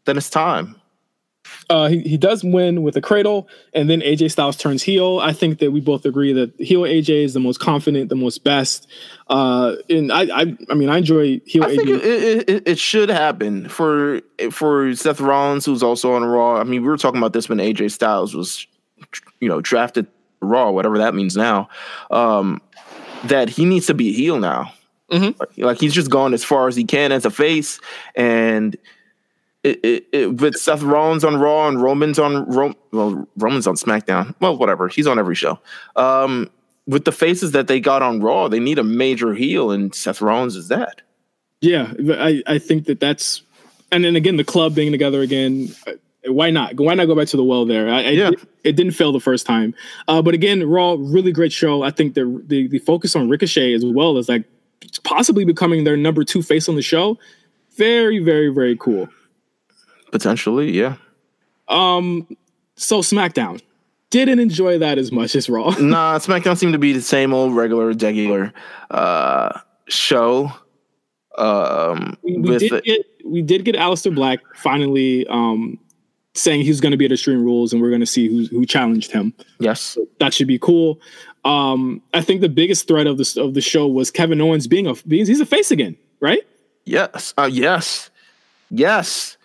then 0.06 0.16
it's 0.16 0.30
time. 0.30 0.74
Uh, 1.70 1.86
he, 1.86 2.00
he 2.00 2.16
does 2.16 2.42
win 2.42 2.82
with 2.82 2.96
a 2.96 3.00
cradle, 3.00 3.48
and 3.72 3.88
then 3.88 4.00
AJ 4.00 4.32
Styles 4.32 4.56
turns 4.56 4.82
heel. 4.82 5.20
I 5.20 5.32
think 5.32 5.60
that 5.60 5.70
we 5.70 5.80
both 5.80 6.04
agree 6.04 6.32
that 6.32 6.52
heel 6.58 6.80
AJ 6.80 7.24
is 7.24 7.32
the 7.32 7.38
most 7.38 7.60
confident, 7.60 8.08
the 8.08 8.16
most 8.16 8.42
best. 8.42 8.88
Uh, 9.28 9.76
and 9.88 10.10
I, 10.10 10.22
I, 10.22 10.56
I 10.68 10.74
mean, 10.74 10.88
I 10.88 10.98
enjoy 10.98 11.40
heel 11.46 11.62
I 11.62 11.76
think 11.76 11.88
it, 11.88 12.50
it, 12.50 12.62
it 12.66 12.78
should 12.80 13.08
happen 13.08 13.68
for 13.68 14.20
for 14.50 14.92
Seth 14.96 15.20
Rollins, 15.20 15.64
who's 15.64 15.84
also 15.84 16.14
on 16.14 16.24
Raw. 16.24 16.56
I 16.58 16.64
mean, 16.64 16.82
we 16.82 16.88
were 16.88 16.96
talking 16.96 17.18
about 17.18 17.34
this 17.34 17.48
when 17.48 17.58
AJ 17.58 17.92
Styles 17.92 18.34
was, 18.34 18.66
you 19.38 19.48
know, 19.48 19.60
drafted 19.60 20.08
Raw, 20.40 20.72
whatever 20.72 20.98
that 20.98 21.14
means 21.14 21.36
now. 21.36 21.68
Um, 22.10 22.60
that 23.24 23.48
he 23.48 23.64
needs 23.64 23.86
to 23.86 23.94
be 23.94 24.12
heel 24.12 24.40
now. 24.40 24.72
Mhm. 25.12 25.38
Like, 25.38 25.58
like, 25.58 25.80
he's 25.80 25.94
just 25.94 26.10
gone 26.10 26.34
as 26.34 26.42
far 26.42 26.66
as 26.66 26.74
he 26.74 26.82
can 26.82 27.12
as 27.12 27.24
a 27.24 27.30
face, 27.30 27.78
and 28.16 28.76
it, 29.62 29.80
it, 29.84 30.06
it 30.12 30.40
with 30.40 30.56
Seth 30.56 30.82
Rollins 30.82 31.24
on 31.24 31.36
Raw 31.36 31.68
and 31.68 31.82
Roman's 31.82 32.18
on 32.18 32.46
Ro- 32.48 32.74
well 32.92 33.28
Roman's 33.36 33.66
on 33.66 33.74
SmackDown. 33.76 34.34
Well, 34.40 34.56
whatever. 34.56 34.88
He's 34.88 35.06
on 35.06 35.18
every 35.18 35.34
show. 35.34 35.58
Um, 35.96 36.50
with 36.86 37.04
the 37.04 37.12
faces 37.12 37.52
that 37.52 37.68
they 37.68 37.78
got 37.80 38.02
on 38.02 38.20
Raw, 38.20 38.48
they 38.48 38.58
need 38.60 38.78
a 38.78 38.84
major 38.84 39.34
heel, 39.34 39.70
and 39.70 39.94
Seth 39.94 40.20
Rollins 40.20 40.56
is 40.56 40.68
that. 40.68 41.02
Yeah, 41.60 41.92
I, 42.14 42.42
I 42.46 42.58
think 42.58 42.86
that 42.86 43.00
that's, 43.00 43.42
and 43.92 44.02
then 44.02 44.16
again, 44.16 44.36
the 44.36 44.44
club 44.44 44.74
being 44.74 44.90
together 44.92 45.20
again. 45.20 45.68
uh, 45.86 45.92
Why 46.32 46.48
not? 46.50 46.80
Why 46.80 46.94
not 46.94 47.04
go 47.06 47.14
back 47.14 47.28
to 47.28 47.36
the 47.36 47.44
well 47.44 47.66
there? 47.66 47.90
I, 47.90 47.98
I- 47.98 48.10
Yeah. 48.10 48.28
it, 48.30 48.40
it 48.64 48.76
didn't 48.76 48.92
fail 48.94 49.12
the 49.12 49.20
first 49.20 49.44
time, 49.46 49.74
uh, 50.08 50.22
but 50.22 50.32
again, 50.34 50.66
Raw 50.68 50.96
really 50.98 51.32
great 51.32 51.52
show. 51.52 51.82
I 51.82 51.90
think 51.90 52.14
the, 52.14 52.42
the 52.46 52.66
the 52.66 52.78
focus 52.78 53.14
on 53.14 53.28
Ricochet 53.28 53.74
as 53.74 53.84
well 53.84 54.16
as 54.16 54.28
like 54.28 54.44
possibly 55.04 55.44
becoming 55.44 55.84
their 55.84 55.96
number 55.98 56.24
two 56.24 56.42
face 56.42 56.68
on 56.68 56.76
the 56.76 56.82
show. 56.82 57.18
Very, 57.76 58.18
very, 58.20 58.48
very 58.48 58.76
cool. 58.76 59.08
Potentially, 60.10 60.70
yeah. 60.72 60.96
Um, 61.68 62.26
so 62.76 63.00
SmackDown 63.00 63.60
didn't 64.10 64.40
enjoy 64.40 64.78
that 64.78 64.98
as 64.98 65.12
much 65.12 65.34
as 65.36 65.48
Raw. 65.48 65.70
nah, 65.80 66.18
SmackDown 66.18 66.58
seemed 66.58 66.72
to 66.72 66.78
be 66.78 66.92
the 66.92 67.00
same 67.00 67.32
old 67.32 67.54
regular, 67.54 67.88
regular 67.88 68.52
uh, 68.90 69.60
show. 69.88 70.52
Um, 71.38 72.18
we, 72.22 72.38
we 72.38 72.58
did 72.58 72.84
get 72.84 73.06
we 73.24 73.42
did 73.42 73.64
get 73.64 73.76
Aleister 73.76 74.14
Black 74.14 74.40
finally 74.56 75.26
um 75.28 75.78
saying 76.34 76.62
he's 76.62 76.80
going 76.80 76.90
to 76.90 76.96
be 76.96 77.04
at 77.04 77.12
Extreme 77.12 77.42
Rules 77.42 77.72
and 77.72 77.80
we're 77.80 77.88
going 77.88 78.00
to 78.00 78.06
see 78.06 78.28
who 78.28 78.46
who 78.46 78.66
challenged 78.66 79.12
him. 79.12 79.32
yes, 79.58 79.96
that 80.18 80.34
should 80.34 80.48
be 80.48 80.58
cool. 80.58 81.00
Um, 81.44 82.02
I 82.12 82.20
think 82.20 82.40
the 82.40 82.48
biggest 82.48 82.88
threat 82.88 83.06
of 83.06 83.16
this 83.16 83.36
of 83.36 83.54
the 83.54 83.60
show 83.60 83.86
was 83.86 84.10
Kevin 84.10 84.40
Owens 84.40 84.66
being 84.66 84.86
a 84.86 84.94
being 85.06 85.24
he's 85.24 85.40
a 85.40 85.46
face 85.46 85.70
again, 85.70 85.96
right? 86.20 86.42
yes, 86.84 87.32
uh, 87.38 87.48
yes, 87.50 88.09
yes, 88.70 89.36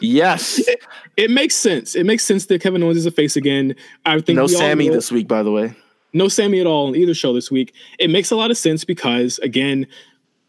yes. 0.00 0.60
It 1.16 1.30
makes 1.30 1.54
sense. 1.54 1.94
It 1.94 2.02
makes 2.06 2.24
sense 2.24 2.46
that 2.46 2.60
Kevin 2.60 2.82
Owens 2.82 2.96
is 2.96 3.06
a 3.06 3.10
face 3.12 3.36
again. 3.36 3.76
I 4.04 4.20
think 4.20 4.36
No 4.36 4.48
Sammy 4.48 4.88
this 4.88 5.12
week, 5.12 5.28
by 5.28 5.44
the 5.44 5.52
way. 5.52 5.72
no 6.12 6.26
Sammy 6.26 6.58
at 6.58 6.66
all 6.66 6.88
on 6.88 6.96
either 6.96 7.14
show 7.14 7.32
this 7.32 7.52
week. 7.52 7.72
It 8.00 8.10
makes 8.10 8.32
a 8.32 8.36
lot 8.36 8.50
of 8.50 8.58
sense 8.58 8.84
because 8.84 9.38
again, 9.38 9.86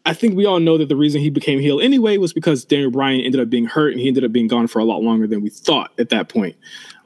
I 0.04 0.12
think 0.12 0.36
we 0.36 0.44
all 0.44 0.58
know 0.58 0.76
that 0.78 0.88
the 0.88 0.96
reason 0.96 1.20
he 1.20 1.30
became 1.30 1.60
heel 1.60 1.80
anyway 1.80 2.16
was 2.16 2.32
because 2.32 2.64
Daniel 2.64 2.90
Bryan 2.90 3.20
ended 3.20 3.40
up 3.40 3.48
being 3.48 3.64
hurt 3.66 3.92
and 3.92 4.00
he 4.00 4.08
ended 4.08 4.24
up 4.24 4.32
being 4.32 4.48
gone 4.48 4.66
for 4.66 4.80
a 4.80 4.84
lot 4.84 5.02
longer 5.02 5.28
than 5.28 5.40
we 5.40 5.50
thought 5.50 5.92
at 6.00 6.08
that 6.08 6.28
point. 6.28 6.56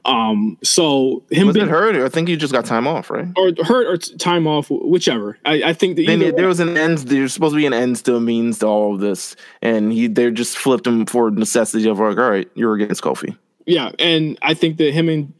Um, 0.03 0.57
so 0.63 1.23
him 1.29 1.47
Was 1.47 1.55
being 1.55 1.67
it 1.67 1.69
hurt? 1.69 1.95
I 1.95 2.09
think 2.09 2.27
he 2.27 2.35
just 2.35 2.53
got 2.53 2.65
time 2.65 2.87
off, 2.87 3.09
right? 3.09 3.27
or 3.35 3.51
hurt 3.63 3.87
or 3.87 3.97
time 4.17 4.47
off, 4.47 4.69
whichever. 4.69 5.37
I, 5.45 5.63
I 5.63 5.73
think 5.73 5.95
that 5.97 6.09
either 6.09 6.31
there 6.31 6.47
was 6.47 6.59
an 6.59 6.77
end. 6.77 6.99
There's 6.99 7.33
supposed 7.33 7.53
to 7.53 7.57
be 7.57 7.65
an 7.65 7.73
end 7.73 7.97
to 8.05 8.15
a 8.15 8.21
means 8.21 8.59
to 8.59 8.67
all 8.67 8.95
of 8.95 8.99
this, 8.99 9.35
and 9.61 9.91
he 9.91 10.07
they 10.07 10.31
just 10.31 10.57
flipped 10.57 10.87
him 10.87 11.05
for 11.05 11.29
necessity 11.29 11.87
of 11.87 11.99
like, 11.99 12.17
all 12.17 12.29
right, 12.29 12.49
you're 12.55 12.73
against 12.73 13.03
Kofi. 13.03 13.37
Yeah, 13.65 13.91
and 13.99 14.39
I 14.41 14.55
think 14.55 14.77
that 14.77 14.91
him 14.91 15.07
and 15.07 15.33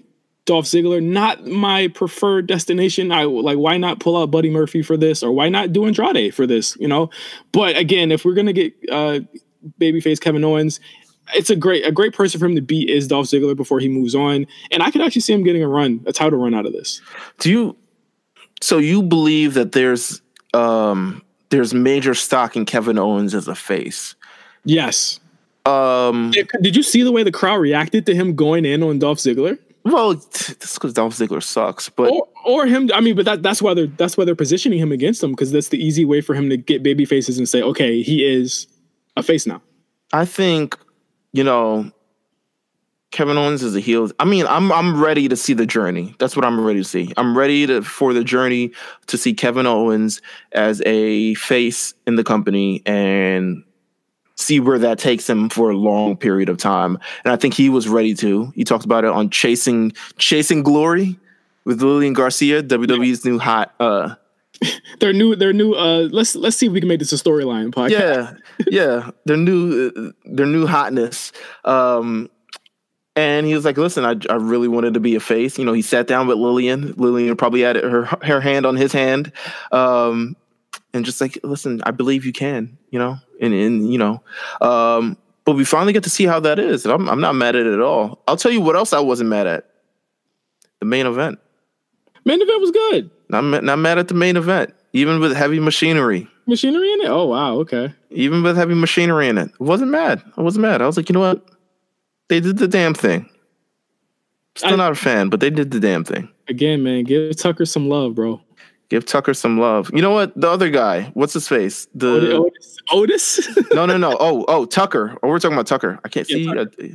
Dolph 0.46 0.66
Ziggler 0.66 1.02
not 1.02 1.46
my 1.46 1.88
preferred 1.88 2.48
destination. 2.48 3.12
I 3.12 3.24
like 3.24 3.58
why 3.58 3.78
not 3.78 4.00
pull 4.00 4.22
out 4.22 4.32
Buddy 4.32 4.50
Murphy 4.50 4.82
for 4.82 4.98
this, 4.98 5.24
or 5.24 5.32
why 5.32 5.50
not 5.50 5.74
do 5.74 5.86
Andrade 5.86 6.36
for 6.36 6.46
this? 6.46 6.76
You 6.80 6.88
know, 6.88 7.10
but 7.52 7.78
again, 7.78 8.12
if 8.12 8.26
we're 8.26 8.34
gonna 8.34 8.54
get 8.54 8.74
uh, 8.92 9.20
babyface 9.80 10.20
Kevin 10.20 10.44
Owens, 10.44 10.80
it's 11.34 11.50
a 11.50 11.56
great 11.56 11.86
a 11.86 11.92
great 11.92 12.14
person 12.14 12.40
for 12.40 12.46
him 12.46 12.56
to 12.56 12.62
beat 12.62 12.90
is 12.90 13.08
Dolph 13.08 13.28
Ziggler 13.28 13.56
before 13.56 13.80
he 13.80 13.88
moves 13.88 14.16
on, 14.16 14.46
and 14.72 14.84
I 14.84 14.92
could 14.92 15.02
actually 15.02 15.22
see 15.22 15.34
him 15.34 15.44
getting 15.44 15.64
a 15.64 15.68
run, 15.68 16.04
a 16.06 16.14
title 16.14 16.40
run 16.40 16.54
out 16.54 16.66
of 16.66 16.74
this. 16.74 17.02
Do 17.40 17.50
you? 17.50 17.78
So 18.62 18.78
you 18.78 19.02
believe 19.02 19.54
that 19.56 19.72
there's 19.72 20.22
um 20.54 21.22
there's 21.50 21.74
major 21.74 22.14
stock 22.14 22.56
in 22.56 22.66
Kevin 22.66 22.98
Owens 22.98 23.36
as 23.36 23.48
a 23.48 23.56
face? 23.56 24.16
Yes. 24.64 25.20
Um. 25.66 26.32
Did 26.62 26.76
you 26.76 26.82
see 26.84 27.04
the 27.04 27.12
way 27.12 27.24
the 27.24 27.32
crowd 27.32 27.58
reacted 27.58 28.06
to 28.08 28.16
him 28.16 28.36
going 28.36 28.66
in 28.66 28.82
on 28.82 29.00
Dolph 29.00 29.20
Ziggler? 29.20 29.60
Well, 29.84 30.14
that's 30.14 30.74
because 30.76 30.94
Dolph 30.94 31.16
Ziggler 31.16 31.42
sucks, 31.42 31.90
but 31.90 32.12
or, 32.12 32.28
or 32.46 32.66
him. 32.66 32.90
I 32.94 33.02
mean, 33.02 33.16
but 33.16 33.26
that, 33.26 33.44
that's 33.44 33.62
why 33.62 33.74
they're 33.74 33.88
that's 33.88 34.18
why 34.18 34.26
they're 34.26 34.36
positioning 34.36 34.80
him 34.80 34.92
against 34.92 35.24
him 35.24 35.32
because 35.32 35.52
that's 35.52 35.70
the 35.70 35.84
easy 35.84 36.06
way 36.06 36.22
for 36.22 36.34
him 36.34 36.50
to 36.50 36.58
get 36.58 36.84
baby 36.84 37.06
faces 37.06 37.38
and 37.38 37.48
say, 37.48 37.62
okay, 37.62 38.02
he 38.02 38.24
is 38.24 38.68
a 39.18 39.24
face 39.24 39.46
now. 39.46 39.62
I 40.14 40.26
think 40.26 40.78
you 41.34 41.44
know 41.44 41.92
Kevin 43.12 43.38
Owens 43.38 43.62
is 43.62 43.76
a 43.76 43.82
heel. 43.82 44.10
I 44.20 44.26
mean, 44.26 44.48
I'm 44.48 44.72
I'm 44.72 45.02
ready 45.02 45.28
to 45.28 45.36
see 45.36 45.54
the 45.54 45.66
journey. 45.66 46.16
That's 46.18 46.36
what 46.36 46.46
I'm 46.46 46.60
ready 46.66 46.80
to 46.80 46.88
see. 46.88 47.12
I'm 47.18 47.38
ready 47.38 47.68
to 47.68 47.82
for 47.82 48.14
the 48.14 48.24
journey 48.24 48.72
to 49.08 49.18
see 49.18 49.34
Kevin 49.34 49.68
Owens 49.68 50.22
as 50.54 50.82
a 50.86 51.34
face 51.36 51.94
in 52.08 52.16
the 52.16 52.24
company 52.24 52.82
and 52.86 53.64
see 54.36 54.62
where 54.62 54.80
that 54.80 54.98
takes 54.98 55.30
him 55.30 55.50
for 55.50 55.70
a 55.70 55.78
long 55.78 56.16
period 56.16 56.48
of 56.48 56.58
time. 56.58 56.98
And 57.26 57.34
I 57.34 57.36
think 57.36 57.54
he 57.54 57.70
was 57.70 57.88
ready 57.88 58.14
to. 58.16 58.52
He 58.56 58.64
talked 58.64 58.86
about 58.86 59.04
it 59.04 59.12
on 59.12 59.30
Chasing 59.30 59.92
Chasing 60.18 60.64
Glory 60.64 61.20
with 61.66 61.82
Lillian 61.82 62.14
Garcia, 62.14 62.64
WWE's 62.64 63.26
new 63.26 63.40
hot 63.40 63.76
uh 63.82 64.16
Their 65.00 65.14
new, 65.14 65.36
their 65.36 65.54
new. 65.54 65.74
Uh, 65.74 66.08
let's 66.12 66.36
let's 66.36 66.56
see 66.56 66.68
if 66.68 66.72
we 66.72 66.80
can 66.80 66.88
make 66.88 67.00
this 67.00 67.12
a 67.12 67.16
storyline 67.16 67.72
podcast. 67.72 67.90
yeah, 67.90 68.34
yeah, 68.68 69.10
their 69.26 69.38
new 69.38 70.14
their 70.26 70.46
new 70.46 70.68
hotness. 70.68 71.32
Um, 71.66 72.30
And 73.16 73.48
he 73.48 73.56
was 73.56 73.66
like, 73.66 73.78
"Listen, 73.78 74.06
I, 74.06 74.16
I 74.32 74.36
really 74.36 74.68
wanted 74.68 74.94
to 74.94 75.00
be 75.00 75.16
a 75.16 75.20
face." 75.20 75.58
You 75.58 75.66
know, 75.66 75.74
he 75.74 75.82
sat 75.82 76.06
down 76.08 76.28
with 76.28 76.38
Lillian. 76.38 76.94
Lillian 76.98 77.36
probably 77.36 77.62
had 77.62 77.76
her 77.78 78.06
her 78.22 78.40
hand 78.40 78.66
on 78.68 78.76
his 78.76 78.94
hand, 78.94 79.32
um, 79.72 80.36
and 80.94 81.04
just 81.04 81.20
like, 81.20 81.40
"Listen, 81.44 81.82
I 81.84 81.92
believe 81.92 82.24
you 82.26 82.32
can." 82.34 82.78
You 82.92 83.00
know, 83.00 83.18
and 83.42 83.54
and 83.56 83.92
you 83.92 83.98
know, 83.98 84.22
um, 84.62 85.18
but 85.46 85.54
we 85.54 85.66
finally 85.66 85.94
get 85.94 86.04
to 86.04 86.10
see 86.12 86.26
how 86.26 86.40
that 86.42 86.60
is, 86.60 86.86
and 86.86 86.94
I'm 86.94 87.10
I'm 87.10 87.20
not 87.22 87.34
mad 87.34 87.56
at 87.56 87.66
it 87.66 87.74
at 87.74 87.82
all. 87.82 88.22
I'll 88.28 88.38
tell 88.38 88.52
you 88.52 88.62
what 88.62 88.76
else 88.76 88.94
I 88.94 89.00
wasn't 89.00 89.30
mad 89.30 89.48
at: 89.48 89.68
the 90.80 90.86
main 90.86 91.08
event. 91.08 91.40
Main 92.24 92.40
event 92.40 92.62
was 92.62 92.70
good. 92.72 93.10
Not 93.32 93.64
not 93.64 93.80
mad 93.80 93.98
at 93.98 94.08
the 94.10 94.14
main 94.14 94.36
event, 94.38 94.74
even 94.94 95.20
with 95.20 95.36
heavy 95.36 95.60
machinery. 95.60 96.28
Machinery 96.48 96.92
in 96.94 97.02
it. 97.02 97.08
Oh 97.10 97.26
wow. 97.28 97.56
Okay. 97.60 97.94
Even 98.10 98.44
with 98.44 98.58
heavy 98.58 98.74
machinery 98.76 99.28
in 99.30 99.38
it, 99.38 99.50
I 99.60 99.64
wasn't 99.64 99.90
mad. 99.92 100.22
I 100.38 100.42
wasn't 100.42 100.64
mad. 100.64 100.82
I 100.82 100.86
was 100.86 100.98
like, 100.98 101.08
you 101.10 101.14
know 101.14 101.22
what? 101.22 101.46
They 102.28 102.40
did 102.42 102.58
the 102.58 102.68
damn 102.68 102.94
thing. 102.94 103.30
Still 104.56 104.74
I- 104.74 104.76
not 104.76 104.92
a 104.92 104.96
fan, 104.96 105.30
but 105.30 105.40
they 105.40 105.50
did 105.50 105.72
the 105.72 105.80
damn 105.80 106.04
thing. 106.04 106.28
Again, 106.50 106.84
man, 106.84 107.06
give 107.06 107.36
Tucker 107.38 107.66
some 107.66 107.88
love, 107.88 108.16
bro. 108.16 108.42
Give 108.90 109.06
Tucker 109.06 109.34
some 109.34 109.58
love. 109.58 109.90
You 109.94 110.02
know 110.02 110.12
what? 110.12 110.36
The 110.40 110.50
other 110.50 110.70
guy, 110.70 111.04
what's 111.14 111.32
his 111.32 111.48
face? 111.48 111.88
The 111.96 112.36
Otis. 112.36 112.78
Otis? 112.92 113.58
no, 113.74 113.86
no, 113.86 113.96
no. 113.96 114.12
Oh, 114.20 114.44
oh, 114.50 114.66
Tucker. 114.66 115.18
Oh, 115.24 115.30
we're 115.30 115.40
talking 115.40 115.56
about 115.56 115.68
Tucker. 115.68 115.98
I 116.04 116.10
can't 116.10 116.30
Yeah, 116.30 116.36
see. 116.36 116.46
Tucker. 116.48 116.60
uh, 116.84 116.88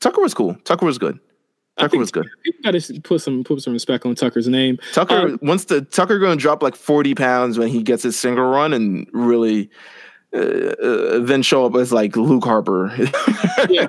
Tucker 0.00 0.20
was 0.20 0.34
cool. 0.34 0.56
Tucker 0.64 0.84
was 0.84 0.98
good. 0.98 1.20
Tucker 1.76 1.90
think 1.90 2.00
was 2.00 2.10
good. 2.10 2.26
People 2.44 2.72
got 2.72 2.80
to 2.80 3.00
put 3.00 3.20
some 3.20 3.42
put 3.44 3.60
some 3.60 3.72
respect 3.72 4.06
on 4.06 4.14
Tucker's 4.14 4.48
name. 4.48 4.78
Tucker 4.92 5.14
Um, 5.14 5.38
Yeah. 5.42 5.54
Uh, 10.32 11.20
then 11.20 11.42
show 11.42 11.64
up 11.64 11.74
as 11.76 11.92
like 11.92 12.16
Luke 12.16 12.44
Harper. 12.44 12.92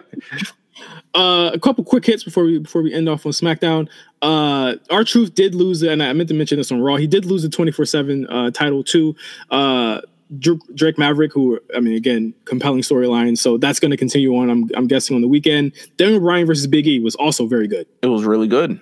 Uh 1.16 1.52
a 1.54 1.60
couple 1.60 1.84
quick 1.86 2.06
hits 2.06 2.24
before 2.26 2.44
we 2.44 2.60
before 2.60 2.82
we 2.82 2.94
end 2.94 3.08
off 3.08 3.26
on 3.26 3.32
SmackDown. 3.32 3.88
Uh, 4.22 4.76
R-Truth 4.90 5.34
did 5.34 5.56
lose, 5.56 5.82
and 5.82 6.04
I 6.04 6.12
meant 6.12 6.28
to 6.28 6.36
mention 6.36 6.58
this 6.58 6.72
on 6.72 6.82
Raw. 6.82 6.98
He 6.98 7.08
did 7.08 7.26
lose 7.26 7.44
the 7.44 7.50
twenty 7.50 7.72
four 7.72 7.86
seven 7.86 8.28
title 8.52 8.84
to 8.86 9.16
uh, 9.50 10.02
Drake 10.40 10.98
Maverick, 10.98 11.32
who 11.34 11.60
I 11.76 11.80
mean, 11.80 11.96
again, 11.96 12.34
compelling 12.46 12.82
storyline. 12.82 13.38
So 13.38 13.58
that's 13.58 13.80
going 13.80 13.92
to 13.92 13.98
continue 13.98 14.36
on. 14.36 14.50
I'm 14.50 14.70
I'm 14.76 14.88
guessing 14.88 15.16
on 15.16 15.22
the 15.22 15.28
weekend. 15.28 15.74
Daniel 15.98 16.20
Bryan 16.20 16.46
versus 16.48 16.68
Big 16.68 16.88
E 16.88 17.00
was 17.00 17.16
also 17.16 17.48
very 17.48 17.68
good. 17.68 17.88
it 18.02 18.08
was 18.08 18.24
really 18.24 18.48
good. 18.48 18.80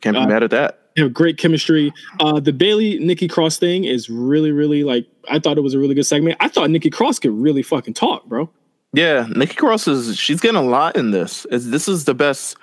Can't 0.00 0.14
be 0.16 0.20
Uh, 0.20 0.26
mad 0.26 0.42
at 0.42 0.50
that. 0.50 0.76
They 0.96 1.02
have 1.02 1.12
great 1.14 1.36
chemistry. 1.38 1.92
Uh, 2.18 2.40
the 2.40 2.52
Bayley 2.52 2.98
Nikki 2.98 3.28
Cross 3.28 3.58
thing 3.58 3.84
is 3.84 4.10
really, 4.10 4.50
really 4.50 4.82
like 4.82 5.06
I 5.30 5.38
thought 5.38 5.56
it 5.56 5.60
was 5.60 5.74
a 5.74 5.78
really 5.78 5.94
good 5.94 6.06
segment. 6.06 6.36
I 6.40 6.48
thought 6.48 6.68
Nikki 6.70 6.90
Cross 6.90 7.20
could 7.20 7.32
really 7.32 7.62
fucking 7.62 7.94
talk, 7.94 8.24
bro. 8.26 8.50
Yeah, 8.92 9.26
Nikki 9.36 9.54
Cross 9.54 9.86
is 9.86 10.16
she's 10.18 10.40
getting 10.40 10.56
a 10.56 10.62
lot 10.62 10.96
in 10.96 11.12
this. 11.12 11.46
It's, 11.52 11.66
this 11.66 11.86
is 11.86 12.06
the 12.06 12.14
best, 12.14 12.56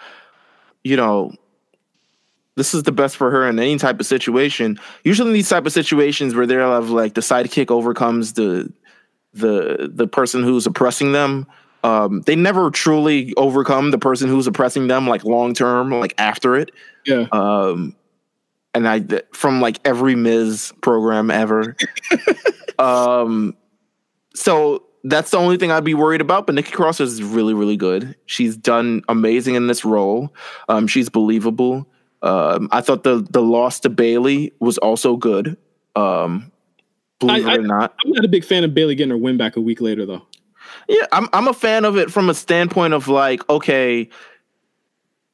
you 0.83 0.97
know. 0.97 1.31
This 2.57 2.73
is 2.73 2.83
the 2.83 2.91
best 2.91 3.15
for 3.15 3.29
her 3.29 3.47
in 3.47 3.59
any 3.59 3.77
type 3.77 3.99
of 3.99 4.07
situation. 4.07 4.79
Usually, 5.03 5.29
in 5.29 5.33
these 5.33 5.47
type 5.47 5.67
of 5.67 5.71
situations 5.71 6.33
where 6.33 6.47
they'll 6.47 6.73
have 6.73 6.89
like 6.89 7.13
the 7.13 7.21
sidekick 7.21 7.69
overcomes 7.69 8.33
the 8.33 8.73
the 9.31 9.91
the 9.93 10.07
person 10.07 10.43
who's 10.43 10.65
oppressing 10.65 11.11
them. 11.11 11.45
Um, 11.83 12.21
they 12.21 12.35
never 12.35 12.71
truly 12.71 13.31
overcome 13.37 13.91
the 13.91 13.99
person 13.99 14.27
who's 14.27 14.47
oppressing 14.47 14.87
them, 14.87 15.07
like 15.07 15.23
long 15.23 15.53
term, 15.53 15.91
like 15.91 16.15
after 16.17 16.55
it. 16.55 16.71
Yeah. 17.05 17.27
Um, 17.31 17.95
and 18.73 18.87
I 18.87 19.05
from 19.33 19.61
like 19.61 19.79
every 19.85 20.15
Miz 20.15 20.73
program 20.81 21.29
ever. 21.29 21.77
um, 22.79 23.55
so 24.33 24.83
that's 25.03 25.29
the 25.29 25.37
only 25.37 25.57
thing 25.57 25.71
I'd 25.71 25.83
be 25.83 25.93
worried 25.93 26.21
about. 26.21 26.47
But 26.47 26.55
Nikki 26.55 26.71
Cross 26.71 27.01
is 27.01 27.21
really, 27.21 27.53
really 27.53 27.77
good. 27.77 28.15
She's 28.25 28.57
done 28.57 29.03
amazing 29.07 29.53
in 29.53 29.67
this 29.67 29.85
role. 29.85 30.33
Um, 30.69 30.87
she's 30.87 31.09
believable. 31.09 31.87
Um, 32.21 32.67
I 32.71 32.81
thought 32.81 33.03
the 33.03 33.25
the 33.29 33.41
loss 33.41 33.79
to 33.81 33.89
Bayley 33.89 34.53
was 34.59 34.77
also 34.79 35.15
good. 35.17 35.57
Um, 35.95 36.51
believe 37.19 37.47
I- 37.47 37.53
it 37.55 37.59
or 37.59 37.63
not. 37.63 37.93
I'm 38.05 38.11
not 38.11 38.25
a 38.25 38.27
big 38.29 38.43
fan 38.43 38.63
of 38.63 38.73
Bayley 38.73 38.95
getting 38.95 39.11
her 39.11 39.17
win 39.17 39.37
back 39.37 39.55
a 39.55 39.61
week 39.61 39.81
later, 39.81 40.05
though. 40.05 40.25
Yeah, 40.87 41.05
I'm 41.11 41.27
I'm 41.33 41.47
a 41.47 41.53
fan 41.53 41.85
of 41.85 41.97
it 41.97 42.11
from 42.11 42.29
a 42.29 42.33
standpoint 42.33 42.93
of 42.93 43.07
like, 43.07 43.47
okay, 43.49 44.09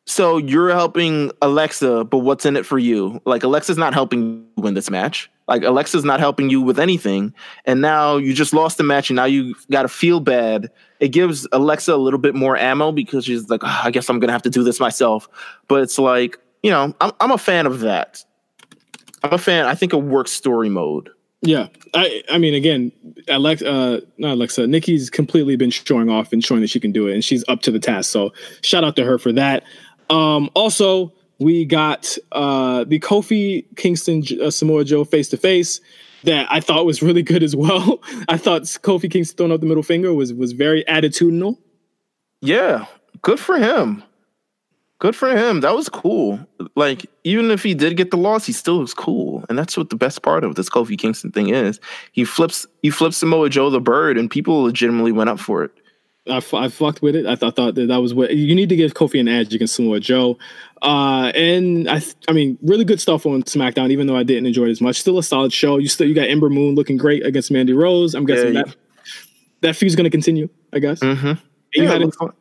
so 0.05 0.38
you're 0.38 0.72
helping 0.72 1.31
Alexa, 1.41 2.03
but 2.05 2.19
what's 2.19 2.45
in 2.45 2.55
it 2.57 2.65
for 2.65 2.77
you? 2.77 3.22
Like 3.26 3.43
Alexa's 3.43 3.77
not 3.77 3.93
helping 3.93 4.22
you 4.57 4.61
win 4.61 4.73
this 4.73 4.89
match. 4.89 5.30
Like 5.47 5.64
Alexa's 5.64 6.03
not 6.03 6.19
helping 6.19 6.49
you 6.49 6.61
with 6.61 6.80
anything. 6.80 7.34
And 7.65 7.81
now 7.81 8.18
you 8.18 8.34
just 8.34 8.53
lost 8.53 8.77
the 8.77 8.84
match 8.84 9.10
and 9.10 9.15
now 9.15 9.26
you 9.26 9.55
gotta 9.72 9.88
feel 9.88 10.19
bad. 10.19 10.69
It 10.99 11.10
gives 11.10 11.47
Alexa 11.51 11.93
a 11.93 11.97
little 11.97 12.19
bit 12.19 12.35
more 12.35 12.57
ammo 12.57 12.91
because 12.91 13.26
she's 13.26 13.49
like, 13.49 13.61
"Ah, 13.64 13.85
I 13.85 13.91
guess 13.91 14.10
I'm 14.10 14.19
gonna 14.19 14.31
have 14.34 14.41
to 14.43 14.49
do 14.49 14.64
this 14.64 14.80
myself. 14.80 15.27
But 15.68 15.81
it's 15.84 15.97
like, 15.99 16.38
you 16.64 16.72
know, 16.72 16.95
I'm 16.99 17.11
I'm 17.19 17.31
a 17.31 17.38
fan 17.38 17.65
of 17.68 17.81
that. 17.81 18.23
I'm 19.22 19.34
a 19.34 19.38
fan. 19.38 19.65
I 19.65 19.76
think 19.76 19.94
it 19.94 19.98
works 19.98 20.31
story 20.31 20.69
mode. 20.69 21.10
Yeah, 21.41 21.68
I 21.94 22.23
I 22.31 22.38
mean, 22.38 22.53
again, 22.53 22.91
Alexa, 23.27 23.69
uh, 23.69 23.99
not 24.18 24.34
Alexa, 24.34 24.65
Nikki's 24.65 25.10
completely 25.10 25.57
been 25.57 25.69
showing 25.69 26.10
off 26.10 26.31
and 26.31 26.44
showing 26.44 26.61
that 26.61 26.69
she 26.69 26.80
can 26.80 26.94
do 26.94 27.07
it, 27.07 27.14
and 27.14 27.23
she's 27.23 27.44
up 27.49 27.61
to 27.64 27.72
the 27.72 27.80
task. 27.80 28.10
So 28.10 28.34
shout 28.61 28.85
out 28.85 28.95
to 28.95 29.03
her 29.03 29.19
for 29.19 29.34
that. 29.34 29.64
Um, 30.10 30.49
also, 30.53 31.11
we 31.40 31.65
got 31.65 32.18
uh, 32.31 32.85
the 32.85 32.99
Kofi 32.99 33.65
Kingston 33.76 34.23
uh, 34.41 34.49
Samoa 34.49 34.85
Joe 34.85 35.03
face 35.03 35.27
to 35.30 35.38
face 35.38 35.81
that 36.23 36.48
I 36.49 36.61
thought 36.61 36.85
was 36.85 37.03
really 37.03 37.23
good 37.23 37.44
as 37.44 37.57
well. 37.57 38.02
I 38.30 38.38
thought 38.38 38.61
Kofi 38.61 39.11
Kingston 39.11 39.35
throwing 39.35 39.52
up 39.52 39.60
the 39.60 39.68
middle 39.68 39.84
finger 39.84 40.14
was 40.14 40.34
was 40.34 40.53
very 40.53 40.85
attitudinal. 40.85 41.57
Yeah, 42.40 42.85
good 43.22 43.40
for 43.40 43.57
him. 43.57 44.03
Good 45.03 45.17
for 45.17 45.35
him. 45.35 45.59
That 45.59 45.75
was 45.75 45.89
cool. 45.89 46.39
Like, 46.77 47.05
even 47.25 47.51
if 47.51 47.61
he 47.61 47.73
did 47.73 47.97
get 47.97 48.09
the 48.09 48.15
loss, 48.15 48.45
he 48.45 48.53
still 48.53 48.80
was 48.80 48.93
cool. 48.93 49.43
And 49.49 49.59
that's 49.59 49.75
what 49.75 49.89
the 49.89 49.97
best 49.97 50.21
part 50.21 50.45
of 50.45 50.55
this 50.55 50.69
Kofi 50.69 50.97
Kingston 50.97 51.30
thing 51.30 51.49
is. 51.49 51.81
He 52.13 52.23
flips 52.23 52.65
he 52.84 52.89
flips 52.89 53.17
Samoa 53.17 53.49
Joe 53.49 53.69
the 53.69 53.81
bird, 53.81 54.17
and 54.17 54.31
people 54.31 54.63
legitimately 54.63 55.11
went 55.11 55.30
up 55.30 55.41
for 55.41 55.65
it. 55.65 55.71
I, 56.30 56.38
I 56.53 56.69
fucked 56.69 57.01
with 57.01 57.17
it. 57.17 57.25
I 57.25 57.35
thought, 57.35 57.57
thought 57.57 57.75
that 57.75 57.88
that 57.88 57.97
was 57.97 58.13
what 58.13 58.34
you 58.34 58.55
need 58.55 58.69
to 58.69 58.77
give 58.77 58.93
Kofi 58.93 59.19
an 59.19 59.27
edge 59.27 59.53
against 59.53 59.75
Samoa 59.75 59.99
Joe. 59.99 60.38
Uh, 60.81 61.34
and 61.35 61.89
I, 61.89 61.99
th- 61.99 62.15
I 62.30 62.31
mean, 62.31 62.57
really 62.61 62.85
good 62.85 63.01
stuff 63.01 63.25
on 63.25 63.43
SmackDown. 63.43 63.91
Even 63.91 64.07
though 64.07 64.15
I 64.15 64.23
didn't 64.23 64.45
enjoy 64.45 64.67
it 64.67 64.71
as 64.71 64.80
much, 64.80 65.01
still 65.01 65.17
a 65.17 65.23
solid 65.23 65.51
show. 65.51 65.80
You 65.80 65.89
still 65.89 66.07
you 66.07 66.15
got 66.15 66.30
Ember 66.30 66.49
Moon 66.49 66.75
looking 66.75 66.95
great 66.95 67.25
against 67.25 67.51
Mandy 67.51 67.73
Rose. 67.73 68.15
I'm 68.15 68.25
guessing 68.25 68.53
Yeah, 68.53 68.63
that 68.63 68.75
that 69.59 69.75
feud's 69.75 69.97
going 69.97 70.05
to 70.05 70.09
continue. 70.09 70.47
I 70.71 70.80
guess. 70.80 71.01
Mm-hmm. 71.01 71.27
And, 71.27 71.39
you 71.73 71.88
had 71.89 72.01
it 72.01 72.05
looks 72.05 72.15
fun. 72.15 72.31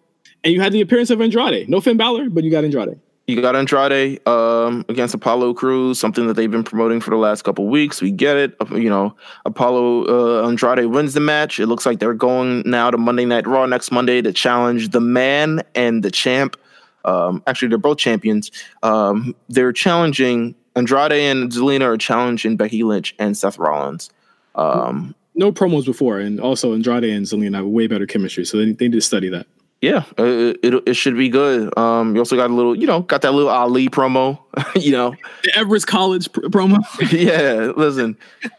And 0.44 0.52
you 0.52 0.60
had 0.60 0.72
the 0.72 0.80
appearance 0.80 1.10
of 1.10 1.20
Andrade. 1.20 1.68
No 1.68 1.80
Finn 1.80 1.96
Balor, 1.96 2.30
but 2.30 2.44
you 2.44 2.50
got 2.50 2.64
Andrade. 2.64 2.98
You 3.28 3.40
got 3.40 3.54
Andrade 3.54 4.26
um, 4.26 4.84
against 4.88 5.14
Apollo 5.14 5.54
Crews, 5.54 5.98
something 6.00 6.26
that 6.26 6.34
they've 6.34 6.50
been 6.50 6.64
promoting 6.64 7.00
for 7.00 7.10
the 7.10 7.16
last 7.16 7.42
couple 7.42 7.68
weeks. 7.68 8.02
We 8.02 8.10
get 8.10 8.36
it. 8.36 8.56
Uh, 8.60 8.74
You 8.74 8.90
know, 8.90 9.14
Apollo 9.46 10.42
uh, 10.42 10.48
Andrade 10.48 10.86
wins 10.86 11.14
the 11.14 11.20
match. 11.20 11.60
It 11.60 11.66
looks 11.66 11.86
like 11.86 12.00
they're 12.00 12.14
going 12.14 12.64
now 12.66 12.90
to 12.90 12.98
Monday 12.98 13.24
Night 13.24 13.46
Raw 13.46 13.66
next 13.66 13.92
Monday 13.92 14.20
to 14.22 14.32
challenge 14.32 14.88
the 14.88 15.00
man 15.00 15.62
and 15.76 16.02
the 16.02 16.10
champ. 16.10 16.56
Um, 17.04 17.42
actually, 17.46 17.68
they're 17.68 17.78
both 17.78 17.98
champions. 17.98 18.50
Um, 18.82 19.36
they're 19.48 19.72
challenging 19.72 20.56
Andrade 20.74 21.12
and 21.12 21.52
Zelina 21.52 21.82
are 21.82 21.96
challenging 21.96 22.56
Becky 22.56 22.82
Lynch 22.82 23.14
and 23.18 23.36
Seth 23.36 23.58
Rollins. 23.58 24.10
Um, 24.56 25.14
No 25.34 25.52
promos 25.52 25.84
before, 25.86 26.18
and 26.18 26.40
also 26.40 26.74
Andrade 26.74 27.04
and 27.04 27.24
Zelina 27.24 27.56
have 27.56 27.66
way 27.66 27.86
better 27.86 28.06
chemistry, 28.06 28.44
so 28.44 28.58
they, 28.58 28.72
they 28.72 28.88
need 28.88 28.92
to 28.92 29.00
study 29.00 29.28
that. 29.30 29.46
Yeah, 29.82 30.04
uh, 30.16 30.22
it, 30.22 30.60
it, 30.62 30.82
it 30.86 30.94
should 30.94 31.16
be 31.16 31.28
good. 31.28 31.76
Um, 31.76 32.14
you 32.14 32.20
also 32.20 32.36
got 32.36 32.50
a 32.50 32.54
little, 32.54 32.76
you 32.76 32.86
know, 32.86 33.00
got 33.00 33.22
that 33.22 33.32
little 33.34 33.50
Ali 33.50 33.88
promo. 33.88 34.38
you 34.80 34.92
know, 34.92 35.16
The 35.42 35.58
Everest 35.58 35.88
College 35.88 36.30
pr- 36.32 36.42
promo 36.42 36.78
yeah, 37.12 37.72
listen, 37.76 38.16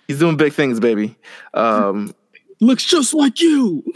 he's 0.07 0.19
doing 0.19 0.35
big 0.35 0.51
things, 0.51 0.81
baby. 0.81 1.15
Um, 1.53 2.13
looks 2.59 2.83
just 2.83 3.13
like 3.13 3.39
you. 3.39 3.85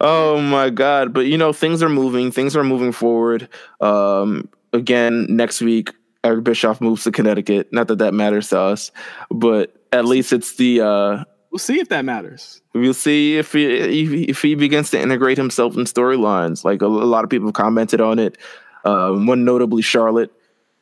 oh 0.00 0.38
my 0.42 0.68
god! 0.68 1.14
But 1.14 1.20
you 1.20 1.38
know, 1.38 1.54
things 1.54 1.82
are 1.82 1.88
moving. 1.88 2.30
Things 2.30 2.54
are 2.54 2.64
moving 2.64 2.92
forward. 2.92 3.48
Um, 3.80 4.50
again, 4.74 5.26
next 5.30 5.62
week, 5.62 5.94
Eric 6.22 6.44
Bischoff 6.44 6.82
moves 6.82 7.04
to 7.04 7.12
Connecticut. 7.12 7.72
Not 7.72 7.88
that 7.88 7.96
that 8.00 8.12
matters 8.12 8.50
to 8.50 8.60
us, 8.60 8.92
but 9.30 9.74
at 9.90 10.04
least 10.04 10.34
it's 10.34 10.56
the. 10.56 10.82
Uh, 10.82 11.24
We'll 11.50 11.58
see 11.58 11.80
if 11.80 11.88
that 11.88 12.04
matters. 12.04 12.60
We'll 12.74 12.94
see 12.94 13.38
if 13.38 13.52
he 13.52 14.30
if 14.30 14.42
he- 14.42 14.54
begins 14.54 14.90
to 14.90 15.00
integrate 15.00 15.38
himself 15.38 15.76
in 15.76 15.84
storylines. 15.84 16.64
Like 16.64 16.82
a, 16.82 16.86
a 16.86 16.86
lot 16.86 17.24
of 17.24 17.30
people 17.30 17.48
have 17.48 17.54
commented 17.54 18.00
on 18.00 18.18
it. 18.18 18.36
Um, 18.84 19.26
one 19.26 19.44
notably, 19.44 19.82
Charlotte. 19.82 20.30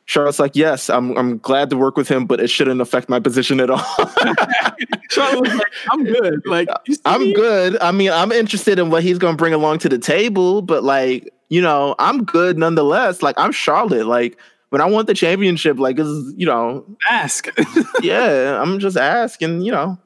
Charlotte's 0.05 0.39
like, 0.39 0.55
yes, 0.55 0.89
I'm 0.89 1.17
I'm 1.17 1.37
glad 1.39 1.69
to 1.71 1.77
work 1.77 1.97
with 1.97 2.07
him, 2.07 2.25
but 2.25 2.39
it 2.39 2.49
shouldn't 2.49 2.79
affect 2.79 3.09
my 3.09 3.19
position 3.19 3.59
at 3.59 3.69
all. 3.69 3.77
Charlotte 5.09 5.41
was 5.41 5.53
like, 5.55 5.73
"I'm 5.91 6.03
good. 6.05 6.45
Like, 6.45 6.69
I'm 7.05 7.21
me? 7.21 7.33
good. 7.33 7.77
I 7.81 7.91
mean, 7.91 8.11
I'm 8.11 8.31
interested 8.31 8.79
in 8.79 8.89
what 8.89 9.03
he's 9.03 9.17
going 9.17 9.33
to 9.33 9.37
bring 9.37 9.53
along 9.53 9.79
to 9.79 9.89
the 9.89 9.97
table, 9.97 10.61
but 10.61 10.83
like, 10.83 11.29
you 11.49 11.61
know, 11.61 11.95
I'm 11.99 12.23
good 12.23 12.57
nonetheless. 12.57 13.21
Like, 13.21 13.35
I'm 13.37 13.51
Charlotte. 13.51 14.05
Like, 14.07 14.37
when 14.69 14.81
I 14.81 14.85
want 14.85 15.07
the 15.07 15.13
championship, 15.13 15.77
like, 15.77 15.99
is 15.99 16.33
you 16.37 16.45
know, 16.45 16.85
Ask." 17.09 17.47
yeah, 18.01 18.61
I'm 18.61 18.79
just 18.79 18.95
asking. 18.97 19.61
You 19.61 19.71
know, 19.73 19.97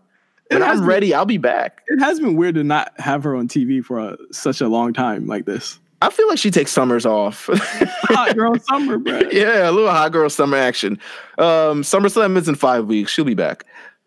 When 0.51 0.63
I'm 0.63 0.77
been- 0.79 0.85
ready, 0.85 1.13
I'll 1.13 1.25
be 1.25 1.37
back. 1.37 1.81
It 1.87 1.99
has 1.99 2.19
been 2.19 2.35
weird 2.35 2.55
to 2.55 2.63
not 2.63 2.91
have 2.99 3.23
her 3.23 3.35
on 3.35 3.47
TV 3.47 3.83
for 3.83 3.99
a, 3.99 4.17
such 4.31 4.61
a 4.61 4.67
long 4.67 4.93
time 4.93 5.27
like 5.27 5.45
this. 5.45 5.79
I 6.03 6.09
feel 6.09 6.27
like 6.27 6.39
she 6.39 6.49
takes 6.49 6.71
summers 6.71 7.05
off. 7.05 7.47
Hot 7.53 8.35
girl 8.35 8.55
summer, 8.59 8.97
bro. 8.97 9.19
yeah, 9.31 9.69
a 9.69 9.71
little 9.71 9.91
hot 9.91 10.11
girl 10.11 10.29
summer 10.31 10.57
action. 10.57 10.97
Um, 11.37 11.83
SummerSlam 11.83 12.37
is 12.37 12.49
in 12.49 12.55
five 12.55 12.87
weeks. 12.87 13.11
She'll 13.11 13.23
be 13.23 13.35
back. 13.35 13.65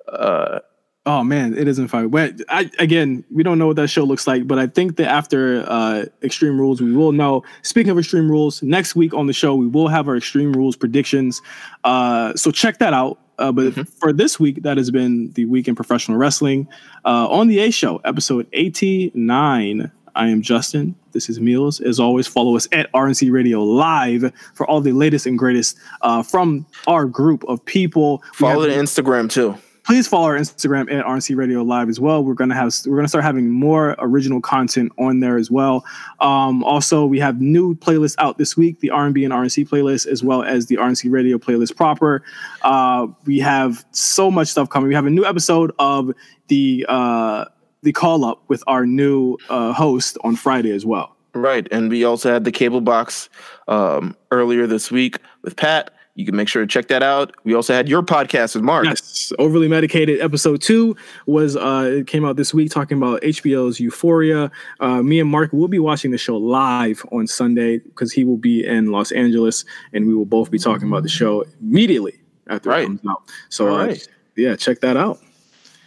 Uh, 0.09 0.59
Oh 1.07 1.23
man, 1.23 1.55
it 1.57 1.69
isn't 1.69 1.89
five. 1.89 2.11
But 2.11 2.41
I, 2.49 2.71
again, 2.79 3.25
we 3.31 3.43
don't 3.43 3.59
know 3.59 3.67
what 3.67 3.77
that 3.77 3.89
show 3.89 4.05
looks 4.05 4.27
like, 4.27 4.47
but 4.47 4.59
I 4.59 4.67
think 4.67 4.97
that 4.97 5.07
after 5.07 5.63
uh, 5.69 6.07
Extreme 6.23 6.59
Rules, 6.59 6.81
we 6.81 6.95
will 6.97 7.13
know. 7.13 7.43
Speaking 7.61 7.91
of 7.91 7.99
Extreme 7.99 8.31
Rules, 8.31 8.63
next 8.63 8.97
week 8.97 9.13
on 9.13 9.27
the 9.27 9.35
show, 9.35 9.55
we 9.55 9.67
will 9.67 9.89
have 9.89 10.09
our 10.09 10.17
Extreme 10.17 10.55
Rules 10.55 10.77
predictions. 10.77 11.43
Uh, 11.85 12.33
so 12.37 12.51
check 12.51 12.79
that 12.79 12.95
out. 12.95 13.19
Uh, 13.39 13.53
but 13.53 13.89
for 13.89 14.13
this 14.13 14.39
week, 14.39 14.63
that 14.63 14.77
has 14.77 14.91
been 14.91 15.33
the 15.33 15.45
week 15.47 15.69
in 15.69 15.75
professional 15.75 16.17
wrestling. 16.19 16.69
Uh, 17.05 17.29
on 17.29 17.49
the 17.49 17.59
A 17.61 17.71
Show, 17.71 18.01
episode 18.05 18.47
89. 18.53 19.91
I 20.17 20.29
am 20.29 20.43
Justin. 20.43 20.95
This 21.13 21.29
is 21.29 21.41
Meelz. 21.41 21.81
As 21.85 21.99
always, 21.99 22.27
follow 22.27 22.57
us 22.57 22.69
at 22.71 22.91
RNC 22.93 23.33
Radio 23.33 23.63
Live 23.65 24.33
for 24.55 24.69
all 24.69 24.81
the 24.81 24.93
latest 24.93 25.27
and 25.27 25.37
greatest 25.39 25.77
uh, 26.03 26.23
from 26.23 26.67
our 26.87 27.05
group 27.05 27.45
of 27.49 27.65
people. 27.65 28.23
Follow 28.35 28.69
have- 28.69 28.71
the 28.71 28.77
Instagram 28.81 29.29
too. 29.31 29.57
Please 29.85 30.09
follow 30.09 30.27
our 30.27 30.37
Instagram 30.37 30.93
at 30.93 31.05
RNC 31.05 31.37
Radio 31.37 31.63
Live 31.63 31.89
as 31.89 32.01
well. 32.01 32.25
We're 32.25 32.35
gonna 32.35 32.55
have 32.55 32.75
we're 32.87 32.97
gonna 32.97 33.09
start 33.09 33.25
having 33.25 33.51
more 33.51 33.95
original 33.99 34.41
content 34.41 34.93
on 34.99 35.21
there 35.21 35.37
as 35.37 35.51
well. 35.51 35.85
Um, 36.21 36.65
also, 36.65 37.05
we 37.07 37.21
have 37.21 37.41
new 37.41 37.75
playlists 37.77 38.17
out 38.19 38.39
this 38.39 38.57
week: 38.57 38.81
the 38.81 38.91
R&B 38.91 39.25
and 39.25 39.33
RNC 39.33 39.69
playlist, 39.69 40.07
as 40.07 40.25
well 40.25 40.43
as 40.43 40.67
the 40.67 40.77
RNC 40.77 41.11
Radio 41.11 41.39
playlist 41.39 41.77
proper. 41.77 42.23
Uh, 42.63 43.07
we 43.27 43.39
have 43.39 43.85
so 43.93 44.31
much 44.31 44.49
stuff 44.49 44.69
coming. 44.71 44.89
We 44.89 44.95
have 44.95 45.07
a 45.07 45.11
new 45.11 45.25
episode 45.25 45.73
of 45.79 46.13
the 46.49 46.85
uh, 46.89 47.45
the 47.83 47.93
call 47.93 48.25
up 48.25 48.43
with 48.49 48.65
our 48.67 48.87
new 48.87 49.37
uh, 49.49 49.73
host 49.73 50.19
on 50.25 50.37
Friday 50.37 50.73
as 50.73 50.85
well. 50.85 51.15
Right. 51.35 51.67
And 51.73 51.91
we 51.91 52.05
also 52.05 52.33
had 52.33 52.45
the 52.45 52.53
cable 52.53 52.81
box 52.81 53.29
um, 53.67 54.17
earlier 54.31 54.67
this 54.67 54.91
week 54.91 55.19
with 55.43 55.57
Pat. 55.57 55.93
You 56.17 56.25
can 56.25 56.37
make 56.37 56.47
sure 56.47 56.63
to 56.63 56.67
check 56.69 56.87
that 56.89 57.03
out. 57.03 57.35
We 57.43 57.55
also 57.55 57.75
had 57.75 57.89
your 57.89 58.01
podcast 58.01 58.55
with 58.55 58.63
Mark. 58.63 58.85
Yes, 58.85 59.33
overly 59.41 59.67
medicated. 59.67 60.21
Episode 60.21 60.63
two 60.63 60.95
was 61.27 61.57
uh, 61.57 61.91
it 61.99 62.07
came 62.07 62.25
out 62.25 62.37
this 62.37 62.55
week 62.55 62.71
talking 62.71 62.99
about 62.99 63.21
HBO's 63.23 63.81
Euphoria. 63.81 64.49
Uh, 64.79 65.03
me 65.03 65.19
and 65.19 65.29
Mark 65.29 65.53
will 65.53 65.67
be 65.67 65.81
watching 65.81 66.13
the 66.13 66.19
show 66.19 66.37
live 66.37 67.05
on 67.11 67.27
Sunday 67.27 67.79
because 67.79 68.13
he 68.13 68.23
will 68.23 68.37
be 68.37 68.65
in 68.65 68.93
Los 68.93 69.11
Angeles, 69.11 69.65
and 69.93 70.07
we 70.07 70.15
will 70.15 70.25
both 70.25 70.53
be 70.53 70.59
talking 70.59 70.87
about 70.87 71.03
the 71.03 71.09
show 71.09 71.45
immediately 71.61 72.15
after 72.47 72.69
Right. 72.71 72.83
it 72.85 72.87
comes 72.87 73.01
out. 73.11 73.23
So, 73.49 73.75
uh, 73.75 73.87
right. 73.87 74.09
yeah, 74.37 74.55
check 74.55 74.81
that 74.83 74.97
out. 74.97 75.19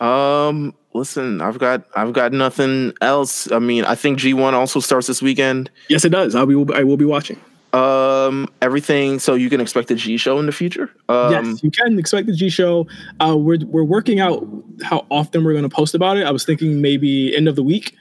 Um, 0.05 0.73
listen, 0.93 1.39
I've 1.39 1.57
got 1.57 1.85
I've 1.95 2.11
got 2.11 2.33
nothing 2.33 2.91
else. 2.99 3.49
I 3.51 3.59
mean, 3.59 3.85
I 3.85 3.95
think 3.95 4.19
G1 4.19 4.51
also 4.51 4.81
starts 4.81 5.07
this 5.07 5.21
weekend. 5.21 5.71
Yes, 5.87 6.03
it 6.03 6.09
does. 6.09 6.35
I'll 6.35 6.45
be. 6.45 6.55
I 6.75 6.83
will 6.83 6.97
be 6.97 7.05
watching. 7.05 7.39
Um, 7.73 8.47
everything. 8.61 9.19
So 9.19 9.35
you 9.35 9.49
can 9.49 9.59
expect 9.61 9.91
a 9.91 9.95
G 9.95 10.17
show 10.17 10.39
in 10.39 10.45
the 10.45 10.51
future. 10.51 10.89
Um, 11.09 11.31
yes, 11.31 11.63
you 11.63 11.71
can 11.71 11.99
expect 11.99 12.27
the 12.27 12.33
G 12.33 12.49
show. 12.49 12.87
Uh, 13.19 13.35
we're 13.37 13.59
we're 13.65 13.83
working 13.83 14.19
out 14.19 14.47
how 14.83 15.05
often 15.11 15.43
we're 15.43 15.53
going 15.53 15.67
to 15.67 15.75
post 15.75 15.93
about 15.93 16.17
it. 16.17 16.25
I 16.25 16.31
was 16.31 16.45
thinking 16.45 16.81
maybe 16.81 17.35
end 17.35 17.47
of 17.47 17.55
the 17.55 17.63
week, 17.63 17.95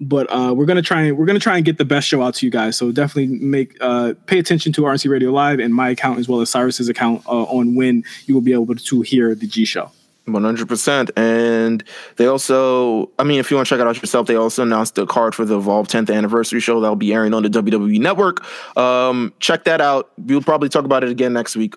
but 0.00 0.26
uh, 0.30 0.54
we're 0.54 0.64
gonna 0.64 0.82
try 0.82 1.02
and 1.02 1.18
we're 1.18 1.26
gonna 1.26 1.38
try 1.38 1.56
and 1.56 1.64
get 1.64 1.78
the 1.78 1.84
best 1.84 2.08
show 2.08 2.22
out 2.22 2.34
to 2.36 2.46
you 2.46 2.50
guys. 2.50 2.76
So 2.76 2.90
definitely 2.90 3.36
make 3.38 3.76
uh, 3.80 4.14
pay 4.26 4.38
attention 4.38 4.72
to 4.72 4.82
RNC 4.82 5.10
Radio 5.10 5.30
Live 5.30 5.60
and 5.60 5.74
my 5.74 5.90
account 5.90 6.18
as 6.18 6.28
well 6.28 6.40
as 6.40 6.50
Cyrus's 6.50 6.88
account 6.88 7.22
uh, 7.26 7.42
on 7.44 7.74
when 7.74 8.04
you 8.26 8.34
will 8.34 8.40
be 8.40 8.52
able 8.52 8.74
to 8.74 9.00
hear 9.02 9.34
the 9.34 9.46
G 9.46 9.64
show. 9.64 9.90
One 10.32 10.44
hundred 10.44 10.68
percent, 10.68 11.10
and 11.16 11.82
they 12.16 12.26
also, 12.26 13.10
I 13.18 13.24
mean, 13.24 13.38
if 13.40 13.50
you 13.50 13.56
want 13.56 13.66
to 13.68 13.74
check 13.74 13.80
it 13.80 13.86
out 13.86 13.96
yourself, 14.00 14.26
they 14.26 14.36
also 14.36 14.62
announced 14.62 14.94
the 14.94 15.06
card 15.06 15.34
for 15.34 15.44
the 15.44 15.56
Evolve 15.58 15.88
10th 15.88 16.14
anniversary 16.14 16.60
show 16.60 16.80
that'll 16.80 16.96
be 16.96 17.12
airing 17.12 17.34
on 17.34 17.42
the 17.42 17.48
WWE 17.48 17.98
Network. 18.00 18.44
Um, 18.76 19.32
check 19.40 19.64
that 19.64 19.80
out. 19.80 20.10
We'll 20.18 20.42
probably 20.42 20.68
talk 20.68 20.84
about 20.84 21.02
it 21.04 21.10
again 21.10 21.32
next 21.32 21.56
week. 21.56 21.74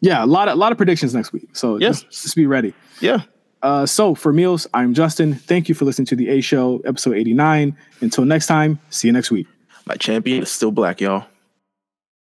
Yeah, 0.00 0.24
a 0.24 0.26
lot 0.26 0.48
of 0.48 0.54
a 0.54 0.56
lot 0.56 0.72
of 0.72 0.78
predictions 0.78 1.14
next 1.14 1.32
week. 1.32 1.48
So 1.52 1.78
Yeah. 1.78 1.88
just, 1.88 2.10
just 2.10 2.36
be 2.36 2.46
ready. 2.46 2.74
Yeah, 3.00 3.20
Uh, 3.62 3.86
so 3.86 4.14
for 4.14 4.32
Meelz, 4.32 4.66
I'm 4.74 4.94
Justin. 4.94 5.34
Thank 5.34 5.68
you 5.68 5.74
for 5.76 5.84
listening 5.84 6.06
to 6.06 6.16
the 6.16 6.28
A 6.30 6.40
Show, 6.40 6.80
episode 6.84 7.14
89. 7.16 7.76
Until 8.00 8.24
next 8.24 8.46
time, 8.48 8.80
see 8.90 9.06
you 9.08 9.12
next 9.12 9.30
week. 9.30 9.46
my 9.86 9.94
champion 9.96 10.42
is 10.42 10.50
still 10.50 10.70
black, 10.72 11.00
y'all. 11.00 11.24